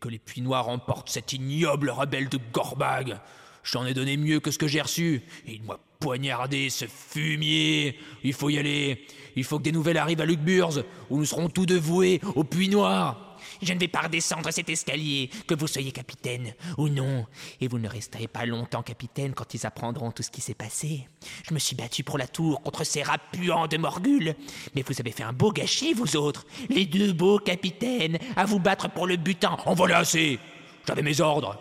Que 0.00 0.08
les 0.08 0.18
puits 0.18 0.40
noirs 0.40 0.68
emportent 0.68 1.08
cet 1.08 1.32
ignoble 1.32 1.90
rebelle 1.90 2.28
de 2.28 2.40
Gorbag. 2.52 3.20
J'en 3.62 3.86
ai 3.86 3.94
donné 3.94 4.16
mieux 4.16 4.40
que 4.40 4.50
ce 4.50 4.58
que 4.58 4.66
j'ai 4.66 4.80
reçu. 4.80 5.22
Il 5.46 5.62
m'a 5.62 5.78
poignardé, 6.00 6.68
ce 6.68 6.86
fumier. 6.86 7.96
Il 8.24 8.32
faut 8.32 8.50
y 8.50 8.58
aller. 8.58 9.06
Il 9.36 9.44
faut 9.44 9.58
que 9.58 9.62
des 9.62 9.70
nouvelles 9.70 9.98
arrivent 9.98 10.20
à 10.20 10.26
Lucburz, 10.26 10.82
où 11.08 11.18
nous 11.18 11.24
serons 11.24 11.48
tous 11.48 11.64
dévoués 11.64 12.20
au 12.34 12.42
puits 12.42 12.68
noir. 12.68 13.25
Je 13.62 13.72
ne 13.72 13.78
vais 13.78 13.88
pas 13.88 14.02
redescendre 14.02 14.52
cet 14.52 14.68
escalier, 14.68 15.30
que 15.46 15.54
vous 15.54 15.66
soyez 15.66 15.92
capitaine 15.92 16.54
ou 16.78 16.88
non. 16.88 17.26
Et 17.60 17.68
vous 17.68 17.78
ne 17.78 17.88
resterez 17.88 18.28
pas 18.28 18.46
longtemps 18.46 18.82
capitaine 18.82 19.34
quand 19.34 19.54
ils 19.54 19.66
apprendront 19.66 20.10
tout 20.10 20.22
ce 20.22 20.30
qui 20.30 20.40
s'est 20.40 20.54
passé. 20.54 21.08
Je 21.48 21.54
me 21.54 21.58
suis 21.58 21.76
battu 21.76 22.04
pour 22.04 22.18
la 22.18 22.26
tour 22.26 22.62
contre 22.62 22.84
ces 22.84 23.02
rats 23.02 23.18
puants 23.32 23.66
de 23.66 23.76
Morgul. 23.76 24.34
Mais 24.74 24.82
vous 24.82 24.94
avez 25.00 25.12
fait 25.12 25.22
un 25.22 25.32
beau 25.32 25.52
gâchis, 25.52 25.94
vous 25.94 26.16
autres. 26.16 26.46
Les 26.68 26.86
deux 26.86 27.12
beaux 27.12 27.38
capitaines, 27.38 28.18
à 28.36 28.44
vous 28.44 28.58
battre 28.58 28.90
pour 28.90 29.06
le 29.06 29.16
butin. 29.16 29.56
En 29.66 29.74
voilà 29.74 29.98
assez 29.98 30.38
J'avais 30.86 31.02
mes 31.02 31.20
ordres. 31.20 31.58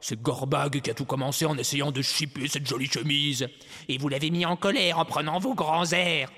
C'est 0.00 0.20
Gorbag 0.20 0.80
qui 0.80 0.90
a 0.90 0.94
tout 0.94 1.04
commencé 1.04 1.46
en 1.46 1.56
essayant 1.56 1.90
de 1.90 2.02
chipper 2.02 2.48
cette 2.48 2.68
jolie 2.68 2.86
chemise. 2.86 3.48
Et 3.88 3.98
vous 3.98 4.08
l'avez 4.08 4.30
mis 4.30 4.46
en 4.46 4.56
colère 4.56 4.98
en 4.98 5.04
prenant 5.04 5.38
vos 5.38 5.54
grands 5.54 5.90
airs. 5.92 6.30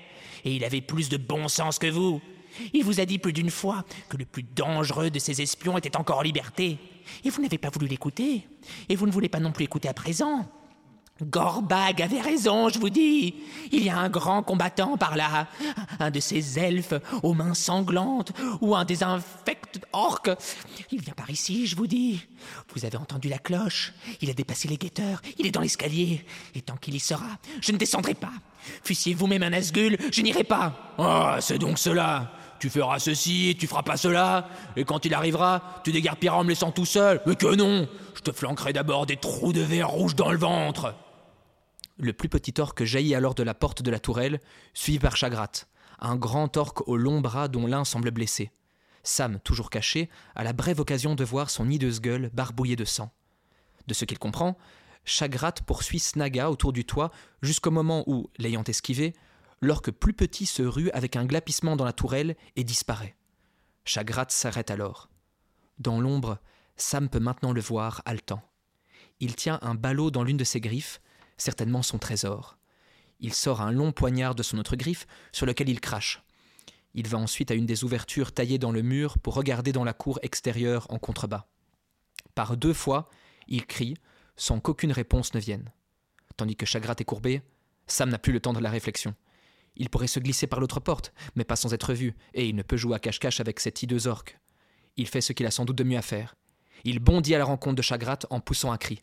Et 0.45 0.55
il 0.55 0.63
avait 0.63 0.81
plus 0.81 1.09
de 1.09 1.17
bon 1.17 1.47
sens 1.47 1.77
que 1.77 1.87
vous. 1.87 2.21
Il 2.73 2.83
vous 2.83 2.99
a 2.99 3.05
dit 3.05 3.19
plus 3.19 3.33
d'une 3.33 3.51
fois 3.51 3.83
que 4.09 4.17
le 4.17 4.25
plus 4.25 4.43
dangereux 4.43 5.09
de 5.09 5.19
ces 5.19 5.41
espions 5.41 5.77
était 5.77 5.97
encore 5.97 6.19
en 6.19 6.23
liberté. 6.23 6.77
Et 7.23 7.29
vous 7.29 7.41
n'avez 7.41 7.57
pas 7.57 7.69
voulu 7.69 7.87
l'écouter. 7.87 8.47
Et 8.87 8.95
vous 8.95 9.07
ne 9.07 9.11
voulez 9.11 9.29
pas 9.29 9.39
non 9.39 9.51
plus 9.51 9.65
écouter 9.65 9.89
à 9.89 9.93
présent. 9.93 10.47
Gorbag 11.21 12.01
avait 12.01 12.21
raison, 12.21 12.69
je 12.69 12.79
vous 12.79 12.89
dis. 12.89 13.35
Il 13.71 13.83
y 13.83 13.89
a 13.89 13.97
un 13.97 14.09
grand 14.09 14.41
combattant 14.41 14.97
par 14.97 15.17
là, 15.17 15.47
un 15.99 16.11
de 16.11 16.19
ces 16.19 16.57
elfes 16.59 16.93
aux 17.23 17.33
mains 17.33 17.53
sanglantes, 17.53 18.31
ou 18.61 18.75
un 18.75 18.85
des 18.85 19.03
infects 19.03 19.81
orques. 19.91 20.31
Il 20.91 21.01
vient 21.01 21.13
par 21.13 21.29
ici, 21.29 21.67
je 21.67 21.75
vous 21.75 21.87
dis. 21.87 22.25
Vous 22.73 22.85
avez 22.85 22.97
entendu 22.97 23.27
la 23.27 23.37
cloche, 23.37 23.93
il 24.21 24.29
a 24.29 24.33
dépassé 24.33 24.67
les 24.67 24.77
guetteurs, 24.77 25.21
il 25.37 25.45
est 25.45 25.51
dans 25.51 25.61
l'escalier, 25.61 26.25
et 26.55 26.61
tant 26.61 26.77
qu'il 26.77 26.95
y 26.95 26.99
sera, 26.99 27.27
je 27.61 27.71
ne 27.71 27.77
descendrai 27.77 28.13
pas. 28.13 28.33
Fussiez 28.83 29.13
vous-même 29.13 29.43
un 29.43 29.53
Asgul, 29.53 29.97
je 30.11 30.21
n'irai 30.21 30.43
pas. 30.43 30.93
Ah, 30.97 31.37
c'est 31.41 31.57
donc 31.57 31.79
cela. 31.79 32.31
Tu 32.59 32.69
feras 32.69 32.99
ceci 32.99 33.55
tu 33.59 33.67
feras 33.67 33.83
pas 33.83 33.97
cela, 33.97 34.49
et 34.75 34.83
quand 34.83 35.05
il 35.05 35.13
arrivera, 35.13 35.81
tu 35.83 35.91
dégarpiras 35.91 36.37
en 36.37 36.43
me 36.43 36.49
laissant 36.49 36.71
tout 36.71 36.85
seul. 36.85 37.21
Mais 37.25 37.35
que 37.35 37.55
non 37.55 37.87
Je 38.15 38.21
te 38.21 38.31
flanquerai 38.31 38.73
d'abord 38.73 39.05
des 39.05 39.17
trous 39.17 39.53
de 39.53 39.61
verre 39.61 39.89
rouge 39.89 40.15
dans 40.15 40.31
le 40.31 40.37
ventre. 40.37 40.93
Le 41.97 42.13
plus 42.13 42.29
petit 42.29 42.53
orque 42.59 42.83
jaillit 42.83 43.15
alors 43.15 43.35
de 43.35 43.43
la 43.43 43.53
porte 43.53 43.81
de 43.81 43.91
la 43.91 43.99
tourelle, 43.99 44.39
suivi 44.73 44.99
par 44.99 45.15
Chagrat, 45.15 45.51
un 45.99 46.15
grand 46.15 46.55
orque 46.57 46.87
aux 46.87 46.97
longs 46.97 47.21
bras 47.21 47.47
dont 47.47 47.67
l'un 47.67 47.83
semble 47.83 48.11
blessé. 48.11 48.51
Sam, 49.03 49.39
toujours 49.39 49.69
caché, 49.69 50.09
a 50.35 50.43
la 50.43 50.53
brève 50.53 50.79
occasion 50.79 51.15
de 51.15 51.23
voir 51.23 51.49
son 51.49 51.69
hideuse 51.69 52.01
gueule 52.01 52.29
barbouillée 52.33 52.75
de 52.75 52.85
sang. 52.85 53.11
De 53.87 53.93
ce 53.93 54.05
qu'il 54.05 54.19
comprend, 54.19 54.57
Chagrat 55.05 55.53
poursuit 55.65 55.99
Snaga 55.99 56.51
autour 56.51 56.73
du 56.73 56.85
toit 56.85 57.11
jusqu'au 57.41 57.71
moment 57.71 58.03
où, 58.07 58.29
l'ayant 58.37 58.63
esquivé, 58.63 59.13
l'orque 59.61 59.91
plus 59.91 60.13
petit 60.13 60.45
se 60.45 60.63
rue 60.63 60.89
avec 60.91 61.15
un 61.15 61.25
glapissement 61.25 61.75
dans 61.75 61.85
la 61.85 61.93
tourelle 61.93 62.35
et 62.55 62.63
disparaît. 62.63 63.15
Chagrat 63.85 64.27
s'arrête 64.29 64.71
alors. 64.71 65.09
Dans 65.79 65.99
l'ombre, 65.99 66.39
Sam 66.75 67.09
peut 67.09 67.19
maintenant 67.19 67.51
le 67.51 67.61
voir 67.61 68.01
haletant. 68.05 68.41
Il 69.19 69.35
tient 69.35 69.59
un 69.61 69.75
ballot 69.75 70.11
dans 70.11 70.23
l'une 70.23 70.37
de 70.37 70.43
ses 70.43 70.61
griffes, 70.61 71.01
certainement 71.37 71.81
son 71.81 71.97
trésor. 71.97 72.57
Il 73.19 73.33
sort 73.33 73.61
un 73.61 73.71
long 73.71 73.91
poignard 73.91 74.35
de 74.35 74.43
son 74.43 74.57
autre 74.57 74.75
griffe 74.75 75.07
sur 75.31 75.45
lequel 75.45 75.69
il 75.69 75.81
crache. 75.81 76.23
Il 76.93 77.07
va 77.07 77.17
ensuite 77.17 77.51
à 77.51 77.53
une 77.53 77.65
des 77.65 77.83
ouvertures 77.83 78.31
taillées 78.31 78.57
dans 78.57 78.71
le 78.71 78.81
mur 78.81 79.19
pour 79.19 79.35
regarder 79.35 79.71
dans 79.71 79.83
la 79.83 79.93
cour 79.93 80.19
extérieure 80.21 80.87
en 80.89 80.99
contrebas. 80.99 81.47
Par 82.33 82.57
deux 82.57 82.73
fois, 82.73 83.09
il 83.47 83.65
crie, 83.65 83.95
sans 84.37 84.59
qu'aucune 84.59 84.91
réponse 84.91 85.33
ne 85.33 85.39
vienne. 85.39 85.71
Tandis 86.37 86.55
que 86.55 86.65
Chagrat 86.65 86.95
est 86.99 87.05
courbé, 87.05 87.41
Sam 87.87 88.09
n'a 88.09 88.19
plus 88.19 88.33
le 88.33 88.39
temps 88.39 88.53
de 88.53 88.59
la 88.59 88.69
réflexion. 88.69 89.13
Il 89.75 89.89
pourrait 89.89 90.07
se 90.07 90.19
glisser 90.19 90.47
par 90.47 90.59
l'autre 90.59 90.79
porte, 90.79 91.13
mais 91.35 91.43
pas 91.43 91.55
sans 91.55 91.73
être 91.73 91.93
vu, 91.93 92.15
et 92.33 92.47
il 92.47 92.55
ne 92.55 92.63
peut 92.63 92.77
jouer 92.77 92.95
à 92.95 92.99
cache-cache 92.99 93.39
avec 93.39 93.59
cette 93.59 93.81
hideuse 93.81 94.07
orque. 94.07 94.39
Il 94.97 95.07
fait 95.07 95.21
ce 95.21 95.33
qu'il 95.33 95.45
a 95.45 95.51
sans 95.51 95.65
doute 95.65 95.77
de 95.77 95.83
mieux 95.83 95.97
à 95.97 96.01
faire. 96.01 96.35
Il 96.83 96.99
bondit 96.99 97.35
à 97.35 97.37
la 97.37 97.45
rencontre 97.45 97.75
de 97.75 97.81
Chagrat 97.81 98.19
en 98.29 98.39
poussant 98.39 98.71
un 98.71 98.77
cri. 98.77 99.01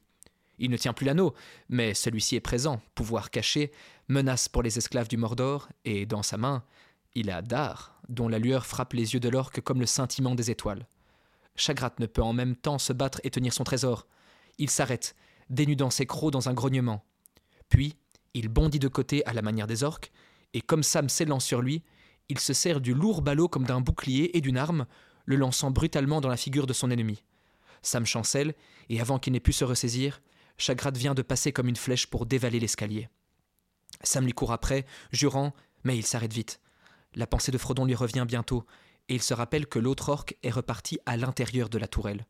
Il 0.58 0.70
ne 0.70 0.76
tient 0.76 0.92
plus 0.92 1.06
l'anneau, 1.06 1.34
mais 1.68 1.94
celui-ci 1.94 2.36
est 2.36 2.40
présent, 2.40 2.80
pouvoir 2.94 3.30
caché, 3.30 3.72
menace 4.08 4.48
pour 4.48 4.62
les 4.62 4.78
esclaves 4.78 5.08
du 5.08 5.16
Mordor, 5.16 5.68
et 5.84 6.06
dans 6.06 6.22
sa 6.22 6.38
main, 6.38 6.64
il 7.14 7.30
a 7.30 7.42
Dar, 7.42 7.98
dont 8.08 8.28
la 8.28 8.38
lueur 8.38 8.66
frappe 8.66 8.92
les 8.94 9.14
yeux 9.14 9.20
de 9.20 9.28
l'orque 9.28 9.60
comme 9.60 9.80
le 9.80 9.86
scintillement 9.86 10.34
des 10.34 10.50
étoiles. 10.50 10.86
Chagrat 11.56 11.94
ne 11.98 12.06
peut 12.06 12.22
en 12.22 12.32
même 12.32 12.56
temps 12.56 12.78
se 12.78 12.92
battre 12.92 13.20
et 13.24 13.30
tenir 13.30 13.52
son 13.52 13.64
trésor. 13.64 14.06
Il 14.58 14.70
s'arrête, 14.70 15.16
dénudant 15.50 15.90
ses 15.90 16.06
crocs 16.06 16.32
dans 16.32 16.48
un 16.48 16.54
grognement. 16.54 17.04
Puis, 17.68 17.96
il 18.34 18.48
bondit 18.48 18.78
de 18.78 18.88
côté 18.88 19.24
à 19.26 19.32
la 19.32 19.42
manière 19.42 19.66
des 19.66 19.82
orques, 19.82 20.12
et 20.56 20.62
comme 20.62 20.82
Sam 20.82 21.10
s'élance 21.10 21.44
sur 21.44 21.60
lui, 21.60 21.82
il 22.30 22.38
se 22.38 22.54
sert 22.54 22.80
du 22.80 22.94
lourd 22.94 23.20
ballot 23.20 23.46
comme 23.46 23.66
d'un 23.66 23.82
bouclier 23.82 24.38
et 24.38 24.40
d'une 24.40 24.56
arme, 24.56 24.86
le 25.26 25.36
lançant 25.36 25.70
brutalement 25.70 26.22
dans 26.22 26.30
la 26.30 26.38
figure 26.38 26.66
de 26.66 26.72
son 26.72 26.90
ennemi. 26.90 27.22
Sam 27.82 28.06
chancelle, 28.06 28.54
et 28.88 28.98
avant 28.98 29.18
qu'il 29.18 29.34
n'ait 29.34 29.40
pu 29.40 29.52
se 29.52 29.66
ressaisir, 29.66 30.22
Chagrat 30.56 30.92
vient 30.92 31.12
de 31.12 31.20
passer 31.20 31.52
comme 31.52 31.68
une 31.68 31.76
flèche 31.76 32.06
pour 32.06 32.24
dévaler 32.24 32.58
l'escalier. 32.58 33.10
Sam 34.02 34.24
lui 34.24 34.32
court 34.32 34.50
après, 34.50 34.86
jurant, 35.12 35.52
mais 35.84 35.98
il 35.98 36.06
s'arrête 36.06 36.32
vite. 36.32 36.62
La 37.14 37.26
pensée 37.26 37.52
de 37.52 37.58
Frodon 37.58 37.84
lui 37.84 37.94
revient 37.94 38.24
bientôt, 38.26 38.64
et 39.10 39.14
il 39.14 39.22
se 39.22 39.34
rappelle 39.34 39.66
que 39.66 39.78
l'autre 39.78 40.08
orque 40.08 40.38
est 40.42 40.50
reparti 40.50 40.98
à 41.04 41.18
l'intérieur 41.18 41.68
de 41.68 41.76
la 41.76 41.86
tourelle. 41.86 42.26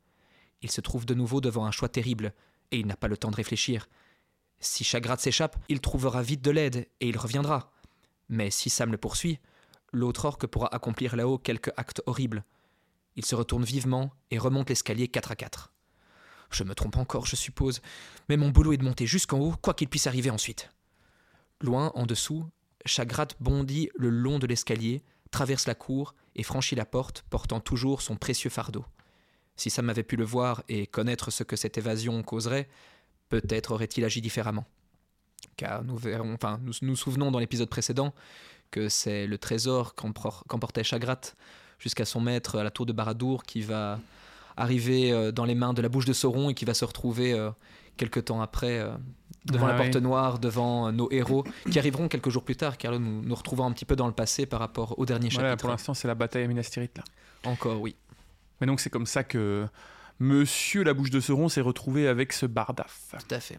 Il 0.63 0.71
se 0.73 0.81
trouve 0.81 1.07
de 1.07 1.15
nouveau 1.15 1.41
devant 1.41 1.65
un 1.65 1.71
choix 1.71 1.89
terrible, 1.89 2.35
et 2.73 2.79
il 2.81 2.89
n'a 2.89 2.97
pas 2.97 3.07
le 3.07 3.17
temps 3.17 3.31
de 3.31 3.37
réfléchir. 3.37 3.89
Si 4.59 4.83
Chagrat 4.83 5.19
s'échappe, 5.19 5.57
il 5.69 5.81
trouvera 5.81 6.23
vite 6.23 6.43
de 6.43 6.51
l'aide, 6.51 6.89
et 6.99 7.09
il 7.09 7.17
reviendra. 7.17 7.71
Mais 8.29 8.51
si 8.51 8.71
Sam 8.71 8.93
le 8.93 8.99
poursuit, 8.99 9.39
l'autre 9.93 10.25
orque 10.25 10.47
pourra 10.47 10.75
accomplir 10.75 11.17
là-haut 11.17 11.39
quelque 11.39 11.71
acte 11.77 12.03
horrible. 12.07 12.45
Il 13.17 13.25
se 13.25 13.35
retourne 13.35 13.65
vivement 13.65 14.13
et 14.31 14.39
remonte 14.39 14.69
l'escalier 14.69 15.09
quatre 15.09 15.33
à 15.33 15.37
quatre. 15.37 15.73
Je 16.51 16.65
me 16.65 16.75
trompe 16.75 16.97
encore, 16.97 17.27
je 17.27 17.37
suppose, 17.37 17.81
mais 18.29 18.37
mon 18.37 18.51
boulot 18.51 18.73
est 18.73 18.77
de 18.77 18.85
monter 18.85 19.07
jusqu'en 19.07 19.39
haut, 19.39 19.55
quoi 19.61 19.75
qu'il 19.75 19.89
puisse 19.89 20.07
arriver 20.07 20.31
ensuite. 20.31 20.71
Loin, 21.61 21.91
en 21.95 22.07
dessous, 22.07 22.45
Chagrat 22.85 23.29
bondit 23.41 23.91
le 23.97 24.11
long 24.11 24.39
de 24.39 24.47
l'escalier, 24.47 25.03
traverse 25.31 25.67
la 25.67 25.75
cour 25.75 26.15
et 26.37 26.43
franchit 26.43 26.75
la 26.75 26.87
porte, 26.87 27.25
portant 27.31 27.61
toujours 27.61 28.03
son 28.03 28.17
précieux 28.17 28.51
fardeau. 28.51 28.85
Si 29.57 29.71
Sam 29.71 29.89
avait 29.89 30.03
pu 30.03 30.17
le 30.17 30.25
voir 30.25 30.63
et 30.69 30.87
connaître 30.87 31.31
ce 31.31 31.43
que 31.43 31.57
cette 31.57 31.79
évasion 31.79 32.23
causerait, 32.23 32.69
peut-être 33.29 33.73
aurait-il 33.73 34.05
agi 34.05 34.21
différemment. 34.21 34.67
Car 35.57 35.85
nous 35.85 35.97
verrons, 35.97 36.35
enfin, 36.35 36.61
nous 36.63 36.73
nous 36.83 36.97
souvenons 36.97 37.31
dans 37.31 37.39
l'épisode 37.39 37.69
précédent 37.69 38.13
que 38.71 38.89
c'est 38.89 39.27
le 39.27 39.39
trésor 39.39 39.95
qu'emportait 39.95 40.85
Chagrat 40.85 41.21
jusqu'à 41.79 42.05
son 42.05 42.21
maître 42.21 42.59
à 42.59 42.65
la 42.65 42.71
tour 42.71 42.85
de 42.87 42.93
Baradour 42.93 43.45
qui 43.45 43.63
va 43.63 43.99
arriver 44.57 45.13
euh, 45.13 45.33
dans 45.33 45.45
les 45.45 45.55
mains 45.55 45.73
de 45.75 45.83
la 45.83 45.89
bouche 45.89 46.05
de 46.05 46.13
Sauron 46.13 46.51
et 46.51 46.55
qui 46.55 46.65
va 46.65 46.75
se 46.75 46.85
retrouver 46.85 47.33
euh, 47.33 47.51
quelques 47.97 48.25
temps 48.27 48.41
après 48.41 48.79
euh, 48.79 48.91
devant 49.45 49.67
Ah 49.67 49.73
la 49.73 49.77
porte 49.77 49.97
noire, 49.97 50.39
devant 50.39 50.91
nos 50.93 51.11
héros, 51.11 51.45
qui 51.71 51.79
arriveront 51.79 52.09
quelques 52.09 52.31
jours 52.31 52.43
plus 52.45 52.57
tard, 52.57 52.77
car 52.79 52.93
là 52.93 52.99
nous 52.99 53.23
nous 53.23 53.35
retrouvons 53.35 53.65
un 53.65 53.73
petit 53.73 53.85
peu 53.85 53.95
dans 53.95 54.07
le 54.07 54.13
passé 54.13 54.45
par 54.47 54.61
rapport 54.61 54.99
au 54.99 55.07
dernier 55.07 55.29
Voilà, 55.29 55.51
chapitre. 55.51 55.61
pour 55.61 55.71
l'instant, 55.71 55.95
c'est 55.95 56.09
la 56.09 56.15
bataille 56.15 56.45
à 56.45 56.49
Minas 56.49 56.65
Tirith, 56.65 56.97
là. 56.99 57.05
Encore, 57.45 57.81
oui. 57.81 57.95
Mais 58.61 58.67
donc, 58.67 58.81
c'est 58.81 58.91
comme 58.91 59.07
ça 59.07 59.23
que 59.23 59.67
Monsieur 60.19 60.83
la 60.83 60.95
bouche 60.95 61.11
de 61.11 61.21
Sauron 61.21 61.49
s'est 61.49 61.61
retrouvé 61.61 62.09
avec 62.09 62.33
ce 62.33 62.47
Bardaf. 62.47 63.15
Tout 63.19 63.35
à 63.35 63.41
fait. 63.41 63.59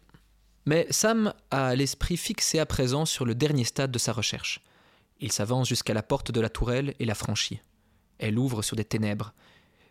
Mais 0.68 0.86
Sam 0.90 1.34
a 1.50 1.78
l'esprit 1.78 2.18
fixé 2.18 2.60
à 2.60 2.66
présent 2.66 3.06
sur 3.06 3.24
le 3.24 3.36
dernier 3.36 3.64
stade 3.64 3.90
de 3.90 3.98
sa 3.98 4.12
recherche. 4.12 4.60
Il 5.22 5.32
s'avance 5.32 5.66
jusqu'à 5.66 5.94
la 5.94 6.04
porte 6.04 6.30
de 6.34 6.42
la 6.42 6.50
tourelle 6.50 6.94
et 7.00 7.06
la 7.06 7.16
franchit. 7.16 7.62
Elle 8.20 8.38
ouvre 8.38 8.62
sur 8.62 8.76
des 8.76 8.84
ténèbres. 8.84 9.34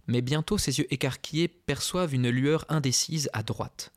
Mais 0.07 0.21
bientôt 0.21 0.59
ses 0.59 0.79
yeux 0.79 0.93
écarquillés 0.93 1.49
perçoivent 1.49 2.13
une 2.13 2.29
lueur 2.29 2.67
indécise 2.69 3.31
à 3.33 3.43
droite. 3.43 3.91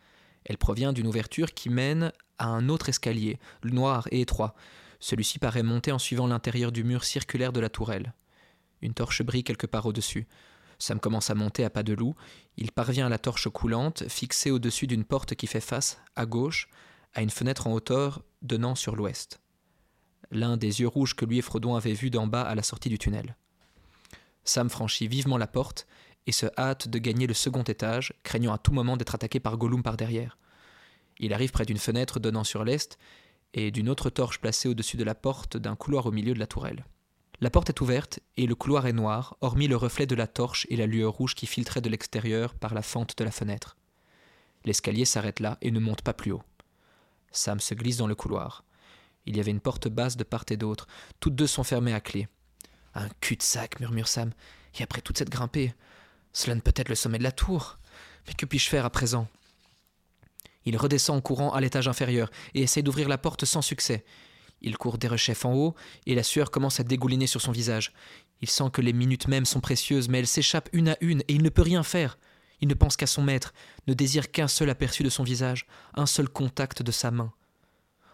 Elle 0.45 0.57
provient 0.57 0.93
d'une 0.93 1.07
ouverture 1.07 1.53
qui 1.53 1.69
mène 1.69 2.13
à 2.37 2.47
un 2.47 2.69
autre 2.69 2.87
escalier, 2.87 3.39
noir 3.65 4.07
et 4.11 4.21
étroit. 4.21 4.55
Celui-ci 5.01 5.37
paraît 5.37 5.63
monter 5.63 5.91
en 5.91 5.99
suivant 5.99 6.27
l'intérieur 6.27 6.71
du 6.71 6.85
mur 6.85 7.03
circulaire 7.03 7.51
de 7.51 7.59
la 7.59 7.69
tourelle. 7.69 8.13
Une 8.81 8.93
torche 8.93 9.21
brille 9.21 9.43
quelque 9.43 9.67
part 9.67 9.85
au-dessus. 9.85 10.27
Sam 10.79 10.99
commence 10.99 11.29
à 11.29 11.35
monter 11.35 11.65
à 11.65 11.69
pas 11.69 11.83
de 11.83 11.93
loup. 11.93 12.15
Il 12.57 12.71
parvient 12.71 13.07
à 13.07 13.09
la 13.09 13.19
torche 13.19 13.49
coulante, 13.49 14.07
fixée 14.07 14.49
au-dessus 14.49 14.87
d'une 14.87 15.03
porte 15.03 15.35
qui 15.35 15.45
fait 15.45 15.59
face, 15.59 16.01
à 16.15 16.25
gauche, 16.25 16.69
à 17.13 17.21
une 17.21 17.29
fenêtre 17.29 17.67
en 17.67 17.73
hauteur 17.73 18.23
donnant 18.41 18.75
sur 18.75 18.95
l'ouest. 18.95 19.41
L'un 20.31 20.57
des 20.57 20.81
yeux 20.81 20.87
rouges 20.87 21.15
que 21.15 21.25
lui 21.25 21.39
et 21.39 21.41
Frodon 21.41 21.75
avaient 21.75 21.93
vus 21.93 22.09
d'en 22.09 22.27
bas 22.27 22.43
à 22.43 22.55
la 22.55 22.63
sortie 22.63 22.89
du 22.89 22.97
tunnel. 22.97 23.35
Sam 24.45 24.69
franchit 24.69 25.07
vivement 25.07 25.37
la 25.37 25.47
porte 25.47 25.85
et 26.27 26.31
se 26.31 26.45
hâte 26.57 26.87
de 26.87 26.99
gagner 26.99 27.27
le 27.27 27.33
second 27.33 27.63
étage, 27.63 28.13
craignant 28.23 28.53
à 28.53 28.57
tout 28.57 28.71
moment 28.71 28.97
d'être 28.97 29.15
attaqué 29.15 29.39
par 29.39 29.57
Gollum 29.57 29.83
par 29.83 29.97
derrière. 29.97 30.37
Il 31.17 31.33
arrive 31.33 31.51
près 31.51 31.65
d'une 31.65 31.77
fenêtre 31.77 32.19
donnant 32.19 32.43
sur 32.43 32.63
l'est 32.63 32.97
et 33.53 33.71
d'une 33.71 33.89
autre 33.89 34.09
torche 34.09 34.39
placée 34.39 34.69
au-dessus 34.69 34.97
de 34.97 35.03
la 35.03 35.15
porte 35.15 35.57
d'un 35.57 35.75
couloir 35.75 36.05
au 36.05 36.11
milieu 36.11 36.33
de 36.33 36.39
la 36.39 36.47
tourelle. 36.47 36.85
La 37.41 37.49
porte 37.49 37.69
est 37.69 37.79
ouverte 37.79 38.19
et 38.35 38.47
le 38.47 38.55
couloir 38.55 38.85
est 38.85 38.93
noir, 38.93 39.37
hormis 39.39 39.67
le 39.67 39.77
reflet 39.77 40.05
de 40.05 40.15
la 40.15 40.27
torche 40.27 40.67
et 40.69 40.75
la 40.75 40.85
lueur 40.85 41.13
rouge 41.13 41.35
qui 41.35 41.45
filtrait 41.45 41.81
de 41.81 41.89
l'extérieur 41.89 42.53
par 42.53 42.73
la 42.73 42.81
fente 42.81 43.17
de 43.17 43.23
la 43.23 43.31
fenêtre. 43.31 43.77
L'escalier 44.65 45.05
s'arrête 45.05 45.39
là 45.39 45.57
et 45.61 45.71
ne 45.71 45.79
monte 45.79 46.01
pas 46.01 46.13
plus 46.13 46.33
haut. 46.33 46.43
Sam 47.31 47.61
se 47.61 47.73
glisse 47.73 47.97
dans 47.97 48.07
le 48.07 48.15
couloir. 48.15 48.65
Il 49.25 49.37
y 49.37 49.39
avait 49.39 49.51
une 49.51 49.61
porte 49.61 49.87
basse 49.87 50.17
de 50.17 50.23
part 50.23 50.43
et 50.49 50.57
d'autre. 50.57 50.87
Toutes 51.19 51.35
deux 51.35 51.47
sont 51.47 51.63
fermées 51.63 51.93
à 51.93 52.01
clé. 52.01 52.27
Un 52.93 53.07
cul-de-sac, 53.21 53.79
murmure 53.79 54.07
Sam. 54.07 54.31
Et 54.77 54.83
après 54.83 55.01
toute 55.01 55.17
cette 55.17 55.29
grimpée, 55.29 55.73
cela 56.33 56.55
ne 56.55 56.61
peut 56.61 56.73
être 56.75 56.89
le 56.89 56.95
sommet 56.95 57.19
de 57.19 57.23
la 57.23 57.31
tour. 57.31 57.77
Mais 58.27 58.33
que 58.33 58.45
puis-je 58.45 58.69
faire 58.69 58.85
à 58.85 58.89
présent? 58.89 59.27
Il 60.65 60.75
redescend 60.75 61.17
en 61.17 61.21
courant 61.21 61.53
à 61.53 61.61
l'étage 61.61 61.87
inférieur 61.87 62.29
et 62.53 62.63
essaie 62.63 62.81
d'ouvrir 62.81 63.07
la 63.07 63.17
porte 63.17 63.45
sans 63.45 63.61
succès. 63.61 64.03
Il 64.61 64.77
court 64.77 64.97
des 64.97 65.07
rechefs 65.07 65.45
en 65.45 65.53
haut 65.53 65.75
et 66.05 66.15
la 66.15 66.23
sueur 66.23 66.51
commence 66.51 66.79
à 66.79 66.83
dégouliner 66.83 67.27
sur 67.27 67.41
son 67.41 67.51
visage. 67.51 67.93
Il 68.41 68.49
sent 68.49 68.69
que 68.71 68.81
les 68.81 68.93
minutes 68.93 69.27
mêmes 69.27 69.45
sont 69.45 69.61
précieuses, 69.61 70.09
mais 70.09 70.19
elles 70.19 70.27
s'échappent 70.27 70.69
une 70.73 70.89
à 70.89 70.97
une 71.01 71.21
et 71.21 71.33
il 71.33 71.43
ne 71.43 71.49
peut 71.49 71.61
rien 71.61 71.83
faire. 71.83 72.17
Il 72.61 72.67
ne 72.67 72.73
pense 72.73 72.97
qu'à 72.97 73.07
son 73.07 73.21
maître, 73.21 73.53
ne 73.87 73.93
désire 73.93 74.31
qu'un 74.31 74.47
seul 74.47 74.69
aperçu 74.69 75.03
de 75.03 75.09
son 75.09 75.23
visage, 75.23 75.65
un 75.95 76.05
seul 76.05 76.27
contact 76.27 76.83
de 76.83 76.91
sa 76.91 77.11
main. 77.11 77.31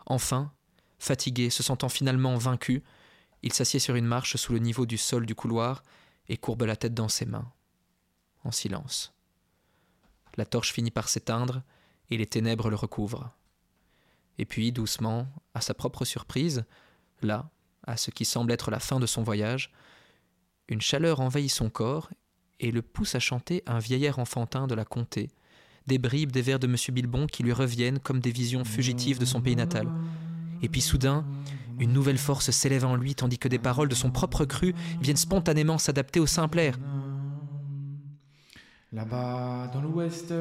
Enfin, 0.05 0.51
fatigué, 0.99 1.49
se 1.49 1.63
sentant 1.63 1.89
finalement 1.89 2.35
vaincu, 2.35 2.83
il 3.41 3.53
s'assied 3.53 3.79
sur 3.79 3.95
une 3.95 4.05
marche 4.05 4.37
sous 4.37 4.53
le 4.53 4.59
niveau 4.59 4.85
du 4.85 4.97
sol 4.97 5.25
du 5.25 5.35
couloir 5.35 5.83
et 6.29 6.37
courbe 6.37 6.63
la 6.63 6.75
tête 6.75 6.93
dans 6.93 7.09
ses 7.09 7.25
mains, 7.25 7.51
en 8.43 8.51
silence. 8.51 9.13
La 10.37 10.45
torche 10.45 10.73
finit 10.73 10.91
par 10.91 11.09
s'éteindre 11.09 11.63
et 12.09 12.17
les 12.17 12.25
ténèbres 12.25 12.69
le 12.69 12.75
recouvrent. 12.75 13.31
Et 14.37 14.45
puis, 14.45 14.71
doucement, 14.71 15.27
à 15.53 15.61
sa 15.61 15.73
propre 15.73 16.05
surprise, 16.05 16.65
là, 17.21 17.49
à 17.87 17.97
ce 17.97 18.11
qui 18.11 18.25
semble 18.25 18.51
être 18.51 18.71
la 18.71 18.79
fin 18.79 18.99
de 18.99 19.05
son 19.05 19.23
voyage, 19.23 19.71
une 20.67 20.81
chaleur 20.81 21.19
envahit 21.19 21.51
son 21.51 21.69
corps 21.69 22.09
et 22.59 22.71
le 22.71 22.81
pousse 22.81 23.15
à 23.15 23.19
chanter 23.19 23.63
un 23.67 23.79
vieil 23.79 24.05
air 24.05 24.19
enfantin 24.19 24.67
de 24.67 24.75
la 24.75 24.85
comté, 24.85 25.29
des 25.87 25.97
bribes 25.97 26.31
des 26.31 26.41
vers 26.41 26.59
de 26.59 26.67
M. 26.67 26.75
Bilbon 26.93 27.27
qui 27.27 27.43
lui 27.43 27.53
reviennent 27.53 27.99
comme 27.99 28.19
des 28.19 28.31
visions 28.31 28.65
fugitives 28.65 29.19
de 29.19 29.25
son 29.25 29.41
pays 29.41 29.55
natal. 29.55 29.87
Et 30.61 30.69
puis 30.69 30.81
soudain, 30.81 31.25
une 31.79 31.93
nouvelle 31.93 32.17
force 32.17 32.49
s'élève 32.51 32.85
en 32.85 32.95
lui 32.95 33.13
tandis 33.13 33.37
que 33.37 33.47
des 33.47 33.59
paroles 33.59 33.89
de 33.89 33.95
son 33.95 34.09
propre 34.09 34.45
cru 34.45 34.73
viennent 35.01 35.17
spontanément 35.17 35.77
s'adapter 35.77 36.19
au 36.19 36.25
simple 36.25 36.59
air. 36.59 36.79
Là-bas, 38.91 39.69
dans 39.73 39.81
l'ouest, 39.81 40.33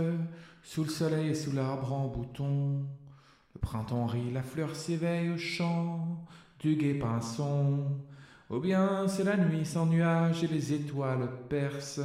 sous 0.62 0.84
le 0.84 0.90
soleil 0.90 1.28
et 1.28 1.34
sous 1.34 1.53
l'arbre 1.53 1.92
en 1.92 2.07
bouton, 2.09 2.86
printemps 3.65 4.07
rit, 4.07 4.31
la 4.31 4.43
fleur 4.43 4.77
s'éveille 4.77 5.31
au 5.31 5.39
chant 5.39 6.25
du 6.61 6.77
gai 6.77 6.95
pinson. 6.95 7.85
Ou 8.51 8.61
bien 8.61 9.09
c'est 9.09 9.25
la 9.25 9.37
nuit 9.37 9.65
sans 9.65 9.87
nuages 9.87 10.45
et 10.45 10.47
les 10.47 10.73
étoiles 10.73 11.29
percent, 11.49 12.03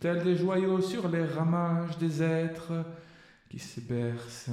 tels 0.00 0.22
des 0.22 0.36
joyaux 0.36 0.80
sur 0.80 1.08
les 1.08 1.24
ramages 1.24 1.98
des 1.98 2.22
êtres 2.22 2.84
qui 3.50 3.58
se 3.58 3.80
bercent. 3.80 4.50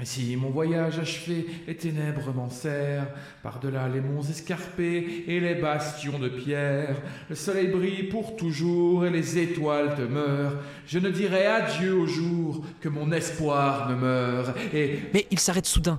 Et 0.00 0.04
si 0.04 0.36
mon 0.36 0.50
voyage 0.50 1.00
achevé, 1.00 1.46
les 1.66 1.76
ténèbres 1.76 2.32
m'en 2.32 2.50
serrent, 2.50 3.08
par-delà 3.42 3.88
les 3.88 4.00
monts 4.00 4.22
escarpés 4.22 5.24
et 5.26 5.40
les 5.40 5.56
bastions 5.56 6.20
de 6.20 6.28
pierre, 6.28 7.02
le 7.28 7.34
soleil 7.34 7.66
brille 7.66 8.04
pour 8.04 8.36
toujours 8.36 9.06
et 9.06 9.10
les 9.10 9.38
étoiles 9.38 9.96
demeurent, 9.96 10.54
je 10.86 11.00
ne 11.00 11.10
dirai 11.10 11.46
adieu 11.46 11.94
au 11.94 12.06
jour 12.06 12.64
que 12.80 12.88
mon 12.88 13.10
espoir 13.10 13.90
ne 13.90 13.96
meure, 13.96 14.54
et... 14.72 15.00
Mais 15.12 15.26
il 15.32 15.40
s'arrête 15.40 15.66
soudain. 15.66 15.98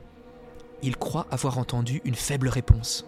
Il 0.82 0.96
croit 0.96 1.28
avoir 1.30 1.58
entendu 1.58 2.02
une 2.06 2.16
faible 2.16 2.48
réponse. 2.48 3.06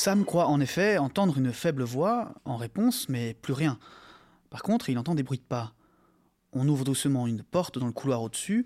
Sam 0.00 0.24
croit 0.24 0.46
en 0.46 0.60
effet 0.60 0.96
entendre 0.96 1.36
une 1.36 1.52
faible 1.52 1.82
voix 1.82 2.32
en 2.46 2.56
réponse, 2.56 3.10
mais 3.10 3.34
plus 3.34 3.52
rien. 3.52 3.78
Par 4.48 4.62
contre, 4.62 4.88
il 4.88 4.96
entend 4.96 5.14
des 5.14 5.22
bruits 5.22 5.36
de 5.36 5.42
pas. 5.42 5.74
On 6.54 6.66
ouvre 6.68 6.86
doucement 6.86 7.26
une 7.26 7.42
porte 7.42 7.78
dans 7.78 7.84
le 7.86 7.92
couloir 7.92 8.22
au-dessus. 8.22 8.64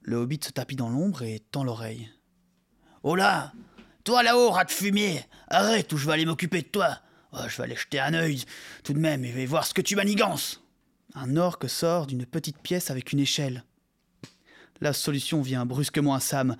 Le 0.00 0.16
hobbit 0.16 0.40
se 0.42 0.50
tapit 0.50 0.74
dans 0.74 0.88
l'ombre 0.88 1.24
et 1.24 1.40
tend 1.50 1.62
l'oreille. 1.62 2.08
Oh 3.02 3.14
là 3.14 3.52
Toi 4.04 4.22
là-haut, 4.22 4.48
rat 4.48 4.64
de 4.64 4.70
fumier 4.70 5.22
Arrête 5.48 5.92
ou 5.92 5.98
je 5.98 6.06
vais 6.06 6.14
aller 6.14 6.24
m'occuper 6.24 6.62
de 6.62 6.68
toi 6.68 7.00
Oh, 7.34 7.40
Je 7.48 7.58
vais 7.58 7.64
aller 7.64 7.76
jeter 7.76 8.00
un 8.00 8.14
œil 8.14 8.42
tout 8.82 8.94
de 8.94 8.98
même 8.98 9.26
et 9.26 9.44
voir 9.44 9.66
ce 9.66 9.74
que 9.74 9.82
tu 9.82 9.94
manigances 9.94 10.62
Un 11.14 11.36
orque 11.36 11.68
sort 11.68 12.06
d'une 12.06 12.24
petite 12.24 12.62
pièce 12.62 12.90
avec 12.90 13.12
une 13.12 13.20
échelle. 13.20 13.62
La 14.80 14.94
solution 14.94 15.42
vient 15.42 15.66
brusquement 15.66 16.14
à 16.14 16.20
Sam. 16.20 16.56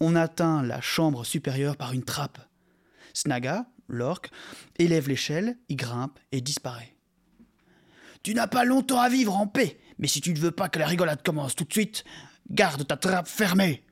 On 0.00 0.16
atteint 0.16 0.62
la 0.62 0.82
chambre 0.82 1.24
supérieure 1.24 1.78
par 1.78 1.94
une 1.94 2.04
trappe. 2.04 2.46
Snaga, 3.14 3.66
l'orque, 3.88 4.30
élève 4.76 5.08
l'échelle, 5.08 5.56
y 5.68 5.76
grimpe 5.76 6.18
et 6.32 6.40
disparaît. 6.40 6.94
Tu 8.22 8.34
n'as 8.34 8.46
pas 8.46 8.64
longtemps 8.64 9.00
à 9.00 9.08
vivre 9.08 9.36
en 9.36 9.46
paix, 9.46 9.78
mais 9.98 10.08
si 10.08 10.20
tu 10.20 10.32
ne 10.32 10.38
veux 10.38 10.50
pas 10.50 10.68
que 10.68 10.78
la 10.78 10.86
rigolade 10.86 11.22
commence 11.22 11.54
tout 11.54 11.64
de 11.64 11.72
suite, 11.72 12.04
garde 12.50 12.86
ta 12.86 12.96
trappe 12.96 13.28
fermée 13.28 13.84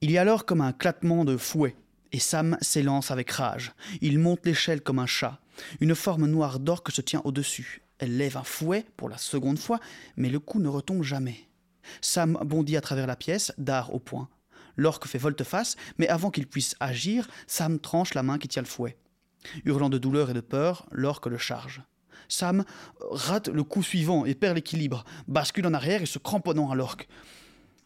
Il 0.00 0.10
y 0.10 0.18
a 0.18 0.22
alors 0.22 0.46
comme 0.46 0.60
un 0.60 0.72
claquement 0.72 1.24
de 1.24 1.36
fouet, 1.36 1.76
et 2.12 2.18
Sam 2.18 2.56
s'élance 2.60 3.10
avec 3.10 3.30
rage. 3.30 3.72
Il 4.00 4.18
monte 4.18 4.46
l'échelle 4.46 4.82
comme 4.82 4.98
un 4.98 5.06
chat. 5.06 5.40
Une 5.80 5.94
forme 5.94 6.26
noire 6.26 6.60
d'orque 6.60 6.90
se 6.90 7.00
tient 7.00 7.22
au-dessus. 7.24 7.82
Elle 7.98 8.16
lève 8.16 8.36
un 8.36 8.44
fouet 8.44 8.86
pour 8.96 9.08
la 9.08 9.18
seconde 9.18 9.58
fois, 9.58 9.80
mais 10.16 10.30
le 10.30 10.40
coup 10.40 10.60
ne 10.60 10.68
retombe 10.68 11.02
jamais. 11.02 11.48
Sam 12.00 12.38
bondit 12.44 12.76
à 12.76 12.80
travers 12.80 13.06
la 13.06 13.16
pièce, 13.16 13.52
dard 13.58 13.94
au 13.94 13.98
poing. 13.98 14.28
L'orque 14.80 15.06
fait 15.06 15.18
volte-face, 15.18 15.76
mais 15.98 16.08
avant 16.08 16.30
qu'il 16.30 16.46
puisse 16.46 16.74
agir, 16.80 17.28
Sam 17.46 17.78
tranche 17.78 18.14
la 18.14 18.22
main 18.22 18.38
qui 18.38 18.48
tient 18.48 18.62
le 18.62 18.66
fouet. 18.66 18.96
Hurlant 19.66 19.90
de 19.90 19.98
douleur 19.98 20.30
et 20.30 20.32
de 20.32 20.40
peur, 20.40 20.86
l'orque 20.90 21.26
le 21.26 21.36
charge. 21.36 21.82
Sam 22.28 22.64
rate 23.10 23.48
le 23.48 23.62
coup 23.62 23.82
suivant 23.82 24.24
et 24.24 24.34
perd 24.34 24.54
l'équilibre, 24.54 25.04
bascule 25.28 25.66
en 25.66 25.74
arrière 25.74 26.00
et 26.00 26.06
se 26.06 26.18
cramponnant 26.18 26.70
à 26.70 26.74
l'orque. 26.74 27.08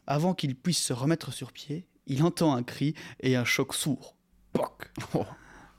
Avant 0.06 0.34
qu'il 0.34 0.54
puisse 0.54 0.80
se 0.80 0.92
remettre 0.92 1.32
sur 1.32 1.50
pied, 1.50 1.84
il 2.06 2.22
entend 2.22 2.54
un 2.54 2.62
cri 2.62 2.94
et 3.18 3.34
un 3.34 3.44
choc 3.44 3.74
sourd. 3.74 4.14
Poc 4.52 4.92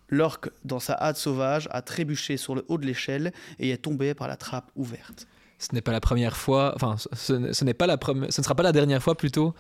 L'orque, 0.10 0.50
dans 0.66 0.82
sa 0.82 0.96
hâte 0.96 1.16
sauvage, 1.16 1.70
a 1.72 1.82
trébuché 1.82 2.36
sur 2.36 2.56
le 2.56 2.66
haut 2.68 2.78
de 2.78 2.86
l'échelle 2.86 3.32
et 3.58 3.70
est 3.70 3.78
tombé 3.78 4.14
par 4.16 4.28
la 4.28 4.36
trappe 4.36 4.70
ouverte. 4.76 5.28
Ce 5.60 5.74
n'est 5.74 5.82
pas 5.82 5.94
la 5.94 6.02
première 6.02 6.36
fois, 6.36 6.74
enfin, 6.76 6.98
ce, 7.14 7.54
ce 7.54 7.64
n'est 7.64 7.74
pas 7.74 7.88
la 7.88 7.98
première, 7.98 8.34
ce 8.34 8.42
ne 8.42 8.44
sera 8.44 8.56
pas 8.56 8.64
la 8.64 8.74
dernière 8.74 9.02
fois 9.02 9.16
plutôt 9.16 9.56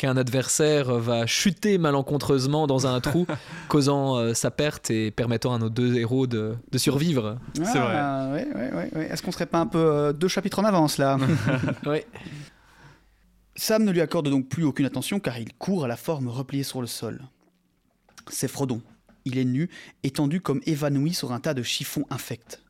qu'un 0.00 0.16
adversaire 0.16 0.94
va 0.94 1.26
chuter 1.26 1.76
malencontreusement 1.76 2.66
dans 2.66 2.86
un 2.86 3.00
trou, 3.00 3.26
causant 3.68 4.16
euh, 4.16 4.32
sa 4.32 4.50
perte 4.50 4.90
et 4.90 5.10
permettant 5.10 5.52
à 5.52 5.58
nos 5.58 5.68
deux 5.68 5.98
héros 5.98 6.26
de, 6.26 6.56
de 6.72 6.78
survivre. 6.78 7.38
C'est 7.52 7.64
vrai. 7.64 7.96
Ah, 7.98 8.30
ouais, 8.32 8.48
ouais, 8.54 8.72
ouais, 8.72 8.90
ouais. 8.94 9.08
Est-ce 9.10 9.22
qu'on 9.22 9.30
serait 9.30 9.44
pas 9.44 9.58
un 9.58 9.66
peu 9.66 9.78
euh, 9.78 10.12
deux 10.14 10.26
chapitres 10.28 10.58
en 10.58 10.64
avance 10.64 10.96
là? 10.96 11.18
Oui. 11.86 11.98
Sam 13.56 13.84
ne 13.84 13.92
lui 13.92 14.00
accorde 14.00 14.30
donc 14.30 14.48
plus 14.48 14.64
aucune 14.64 14.86
attention 14.86 15.20
car 15.20 15.38
il 15.38 15.52
court 15.52 15.84
à 15.84 15.88
la 15.88 15.98
forme 15.98 16.28
repliée 16.28 16.62
sur 16.62 16.80
le 16.80 16.86
sol. 16.86 17.20
C'est 18.30 18.48
Frodon. 18.48 18.80
Il 19.26 19.36
est 19.36 19.44
nu, 19.44 19.68
étendu 20.02 20.40
comme 20.40 20.62
évanoui 20.64 21.12
sur 21.12 21.32
un 21.32 21.40
tas 21.40 21.52
de 21.52 21.62
chiffons 21.62 22.06
infects. 22.08 22.62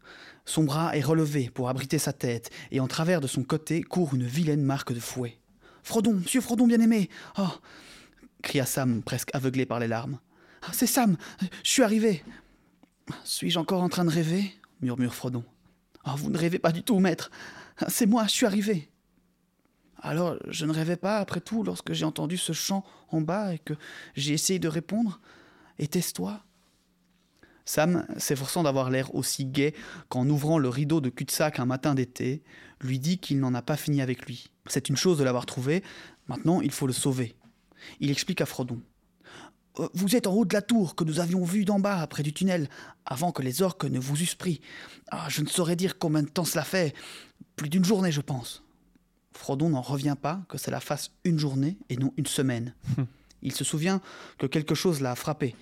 Son 0.46 0.64
bras 0.64 0.96
est 0.96 1.00
relevé 1.02 1.48
pour 1.48 1.68
abriter 1.68 1.98
sa 1.98 2.12
tête, 2.12 2.50
et 2.72 2.80
en 2.80 2.88
travers 2.88 3.20
de 3.20 3.28
son 3.28 3.44
côté 3.44 3.82
court 3.82 4.14
une 4.14 4.24
vilaine 4.24 4.62
marque 4.62 4.92
de 4.92 4.98
fouet. 4.98 5.39
Frodon, 5.82 6.14
monsieur 6.14 6.40
Frodon 6.40 6.66
bien-aimé 6.66 7.08
Oh 7.38 7.48
cria 8.42 8.64
Sam, 8.64 9.02
presque 9.02 9.30
aveuglé 9.34 9.66
par 9.66 9.80
les 9.80 9.88
larmes. 9.88 10.18
Ah, 10.62 10.70
C'est 10.72 10.86
Sam 10.86 11.16
Je 11.62 11.70
suis 11.70 11.82
arrivé 11.82 12.24
Suis-je 13.24 13.58
encore 13.58 13.82
en 13.82 13.88
train 13.88 14.04
de 14.04 14.10
rêver? 14.10 14.52
murmure 14.80 15.14
Frodon. 15.14 15.44
Oh, 16.06 16.12
vous 16.16 16.30
ne 16.30 16.38
rêvez 16.38 16.58
pas 16.58 16.72
du 16.72 16.82
tout, 16.82 16.98
maître 17.00 17.30
C'est 17.88 18.06
moi, 18.06 18.24
je 18.24 18.30
suis 18.32 18.46
arrivé 18.46 18.90
alors, 20.02 20.36
je 20.48 20.64
ne 20.64 20.72
rêvais 20.72 20.96
pas, 20.96 21.18
après 21.18 21.40
tout, 21.40 21.62
lorsque 21.62 21.92
j'ai 21.92 22.06
entendu 22.06 22.38
ce 22.38 22.54
chant 22.54 22.84
en 23.10 23.20
bas 23.20 23.52
et 23.52 23.58
que 23.58 23.74
j'ai 24.16 24.32
essayé 24.32 24.58
de 24.58 24.68
répondre. 24.68 25.20
Était-ce 25.78 26.14
toi? 26.14 26.42
Sam, 27.70 28.04
s'efforçant 28.16 28.64
d'avoir 28.64 28.90
l'air 28.90 29.14
aussi 29.14 29.44
gai 29.44 29.74
qu'en 30.08 30.28
ouvrant 30.28 30.58
le 30.58 30.68
rideau 30.68 31.00
de 31.00 31.08
cul-de-sac 31.08 31.60
un 31.60 31.66
matin 31.66 31.94
d'été, 31.94 32.42
lui 32.80 32.98
dit 32.98 33.18
qu'il 33.18 33.38
n'en 33.38 33.54
a 33.54 33.62
pas 33.62 33.76
fini 33.76 34.02
avec 34.02 34.26
lui. 34.26 34.48
C'est 34.66 34.88
une 34.88 34.96
chose 34.96 35.18
de 35.18 35.22
l'avoir 35.22 35.46
trouvé, 35.46 35.84
maintenant 36.26 36.60
il 36.62 36.72
faut 36.72 36.88
le 36.88 36.92
sauver. 36.92 37.36
Il 38.00 38.10
explique 38.10 38.40
à 38.40 38.46
Frodon. 38.46 38.82
Euh, 39.78 39.88
Vous 39.94 40.16
êtes 40.16 40.26
en 40.26 40.34
haut 40.34 40.44
de 40.44 40.52
la 40.52 40.62
tour 40.62 40.96
que 40.96 41.04
nous 41.04 41.20
avions 41.20 41.44
vue 41.44 41.64
d'en 41.64 41.78
bas, 41.78 42.04
près 42.08 42.24
du 42.24 42.32
tunnel, 42.32 42.68
avant 43.06 43.30
que 43.30 43.40
les 43.40 43.62
orques 43.62 43.84
ne 43.84 44.00
vous 44.00 44.20
eussent 44.20 44.34
pris. 44.34 44.60
Ah, 45.12 45.28
je 45.28 45.40
ne 45.40 45.46
saurais 45.46 45.76
dire 45.76 45.96
combien 45.96 46.24
de 46.24 46.28
temps 46.28 46.44
cela 46.44 46.64
fait. 46.64 46.92
Plus 47.54 47.68
d'une 47.68 47.84
journée, 47.84 48.10
je 48.10 48.20
pense. 48.20 48.64
Frodon 49.32 49.68
n'en 49.68 49.80
revient 49.80 50.16
pas 50.20 50.42
que 50.48 50.58
cela 50.58 50.80
fasse 50.80 51.12
une 51.22 51.38
journée 51.38 51.78
et 51.88 51.96
non 51.96 52.12
une 52.16 52.26
semaine. 52.26 52.74
il 53.42 53.52
se 53.52 53.62
souvient 53.62 54.00
que 54.38 54.46
quelque 54.46 54.74
chose 54.74 55.00
l'a 55.00 55.14
frappé, 55.14 55.54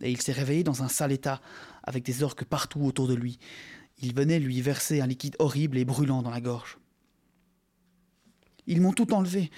et 0.00 0.10
il 0.10 0.20
s'est 0.20 0.32
réveillé 0.32 0.62
dans 0.62 0.82
un 0.82 0.88
sale 0.88 1.12
état, 1.12 1.40
avec 1.82 2.04
des 2.04 2.22
orques 2.22 2.44
partout 2.44 2.82
autour 2.82 3.08
de 3.08 3.14
lui. 3.14 3.38
Il 3.98 4.14
venait 4.14 4.38
lui 4.38 4.60
verser 4.60 5.00
un 5.00 5.06
liquide 5.06 5.36
horrible 5.38 5.78
et 5.78 5.84
brûlant 5.84 6.22
dans 6.22 6.30
la 6.30 6.40
gorge. 6.40 6.78
Ils 8.66 8.80
m'ont 8.80 8.92
tout 8.92 9.14
enlevé. 9.14 9.50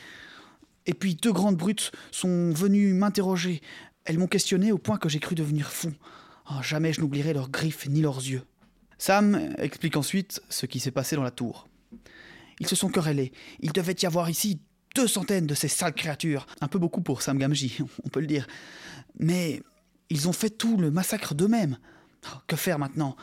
Et 0.86 0.95
puis 0.95 1.14
deux 1.14 1.32
grandes 1.32 1.57
brutes 1.57 1.93
sont 2.11 2.53
venues 2.53 2.93
m'interroger. 2.93 3.61
Elles 4.05 4.18
m'ont 4.18 4.26
questionné 4.26 4.72
au 4.72 4.78
point 4.78 4.97
que 4.97 5.09
j'ai 5.09 5.18
cru 5.18 5.34
devenir 5.34 5.70
fou. 5.70 5.93
Oh, 6.51 6.62
jamais 6.62 6.93
je 6.93 7.01
n'oublierai 7.01 7.32
leurs 7.32 7.51
griffes 7.51 7.89
ni 7.89 8.01
leurs 8.01 8.18
yeux. 8.18 8.43
Sam 8.97 9.55
explique 9.59 9.97
ensuite 9.97 10.41
ce 10.49 10.66
qui 10.66 10.80
s'est 10.80 10.91
passé 10.91 11.16
dans 11.16 11.22
la 11.22 11.30
tour. 11.30 11.68
Ils 12.61 12.66
se 12.66 12.76
sont 12.76 12.89
querellés. 12.89 13.32
Il 13.61 13.72
devait 13.72 13.97
y 14.01 14.07
avoir 14.07 14.30
ici 14.30 14.61
deux 14.95 15.07
centaines 15.07 15.47
de 15.47 15.55
ces 15.55 15.68
sales 15.68 15.95
créatures. 15.95 16.47
Un 16.61 16.68
peu 16.68 16.78
beaucoup 16.78 17.01
pour 17.01 17.22
Sam 17.22 17.39
Gamgee, 17.39 17.78
on 18.05 18.09
peut 18.09 18.20
le 18.20 18.26
dire. 18.26 18.47
Mais 19.18 19.62
ils 20.11 20.28
ont 20.28 20.32
fait 20.32 20.50
tout 20.50 20.76
le 20.76 20.90
massacre 20.90 21.34
d'eux-mêmes. 21.34 21.78
Oh, 22.26 22.38
que 22.46 22.56
faire 22.56 22.78
maintenant? 22.78 23.16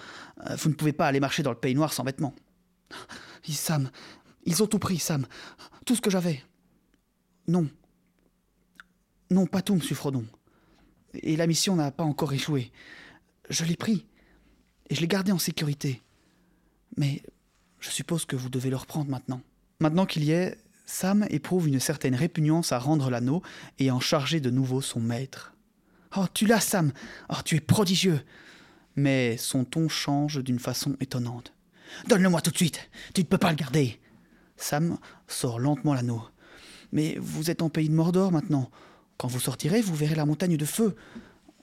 Euh, 0.50 0.56
Vous 0.56 0.70
ne 0.70 0.76
pouvez 0.76 0.94
pas 0.94 1.08
aller 1.08 1.20
marcher 1.20 1.44
dans 1.44 1.52
le 1.52 1.58
pays 1.58 1.76
noir 1.76 1.94
sans 1.94 2.04
vêtements. 2.04 2.34
Sam, 3.44 3.90
ils 4.46 4.64
ont 4.64 4.68
tout 4.68 4.80
pris, 4.80 4.98
Sam. 4.98 5.28
Tout 5.86 5.96
ce 5.96 6.02
que 6.02 6.10
j'avais. 6.10 6.44
Non. 7.48 7.68
Non, 9.30 9.46
pas 9.46 9.62
tout, 9.62 9.76
monsieur 9.76 9.96
Frodon. 9.96 10.26
Et 11.14 11.36
la 11.36 11.48
mission 11.48 11.76
n'a 11.76 11.92
pas 11.92 12.04
encore 12.04 12.34
échoué. 12.34 12.72
Je 13.50 13.66
l'ai 13.66 13.76
pris. 13.76 14.06
Et 14.90 14.96
je 14.96 15.02
l'ai 15.02 15.08
gardé 15.08 15.32
en 15.32 15.40
sécurité. 15.40 16.02
Mais 16.98 17.24
je 17.80 17.90
suppose 17.90 18.26
que 18.26 18.36
vous 18.36 18.50
devez 18.50 18.70
le 18.70 18.76
reprendre 18.78 19.10
maintenant. 19.10 19.42
Maintenant 19.80 20.06
qu'il 20.06 20.24
y 20.24 20.32
est, 20.32 20.58
Sam 20.86 21.26
éprouve 21.30 21.68
une 21.68 21.80
certaine 21.80 22.16
répugnance 22.16 22.72
à 22.72 22.80
rendre 22.80 23.10
l'anneau 23.10 23.42
et 23.80 23.90
à 23.90 23.96
en 23.96 24.00
charger 24.00 24.40
de 24.40 24.50
nouveau 24.50 24.82
son 24.82 25.00
maître. 25.00 25.55
Oh, 26.18 26.26
tu 26.34 26.46
l'as, 26.46 26.62
Sam 26.62 26.92
Oh, 27.30 27.42
tu 27.44 27.56
es 27.56 27.60
prodigieux 27.60 28.22
Mais 28.96 29.38
son 29.38 29.66
ton 29.66 29.90
change 29.90 30.44
d'une 30.44 30.60
façon 30.60 30.96
étonnante. 31.00 31.54
Donne-le-moi 32.08 32.42
tout 32.42 32.52
de 32.52 32.58
suite. 32.58 32.90
Tu 33.14 33.22
ne 33.22 33.26
peux 33.26 33.38
pas 33.38 33.50
le 33.50 33.56
garder. 33.56 34.00
Sam 34.58 34.98
sort 35.28 35.60
lentement 35.60 35.94
l'anneau. 35.94 36.24
Mais 36.92 37.18
vous 37.20 37.52
êtes 37.52 37.62
en 37.62 37.70
pays 37.70 37.90
de 37.90 37.94
Mordor 37.94 38.32
maintenant. 38.32 38.70
Quand 39.18 39.28
vous 39.28 39.40
sortirez, 39.40 39.82
vous 39.82 39.96
verrez 39.96 40.16
la 40.16 40.26
montagne 40.26 40.58
de 40.58 40.66
feu. 40.66 40.96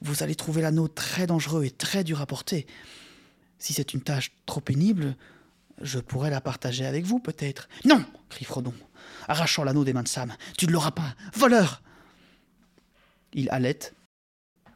vous 0.01 0.23
allez 0.23 0.35
trouver 0.35 0.63
l'anneau 0.63 0.89
très 0.89 1.27
dangereux 1.27 1.65
et 1.65 1.71
très 1.71 2.05
dur 2.05 2.21
à 2.21 2.27
porter. 2.27 2.67
Si 3.59 3.73
c'est 3.73 3.95
une 3.95 4.01
tâche 4.01 4.33
trop 4.47 4.61
pénible, 4.61 5.17
je 5.81 5.99
pourrais 5.99 6.31
la 6.31 6.41
partager 6.41 6.85
avec 6.85 7.05
vous, 7.05 7.21
peut-être. 7.21 7.69
Non 7.85 8.05
crie 8.29 8.45
Frodon, 8.45 8.75
arrachant 9.29 9.63
l'anneau 9.63 9.85
des 9.85 9.93
mains 9.93 10.03
de 10.03 10.09
Sam. 10.09 10.35
Tu 10.57 10.67
ne 10.67 10.73
l'auras 10.73 10.91
pas 10.91 11.15
Voleur 11.35 11.83
Il 13.35 13.49
halète, 13.51 13.95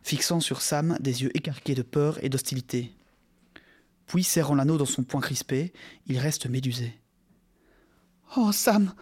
fixant 0.06 0.38
sur 0.38 0.62
Sam 0.62 0.96
des 1.00 1.24
yeux 1.24 1.36
écarqués 1.36 1.74
de 1.74 1.82
peur 1.82 2.22
et 2.22 2.28
d'hostilité. 2.28 2.92
Puis, 4.06 4.22
serrant 4.22 4.54
l'anneau 4.54 4.78
dans 4.78 4.84
son 4.84 5.02
poing 5.02 5.20
crispé, 5.20 5.72
il 6.06 6.18
reste 6.18 6.46
médusé. 6.46 6.96
Oh, 8.36 8.52
Sam 8.52 8.94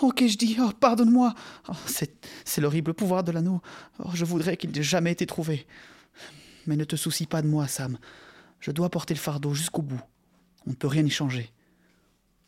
Oh, 0.00 0.10
qu'ai-je 0.10 0.38
dit? 0.38 0.56
Oh, 0.58 0.70
pardonne-moi 0.80 1.34
oh, 1.68 1.72
C'est 1.86 2.60
l'horrible 2.62 2.94
pouvoir 2.94 3.24
de 3.24 3.32
l'anneau. 3.32 3.60
Oh, 3.98 4.10
je 4.14 4.24
voudrais 4.24 4.56
qu'il 4.56 4.70
n'ait 4.70 4.82
jamais 4.82 5.12
été 5.12 5.26
trouvé. 5.26 5.66
Mais 6.66 6.76
ne 6.76 6.84
te 6.84 6.96
soucie 6.96 7.26
pas 7.26 7.42
de 7.42 7.48
moi, 7.48 7.68
Sam. 7.68 7.98
Je 8.60 8.70
dois 8.70 8.88
porter 8.88 9.12
le 9.12 9.20
fardeau 9.20 9.52
jusqu'au 9.52 9.82
bout. 9.82 10.00
On 10.66 10.70
ne 10.70 10.76
peut 10.76 10.88
rien 10.88 11.04
y 11.04 11.10
changer. 11.10 11.52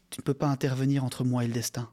Tu 0.09 0.21
ne 0.21 0.25
peux 0.25 0.35
pas 0.35 0.49
intervenir 0.49 1.05
entre 1.05 1.23
moi 1.23 1.45
et 1.45 1.49
le 1.49 1.53
destin. 1.53 1.91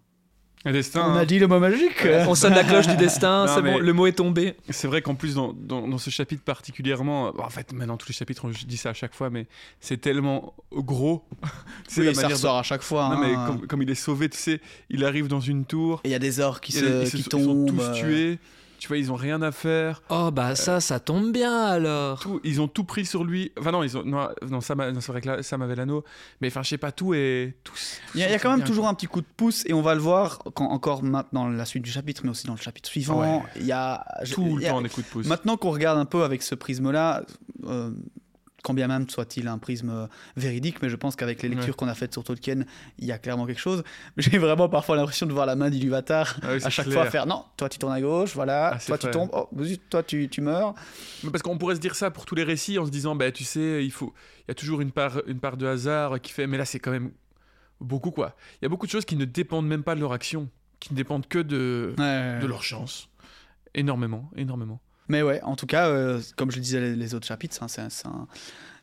Le 0.67 0.73
destin. 0.73 1.01
On 1.07 1.13
hein. 1.13 1.17
a 1.17 1.25
dit 1.25 1.39
le 1.39 1.47
mot 1.47 1.59
magique 1.59 2.07
On 2.27 2.35
sonne 2.35 2.53
la 2.53 2.63
cloche 2.63 2.87
du 2.87 2.95
destin, 2.97 3.45
c'est 3.47 3.61
bon, 3.61 3.79
le 3.79 3.93
mot 3.93 4.05
est 4.07 4.11
tombé. 4.13 4.55
C'est 4.69 4.87
vrai 4.87 5.01
qu'en 5.01 5.15
plus, 5.15 5.33
dans, 5.35 5.53
dans, 5.53 5.87
dans 5.87 5.97
ce 5.97 6.09
chapitre 6.09 6.43
particulièrement, 6.43 7.27
euh, 7.27 7.31
en 7.41 7.49
fait, 7.49 7.71
maintenant 7.73 7.97
tous 7.97 8.07
les 8.09 8.13
chapitres, 8.13 8.51
je 8.51 8.65
dis 8.65 8.77
ça 8.77 8.89
à 8.89 8.93
chaque 8.93 9.13
fois, 9.15 9.29
mais 9.29 9.47
c'est 9.79 9.97
tellement 9.97 10.53
gros. 10.73 11.23
c'est 11.87 12.01
Oui, 12.01 12.07
la 12.07 12.13
ça 12.13 12.27
ressort 12.27 12.57
à 12.57 12.63
chaque 12.63 12.81
fois. 12.83 13.09
dont- 13.09 13.15
Non, 13.15 13.21
mais 13.27 13.33
hein. 13.33 13.45
comme, 13.47 13.67
comme 13.67 13.81
il 13.81 13.89
est 13.89 13.95
sauvé, 13.95 14.29
tu 14.29 14.37
sais, 14.37 14.61
il 14.89 15.03
arrive 15.05 15.27
dans 15.27 15.39
une 15.39 15.65
tour, 15.65 16.01
Et 16.03 16.09
il 16.09 16.11
y 16.11 16.15
a 16.15 16.19
des 16.19 16.39
orques 16.39 16.63
qui, 16.65 16.71
se, 16.73 16.83
ils, 17.03 17.07
se- 17.07 17.11
qui 17.11 17.17
ils 17.17 17.23
sont 17.23 17.29
tombent. 17.29 17.67
tous 17.67 17.81
euh, 17.81 17.93
tués. 17.93 18.39
Tu 18.79 18.87
vois, 18.89 18.97
ils 18.97 19.11
ont 19.11 19.15
rien 19.15 19.41
à 19.41 19.51
faire. 19.51 20.03
Oh 20.09 20.29
bah 20.31 20.55
ça, 20.55 20.79
ça 20.79 20.99
tombe 20.99 21.31
bien 21.31 21.63
alors. 21.65 22.19
Tout, 22.19 22.39
ils 22.43 22.61
ont 22.61 22.67
tout 22.67 22.83
pris 22.83 23.05
sur 23.05 23.23
lui. 23.23 23.51
Enfin 23.59 23.71
non, 23.71 23.81
ils 23.83 23.97
ont, 23.97 24.03
non, 24.03 24.29
non, 24.47 24.61
Sam, 24.61 24.79
a- 24.81 24.91
non, 24.91 25.01
c'est 25.01 25.11
vrai 25.11 25.21
que 25.21 25.27
là, 25.27 25.41
Sam 25.43 25.61
avait 25.63 25.75
l'anneau, 25.75 26.03
mais 26.41 26.47
enfin, 26.49 26.61
je 26.61 26.69
sais 26.69 26.77
pas, 26.77 26.91
tout 26.91 27.13
est 27.15 27.55
tous. 27.63 27.99
Il 28.13 28.19
y 28.19 28.23
a, 28.23 28.27
il 28.27 28.31
y 28.31 28.35
a 28.35 28.39
quand 28.39 28.55
même 28.55 28.65
toujours 28.65 28.87
un 28.87 28.93
petit 28.93 29.07
coup 29.07 29.21
de 29.21 29.27
pouce 29.35 29.63
et 29.65 29.73
on 29.73 29.81
va 29.81 29.95
le 29.95 30.01
voir 30.01 30.39
quand, 30.53 30.69
encore 30.69 31.01
maintenant 31.03 31.45
dans 31.45 31.49
la 31.49 31.65
suite 31.65 31.83
du 31.83 31.89
chapitre, 31.91 32.21
mais 32.23 32.29
aussi 32.29 32.45
dans 32.45 32.53
le 32.53 32.59
chapitre 32.59 32.87
suivant. 32.87 33.19
Ouais. 33.39 33.43
Il 33.55 33.65
y 33.65 33.71
a 33.71 34.05
tout 34.31 34.57
le 34.57 34.61
y 34.61 34.67
a- 34.67 34.69
temps 34.69 34.81
des 34.81 34.89
coups 34.89 35.07
de 35.07 35.11
pouce. 35.11 35.25
Maintenant 35.27 35.57
qu'on 35.57 35.71
regarde 35.71 35.97
un 35.97 36.05
peu 36.05 36.23
avec 36.23 36.43
ce 36.43 36.53
prisme-là, 36.55 37.23
euh, 37.65 37.91
quand 38.63 38.73
bien 38.73 38.87
même 38.87 39.07
soit-il 39.09 39.47
un 39.47 39.57
prisme 39.59 39.89
euh, 39.89 40.07
véridique, 40.35 40.81
mais 40.81 40.89
je 40.89 40.95
pense 40.95 41.15
qu'avec 41.15 41.41
les 41.43 41.49
lectures 41.49 41.69
Ouais. 41.69 41.73
qu'on 41.75 41.87
a 41.87 41.93
faites 41.93 42.11
sur 42.11 42.23
Tolkien, 42.23 42.65
il 42.97 43.05
y 43.05 43.11
a 43.11 43.17
clairement 43.19 43.45
quelque 43.45 43.59
chose. 43.61 43.83
J'ai 44.17 44.37
vraiment 44.39 44.67
parfois 44.67 44.95
l'impression 44.95 45.25
de 45.27 45.31
voir 45.33 45.45
la 45.45 45.55
main 45.55 45.69
d'Iluvatar 45.69 46.37
Ah 46.41 46.47
oui, 46.53 46.63
à 46.65 46.69
chaque 46.69 46.87
clair. 46.87 47.01
fois 47.01 47.09
faire 47.11 47.25
non, 47.27 47.45
toi 47.55 47.69
tu 47.69 47.77
tournes 47.77 47.93
à 47.93 48.01
gauche, 48.01 48.33
voilà, 48.33 48.71
Ah, 48.73 48.79
toi 48.79 48.97
tu 48.97 49.09
tombes, 49.11 49.29
oh, 49.33 49.47
toi 49.89 50.03
tu, 50.03 50.27
tu 50.27 50.41
meurs. 50.41 50.73
Mais 51.23 51.29
Parce 51.29 51.43
qu'on 51.43 51.57
pourrait 51.57 51.75
se 51.75 51.79
dire 51.79 51.95
ça 51.95 52.11
pour 52.11 52.25
tous 52.25 52.35
les 52.35 52.43
récits 52.43 52.77
en 52.79 52.85
se 52.85 52.91
disant, 52.91 53.15
bah, 53.15 53.31
tu 53.31 53.43
sais, 53.43 53.85
il 53.85 53.91
faut, 53.91 54.13
il 54.41 54.45
y 54.47 54.51
a 54.51 54.55
toujours 54.55 54.81
une 54.81 54.91
part, 54.91 55.21
une 55.27 55.39
part 55.39 55.55
de 55.55 55.67
hasard 55.67 56.19
qui 56.19 56.31
fait, 56.33 56.47
mais 56.47 56.57
là 56.57 56.65
c'est 56.65 56.79
quand 56.79 56.91
même 56.91 57.11
beaucoup 57.79 58.11
quoi. 58.11 58.35
Il 58.61 58.63
y 58.63 58.67
a 58.67 58.69
beaucoup 58.69 58.87
de 58.87 58.91
choses 58.91 59.05
qui 59.05 59.15
ne 59.15 59.25
dépendent 59.25 59.67
même 59.67 59.83
pas 59.83 59.93
de 59.95 59.99
leur 60.01 60.13
action, 60.13 60.49
qui 60.79 60.93
ne 60.93 60.97
dépendent 60.97 61.27
que 61.27 61.39
de, 61.39 61.93
Ouais. 61.99 62.39
de 62.41 62.47
leur 62.47 62.63
chance. 62.63 63.07
Énormément, 63.75 64.29
énormément. 64.35 64.81
Mais 65.09 65.21
ouais, 65.21 65.41
en 65.43 65.55
tout 65.55 65.65
cas, 65.67 65.87
euh, 65.87 66.21
comme 66.35 66.51
je 66.51 66.57
le 66.57 66.61
disais 66.61 66.79
les, 66.79 66.95
les 66.95 67.15
autres 67.15 67.27
chapitres, 67.27 67.57
hein, 67.61 67.67
c'est 67.67 67.81
un- 67.81 68.27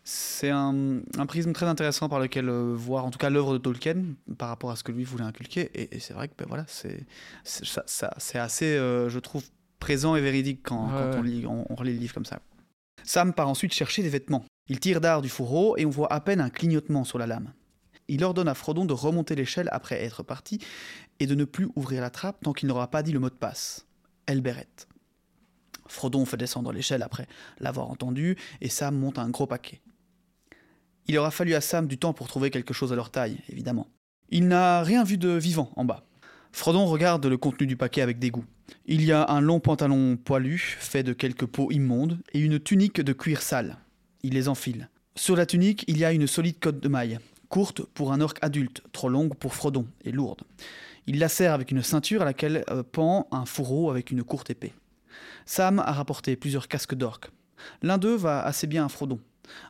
c'est 0.07 0.51
un, 0.51 1.01
un, 1.19 1.27
prisme 1.27 1.53
très 1.55 1.67
intéressant 1.67 2.09
par 2.11 2.21
lequel 2.21 2.49
euh, 2.51 2.75
voir 2.77 3.07
en 3.07 3.11
tout 3.11 3.19
cas 3.19 3.31
l'œuvre 3.31 3.55
de 3.55 3.59
Tolkien 3.59 4.03
par 4.37 4.49
rapport 4.51 4.71
à 4.71 4.77
ce 4.77 4.85
que 4.85 4.93
lui 4.93 5.05
voulait 5.05 5.25
inculquer. 5.25 5.71
Et, 5.75 5.97
et 5.97 5.99
c'est 6.01 6.13
vrai 6.13 6.29
que 6.29 6.35
ben 6.37 6.45
voilà, 6.47 6.65
c'est 6.69 7.07
ça, 7.45 7.83
ça- 7.87 8.15
c'est 8.19 8.39
assez, 8.39 8.77
euh, 8.77 9.09
je 9.09 9.19
trouve, 9.19 9.45
présent 9.81 10.15
et 10.15 10.21
véridique 10.21 10.61
quand, 10.63 10.89
Ouais, 10.89 11.11
quand 11.13 11.19
on, 11.19 11.23
lit, 11.23 11.47
on, 11.47 11.65
on 11.71 11.75
relit 11.75 11.95
le 11.95 12.01
livre 12.01 12.13
comme 12.15 12.27
ça. 12.27 12.41
Sam 13.03 13.33
part 13.33 13.49
ensuite 13.49 13.73
chercher 13.73 14.03
des 14.03 14.09
vêtements. 14.11 14.45
Il 14.69 14.79
tire 14.81 15.01
d'art 15.01 15.21
du 15.23 15.29
fourreau 15.29 15.77
et 15.79 15.85
on 15.87 15.91
voit 15.91 16.13
à 16.13 16.21
peine 16.21 16.41
un 16.41 16.51
clignotement 16.51 17.05
sur 17.05 17.19
la 17.19 17.27
lame. 17.27 17.53
Il 18.09 18.25
ordonne 18.25 18.49
à 18.49 18.55
Frodon 18.55 18.85
de 18.85 18.93
remonter 18.93 19.35
l'échelle 19.35 19.69
après 19.73 20.03
être 20.03 20.23
parti 20.23 20.59
et 21.21 21.27
de 21.27 21.35
ne 21.35 21.45
plus 21.45 21.69
ouvrir 21.77 22.03
la 22.03 22.11
trappe 22.11 22.43
tant 22.43 22.53
qu'il 22.53 22.69
n'aura 22.69 22.91
pas 22.91 23.03
dit 23.03 23.13
le 23.13 23.21
mot 23.21 23.31
de 23.31 23.35
passe. 23.35 23.87
Elberet. 24.27 24.67
Frodon 25.87 26.25
fait 26.25 26.37
descendre 26.37 26.73
l'échelle 26.73 27.03
après 27.03 27.27
l'avoir 27.59 27.91
entendu 27.91 28.37
et 28.61 28.69
Sam 28.69 28.97
monte 28.97 29.19
un 29.19 29.31
gros 29.31 29.47
paquet. 29.47 29.81
Il 31.07 31.19
aura 31.19 31.31
fallu 31.31 31.55
à 31.55 31.61
Sam 31.61 31.87
du 31.87 31.99
temps 31.99 32.15
pour 32.15 32.29
trouver 32.29 32.51
quelque 32.51 32.73
chose 32.73 32.93
à 32.93 32.97
leur 32.97 33.11
taille, 33.11 33.39
évidemment. 33.51 33.89
Il 34.31 34.49
n'a 34.49 34.83
rien 34.83 35.05
vu 35.05 35.19
de 35.19 35.31
vivant 35.31 35.71
en 35.77 35.85
bas. 35.85 36.05
Frodon 36.53 36.87
regarde 36.87 37.27
le 37.27 37.37
contenu 37.37 37.67
du 37.67 37.77
paquet 37.77 38.01
avec 38.01 38.19
dégoût. 38.19 38.45
Il 38.87 39.05
y 39.05 39.13
a 39.13 39.29
un 39.29 39.41
long 39.41 39.61
pantalon 39.61 40.17
poilu, 40.17 40.77
fait 40.79 41.03
de 41.03 41.13
quelques 41.13 41.47
peaux 41.47 41.71
immondes, 41.71 42.19
et 42.33 42.39
une 42.39 42.59
tunique 42.59 43.01
de 43.01 43.13
cuir 43.13 43.43
sale. 43.43 43.77
Il 44.23 44.35
les 44.35 44.49
enfile. 44.49 44.89
Sur 45.17 45.37
la 45.37 45.47
tunique, 45.47 45.85
il 45.89 45.99
y 45.99 46.05
a 46.05 46.13
une 46.13 46.27
solide 46.27 46.59
cotte 46.59 46.81
de 46.81 46.89
maille, 46.89 47.19
courte 47.49 47.83
pour 47.83 48.13
un 48.13 48.21
orc 48.21 48.35
adulte, 48.41 48.83
trop 48.93 49.09
longue 49.09 49.35
pour 49.35 49.55
Frodon, 49.55 49.87
et 50.05 50.13
lourde. 50.13 50.43
Il 51.07 51.19
la 51.19 51.29
serre 51.29 51.53
avec 51.53 51.71
une 51.71 51.83
ceinture 51.83 52.23
à 52.23 52.25
laquelle 52.25 52.65
euh, 52.71 52.83
pend 52.83 53.29
un 53.31 53.45
fourreau 53.45 53.91
avec 53.91 54.11
une 54.11 54.25
courte 54.25 54.51
épée. 54.51 54.73
Sam 55.47 55.79
a 55.81 55.93
rapporté 55.93 56.37
plusieurs 56.37 56.69
casques 56.69 56.95
d'orques. 56.95 57.31
L'un 57.83 57.99
d'eux 57.99 58.17
va 58.17 58.43
assez 58.45 58.67
bien 58.67 58.87
à 58.87 58.89
Frodon. 58.89 59.21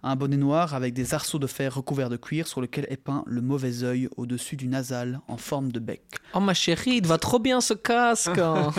Un 0.04 0.14
bonnet 0.14 0.36
noir 0.36 0.72
avec 0.74 0.94
des 0.94 1.14
arceaux 1.14 1.40
de 1.40 1.48
fer 1.48 1.74
recouverts 1.74 2.08
de 2.08 2.16
cuir 2.16 2.46
sur 2.46 2.60
lequel 2.60 2.86
est 2.90 2.96
peint 2.96 3.24
le 3.26 3.40
mauvais 3.40 3.82
œil 3.82 4.08
au-dessus 4.16 4.54
du 4.56 4.68
nasal 4.68 5.20
en 5.26 5.36
forme 5.36 5.72
de 5.72 5.80
bec. 5.80 6.02
Oh 6.32 6.38
ma 6.40 6.54
chérie, 6.54 6.98
il 6.98 7.06
va 7.06 7.18
trop 7.18 7.40
bien 7.40 7.60
ce 7.60 7.74
casque. 7.74 8.38
hein. 8.38 8.70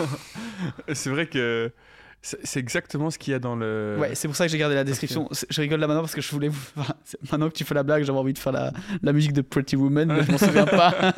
C'est 0.94 1.10
vrai 1.10 1.26
que 1.26 1.70
c'est 2.22 2.58
exactement 2.58 3.10
ce 3.10 3.18
qu'il 3.18 3.32
y 3.32 3.34
a 3.34 3.38
dans 3.38 3.54
le. 3.54 3.98
Ouais, 4.00 4.16
c'est 4.16 4.26
pour 4.26 4.34
ça 4.36 4.46
que 4.46 4.50
j'ai 4.50 4.58
gardé 4.58 4.74
la 4.74 4.82
description. 4.82 5.28
Je 5.48 5.60
rigole 5.60 5.78
là 5.78 5.86
maintenant 5.86 6.00
parce 6.02 6.14
que 6.14 6.20
je 6.20 6.30
voulais 6.32 6.48
vous... 6.48 6.60
enfin, 6.76 6.94
maintenant 7.30 7.48
que 7.48 7.54
tu 7.54 7.62
fais 7.62 7.74
la 7.74 7.84
blague, 7.84 8.02
j'avais 8.02 8.18
envie 8.18 8.32
de 8.32 8.38
faire 8.38 8.50
la, 8.52 8.72
la 9.02 9.12
musique 9.12 9.32
de 9.32 9.42
Pretty 9.42 9.76
Woman, 9.76 10.08
mais 10.12 10.24
je 10.24 10.32
m'en 10.32 10.38
souviens 10.48 10.66
pas. 10.66 11.12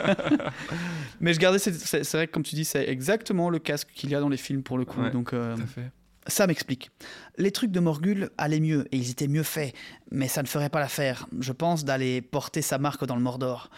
Mais 1.21 1.35
je 1.35 1.39
gardais, 1.39 1.59
c'est 1.59 2.12
vrai 2.12 2.27
que 2.27 2.33
comme 2.33 2.43
tu 2.43 2.55
dis, 2.55 2.64
c'est 2.64 2.89
exactement 2.89 3.51
le 3.51 3.59
casque 3.59 3.89
qu'il 3.95 4.11
y 4.11 4.14
a 4.14 4.21
dans 4.21 4.29
les 4.29 4.37
films 4.37 4.62
pour 4.62 4.79
le 4.79 4.85
coup. 4.85 5.01
Ouais, 5.01 5.11
donc, 5.11 5.33
euh, 5.33 5.57
fait. 5.57 5.91
Ça 6.27 6.47
m'explique. 6.47 6.91
Les 7.39 7.51
trucs 7.51 7.71
de 7.71 7.81
Morgul 7.81 8.31
allaient 8.37 8.61
mieux 8.61 8.87
et 8.93 8.99
ils 8.99 9.11
étaient 9.11 9.29
mieux 9.29 9.43
faits, 9.43 9.75
mais 10.11 10.29
ça 10.29 10.43
ne 10.43 10.47
ferait 10.47 10.69
pas 10.69 10.79
l'affaire, 10.79 11.27
je 11.41 11.53
pense, 11.53 11.85
d'aller 11.85 12.21
porter 12.21 12.61
sa 12.61 12.79
marque 12.79 13.07
dans 13.07 13.16
le 13.16 13.23
Mordor. 13.23 13.71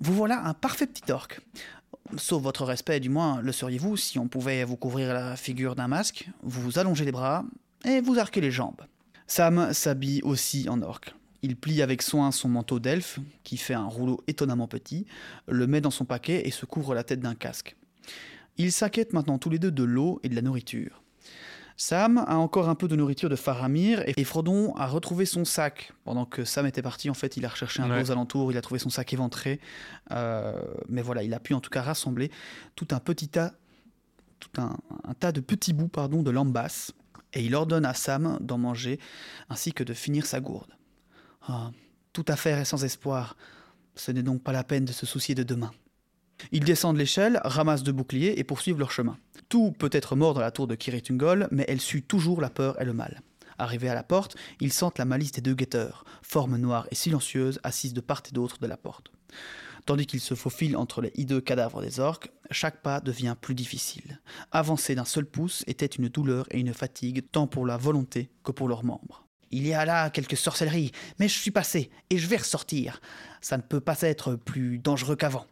Vous 0.00 0.12
voilà 0.12 0.44
un 0.44 0.52
parfait 0.52 0.86
petit 0.86 1.10
orc. 1.12 1.28
Sauf 2.16 2.42
votre 2.42 2.64
respect, 2.64 3.00
du 3.00 3.08
moins, 3.08 3.40
le 3.40 3.52
seriez-vous 3.52 3.96
si 3.96 4.18
on 4.18 4.28
pouvait 4.28 4.64
vous 4.64 4.76
couvrir 4.76 5.14
la 5.14 5.36
figure 5.36 5.74
d'un 5.74 5.88
masque, 5.88 6.28
vous 6.42 6.78
allonger 6.78 7.04
les 7.04 7.12
bras 7.12 7.44
et 7.84 8.00
vous 8.00 8.18
arquer 8.18 8.40
les 8.40 8.50
jambes. 8.50 8.82
Sam 9.26 9.72
s'habille 9.72 10.22
aussi 10.22 10.68
en 10.68 10.82
orque. 10.82 11.14
Il 11.48 11.54
plie 11.54 11.80
avec 11.80 12.02
soin 12.02 12.32
son 12.32 12.48
manteau 12.48 12.80
d'elfe, 12.80 13.20
qui 13.44 13.56
fait 13.56 13.72
un 13.74 13.84
rouleau 13.86 14.20
étonnamment 14.26 14.66
petit, 14.66 15.06
le 15.46 15.68
met 15.68 15.80
dans 15.80 15.92
son 15.92 16.04
paquet 16.04 16.42
et 16.44 16.50
se 16.50 16.66
couvre 16.66 16.92
la 16.92 17.04
tête 17.04 17.20
d'un 17.20 17.36
casque. 17.36 17.76
Ils 18.58 18.72
s'inquiètent 18.72 19.12
maintenant 19.12 19.38
tous 19.38 19.48
les 19.48 19.60
deux 19.60 19.70
de 19.70 19.84
l'eau 19.84 20.18
et 20.24 20.28
de 20.28 20.34
la 20.34 20.42
nourriture. 20.42 21.04
Sam 21.76 22.18
a 22.26 22.36
encore 22.38 22.68
un 22.68 22.74
peu 22.74 22.88
de 22.88 22.96
nourriture 22.96 23.28
de 23.28 23.36
Faramir 23.36 24.02
et 24.08 24.24
Frodon 24.24 24.74
a 24.74 24.88
retrouvé 24.88 25.24
son 25.24 25.44
sac. 25.44 25.92
Pendant 26.02 26.24
que 26.24 26.44
Sam 26.44 26.66
était 26.66 26.82
parti, 26.82 27.10
en 27.10 27.14
fait, 27.14 27.36
il 27.36 27.44
a 27.44 27.48
recherché 27.48 27.80
un 27.80 27.86
peu 27.86 27.92
Ouais. 27.94 28.02
aux 28.02 28.10
alentours, 28.10 28.50
il 28.50 28.58
a 28.58 28.60
trouvé 28.60 28.80
son 28.80 28.90
sac 28.90 29.12
éventré. 29.12 29.60
Euh, 30.10 30.60
mais 30.88 31.00
voilà, 31.02 31.22
il 31.22 31.32
a 31.32 31.38
pu 31.38 31.54
en 31.54 31.60
tout 31.60 31.70
cas 31.70 31.82
rassembler 31.82 32.32
tout 32.74 32.88
un 32.90 32.98
petit 32.98 33.28
tas, 33.28 33.52
tout 34.40 34.60
un, 34.60 34.76
un 35.04 35.14
tas 35.14 35.30
de 35.30 35.40
petits 35.40 35.74
bouts 35.74 35.86
pardon, 35.86 36.24
de 36.24 36.30
lambas. 36.32 36.90
Et 37.34 37.44
il 37.44 37.54
ordonne 37.54 37.84
à 37.84 37.94
Sam 37.94 38.36
d'en 38.40 38.58
manger 38.58 38.98
ainsi 39.48 39.72
que 39.72 39.84
de 39.84 39.92
finir 39.94 40.26
sa 40.26 40.40
gourde. 40.40 40.72
Ah, 41.48 41.70
tout 42.12 42.24
à 42.28 42.36
faire 42.36 42.58
est 42.58 42.64
sans 42.64 42.84
espoir. 42.84 43.36
Ce 43.94 44.10
n'est 44.10 44.22
donc 44.22 44.42
pas 44.42 44.52
la 44.52 44.64
peine 44.64 44.84
de 44.84 44.92
se 44.92 45.06
soucier 45.06 45.34
de 45.34 45.42
demain. 45.42 45.70
Ils 46.52 46.64
descendent 46.64 46.98
l'échelle, 46.98 47.40
ramassent 47.44 47.82
deux 47.82 47.92
boucliers 47.92 48.34
et 48.38 48.44
poursuivent 48.44 48.78
leur 48.78 48.90
chemin. 48.90 49.16
Tout 49.48 49.72
peut 49.72 49.90
être 49.92 50.16
mort 50.16 50.34
dans 50.34 50.40
la 50.40 50.50
tour 50.50 50.66
de 50.66 50.74
Kiritungol, 50.74 51.48
mais 51.50 51.64
elle 51.68 51.80
suit 51.80 52.02
toujours 52.02 52.40
la 52.40 52.50
peur 52.50 52.80
et 52.80 52.84
le 52.84 52.92
mal. 52.92 53.22
Arrivés 53.58 53.88
à 53.88 53.94
la 53.94 54.02
porte, 54.02 54.36
ils 54.60 54.72
sentent 54.72 54.98
la 54.98 55.04
malice 55.04 55.32
des 55.32 55.40
deux 55.40 55.54
guetteurs, 55.54 56.04
formes 56.22 56.56
noires 56.56 56.88
et 56.90 56.94
silencieuses 56.94 57.60
assises 57.62 57.94
de 57.94 58.00
part 58.00 58.22
et 58.28 58.32
d'autre 58.32 58.58
de 58.58 58.66
la 58.66 58.76
porte. 58.76 59.10
Tandis 59.86 60.06
qu'ils 60.06 60.20
se 60.20 60.34
faufilent 60.34 60.76
entre 60.76 61.00
les 61.00 61.12
hideux 61.14 61.40
cadavres 61.40 61.80
des 61.80 62.00
orques, 62.00 62.32
chaque 62.50 62.82
pas 62.82 63.00
devient 63.00 63.36
plus 63.40 63.54
difficile. 63.54 64.20
Avancer 64.50 64.94
d'un 64.96 65.04
seul 65.04 65.24
pouce 65.24 65.64
était 65.68 65.86
une 65.86 66.08
douleur 66.08 66.46
et 66.50 66.58
une 66.58 66.74
fatigue 66.74 67.24
tant 67.30 67.46
pour 67.46 67.64
la 67.66 67.76
volonté 67.76 68.30
que 68.42 68.50
pour 68.50 68.68
leurs 68.68 68.84
membres. 68.84 69.25
Il 69.50 69.66
y 69.66 69.74
a 69.74 69.84
là 69.84 70.10
quelques 70.10 70.36
sorcelleries, 70.36 70.92
mais 71.18 71.28
je 71.28 71.38
suis 71.38 71.50
passé 71.50 71.90
et 72.10 72.18
je 72.18 72.26
vais 72.26 72.36
ressortir. 72.36 73.00
Ça 73.40 73.56
ne 73.56 73.62
peut 73.62 73.80
pas 73.80 74.00
être 74.02 74.34
plus 74.34 74.78
dangereux 74.78 75.16
qu'avant. 75.16 75.46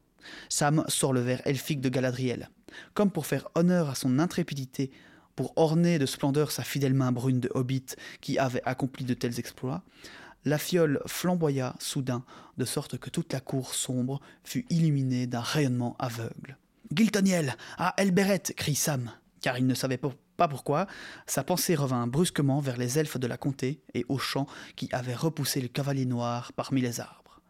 Sam 0.49 0.85
sort 0.89 1.13
le 1.13 1.21
verre 1.21 1.43
elfique 1.45 1.81
de 1.81 1.89
Galadriel. 1.89 2.51
Comme 2.95 3.11
pour 3.11 3.27
faire 3.27 3.49
honneur 3.55 3.91
à 3.91 3.95
son 3.95 4.19
intrépidité, 4.19 4.91
pour 5.37 5.53
orner 5.57 5.99
de 5.99 6.07
splendeur 6.07 6.51
sa 6.51 6.63
fidèle 6.63 6.95
main 6.95 7.13
brune 7.13 7.41
de 7.41 7.51
hobbit 7.55 7.87
qui 8.21 8.39
avait 8.39 8.63
accompli 8.65 9.05
de 9.05 9.15
tels 9.15 9.39
exploits, 9.39 9.83
la 10.45 10.59
fiole 10.59 11.01
flamboya 11.07 11.75
soudain, 11.79 12.25
de 12.59 12.65
sorte 12.65 12.99
que 12.99 13.11
toute 13.11 13.33
la 13.33 13.41
cour 13.41 13.75
sombre 13.75 14.21
fut 14.45 14.67
illuminée 14.71 15.27
d'un 15.27 15.41
rayonnement 15.41 15.97
aveugle. 15.99 16.59
Giltoniel, 16.95 17.57
à 17.79 17.95
Elberet, 17.97 18.43
crie 18.57 18.75
Sam, 18.75 19.11
car 19.41 19.59
il 19.59 19.67
ne 19.67 19.75
savait 19.75 19.97
pas 19.97 20.13
pas 20.37 20.49
pourquoi, 20.49 20.87
sa 21.27 21.45
pensée 21.45 21.75
revint 21.75 22.07
brusquement 22.07 22.61
vers 22.61 22.77
les 22.77 22.99
elfes 22.99 23.19
de 23.19 23.27
la 23.27 23.37
comté 23.37 23.81
et 23.95 24.05
aux 24.09 24.19
champs 24.19 24.47
qui 24.77 24.89
avaient 24.93 25.15
repoussé 25.15 25.61
le 25.61 25.69
cavalier 25.69 26.07
noir 26.07 26.53
parmi 26.55 26.81
les 26.81 27.01
arbres. 27.01 27.41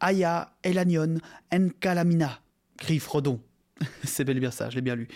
Aya 0.00 0.52
Elanion 0.62 1.18
Encalamina, 1.52 2.40
crie 2.78 2.98
Frodon. 2.98 3.40
C'est 4.04 4.24
bel 4.24 4.36
et 4.36 4.40
bien 4.40 4.50
ça, 4.50 4.70
je 4.70 4.76
l'ai 4.76 4.82
bien 4.82 4.96
lu. 4.96 5.08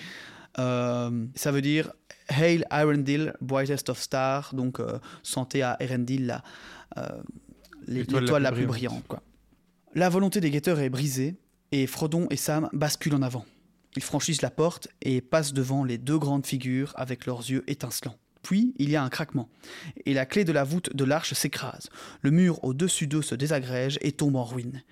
Euh, 0.58 1.26
ça 1.34 1.52
veut 1.52 1.60
dire 1.60 1.92
Hail 2.28 2.64
Arendil, 2.70 3.32
brightest 3.40 3.88
of 3.90 4.00
stars, 4.00 4.54
donc 4.54 4.80
euh, 4.80 4.98
santé 5.22 5.62
à 5.62 5.76
Erendil, 5.80 6.40
euh, 6.96 7.06
L'étoile 7.86 8.42
la 8.42 8.50
la, 8.50 8.52
plus 8.52 8.66
brillante. 8.66 8.94
brillante. 8.94 9.06
Quoi. 9.06 9.22
La 9.94 10.08
volonté 10.08 10.40
des 10.40 10.50
guetteurs 10.50 10.80
est 10.80 10.90
brisée 10.90 11.36
et 11.72 11.86
Frodon 11.86 12.26
et 12.30 12.36
Sam 12.36 12.68
basculent 12.72 13.14
en 13.14 13.22
avant. 13.22 13.44
Ils 13.96 14.02
franchissent 14.02 14.42
la 14.42 14.50
porte 14.50 14.88
et 15.02 15.20
passent 15.20 15.52
devant 15.52 15.84
les 15.84 15.98
deux 15.98 16.18
grandes 16.18 16.46
figures 16.46 16.92
avec 16.96 17.26
leurs 17.26 17.40
yeux 17.40 17.64
étincelants. 17.66 18.16
Puis 18.42 18.74
il 18.78 18.90
y 18.90 18.94
a 18.94 19.02
un 19.02 19.08
craquement 19.08 19.48
et 20.04 20.14
la 20.14 20.24
clé 20.24 20.44
de 20.44 20.52
la 20.52 20.62
voûte 20.62 20.94
de 20.94 21.02
l'arche 21.02 21.32
s'écrase. 21.32 21.88
Le 22.22 22.30
mur 22.30 22.62
au-dessus 22.62 23.08
d'eux 23.08 23.22
se 23.22 23.34
désagrège 23.34 23.98
et 24.02 24.12
tombe 24.12 24.36
en 24.36 24.44
ruine. 24.44 24.82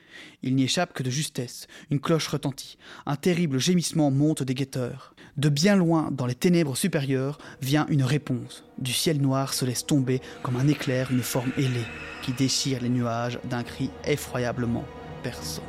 Il 0.43 0.57
n'y 0.57 0.65
échappe 0.65 0.93
que 0.93 1.05
de 1.05 1.11
justesse. 1.11 1.69
Une 1.91 2.01
cloche 2.01 2.27
retentit. 2.27 2.79
Un 3.07 3.15
terrible 3.15 3.61
gémissement 3.61 4.11
monte 4.11 4.43
des 4.43 4.55
guetteurs. 4.55 5.15
De 5.37 5.49
bien 5.49 5.77
loin, 5.77 6.11
dans 6.11 6.27
les 6.27 6.35
ténèbres 6.35 6.77
supérieures, 6.77 7.39
vient 7.61 7.87
une 7.91 8.03
réponse. 8.03 8.65
Du 8.79 8.93
ciel 8.93 9.21
noir 9.21 9.55
se 9.55 9.65
laisse 9.65 9.87
tomber 9.87 10.21
comme 10.43 10.57
un 10.57 10.67
éclair 10.67 11.13
une 11.13 11.23
forme 11.23 11.53
ailée 11.57 11.87
qui 12.23 12.33
déchire 12.33 12.83
les 12.83 12.89
nuages 12.89 13.39
d'un 13.45 13.63
cri 13.63 13.89
effroyablement 14.05 14.85
perçant. 15.23 15.63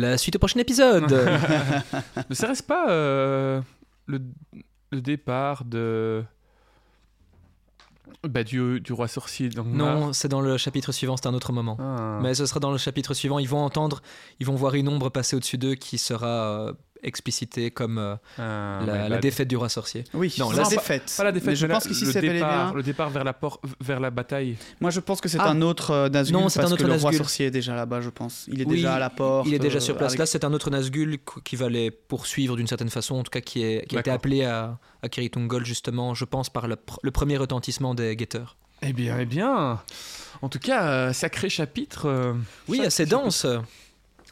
La 0.00 0.16
suite 0.18 0.36
au 0.36 0.38
prochain 0.38 0.60
épisode. 0.60 1.12
Ne 2.30 2.34
serait-ce 2.34 2.62
pas 2.62 2.90
euh, 2.90 3.60
le, 4.06 4.20
le 4.90 5.00
départ 5.00 5.64
de. 5.64 6.24
Bah, 8.22 8.44
du, 8.44 8.80
du 8.80 8.92
roi 8.92 9.08
sorcier 9.08 9.48
dans 9.48 9.64
non, 9.64 10.12
c'est 10.12 10.28
dans 10.28 10.40
le 10.40 10.56
chapitre 10.58 10.92
suivant, 10.92 11.16
c'est 11.16 11.26
un 11.26 11.34
autre 11.34 11.52
moment. 11.52 11.76
Ah. 11.80 12.18
Mais 12.22 12.34
ce 12.34 12.44
sera 12.46 12.60
dans 12.60 12.70
le 12.70 12.78
chapitre 12.78 13.14
suivant. 13.14 13.38
Ils 13.38 13.48
vont 13.48 13.62
entendre, 13.64 14.02
ils 14.40 14.46
vont 14.46 14.56
voir 14.56 14.74
une 14.74 14.88
ombre 14.88 15.08
passer 15.10 15.36
au-dessus 15.36 15.58
d'eux 15.58 15.74
qui 15.74 15.96
sera 15.98 16.72
explicitée 17.02 17.70
comme 17.70 17.98
euh, 17.98 18.14
Ah, 18.38 18.80
la, 18.86 19.08
bad. 19.08 19.20
défaite 19.20 19.48
du 19.48 19.56
roi 19.56 19.68
sorcier. 19.68 20.04
Oui, 20.14 20.34
Non, 20.38 20.50
la 20.52 20.64
défaite. 20.64 21.12
Pas 21.16 21.24
la 21.24 21.32
défaite, 21.32 21.48
Mais 21.50 21.56
je 21.56 21.66
pense 21.66 21.86
qu'ici 21.86 22.04
le 22.04 22.12
c'est 22.12 22.20
départ, 22.20 22.66
bien. 22.68 22.74
le 22.76 22.82
départ 22.82 23.10
vers 23.10 23.24
la, 23.24 23.32
por- 23.32 23.60
vers 23.80 24.00
la 24.00 24.10
bataille. 24.10 24.56
Moi, 24.80 24.90
je 24.90 25.00
pense 25.00 25.20
que 25.20 25.28
c'est 25.28 25.38
Ah. 25.40 25.48
un 25.50 25.62
autre 25.62 25.90
euh, 25.90 26.08
Nazgûl 26.08 26.36
Non, 26.36 26.48
c'est 26.48 26.58
un 26.58 26.62
parce 26.62 26.72
autre 26.72 26.82
que 26.82 26.86
le 26.88 26.94
roi 26.96 27.12
sorcier 27.12 27.46
est 27.46 27.50
déjà 27.50 27.74
là-bas, 27.74 28.00
je 28.00 28.10
pense. 28.10 28.44
Il 28.48 28.60
est 28.60 28.66
Oui, 28.66 28.76
déjà 28.76 28.94
à 28.94 28.98
la 28.98 29.10
porte. 29.10 29.46
Il 29.48 29.54
est 29.54 29.58
déjà 29.58 29.78
euh, 29.78 29.80
sur 29.80 29.96
place. 29.96 30.10
avec- 30.12 30.18
Là, 30.20 30.26
c'est 30.26 30.44
un 30.44 30.52
autre 30.52 30.70
Nazgûl 30.70 31.18
qu- 31.18 31.40
qui 31.42 31.56
va 31.56 31.68
les 31.68 31.90
poursuivre 31.90 32.56
d'une 32.56 32.66
certaine 32.66 32.90
façon, 32.90 33.16
en 33.16 33.22
tout 33.22 33.30
cas 33.30 33.40
qui, 33.40 33.62
est, 33.62 33.86
qui 33.88 33.96
a 33.96 34.00
été 34.00 34.10
appelé 34.10 34.44
à, 34.44 34.78
à 35.02 35.08
Kiritungol, 35.08 35.64
justement, 35.64 36.14
je 36.14 36.24
pense, 36.24 36.50
par 36.50 36.68
le, 36.68 36.74
pr- 36.76 36.98
le 37.02 37.10
premier 37.10 37.36
retentissement 37.36 37.94
des 37.94 38.16
guetteurs. 38.16 38.56
Eh 38.82 38.92
bien, 38.94 39.16
eh 39.20 39.26
bien. 39.26 39.80
En 40.42 40.48
tout 40.48 40.58
cas, 40.58 40.86
euh, 40.86 41.12
sacré 41.12 41.50
chapitre. 41.50 42.06
euh, 42.06 42.32
Oui, 42.68 42.78
sacré 42.78 42.86
assez 42.86 43.04
chapitre. 43.04 43.22
dense. 43.24 43.46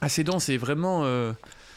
Assez 0.01 0.25
dense 0.25 0.49
et 0.49 0.57
vraiment. 0.57 1.03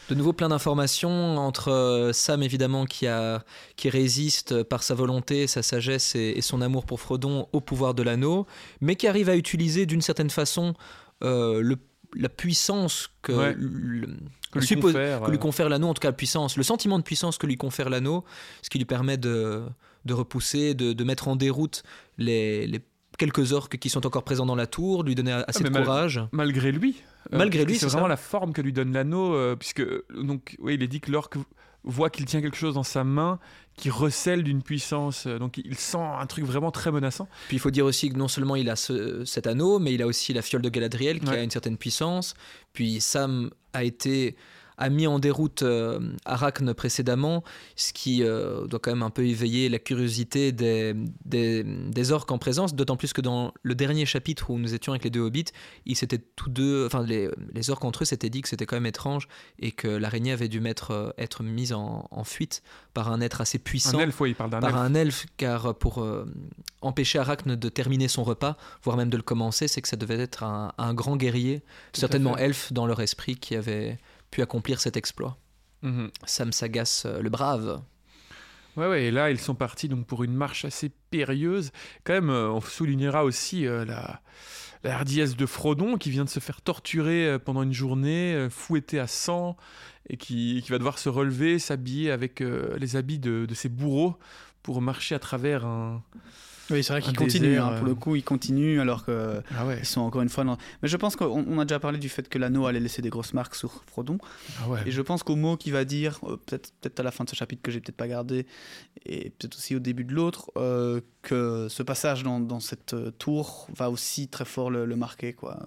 De 0.08 0.14
nouveau 0.14 0.32
plein 0.32 0.48
d'informations 0.48 1.38
entre 1.38 1.68
euh, 1.70 2.12
Sam 2.12 2.42
évidemment 2.42 2.84
qui, 2.84 3.06
a, 3.06 3.44
qui 3.76 3.88
résiste 3.88 4.62
par 4.64 4.82
sa 4.82 4.94
volonté, 4.94 5.46
sa 5.46 5.62
sagesse 5.62 6.14
et, 6.14 6.34
et 6.36 6.42
son 6.42 6.60
amour 6.60 6.84
pour 6.84 7.00
Frodon 7.00 7.48
au 7.52 7.60
pouvoir 7.60 7.94
de 7.94 8.02
l'anneau, 8.02 8.46
mais 8.80 8.96
qui 8.96 9.06
arrive 9.06 9.28
à 9.28 9.36
utiliser 9.36 9.86
d'une 9.86 10.02
certaine 10.02 10.30
façon 10.30 10.74
euh, 11.22 11.62
le- 11.62 11.78
la 12.14 12.28
puissance 12.28 13.08
que, 13.22 13.32
Ouais. 13.32 13.54
le- 13.56 14.06
que 14.50 14.58
lui 14.58 14.66
suppose- 14.66 14.92
confère, 14.92 15.20
que 15.22 15.30
lui 15.30 15.36
euh, 15.36 15.40
confère 15.40 15.68
l'anneau, 15.70 15.88
en 15.88 15.94
tout 15.94 16.00
cas 16.00 16.08
la 16.08 16.12
puissance, 16.12 16.56
le 16.58 16.62
sentiment 16.62 16.98
de 16.98 17.04
puissance 17.04 17.38
que 17.38 17.46
lui 17.46 17.56
confère 17.56 17.88
l'anneau, 17.88 18.24
ce 18.60 18.68
qui 18.68 18.76
lui 18.78 18.84
permet 18.84 19.16
de, 19.16 19.62
de 20.04 20.12
repousser, 20.14 20.74
de, 20.74 20.92
de 20.92 21.04
mettre 21.04 21.28
en 21.28 21.36
déroute 21.36 21.84
les, 22.18 22.66
les 22.66 22.80
quelques 23.18 23.52
orques 23.52 23.78
qui 23.78 23.88
sont 23.88 24.04
encore 24.04 24.24
présents 24.24 24.46
dans 24.46 24.56
la 24.56 24.66
tour, 24.66 25.04
lui 25.04 25.14
donner 25.14 25.32
assez 25.46 25.60
Ah, 25.64 25.68
de 25.68 25.72
mal- 25.72 25.84
courage. 25.84 26.20
malgré 26.32 26.70
lui. 26.72 26.96
Euh, 27.32 27.38
Malgré 27.38 27.64
lui, 27.64 27.76
c'est 27.78 27.86
vraiment 27.86 28.04
ça. 28.04 28.08
la 28.08 28.16
forme 28.16 28.52
que 28.52 28.60
lui 28.62 28.72
donne 28.72 28.92
l'anneau, 28.92 29.34
euh, 29.34 29.54
puisque 29.56 29.82
donc 30.14 30.56
oui, 30.60 30.74
il 30.74 30.82
est 30.82 30.88
dit 30.88 31.00
que 31.00 31.10
l'orque 31.10 31.36
voit 31.84 32.10
qu'il 32.10 32.24
tient 32.26 32.40
quelque 32.40 32.56
chose 32.56 32.74
dans 32.74 32.82
sa 32.84 33.02
main 33.04 33.38
qui 33.76 33.90
recèle 33.90 34.42
d'une 34.44 34.62
puissance, 34.62 35.26
euh, 35.26 35.38
donc 35.38 35.58
il 35.58 35.76
sent 35.76 35.98
un 35.98 36.26
truc 36.26 36.44
vraiment 36.44 36.70
très 36.70 36.92
menaçant. 36.92 37.28
Puis 37.48 37.56
il 37.56 37.60
faut 37.60 37.70
dire 37.70 37.84
aussi 37.86 38.08
que 38.10 38.16
non 38.16 38.28
seulement 38.28 38.54
il 38.56 38.68
a 38.70 38.76
ce- 38.76 39.24
cet 39.24 39.46
anneau, 39.46 39.78
mais 39.78 39.94
il 39.94 40.02
a 40.02 40.06
aussi 40.06 40.32
la 40.32 40.42
fiole 40.42 40.62
de 40.62 40.68
Galadriel 40.68 41.20
qui 41.20 41.28
Ouais. 41.28 41.38
a 41.38 41.42
une 41.42 41.50
certaine 41.50 41.76
puissance. 41.76 42.34
Puis 42.72 43.00
Sam 43.00 43.50
a 43.72 43.82
été 43.84 44.36
a 44.78 44.88
mis 44.88 45.06
en 45.06 45.18
déroute 45.18 45.62
euh, 45.62 46.00
Arachne 46.24 46.74
précédemment, 46.74 47.44
ce 47.76 47.92
qui 47.92 48.22
euh, 48.22 48.66
doit 48.66 48.80
quand 48.80 48.90
même 48.90 49.02
un 49.02 49.10
peu 49.10 49.26
éveiller 49.26 49.68
la 49.68 49.78
curiosité 49.78 50.52
des, 50.52 50.94
des, 51.24 51.64
des 51.64 52.12
orques 52.12 52.30
en 52.30 52.38
présence, 52.38 52.74
d'autant 52.74 52.96
plus 52.96 53.12
que 53.12 53.20
dans 53.20 53.52
le 53.62 53.74
dernier 53.74 54.06
chapitre 54.06 54.50
où 54.50 54.58
nous 54.58 54.74
étions 54.74 54.92
avec 54.92 55.04
les 55.04 55.10
deux 55.10 55.20
hobbits, 55.20 55.46
ils 55.86 55.96
s'étaient 55.96 56.22
tous 56.36 56.50
deux, 56.50 56.86
enfin 56.86 57.02
les, 57.02 57.28
les 57.52 57.70
orques 57.70 57.84
entre 57.84 58.02
eux 58.02 58.06
s'étaient 58.06 58.30
dit 58.30 58.42
que 58.42 58.48
c'était 58.48 58.66
quand 58.66 58.76
même 58.76 58.86
étrange 58.86 59.28
et 59.58 59.72
que 59.72 59.88
l'araignée 59.88 60.32
avait 60.32 60.48
dû 60.48 60.60
mettre, 60.60 60.90
euh, 60.90 61.10
être 61.18 61.42
mise 61.42 61.72
en, 61.72 62.08
en 62.10 62.24
fuite 62.24 62.62
par 62.94 63.10
un 63.10 63.20
être 63.20 63.40
assez 63.40 63.58
puissant 63.58 63.98
Un 63.98 64.02
elfe, 64.02 64.20
oui, 64.20 64.30
il 64.30 64.34
parle 64.34 64.50
d'un 64.50 64.60
par 64.60 64.70
elfe. 64.70 64.78
un 64.78 64.94
elfe, 64.94 65.26
car 65.36 65.74
pour 65.74 66.02
euh, 66.02 66.24
empêcher 66.80 67.18
Arachne 67.18 67.56
de 67.56 67.68
terminer 67.68 68.08
son 68.08 68.24
repas, 68.24 68.56
voire 68.82 68.96
même 68.96 69.10
de 69.10 69.16
le 69.16 69.22
commencer, 69.22 69.68
c'est 69.68 69.82
que 69.82 69.88
ça 69.88 69.96
devait 69.96 70.18
être 70.18 70.42
un, 70.42 70.72
un 70.78 70.94
grand 70.94 71.16
guerrier, 71.16 71.62
Tout 71.92 72.00
certainement 72.00 72.36
elfe 72.36 72.72
dans 72.72 72.86
leur 72.86 73.00
esprit, 73.00 73.36
qui 73.36 73.56
avait 73.56 73.98
pu 74.32 74.42
accomplir 74.42 74.80
cet 74.80 74.96
exploit. 74.96 75.38
Mhm. 75.82 76.10
Sam 76.24 76.52
Sagas, 76.52 77.04
euh, 77.06 77.22
le 77.22 77.30
brave. 77.30 77.82
Ouais, 78.76 78.88
ouais, 78.88 79.04
et 79.04 79.10
là, 79.10 79.30
ils 79.30 79.38
sont 79.38 79.54
partis 79.54 79.88
donc 79.88 80.06
pour 80.06 80.24
une 80.24 80.32
marche 80.32 80.64
assez 80.64 80.90
périlleuse. 81.10 81.72
Quand 82.04 82.14
même, 82.14 82.30
euh, 82.30 82.50
on 82.50 82.60
soulignera 82.60 83.22
aussi 83.22 83.66
euh, 83.66 83.84
la, 83.84 84.22
la 84.82 84.94
hardiesse 84.94 85.36
de 85.36 85.44
Frodon 85.44 85.98
qui 85.98 86.10
vient 86.10 86.24
de 86.24 86.30
se 86.30 86.40
faire 86.40 86.62
torturer 86.62 87.26
euh, 87.26 87.38
pendant 87.38 87.62
une 87.62 87.74
journée, 87.74 88.48
fouetté 88.50 88.98
à 88.98 89.06
sang, 89.06 89.58
et 90.08 90.16
qui, 90.16 90.62
qui 90.64 90.70
va 90.70 90.78
devoir 90.78 90.98
se 90.98 91.10
relever, 91.10 91.58
s'habiller 91.58 92.10
avec 92.10 92.40
les 92.40 92.96
habits 92.96 93.20
de, 93.20 93.46
de 93.46 93.54
ses 93.54 93.68
bourreaux 93.68 94.16
pour 94.62 94.82
marcher 94.82 95.14
à 95.14 95.20
travers 95.20 95.64
un. 95.64 96.02
Oui, 96.72 96.82
c'est 96.82 96.92
vrai 96.92 97.02
Un 97.02 97.04
qu'il 97.04 97.16
continue. 97.16 97.48
désert, 97.48 97.66
hein, 97.66 97.74
pour 97.76 97.84
le 97.86 97.92
euh. 97.92 97.94
coup, 97.94 98.16
il 98.16 98.24
continue 98.24 98.80
alors 98.80 99.04
que 99.04 99.40
Ah 99.56 99.66
ouais. 99.66 99.78
ils 99.80 99.86
sont 99.86 100.00
encore 100.00 100.22
une 100.22 100.28
fois. 100.28 100.42
Dans... 100.44 100.56
Mais 100.82 100.88
je 100.88 100.96
pense 100.96 101.14
qu'on 101.16 101.44
on 101.46 101.58
a 101.60 101.64
déjà 101.64 101.78
parlé 101.78 101.98
du 101.98 102.08
fait 102.08 102.28
que 102.28 102.38
l'anneau 102.38 102.66
allait 102.66 102.80
laisser 102.80 103.02
des 103.02 103.10
grosses 103.10 103.34
marques 103.34 103.54
sur 103.54 103.84
Frodon. 103.86 104.18
Ah 104.64 104.68
ouais. 104.70 104.80
Et 104.86 104.90
je 104.90 105.02
pense 105.02 105.22
qu'au 105.22 105.36
mot 105.36 105.56
qu'il 105.56 105.72
va 105.72 105.84
dire, 105.84 106.18
euh, 106.24 106.36
peut-être 106.46 106.72
peut-être 106.80 106.98
à 107.00 107.02
la 107.02 107.10
fin 107.10 107.24
de 107.24 107.30
ce 107.30 107.36
chapitre 107.36 107.62
que 107.62 107.70
j'ai 107.70 107.80
peut-être 107.80 107.96
pas 107.96 108.08
gardé, 108.08 108.46
et 109.06 109.30
peut-être 109.30 109.56
aussi 109.56 109.76
au 109.76 109.80
début 109.80 110.04
de 110.04 110.14
l'autre, 110.14 110.50
euh, 110.56 111.00
que 111.22 111.66
ce 111.68 111.82
passage 111.82 112.22
dans, 112.22 112.40
dans 112.40 112.60
cette 112.60 112.96
tour 113.18 113.68
va 113.76 113.90
aussi 113.90 114.28
très 114.28 114.44
fort 114.44 114.70
le, 114.70 114.86
le 114.86 114.96
marquer. 114.96 115.32
Quoi. 115.34 115.58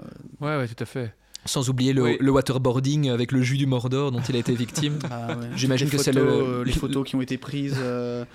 Ouais, 0.42 0.58
ouais, 0.58 0.68
tout 0.68 0.82
à 0.84 0.86
fait. 0.86 1.14
Sans 1.48 1.70
oublier 1.70 1.94
le, 1.94 2.02
Oui. 2.02 2.18
le 2.20 2.32
waterboarding 2.32 3.12
avec 3.12 3.32
le 3.32 3.44
jus 3.44 3.58
du 3.58 3.68
Mordor 3.68 4.12
dont 4.12 4.20
il 4.28 4.36
a 4.36 4.40
été 4.40 4.56
victime. 4.56 4.98
ah 5.12 5.28
ouais. 5.38 5.46
J'imagine 5.56 5.90
que 5.90 6.00
c'est 6.00 6.12
le- 6.12 6.22
euh, 6.28 6.64
les 6.64 6.72
photos 6.72 7.08
qui 7.08 7.16
ont 7.16 7.22
été 7.22 7.38
prises 7.38 7.76
euh, 7.78 8.26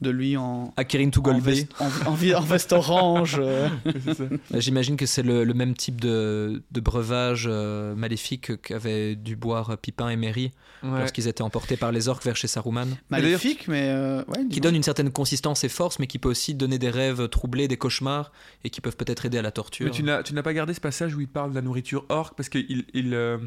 de 0.00 0.10
lui 0.10 0.36
en. 0.36 0.72
À 0.76 0.84
Kirin 0.84 1.10
En 1.24 1.38
veste, 1.38 1.72
en, 1.80 1.86
en 2.10 2.14
vi- 2.14 2.34
en 2.34 2.40
veste 2.40 2.72
orange. 2.72 3.36
euh. 3.40 3.68
Ça. 4.50 4.60
j'imagine 4.60 4.96
que 4.96 5.06
c'est 5.06 5.22
le, 5.22 5.44
le 5.44 5.54
même 5.54 5.74
type 5.74 6.00
de, 6.00 6.62
de 6.70 6.80
breuvage 6.80 7.46
euh, 7.50 7.94
maléfique 7.94 8.60
qu'avaient 8.62 9.16
dû 9.16 9.34
boire 9.36 9.76
Pipin 9.78 10.08
et 10.08 10.16
Merry 10.16 10.52
Ouais. 10.84 11.00
lorsqu'ils 11.00 11.26
étaient 11.26 11.42
emportés 11.42 11.76
par 11.76 11.90
les 11.90 12.06
orques 12.06 12.24
vers 12.24 12.36
chez 12.36 12.46
Saruman. 12.46 12.86
Maléfique, 13.10 13.66
mais. 13.66 13.88
euh, 13.88 14.22
ouais, 14.28 14.46
qui 14.48 14.60
donne 14.60 14.76
une 14.76 14.84
certaine 14.84 15.10
consistance 15.10 15.64
et 15.64 15.68
force, 15.68 15.98
mais 15.98 16.06
qui 16.06 16.20
peut 16.20 16.28
aussi 16.28 16.54
donner 16.54 16.78
des 16.78 16.90
rêves 16.90 17.28
troublés, 17.28 17.66
des 17.66 17.76
cauchemars, 17.76 18.30
et 18.62 18.70
qui 18.70 18.80
peuvent 18.80 18.96
peut-être 18.96 19.26
aider 19.26 19.38
à 19.38 19.42
la 19.42 19.50
torture. 19.50 19.86
Mais 19.86 19.90
tu 19.90 20.04
n'as, 20.04 20.22
tu 20.22 20.34
n'as 20.34 20.42
pas 20.44 20.54
gardé 20.54 20.74
ce 20.74 20.80
passage 20.80 21.16
où 21.16 21.20
il 21.20 21.26
parle 21.26 21.50
de 21.50 21.56
la 21.56 21.62
nourriture 21.62 22.04
orque 22.10 22.36
parce 22.36 22.48
qu'il 22.48 22.84
il, 22.94 23.12
euh, 23.12 23.38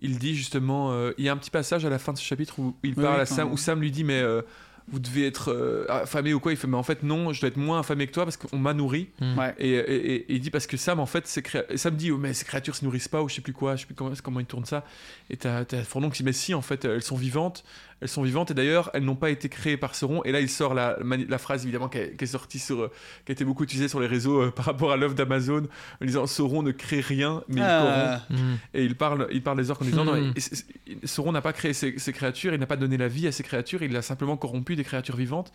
il 0.00 0.18
dit 0.18 0.34
justement. 0.34 0.92
euh, 0.92 1.12
il 1.16 1.24
y 1.24 1.30
a 1.30 1.32
un 1.32 1.38
petit 1.38 1.48
passage 1.50 1.86
à 1.86 1.88
la 1.88 1.98
fin 1.98 2.12
de 2.12 2.18
ce 2.18 2.22
chapitre 2.24 2.58
où 2.58 2.76
il 2.82 2.90
Oui, 2.90 3.02
parle 3.02 3.16
oui, 3.16 3.22
à 3.22 3.26
Sam, 3.26 3.50
où 3.50 3.56
Sam 3.56 3.80
lui 3.80 3.90
dit 3.90 4.04
Mais 4.04 4.20
euh, 4.20 4.42
vous 4.90 4.98
devez 5.00 5.26
être 5.26 5.52
euh, 5.52 5.84
affamé 5.88 6.32
ou 6.34 6.40
quoi. 6.40 6.52
Il 6.52 6.56
fait, 6.56 6.66
mais 6.66 6.76
en 6.76 6.82
fait, 6.82 7.02
non, 7.02 7.32
je 7.32 7.40
dois 7.40 7.48
être 7.48 7.56
moins 7.56 7.80
affamé 7.80 8.06
que 8.06 8.12
toi 8.12 8.24
parce 8.24 8.36
qu'on 8.36 8.58
m'a 8.58 8.74
nourri. 8.74 9.08
Mm. 9.20 9.40
Et, 9.58 9.70
et- 9.70 10.14
et 10.16 10.26
il 10.34 10.40
dit 10.40 10.50
parce 10.50 10.66
que 10.66 10.76
Sam, 10.76 11.00
en 11.00 11.06
fait, 11.06 11.26
ces 11.26 11.42
créa- 11.42 11.64
Sam 11.76 11.94
dit, 11.96 12.10
oh, 12.10 12.18
mais 12.18 12.34
ces 12.34 12.44
créatures 12.44 12.74
se 12.76 12.84
nourrissent 12.84 13.08
pas 13.08 13.22
ou 13.22 13.28
je 13.28 13.34
sais 13.34 13.40
plus 13.42 13.52
quoi, 13.52 13.76
je 13.76 13.82
sais 13.82 13.86
plus 13.86 13.94
comment, 13.94 14.12
comment 14.22 14.40
il 14.40 14.46
tourne 14.46 14.64
ça. 14.64 14.84
Et 15.30 15.36
t'as 15.36 15.64
t'as 15.64 15.82
Frodon 15.82 16.10
qui 16.10 16.18
dit, 16.22 16.24
mais 16.26 16.32
si, 16.32 16.54
en 16.54 16.62
fait, 16.62 16.84
elles 16.84 17.02
sont 17.02 17.16
vivantes. 17.16 17.64
Elles 18.00 18.06
sont 18.08 18.22
vivantes 18.22 18.52
et 18.52 18.54
d'ailleurs, 18.54 18.90
elles 18.94 19.02
n'ont 19.04 19.16
pas 19.16 19.28
été 19.28 19.48
créées 19.48 19.76
par 19.76 19.96
Sauron. 19.96 20.22
Et 20.22 20.30
là, 20.30 20.38
il 20.40 20.48
sort 20.48 20.72
la, 20.72 20.96
la 21.02 21.38
phrase, 21.38 21.64
évidemment, 21.64 21.88
qui, 21.88 21.98
est- 21.98 22.16
qui 22.16 22.22
est 22.24 22.28
sortie 22.28 22.60
sur, 22.60 22.80
euh, 22.82 22.92
qui 23.26 23.32
a 23.32 23.34
été 23.34 23.44
beaucoup 23.44 23.64
utilisée 23.64 23.88
sur 23.88 23.98
les 23.98 24.06
réseaux 24.06 24.40
euh, 24.40 24.50
par 24.54 24.66
rapport 24.66 24.92
à 24.92 24.96
l'œuvre 24.96 25.14
d'Amazon, 25.14 25.66
en 26.00 26.04
disant 26.04 26.26
Sauron 26.28 26.62
ne 26.62 26.70
crée 26.70 27.00
rien, 27.00 27.42
mais 27.48 27.56
il 27.60 27.66
corrompt. 27.66 27.92
Ah, 27.96 28.22
Mm. 28.30 28.54
Et 28.74 28.84
il 28.84 28.94
parle, 28.94 29.26
il 29.32 29.42
parle 29.42 29.56
des 29.58 29.70
orques 29.70 29.82
en 29.82 29.84
disant 29.84 30.04
non, 30.04 30.14
Mhm. 30.14 30.32
et- 30.36 31.06
Sauron 31.06 31.32
n'a 31.32 31.40
pas 31.42 31.52
créé 31.52 31.72
ces, 31.72 31.98
ces 31.98 32.12
créatures, 32.12 32.54
il 32.54 32.60
n'a 32.60 32.66
pas 32.66 32.76
donné 32.76 32.96
la 32.96 33.08
vie 33.08 33.26
à 33.26 33.32
ces 33.32 33.42
créatures, 33.42 33.82
il 33.82 33.94
a 33.96 34.02
simplement 34.02 34.36
corrompu 34.36 34.76
des 34.78 34.84
créatures 34.84 35.16
vivantes 35.16 35.52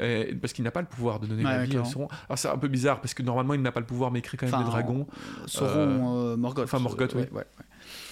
euh, 0.00 0.32
parce 0.40 0.52
qu'il 0.52 0.64
n'a 0.64 0.70
pas 0.70 0.80
le 0.80 0.86
pouvoir 0.88 1.20
de 1.20 1.26
donner 1.26 1.44
Ouais, 1.44 1.50
la 1.58 1.64
vie 1.64 1.76
à. 1.78 1.84
Sauron. 1.84 2.08
Alors 2.28 2.38
c'est 2.38 2.48
un 2.48 2.58
peu 2.58 2.68
bizarre 2.68 3.00
parce 3.00 3.14
que 3.14 3.22
normalement 3.22 3.54
il 3.54 3.62
n'a 3.62 3.72
pas 3.72 3.80
le 3.80 3.86
pouvoir, 3.86 4.10
mais 4.10 4.18
il 4.18 4.22
crée 4.22 4.36
quand 4.36 4.46
même 4.46 4.54
Enfin, 4.54 4.64
des 4.64 4.70
dragons. 4.70 5.06
Sauron, 5.46 6.18
euh, 6.32 6.36
Morgoth. 6.36 6.64
enfin, 6.64 6.78
Morgoth, 6.80 7.14
oui. 7.14 7.24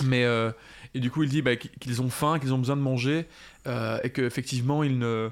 Mais 0.04 0.24
euh, 0.24 0.50
et 0.94 1.00
du 1.00 1.10
coup 1.10 1.22
il 1.22 1.28
dit 1.28 1.42
bah, 1.42 1.56
qu'ils 1.56 2.02
ont 2.02 2.10
faim, 2.10 2.38
qu'ils 2.38 2.52
ont 2.54 2.58
besoin 2.58 2.76
de 2.76 2.82
manger 2.82 3.26
euh, 3.66 3.98
et 4.02 4.10
qu'effectivement 4.10 4.82
ils 4.84 4.98
ne 4.98 5.30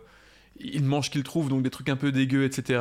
ils 0.61 0.85
mangent 0.85 1.11
qu'ils 1.11 1.23
trouvent 1.23 1.49
donc 1.49 1.63
des 1.63 1.71
trucs 1.71 1.89
un 1.89 1.97
peu 1.97 2.11
dégueux, 2.13 2.45
etc. 2.45 2.81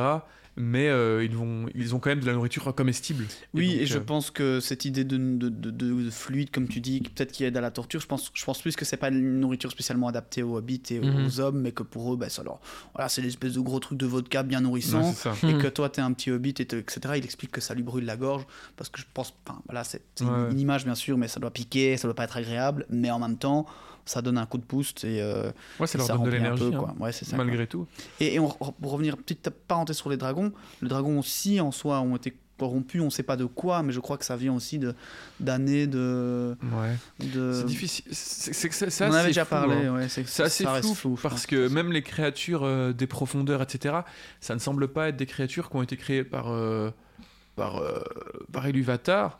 Mais 0.58 0.88
euh, 0.88 1.24
ils 1.24 1.34
vont 1.36 1.66
ils 1.74 1.94
ont 1.94 1.98
quand 2.00 2.10
même 2.10 2.20
de 2.20 2.26
la 2.26 2.32
nourriture 2.32 2.74
comestible. 2.74 3.24
Oui, 3.54 3.68
donc, 3.72 3.76
et 3.82 3.86
je 3.86 3.98
euh, 3.98 4.00
pense 4.00 4.30
que 4.30 4.60
cette 4.60 4.84
idée 4.84 5.04
de, 5.04 5.16
de, 5.16 5.48
de- 5.48 5.70
de- 5.70 6.02
de 6.02 6.10
fluide, 6.10 6.50
comme 6.50 6.66
tu 6.68 6.80
dis, 6.80 7.00
peut-être 7.00 7.32
qui 7.32 7.44
aide 7.44 7.56
à 7.56 7.60
la 7.60 7.70
torture, 7.70 8.00
je 8.00 8.06
pense, 8.06 8.30
je 8.34 8.44
pense 8.44 8.60
plus 8.60 8.74
que 8.76 8.84
c'est 8.84 8.96
pas 8.96 9.08
une 9.08 9.40
nourriture 9.40 9.70
spécialement 9.70 10.08
adaptée 10.08 10.42
aux 10.42 10.56
hobbits 10.56 10.82
et 10.90 10.98
aux, 10.98 11.04
Mhm. 11.04 11.26
aux 11.26 11.40
hommes, 11.40 11.60
mais 11.60 11.72
que 11.72 11.82
pour 11.82 12.12
eux, 12.12 12.16
bah, 12.16 12.28
ça 12.28 12.42
leur- 12.42 12.60
voilà, 12.94 13.08
c'est 13.08 13.22
l'espèce 13.22 13.54
de 13.54 13.60
gros 13.60 13.78
truc 13.78 13.98
de 13.98 14.06
vodka 14.06 14.42
bien 14.42 14.58
ouais, 14.58 14.64
nourrissant. 14.64 15.12
ça. 15.12 15.34
et 15.44 15.54
Mhm. 15.54 15.62
que 15.62 15.68
toi 15.68 15.88
t'es 15.88 16.00
un 16.00 16.12
petit 16.12 16.30
hobbit 16.30 16.54
et 16.58 16.62
etc 16.62 17.00
il 17.16 17.24
explique 17.24 17.50
que 17.52 17.60
ça 17.60 17.74
lui 17.74 17.82
brûle 17.82 18.04
la 18.04 18.16
gorge 18.16 18.44
parce 18.76 18.90
que 18.90 19.00
je 19.00 19.06
pense 19.14 19.32
enfin 19.46 19.60
voilà 19.66 19.84
c'est 19.84 20.02
une- 20.20 20.28
Ouais. 20.28 20.50
une, 20.50 20.58
image 20.58 20.84
bien 20.84 20.94
sûr 20.94 21.16
mais 21.16 21.28
ça 21.28 21.38
doit 21.40 21.50
piquer 21.52 21.96
ça 21.96 22.08
doit 22.08 22.14
pas 22.14 22.24
être 22.24 22.36
agréable 22.36 22.84
mais 22.90 23.10
en 23.10 23.18
même 23.18 23.36
temps 23.38 23.66
ça 24.08 24.22
donne 24.22 24.38
un 24.38 24.46
coup 24.46 24.58
de 24.58 24.64
boost 24.64 25.04
et 25.04 25.20
euh, 25.22 25.50
Ouais, 25.78 25.86
ça 25.86 25.98
leur 25.98 26.06
ça 26.06 26.14
donne 26.14 26.24
de 26.24 26.30
l'énergie. 26.30 26.72
hein, 26.74 26.94
ouais 26.98 27.10
Malgré 27.36 27.66
tout. 27.66 27.86
et, 28.20 28.34
et 28.34 28.38
on- 28.40 28.48
pour 28.48 28.92
revenir 28.92 29.16
petite 29.16 29.50
parenthèse 29.50 29.96
sur 29.96 30.10
les 30.10 30.16
dragons 30.16 30.52
les 30.82 30.88
dragons 30.88 31.18
aussi 31.18 31.60
en 31.60 31.70
soi 31.72 32.00
ont 32.00 32.16
été 32.16 32.34
corrompus 32.58 33.02
on 33.02 33.10
sait 33.10 33.22
pas 33.22 33.36
de 33.36 33.44
quoi 33.44 33.84
mais 33.84 33.92
je 33.92 34.00
crois 34.00 34.16
que 34.18 34.24
ça 34.24 34.34
vient 34.34 34.52
aussi 34.54 34.78
de 34.80 34.92
d'années 35.38 35.86
de 35.86 36.56
Ouais. 36.74 37.26
de 37.28 37.52
C'est 37.52 37.66
difficile. 37.66 38.04
C'est 38.10 38.52
c'est- 38.72 39.04
on 39.04 39.10
en 39.10 39.12
avait 39.12 39.28
déjà 39.28 39.44
flou, 39.44 39.50
parlé 39.56 39.86
hein. 39.86 39.94
ouais, 39.94 40.08
c'est 40.08 40.26
C'est 40.26 40.42
assez 40.42 40.64
ça 40.64 40.82
flou, 40.82 41.16
je 41.16 41.22
parce 41.22 41.46
que 41.46 41.68
même 41.68 41.92
les 41.92 42.02
créatures 42.02 42.64
euh, 42.64 42.92
des 42.92 43.06
profondeurs, 43.06 43.62
etc., 43.62 43.98
ça 44.40 44.54
ne 44.54 44.58
semble 44.58 44.88
pas 44.88 45.10
être 45.10 45.16
des 45.16 45.26
créatures 45.26 45.70
qui 45.70 45.76
ont 45.76 45.82
été 45.82 45.96
créées 45.96 46.24
par 46.24 46.50
euh, 46.50 46.90
par 47.54 47.76
euh, 47.76 48.00
par 48.52 48.66
Iluvatar. 48.68 49.38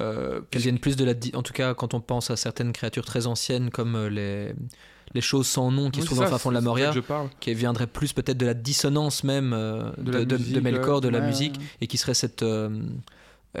Euh, 0.00 0.40
Qu'elles 0.50 0.62
viennent 0.62 0.78
plus 0.78 0.96
de 0.96 1.04
la. 1.04 1.14
En 1.34 1.42
tout 1.42 1.52
cas, 1.52 1.74
quand 1.74 1.94
on 1.94 2.00
pense 2.00 2.30
à 2.30 2.36
certaines 2.36 2.72
créatures 2.72 3.04
très 3.04 3.26
anciennes 3.26 3.70
comme 3.70 3.96
euh, 3.96 4.08
les, 4.10 4.54
les 5.14 5.20
choses 5.20 5.46
sans 5.46 5.70
nom 5.70 5.90
qui 5.90 6.00
Oui, 6.00 6.02
se 6.06 6.06
trouvent 6.12 6.24
ça, 6.24 6.30
fin 6.30 6.38
fond 6.38 6.50
de 6.50 6.54
la 6.54 6.60
Moria, 6.60 6.92
qui 7.40 7.54
viendraient 7.54 7.86
plus 7.86 8.12
peut-être 8.12 8.38
de 8.38 8.46
la 8.46 8.54
dissonance 8.54 9.24
même 9.24 9.52
euh, 9.52 9.90
De 9.98 10.12
de, 10.12 10.18
la 10.18 10.24
de- 10.24 10.36
musique, 10.36 10.54
de 10.54 10.60
Melkor, 10.60 11.00
de 11.00 11.08
la 11.08 11.18
Ouais, 11.18 11.26
musique, 11.26 11.56
ouais. 11.58 11.64
et 11.80 11.86
qui 11.86 11.98
serait 11.98 12.14
cette 12.14 12.42
euh, 12.42 12.80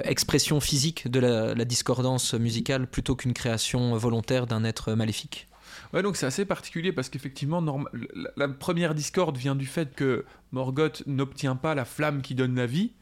expression 0.04 0.60
physique 0.60 1.08
de 1.10 1.18
la, 1.20 1.54
la 1.54 1.64
discordance 1.64 2.34
musicale 2.34 2.86
plutôt 2.86 3.16
qu'une 3.16 3.32
création 3.34 3.96
volontaire 3.96 4.46
d'un 4.46 4.62
être 4.64 4.94
maléfique. 4.94 5.48
Ouais, 5.92 6.02
donc 6.02 6.16
c'est 6.16 6.26
assez 6.26 6.44
particulier 6.44 6.92
parce 6.92 7.08
qu'effectivement, 7.08 7.60
la, 7.60 8.30
la 8.36 8.48
première 8.48 8.94
discorde 8.94 9.36
vient 9.36 9.56
du 9.56 9.66
fait 9.66 9.92
que 9.96 10.24
Morgoth 10.52 11.02
n'obtient 11.06 11.56
pas 11.56 11.74
la 11.74 11.84
flamme 11.84 12.22
qui 12.22 12.36
donne 12.36 12.54
la 12.54 12.66
vie, 12.66 12.92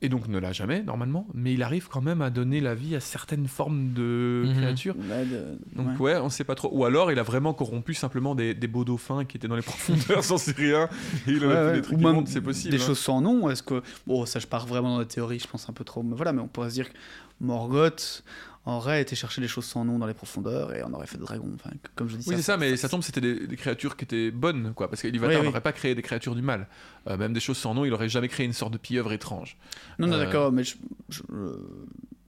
et 0.00 0.08
donc 0.08 0.28
ne 0.28 0.38
l'a 0.38 0.52
jamais 0.52 0.82
normalement, 0.82 1.26
mais 1.34 1.54
il 1.54 1.62
arrive 1.62 1.88
quand 1.88 2.00
même 2.00 2.22
à 2.22 2.30
donner 2.30 2.60
la 2.60 2.74
vie 2.74 2.94
à 2.94 3.00
certaines 3.00 3.48
formes 3.48 3.92
de 3.94 4.44
Mhm. 4.46 4.54
créatures. 4.56 4.94
Ouais, 4.96 5.24
de- 5.24 5.58
Donc 5.76 5.98
ouais. 6.00 6.14
ouais. 6.14 6.20
on 6.20 6.28
sait 6.30 6.44
pas 6.44 6.54
trop. 6.54 6.70
Ou 6.72 6.84
alors 6.84 7.10
il 7.10 7.18
a 7.18 7.22
vraiment 7.24 7.52
corrompu 7.52 7.94
simplement 7.94 8.34
des, 8.34 8.54
des 8.54 8.68
beaux 8.68 8.84
dauphins 8.84 9.24
qui 9.24 9.36
étaient 9.36 9.48
dans 9.48 9.56
les 9.56 9.62
profondeurs, 10.18 10.22
sais 10.38 10.52
rien. 10.52 10.88
Et 11.26 11.32
il 11.32 11.44
en 11.44 11.50
a 11.50 11.52
Ouais, 11.52 11.54
fait 11.54 11.66
ouais. 11.66 11.72
des 11.74 11.82
trucs 11.82 11.98
c'est 12.28 12.40
possible. 12.40 12.74
Des 12.76 12.82
hein. 12.82 12.86
choses 12.86 12.98
sans 13.00 13.20
nom, 13.20 13.50
est-ce 13.50 13.62
que. 13.62 13.82
Bon, 14.06 14.24
ça, 14.24 14.38
je 14.38 14.46
pars 14.46 14.66
vraiment 14.66 14.90
dans 14.94 14.98
la 15.00 15.04
théorie, 15.04 15.38
je 15.40 15.48
pense 15.48 15.68
un 15.68 15.72
peu 15.72 15.84
trop. 15.84 16.02
Mais 16.02 16.14
voilà, 16.14 16.32
mais 16.32 16.40
on 16.42 16.48
pourrait 16.48 16.68
se 16.70 16.74
dire 16.74 16.88
que 16.88 16.96
Morgoth 17.40 18.22
aurait 18.66 19.00
été 19.00 19.16
chercher 19.16 19.40
des 19.40 19.48
choses 19.48 19.64
sans 19.64 19.84
nom 19.84 19.98
dans 19.98 20.06
les 20.06 20.12
profondeurs 20.14 20.74
et 20.74 20.82
on 20.82 20.92
aurait 20.92 21.06
fait 21.06 21.16
des 21.16 21.24
dragons. 21.24 21.50
Enfin, 21.54 21.70
comme 21.94 22.08
je 22.08 22.16
dis 22.16 22.28
Oui, 22.28 22.36
c'est 22.36 22.42
ça, 22.42 22.56
mais 22.58 22.76
ça 22.76 22.88
tombe, 22.88 23.02
c'était 23.02 23.20
des, 23.22 23.46
des 23.46 23.56
créatures 23.56 23.96
qui 23.96 24.04
étaient 24.04 24.30
bonnes, 24.30 24.74
quoi. 24.74 24.90
Parce 24.90 25.00
qu'Ilivatar 25.00 25.36
Oui, 25.36 25.40
oui. 25.40 25.46
n'aurait 25.46 25.62
pas 25.62 25.72
créé 25.72 25.94
des 25.94 26.02
créatures 26.02 26.34
du 26.34 26.42
mal. 26.42 26.68
Euh, 27.06 27.16
même 27.16 27.32
des 27.32 27.40
choses 27.40 27.56
sans 27.56 27.72
nom, 27.74 27.86
il 27.86 27.92
aurait 27.94 28.10
jamais 28.10 28.28
créé 28.28 28.44
une 28.44 28.52
sorte 28.52 28.72
de 28.74 28.78
pieuvre 28.78 29.10
étrange. 29.12 29.56
Non, 29.98 30.06
non, 30.06 30.16
Euh. 30.16 30.24
d'accord, 30.26 30.52
mais 30.52 30.64
je, 30.64 30.74
je, 31.08 31.22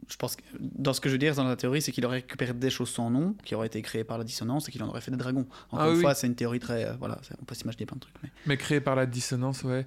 je 0.09 0.17
pense 0.17 0.35
que 0.37 0.43
dans 0.59 0.95
ce 0.95 1.01
que 1.03 1.11
je 1.11 1.15
veux 1.15 1.19
dire 1.19 1.35
dans 1.35 1.45
la 1.45 1.57
théorie, 1.57 1.83
c'est 1.83 1.93
qu'il 1.93 2.07
aurait 2.07 2.17
récupéré 2.19 2.55
des 2.55 2.71
choses 2.71 2.89
sans 2.91 3.11
nom 3.11 3.35
qui 3.45 3.55
auraient 3.55 3.67
été 3.67 3.83
créées 3.83 4.05
par 4.05 4.17
la 4.17 4.25
dissonance 4.25 4.67
et 4.69 4.73
qu'il 4.73 4.83
en 4.83 4.89
aurait 4.89 5.03
fait 5.03 5.11
des 5.11 5.19
dragons. 5.19 5.47
Encore 5.71 5.89
Ah 5.89 5.95
une 5.95 6.01
fois, 6.01 6.15
c'est 6.15 6.27
une 6.27 6.37
théorie 6.37 6.59
très. 6.61 6.87
euh, 6.87 6.93
voilà, 6.99 7.19
on 7.41 7.45
peut 7.45 7.55
s'imaginer 7.55 7.85
plein 7.85 7.97
de 7.97 8.01
trucs. 8.01 8.15
Mais... 8.23 8.31
Mais 8.47 8.57
créé 8.57 8.81
par 8.81 8.97
la 8.97 9.05
dissonance, 9.05 9.63
ouais. 9.63 9.87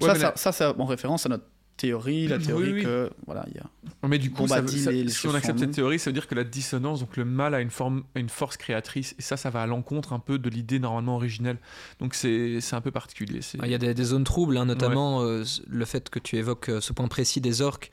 Ouais, 0.00 0.06
ça, 0.06 0.12
mais, 0.14 0.18
ça, 0.20 0.30
la- 0.30 0.36
ça, 0.36 0.52
c'est 0.52 0.64
en 0.64 0.86
référence 0.86 1.26
à 1.26 1.28
notre 1.28 1.44
théorie, 1.80 2.28
la 2.28 2.38
théorie 2.38 2.72
oui. 2.72 2.82
que. 2.82 3.10
Voilà, 3.26 3.44
il 3.48 3.54
y 3.56 3.58
a. 3.58 4.08
mais 4.08 4.18
du 4.18 4.30
coup, 4.30 4.42
Bon, 4.42 4.48
ça 4.48 4.60
veut- 4.60 4.66
dis 4.68 4.80
ça- 4.80 4.90
les- 4.92 5.04
les 5.04 5.10
si 5.10 5.26
on 5.26 5.34
accepte 5.34 5.58
cette 5.58 5.70
théorie, 5.72 5.98
ça 5.98 6.10
veut 6.10 6.14
dire 6.14 6.26
que 6.28 6.34
la 6.34 6.44
dissonance, 6.44 7.00
donc 7.00 7.16
le 7.16 7.24
mal 7.24 7.54
a 7.54 7.60
une, 7.60 7.70
forme, 7.70 8.04
a 8.14 8.18
une 8.20 8.28
force 8.28 8.56
créatrice, 8.56 9.14
et 9.18 9.22
ça, 9.22 9.36
ça 9.36 9.50
va 9.50 9.62
à 9.62 9.66
l'encontre 9.66 10.12
un 10.12 10.18
peu 10.18 10.38
de 10.38 10.48
l'idée 10.50 10.78
normalement 10.78 11.16
originelle. 11.16 11.58
Donc 12.00 12.14
c'est 12.14 12.60
c'est 12.60 12.76
un 12.76 12.80
peu 12.80 12.90
particulier. 12.90 13.40
Ah, 13.58 13.66
Il 13.66 13.70
y 13.70 13.74
a 13.74 13.78
des, 13.78 13.94
des 13.94 14.04
zones 14.04 14.24
troubles, 14.24 14.56
hein, 14.56 14.64
notamment 14.66 15.22
euh, 15.22 15.44
le 15.68 15.84
fait 15.84 16.08
que 16.10 16.18
tu 16.18 16.36
évoques 16.36 16.68
euh, 16.68 16.80
ce 16.80 16.92
point 16.92 17.08
précis 17.08 17.40
des 17.40 17.62
orques, 17.62 17.90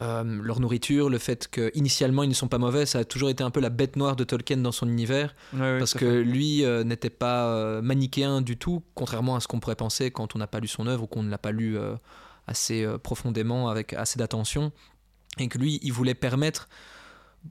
euh, 0.00 0.22
leur 0.42 0.60
nourriture, 0.60 1.10
le 1.10 1.18
fait 1.18 1.48
qu'initialement 1.48 2.22
ils 2.22 2.28
ne 2.28 2.34
sont 2.34 2.46
pas 2.46 2.58
mauvais, 2.58 2.86
ça 2.86 3.00
a 3.00 3.04
toujours 3.04 3.30
été 3.30 3.42
un 3.42 3.50
peu 3.50 3.58
la 3.60 3.68
bête 3.70 3.96
noire 3.96 4.14
de 4.14 4.22
Tolkien 4.22 4.58
dans 4.58 4.70
son 4.72 4.88
univers, 4.88 5.34
Ouais, 5.54 5.78
parce 5.78 5.94
que 5.94 5.98
fait. 6.06 6.22
lui 6.22 6.64
euh, 6.64 6.84
n'était 6.84 7.10
pas 7.10 7.46
euh, 7.48 7.82
manichéen 7.82 8.40
du 8.40 8.56
tout, 8.56 8.82
contrairement 8.94 9.34
à 9.34 9.40
ce 9.40 9.48
qu'on 9.48 9.58
pourrait 9.58 9.74
penser 9.74 10.12
quand 10.12 10.36
on 10.36 10.38
n'a 10.38 10.46
pas 10.46 10.60
lu 10.60 10.68
son 10.68 10.86
œuvre 10.86 11.02
ou 11.04 11.06
qu'on 11.08 11.24
ne 11.24 11.30
l'a 11.30 11.38
pas 11.38 11.50
lu 11.50 11.76
euh, 11.76 11.94
assez 12.48 12.82
euh, 12.82 12.98
profondément, 12.98 13.68
avec 13.68 13.92
assez 13.92 14.18
d'attention, 14.18 14.72
et 15.38 15.48
que 15.48 15.58
lui, 15.58 15.78
il 15.82 15.92
voulait 15.92 16.14
permettre... 16.14 16.68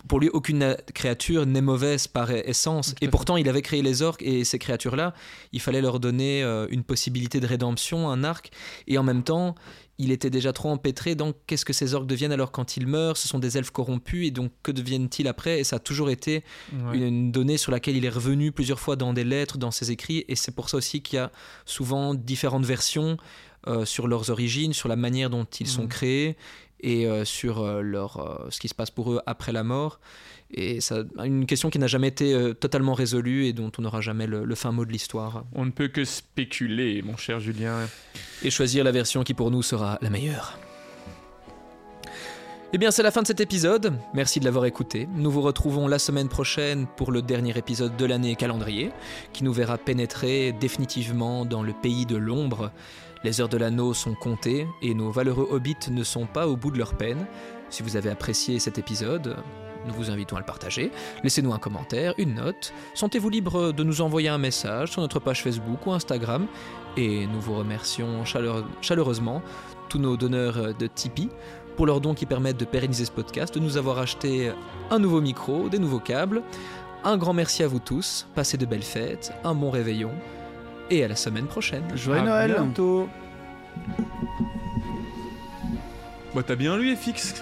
Pour 0.10 0.20
lui, 0.20 0.28
aucune 0.28 0.76
créature 0.94 1.46
n'est 1.46 1.62
mauvaise 1.62 2.08
par 2.08 2.30
essence. 2.30 2.94
Et 3.00 3.06
fait. 3.06 3.08
pourtant, 3.10 3.38
il 3.38 3.48
avait 3.48 3.62
créé 3.62 3.82
les 3.82 4.02
orques 4.02 4.22
et 4.22 4.44
ces 4.44 4.60
créatures-là, 4.60 5.14
il 5.54 5.62
fallait 5.62 5.80
leur 5.82 6.02
donner 6.02 6.44
euh, 6.44 6.68
une 6.70 6.84
possibilité 6.84 7.40
de 7.40 7.48
rédemption, 7.48 8.10
un 8.10 8.26
arc. 8.26 8.52
Et 8.88 8.98
en 8.98 9.04
même 9.04 9.24
temps, 9.24 9.56
il 9.98 10.12
était 10.12 10.30
déjà 10.30 10.52
trop 10.52 10.70
empêtré 10.70 11.16
dans 11.16 11.32
qu'est-ce 11.48 11.64
que 11.64 11.72
ces 11.72 11.94
orques 11.94 12.06
deviennent 12.06 12.34
alors 12.34 12.52
quand 12.52 12.76
ils 12.76 12.86
meurent. 12.86 13.16
Ce 13.16 13.30
sont 13.30 13.40
des 13.40 13.58
elfes 13.58 13.72
corrompus 13.72 14.28
et 14.28 14.32
donc 14.32 14.52
que 14.62 14.74
deviennent-ils 14.74 15.28
après 15.28 15.62
Et 15.62 15.64
ça 15.64 15.78
a 15.78 15.80
toujours 15.80 16.10
été 16.10 16.44
Ouais. 16.74 16.98
une, 16.98 17.04
une 17.04 17.32
donnée 17.32 17.58
sur 17.58 17.72
laquelle 17.72 17.96
il 17.96 18.04
est 18.04 18.10
revenu 18.10 18.52
plusieurs 18.52 18.82
fois 18.82 18.98
dans 18.98 19.14
des 19.14 19.24
lettres, 19.24 19.58
dans 19.58 19.72
ses 19.72 19.90
écrits. 19.90 20.26
Et 20.28 20.36
c'est 20.36 20.52
pour 20.54 20.70
ça 20.70 20.76
aussi 20.78 21.02
qu'il 21.02 21.16
y 21.16 21.20
a 21.20 21.32
souvent 21.66 22.14
différentes 22.14 22.66
versions 22.66 23.18
euh, 23.68 23.86
sur 23.86 24.08
leurs 24.08 24.30
origines, 24.30 24.74
sur 24.74 24.90
la 24.90 24.96
manière 24.96 25.30
dont 25.30 25.46
ils 25.60 25.68
sont 25.68 25.84
Mhm. 25.84 25.88
créés 25.90 26.38
et 26.80 27.06
euh, 27.08 27.26
sur 27.26 27.60
euh, 27.62 27.82
leur, 27.82 28.46
ce 28.50 28.60
qui 28.60 28.68
se 28.68 28.76
passe 28.76 28.92
pour 28.92 29.12
eux 29.12 29.20
après 29.26 29.52
la 29.52 29.64
mort. 29.64 30.00
Et 30.54 30.80
ça, 30.80 31.04
une 31.26 31.46
question 31.46 31.70
qui 31.70 31.78
n'a 31.78 31.88
jamais 31.88 32.08
été 32.08 32.54
totalement 32.60 32.94
résolue 32.94 33.46
et 33.48 33.54
dont 33.54 33.70
on 33.78 33.82
n'aura 33.82 34.00
jamais 34.00 34.28
le- 34.28 34.46
le 34.46 34.56
fin 34.56 34.72
mot 34.72 34.86
de 34.86 34.92
l'histoire. 34.94 35.44
On 35.54 35.66
ne 35.66 35.72
peut 35.72 35.90
que 35.90 36.06
spéculer, 36.06 37.02
mon 37.02 37.18
cher 37.18 37.42
Julien. 37.42 37.80
et 38.44 38.50
choisir 38.50 38.86
la 38.86 38.92
version 38.92 39.24
qui 39.26 39.34
pour 39.34 39.52
nous 39.52 39.62
sera 39.62 39.98
la 40.02 40.10
meilleure. 40.10 40.58
Eh 42.74 42.78
bien, 42.78 42.92
c'est 42.92 43.04
la 43.04 43.12
fin 43.12 43.22
de 43.22 43.28
cet 43.28 43.40
épisode. 43.40 43.94
Merci 44.14 44.40
de 44.40 44.46
l'avoir 44.46 44.66
écouté. 44.66 45.08
Nous 45.16 45.32
vous 45.32 45.42
retrouvons 45.42 45.88
la 45.88 46.00
semaine 46.00 46.28
prochaine 46.28 46.86
pour 46.98 47.12
le 47.12 47.22
dernier 47.22 47.58
épisode 47.58 47.96
de 47.96 48.06
l'année 48.06 48.36
calendrier, 48.36 48.92
qui 49.32 49.44
nous 49.46 49.54
verra 49.54 49.78
pénétrer 49.78 50.52
définitivement 50.52 51.46
dans 51.46 51.64
le 51.64 51.72
pays 51.74 52.06
de 52.06 52.18
l'ombre. 52.18 52.72
Les 53.28 53.42
heures 53.42 53.50
de 53.50 53.58
l'anneau 53.58 53.94
sont 53.94 54.14
comptées 54.14 54.70
et 54.82 54.94
nos 54.94 55.12
valeureux 55.12 55.50
hobbits 55.52 55.92
ne 55.92 56.06
sont 56.06 56.26
pas 56.28 56.48
au 56.48 56.56
bout 56.56 56.72
de 56.72 56.78
leur 56.78 56.94
peine. 56.96 57.28
Si 57.70 57.84
vous 57.84 57.98
avez 57.98 58.10
apprécié 58.10 58.58
cet 58.58 58.78
épisode, 58.78 59.36
nous 59.86 59.94
vous 59.94 60.10
invitons 60.10 60.38
à 60.38 60.40
le 60.40 60.46
partager. 60.46 60.94
Laissez-nous 61.26 61.52
un 61.52 61.58
commentaire, 61.58 62.14
une 62.18 62.36
note. 62.36 62.72
Sentez-vous 62.94 63.28
libre 63.30 63.74
de 63.74 63.84
nous 63.84 64.00
envoyer 64.00 64.30
un 64.30 64.38
message 64.38 64.92
sur 64.92 65.02
notre 65.02 65.20
page 65.20 65.44
Facebook 65.44 65.86
ou 65.86 65.92
Instagram. 65.92 66.48
Et 66.96 67.28
nous 67.28 67.42
vous 67.42 67.56
remercions 67.56 68.24
chaleur- 68.24 68.64
chaleureusement 68.80 69.42
tous 69.90 70.00
nos 70.00 70.16
donneurs 70.16 70.74
de 70.74 70.88
Tipeee 70.88 71.28
pour 71.76 71.86
leurs 71.86 72.00
dons 72.00 72.14
qui 72.14 72.26
permettent 72.26 72.62
de 72.62 72.64
pérenniser 72.64 73.04
ce 73.04 73.12
podcast, 73.12 73.54
de 73.54 73.60
nous 73.60 73.76
avoir 73.76 73.98
acheté 74.00 74.54
un 74.90 75.00
nouveau 75.00 75.20
micro, 75.20 75.68
des 75.68 75.80
nouveaux 75.80 76.00
câbles. 76.00 76.44
Un 77.04 77.18
grand 77.18 77.34
merci 77.34 77.62
à 77.62 77.68
vous 77.68 77.80
tous, 77.80 78.26
passez 78.36 78.58
de 78.58 78.66
belles 78.66 78.84
fêtes, 78.84 79.34
un 79.44 79.54
bon 79.54 79.70
réveillon 79.70 80.12
et 80.90 81.04
à 81.04 81.08
la 81.08 81.16
semaine 81.16 81.48
prochaine. 81.48 81.84
Joyeux 81.96 82.22
À 82.22 82.26
Noël 82.26 82.54
bientôt. 82.54 83.10
Bah 86.36 86.44
t'as 86.46 86.56
bien 86.56 86.78
lu 86.78 86.96
FX 86.96 87.36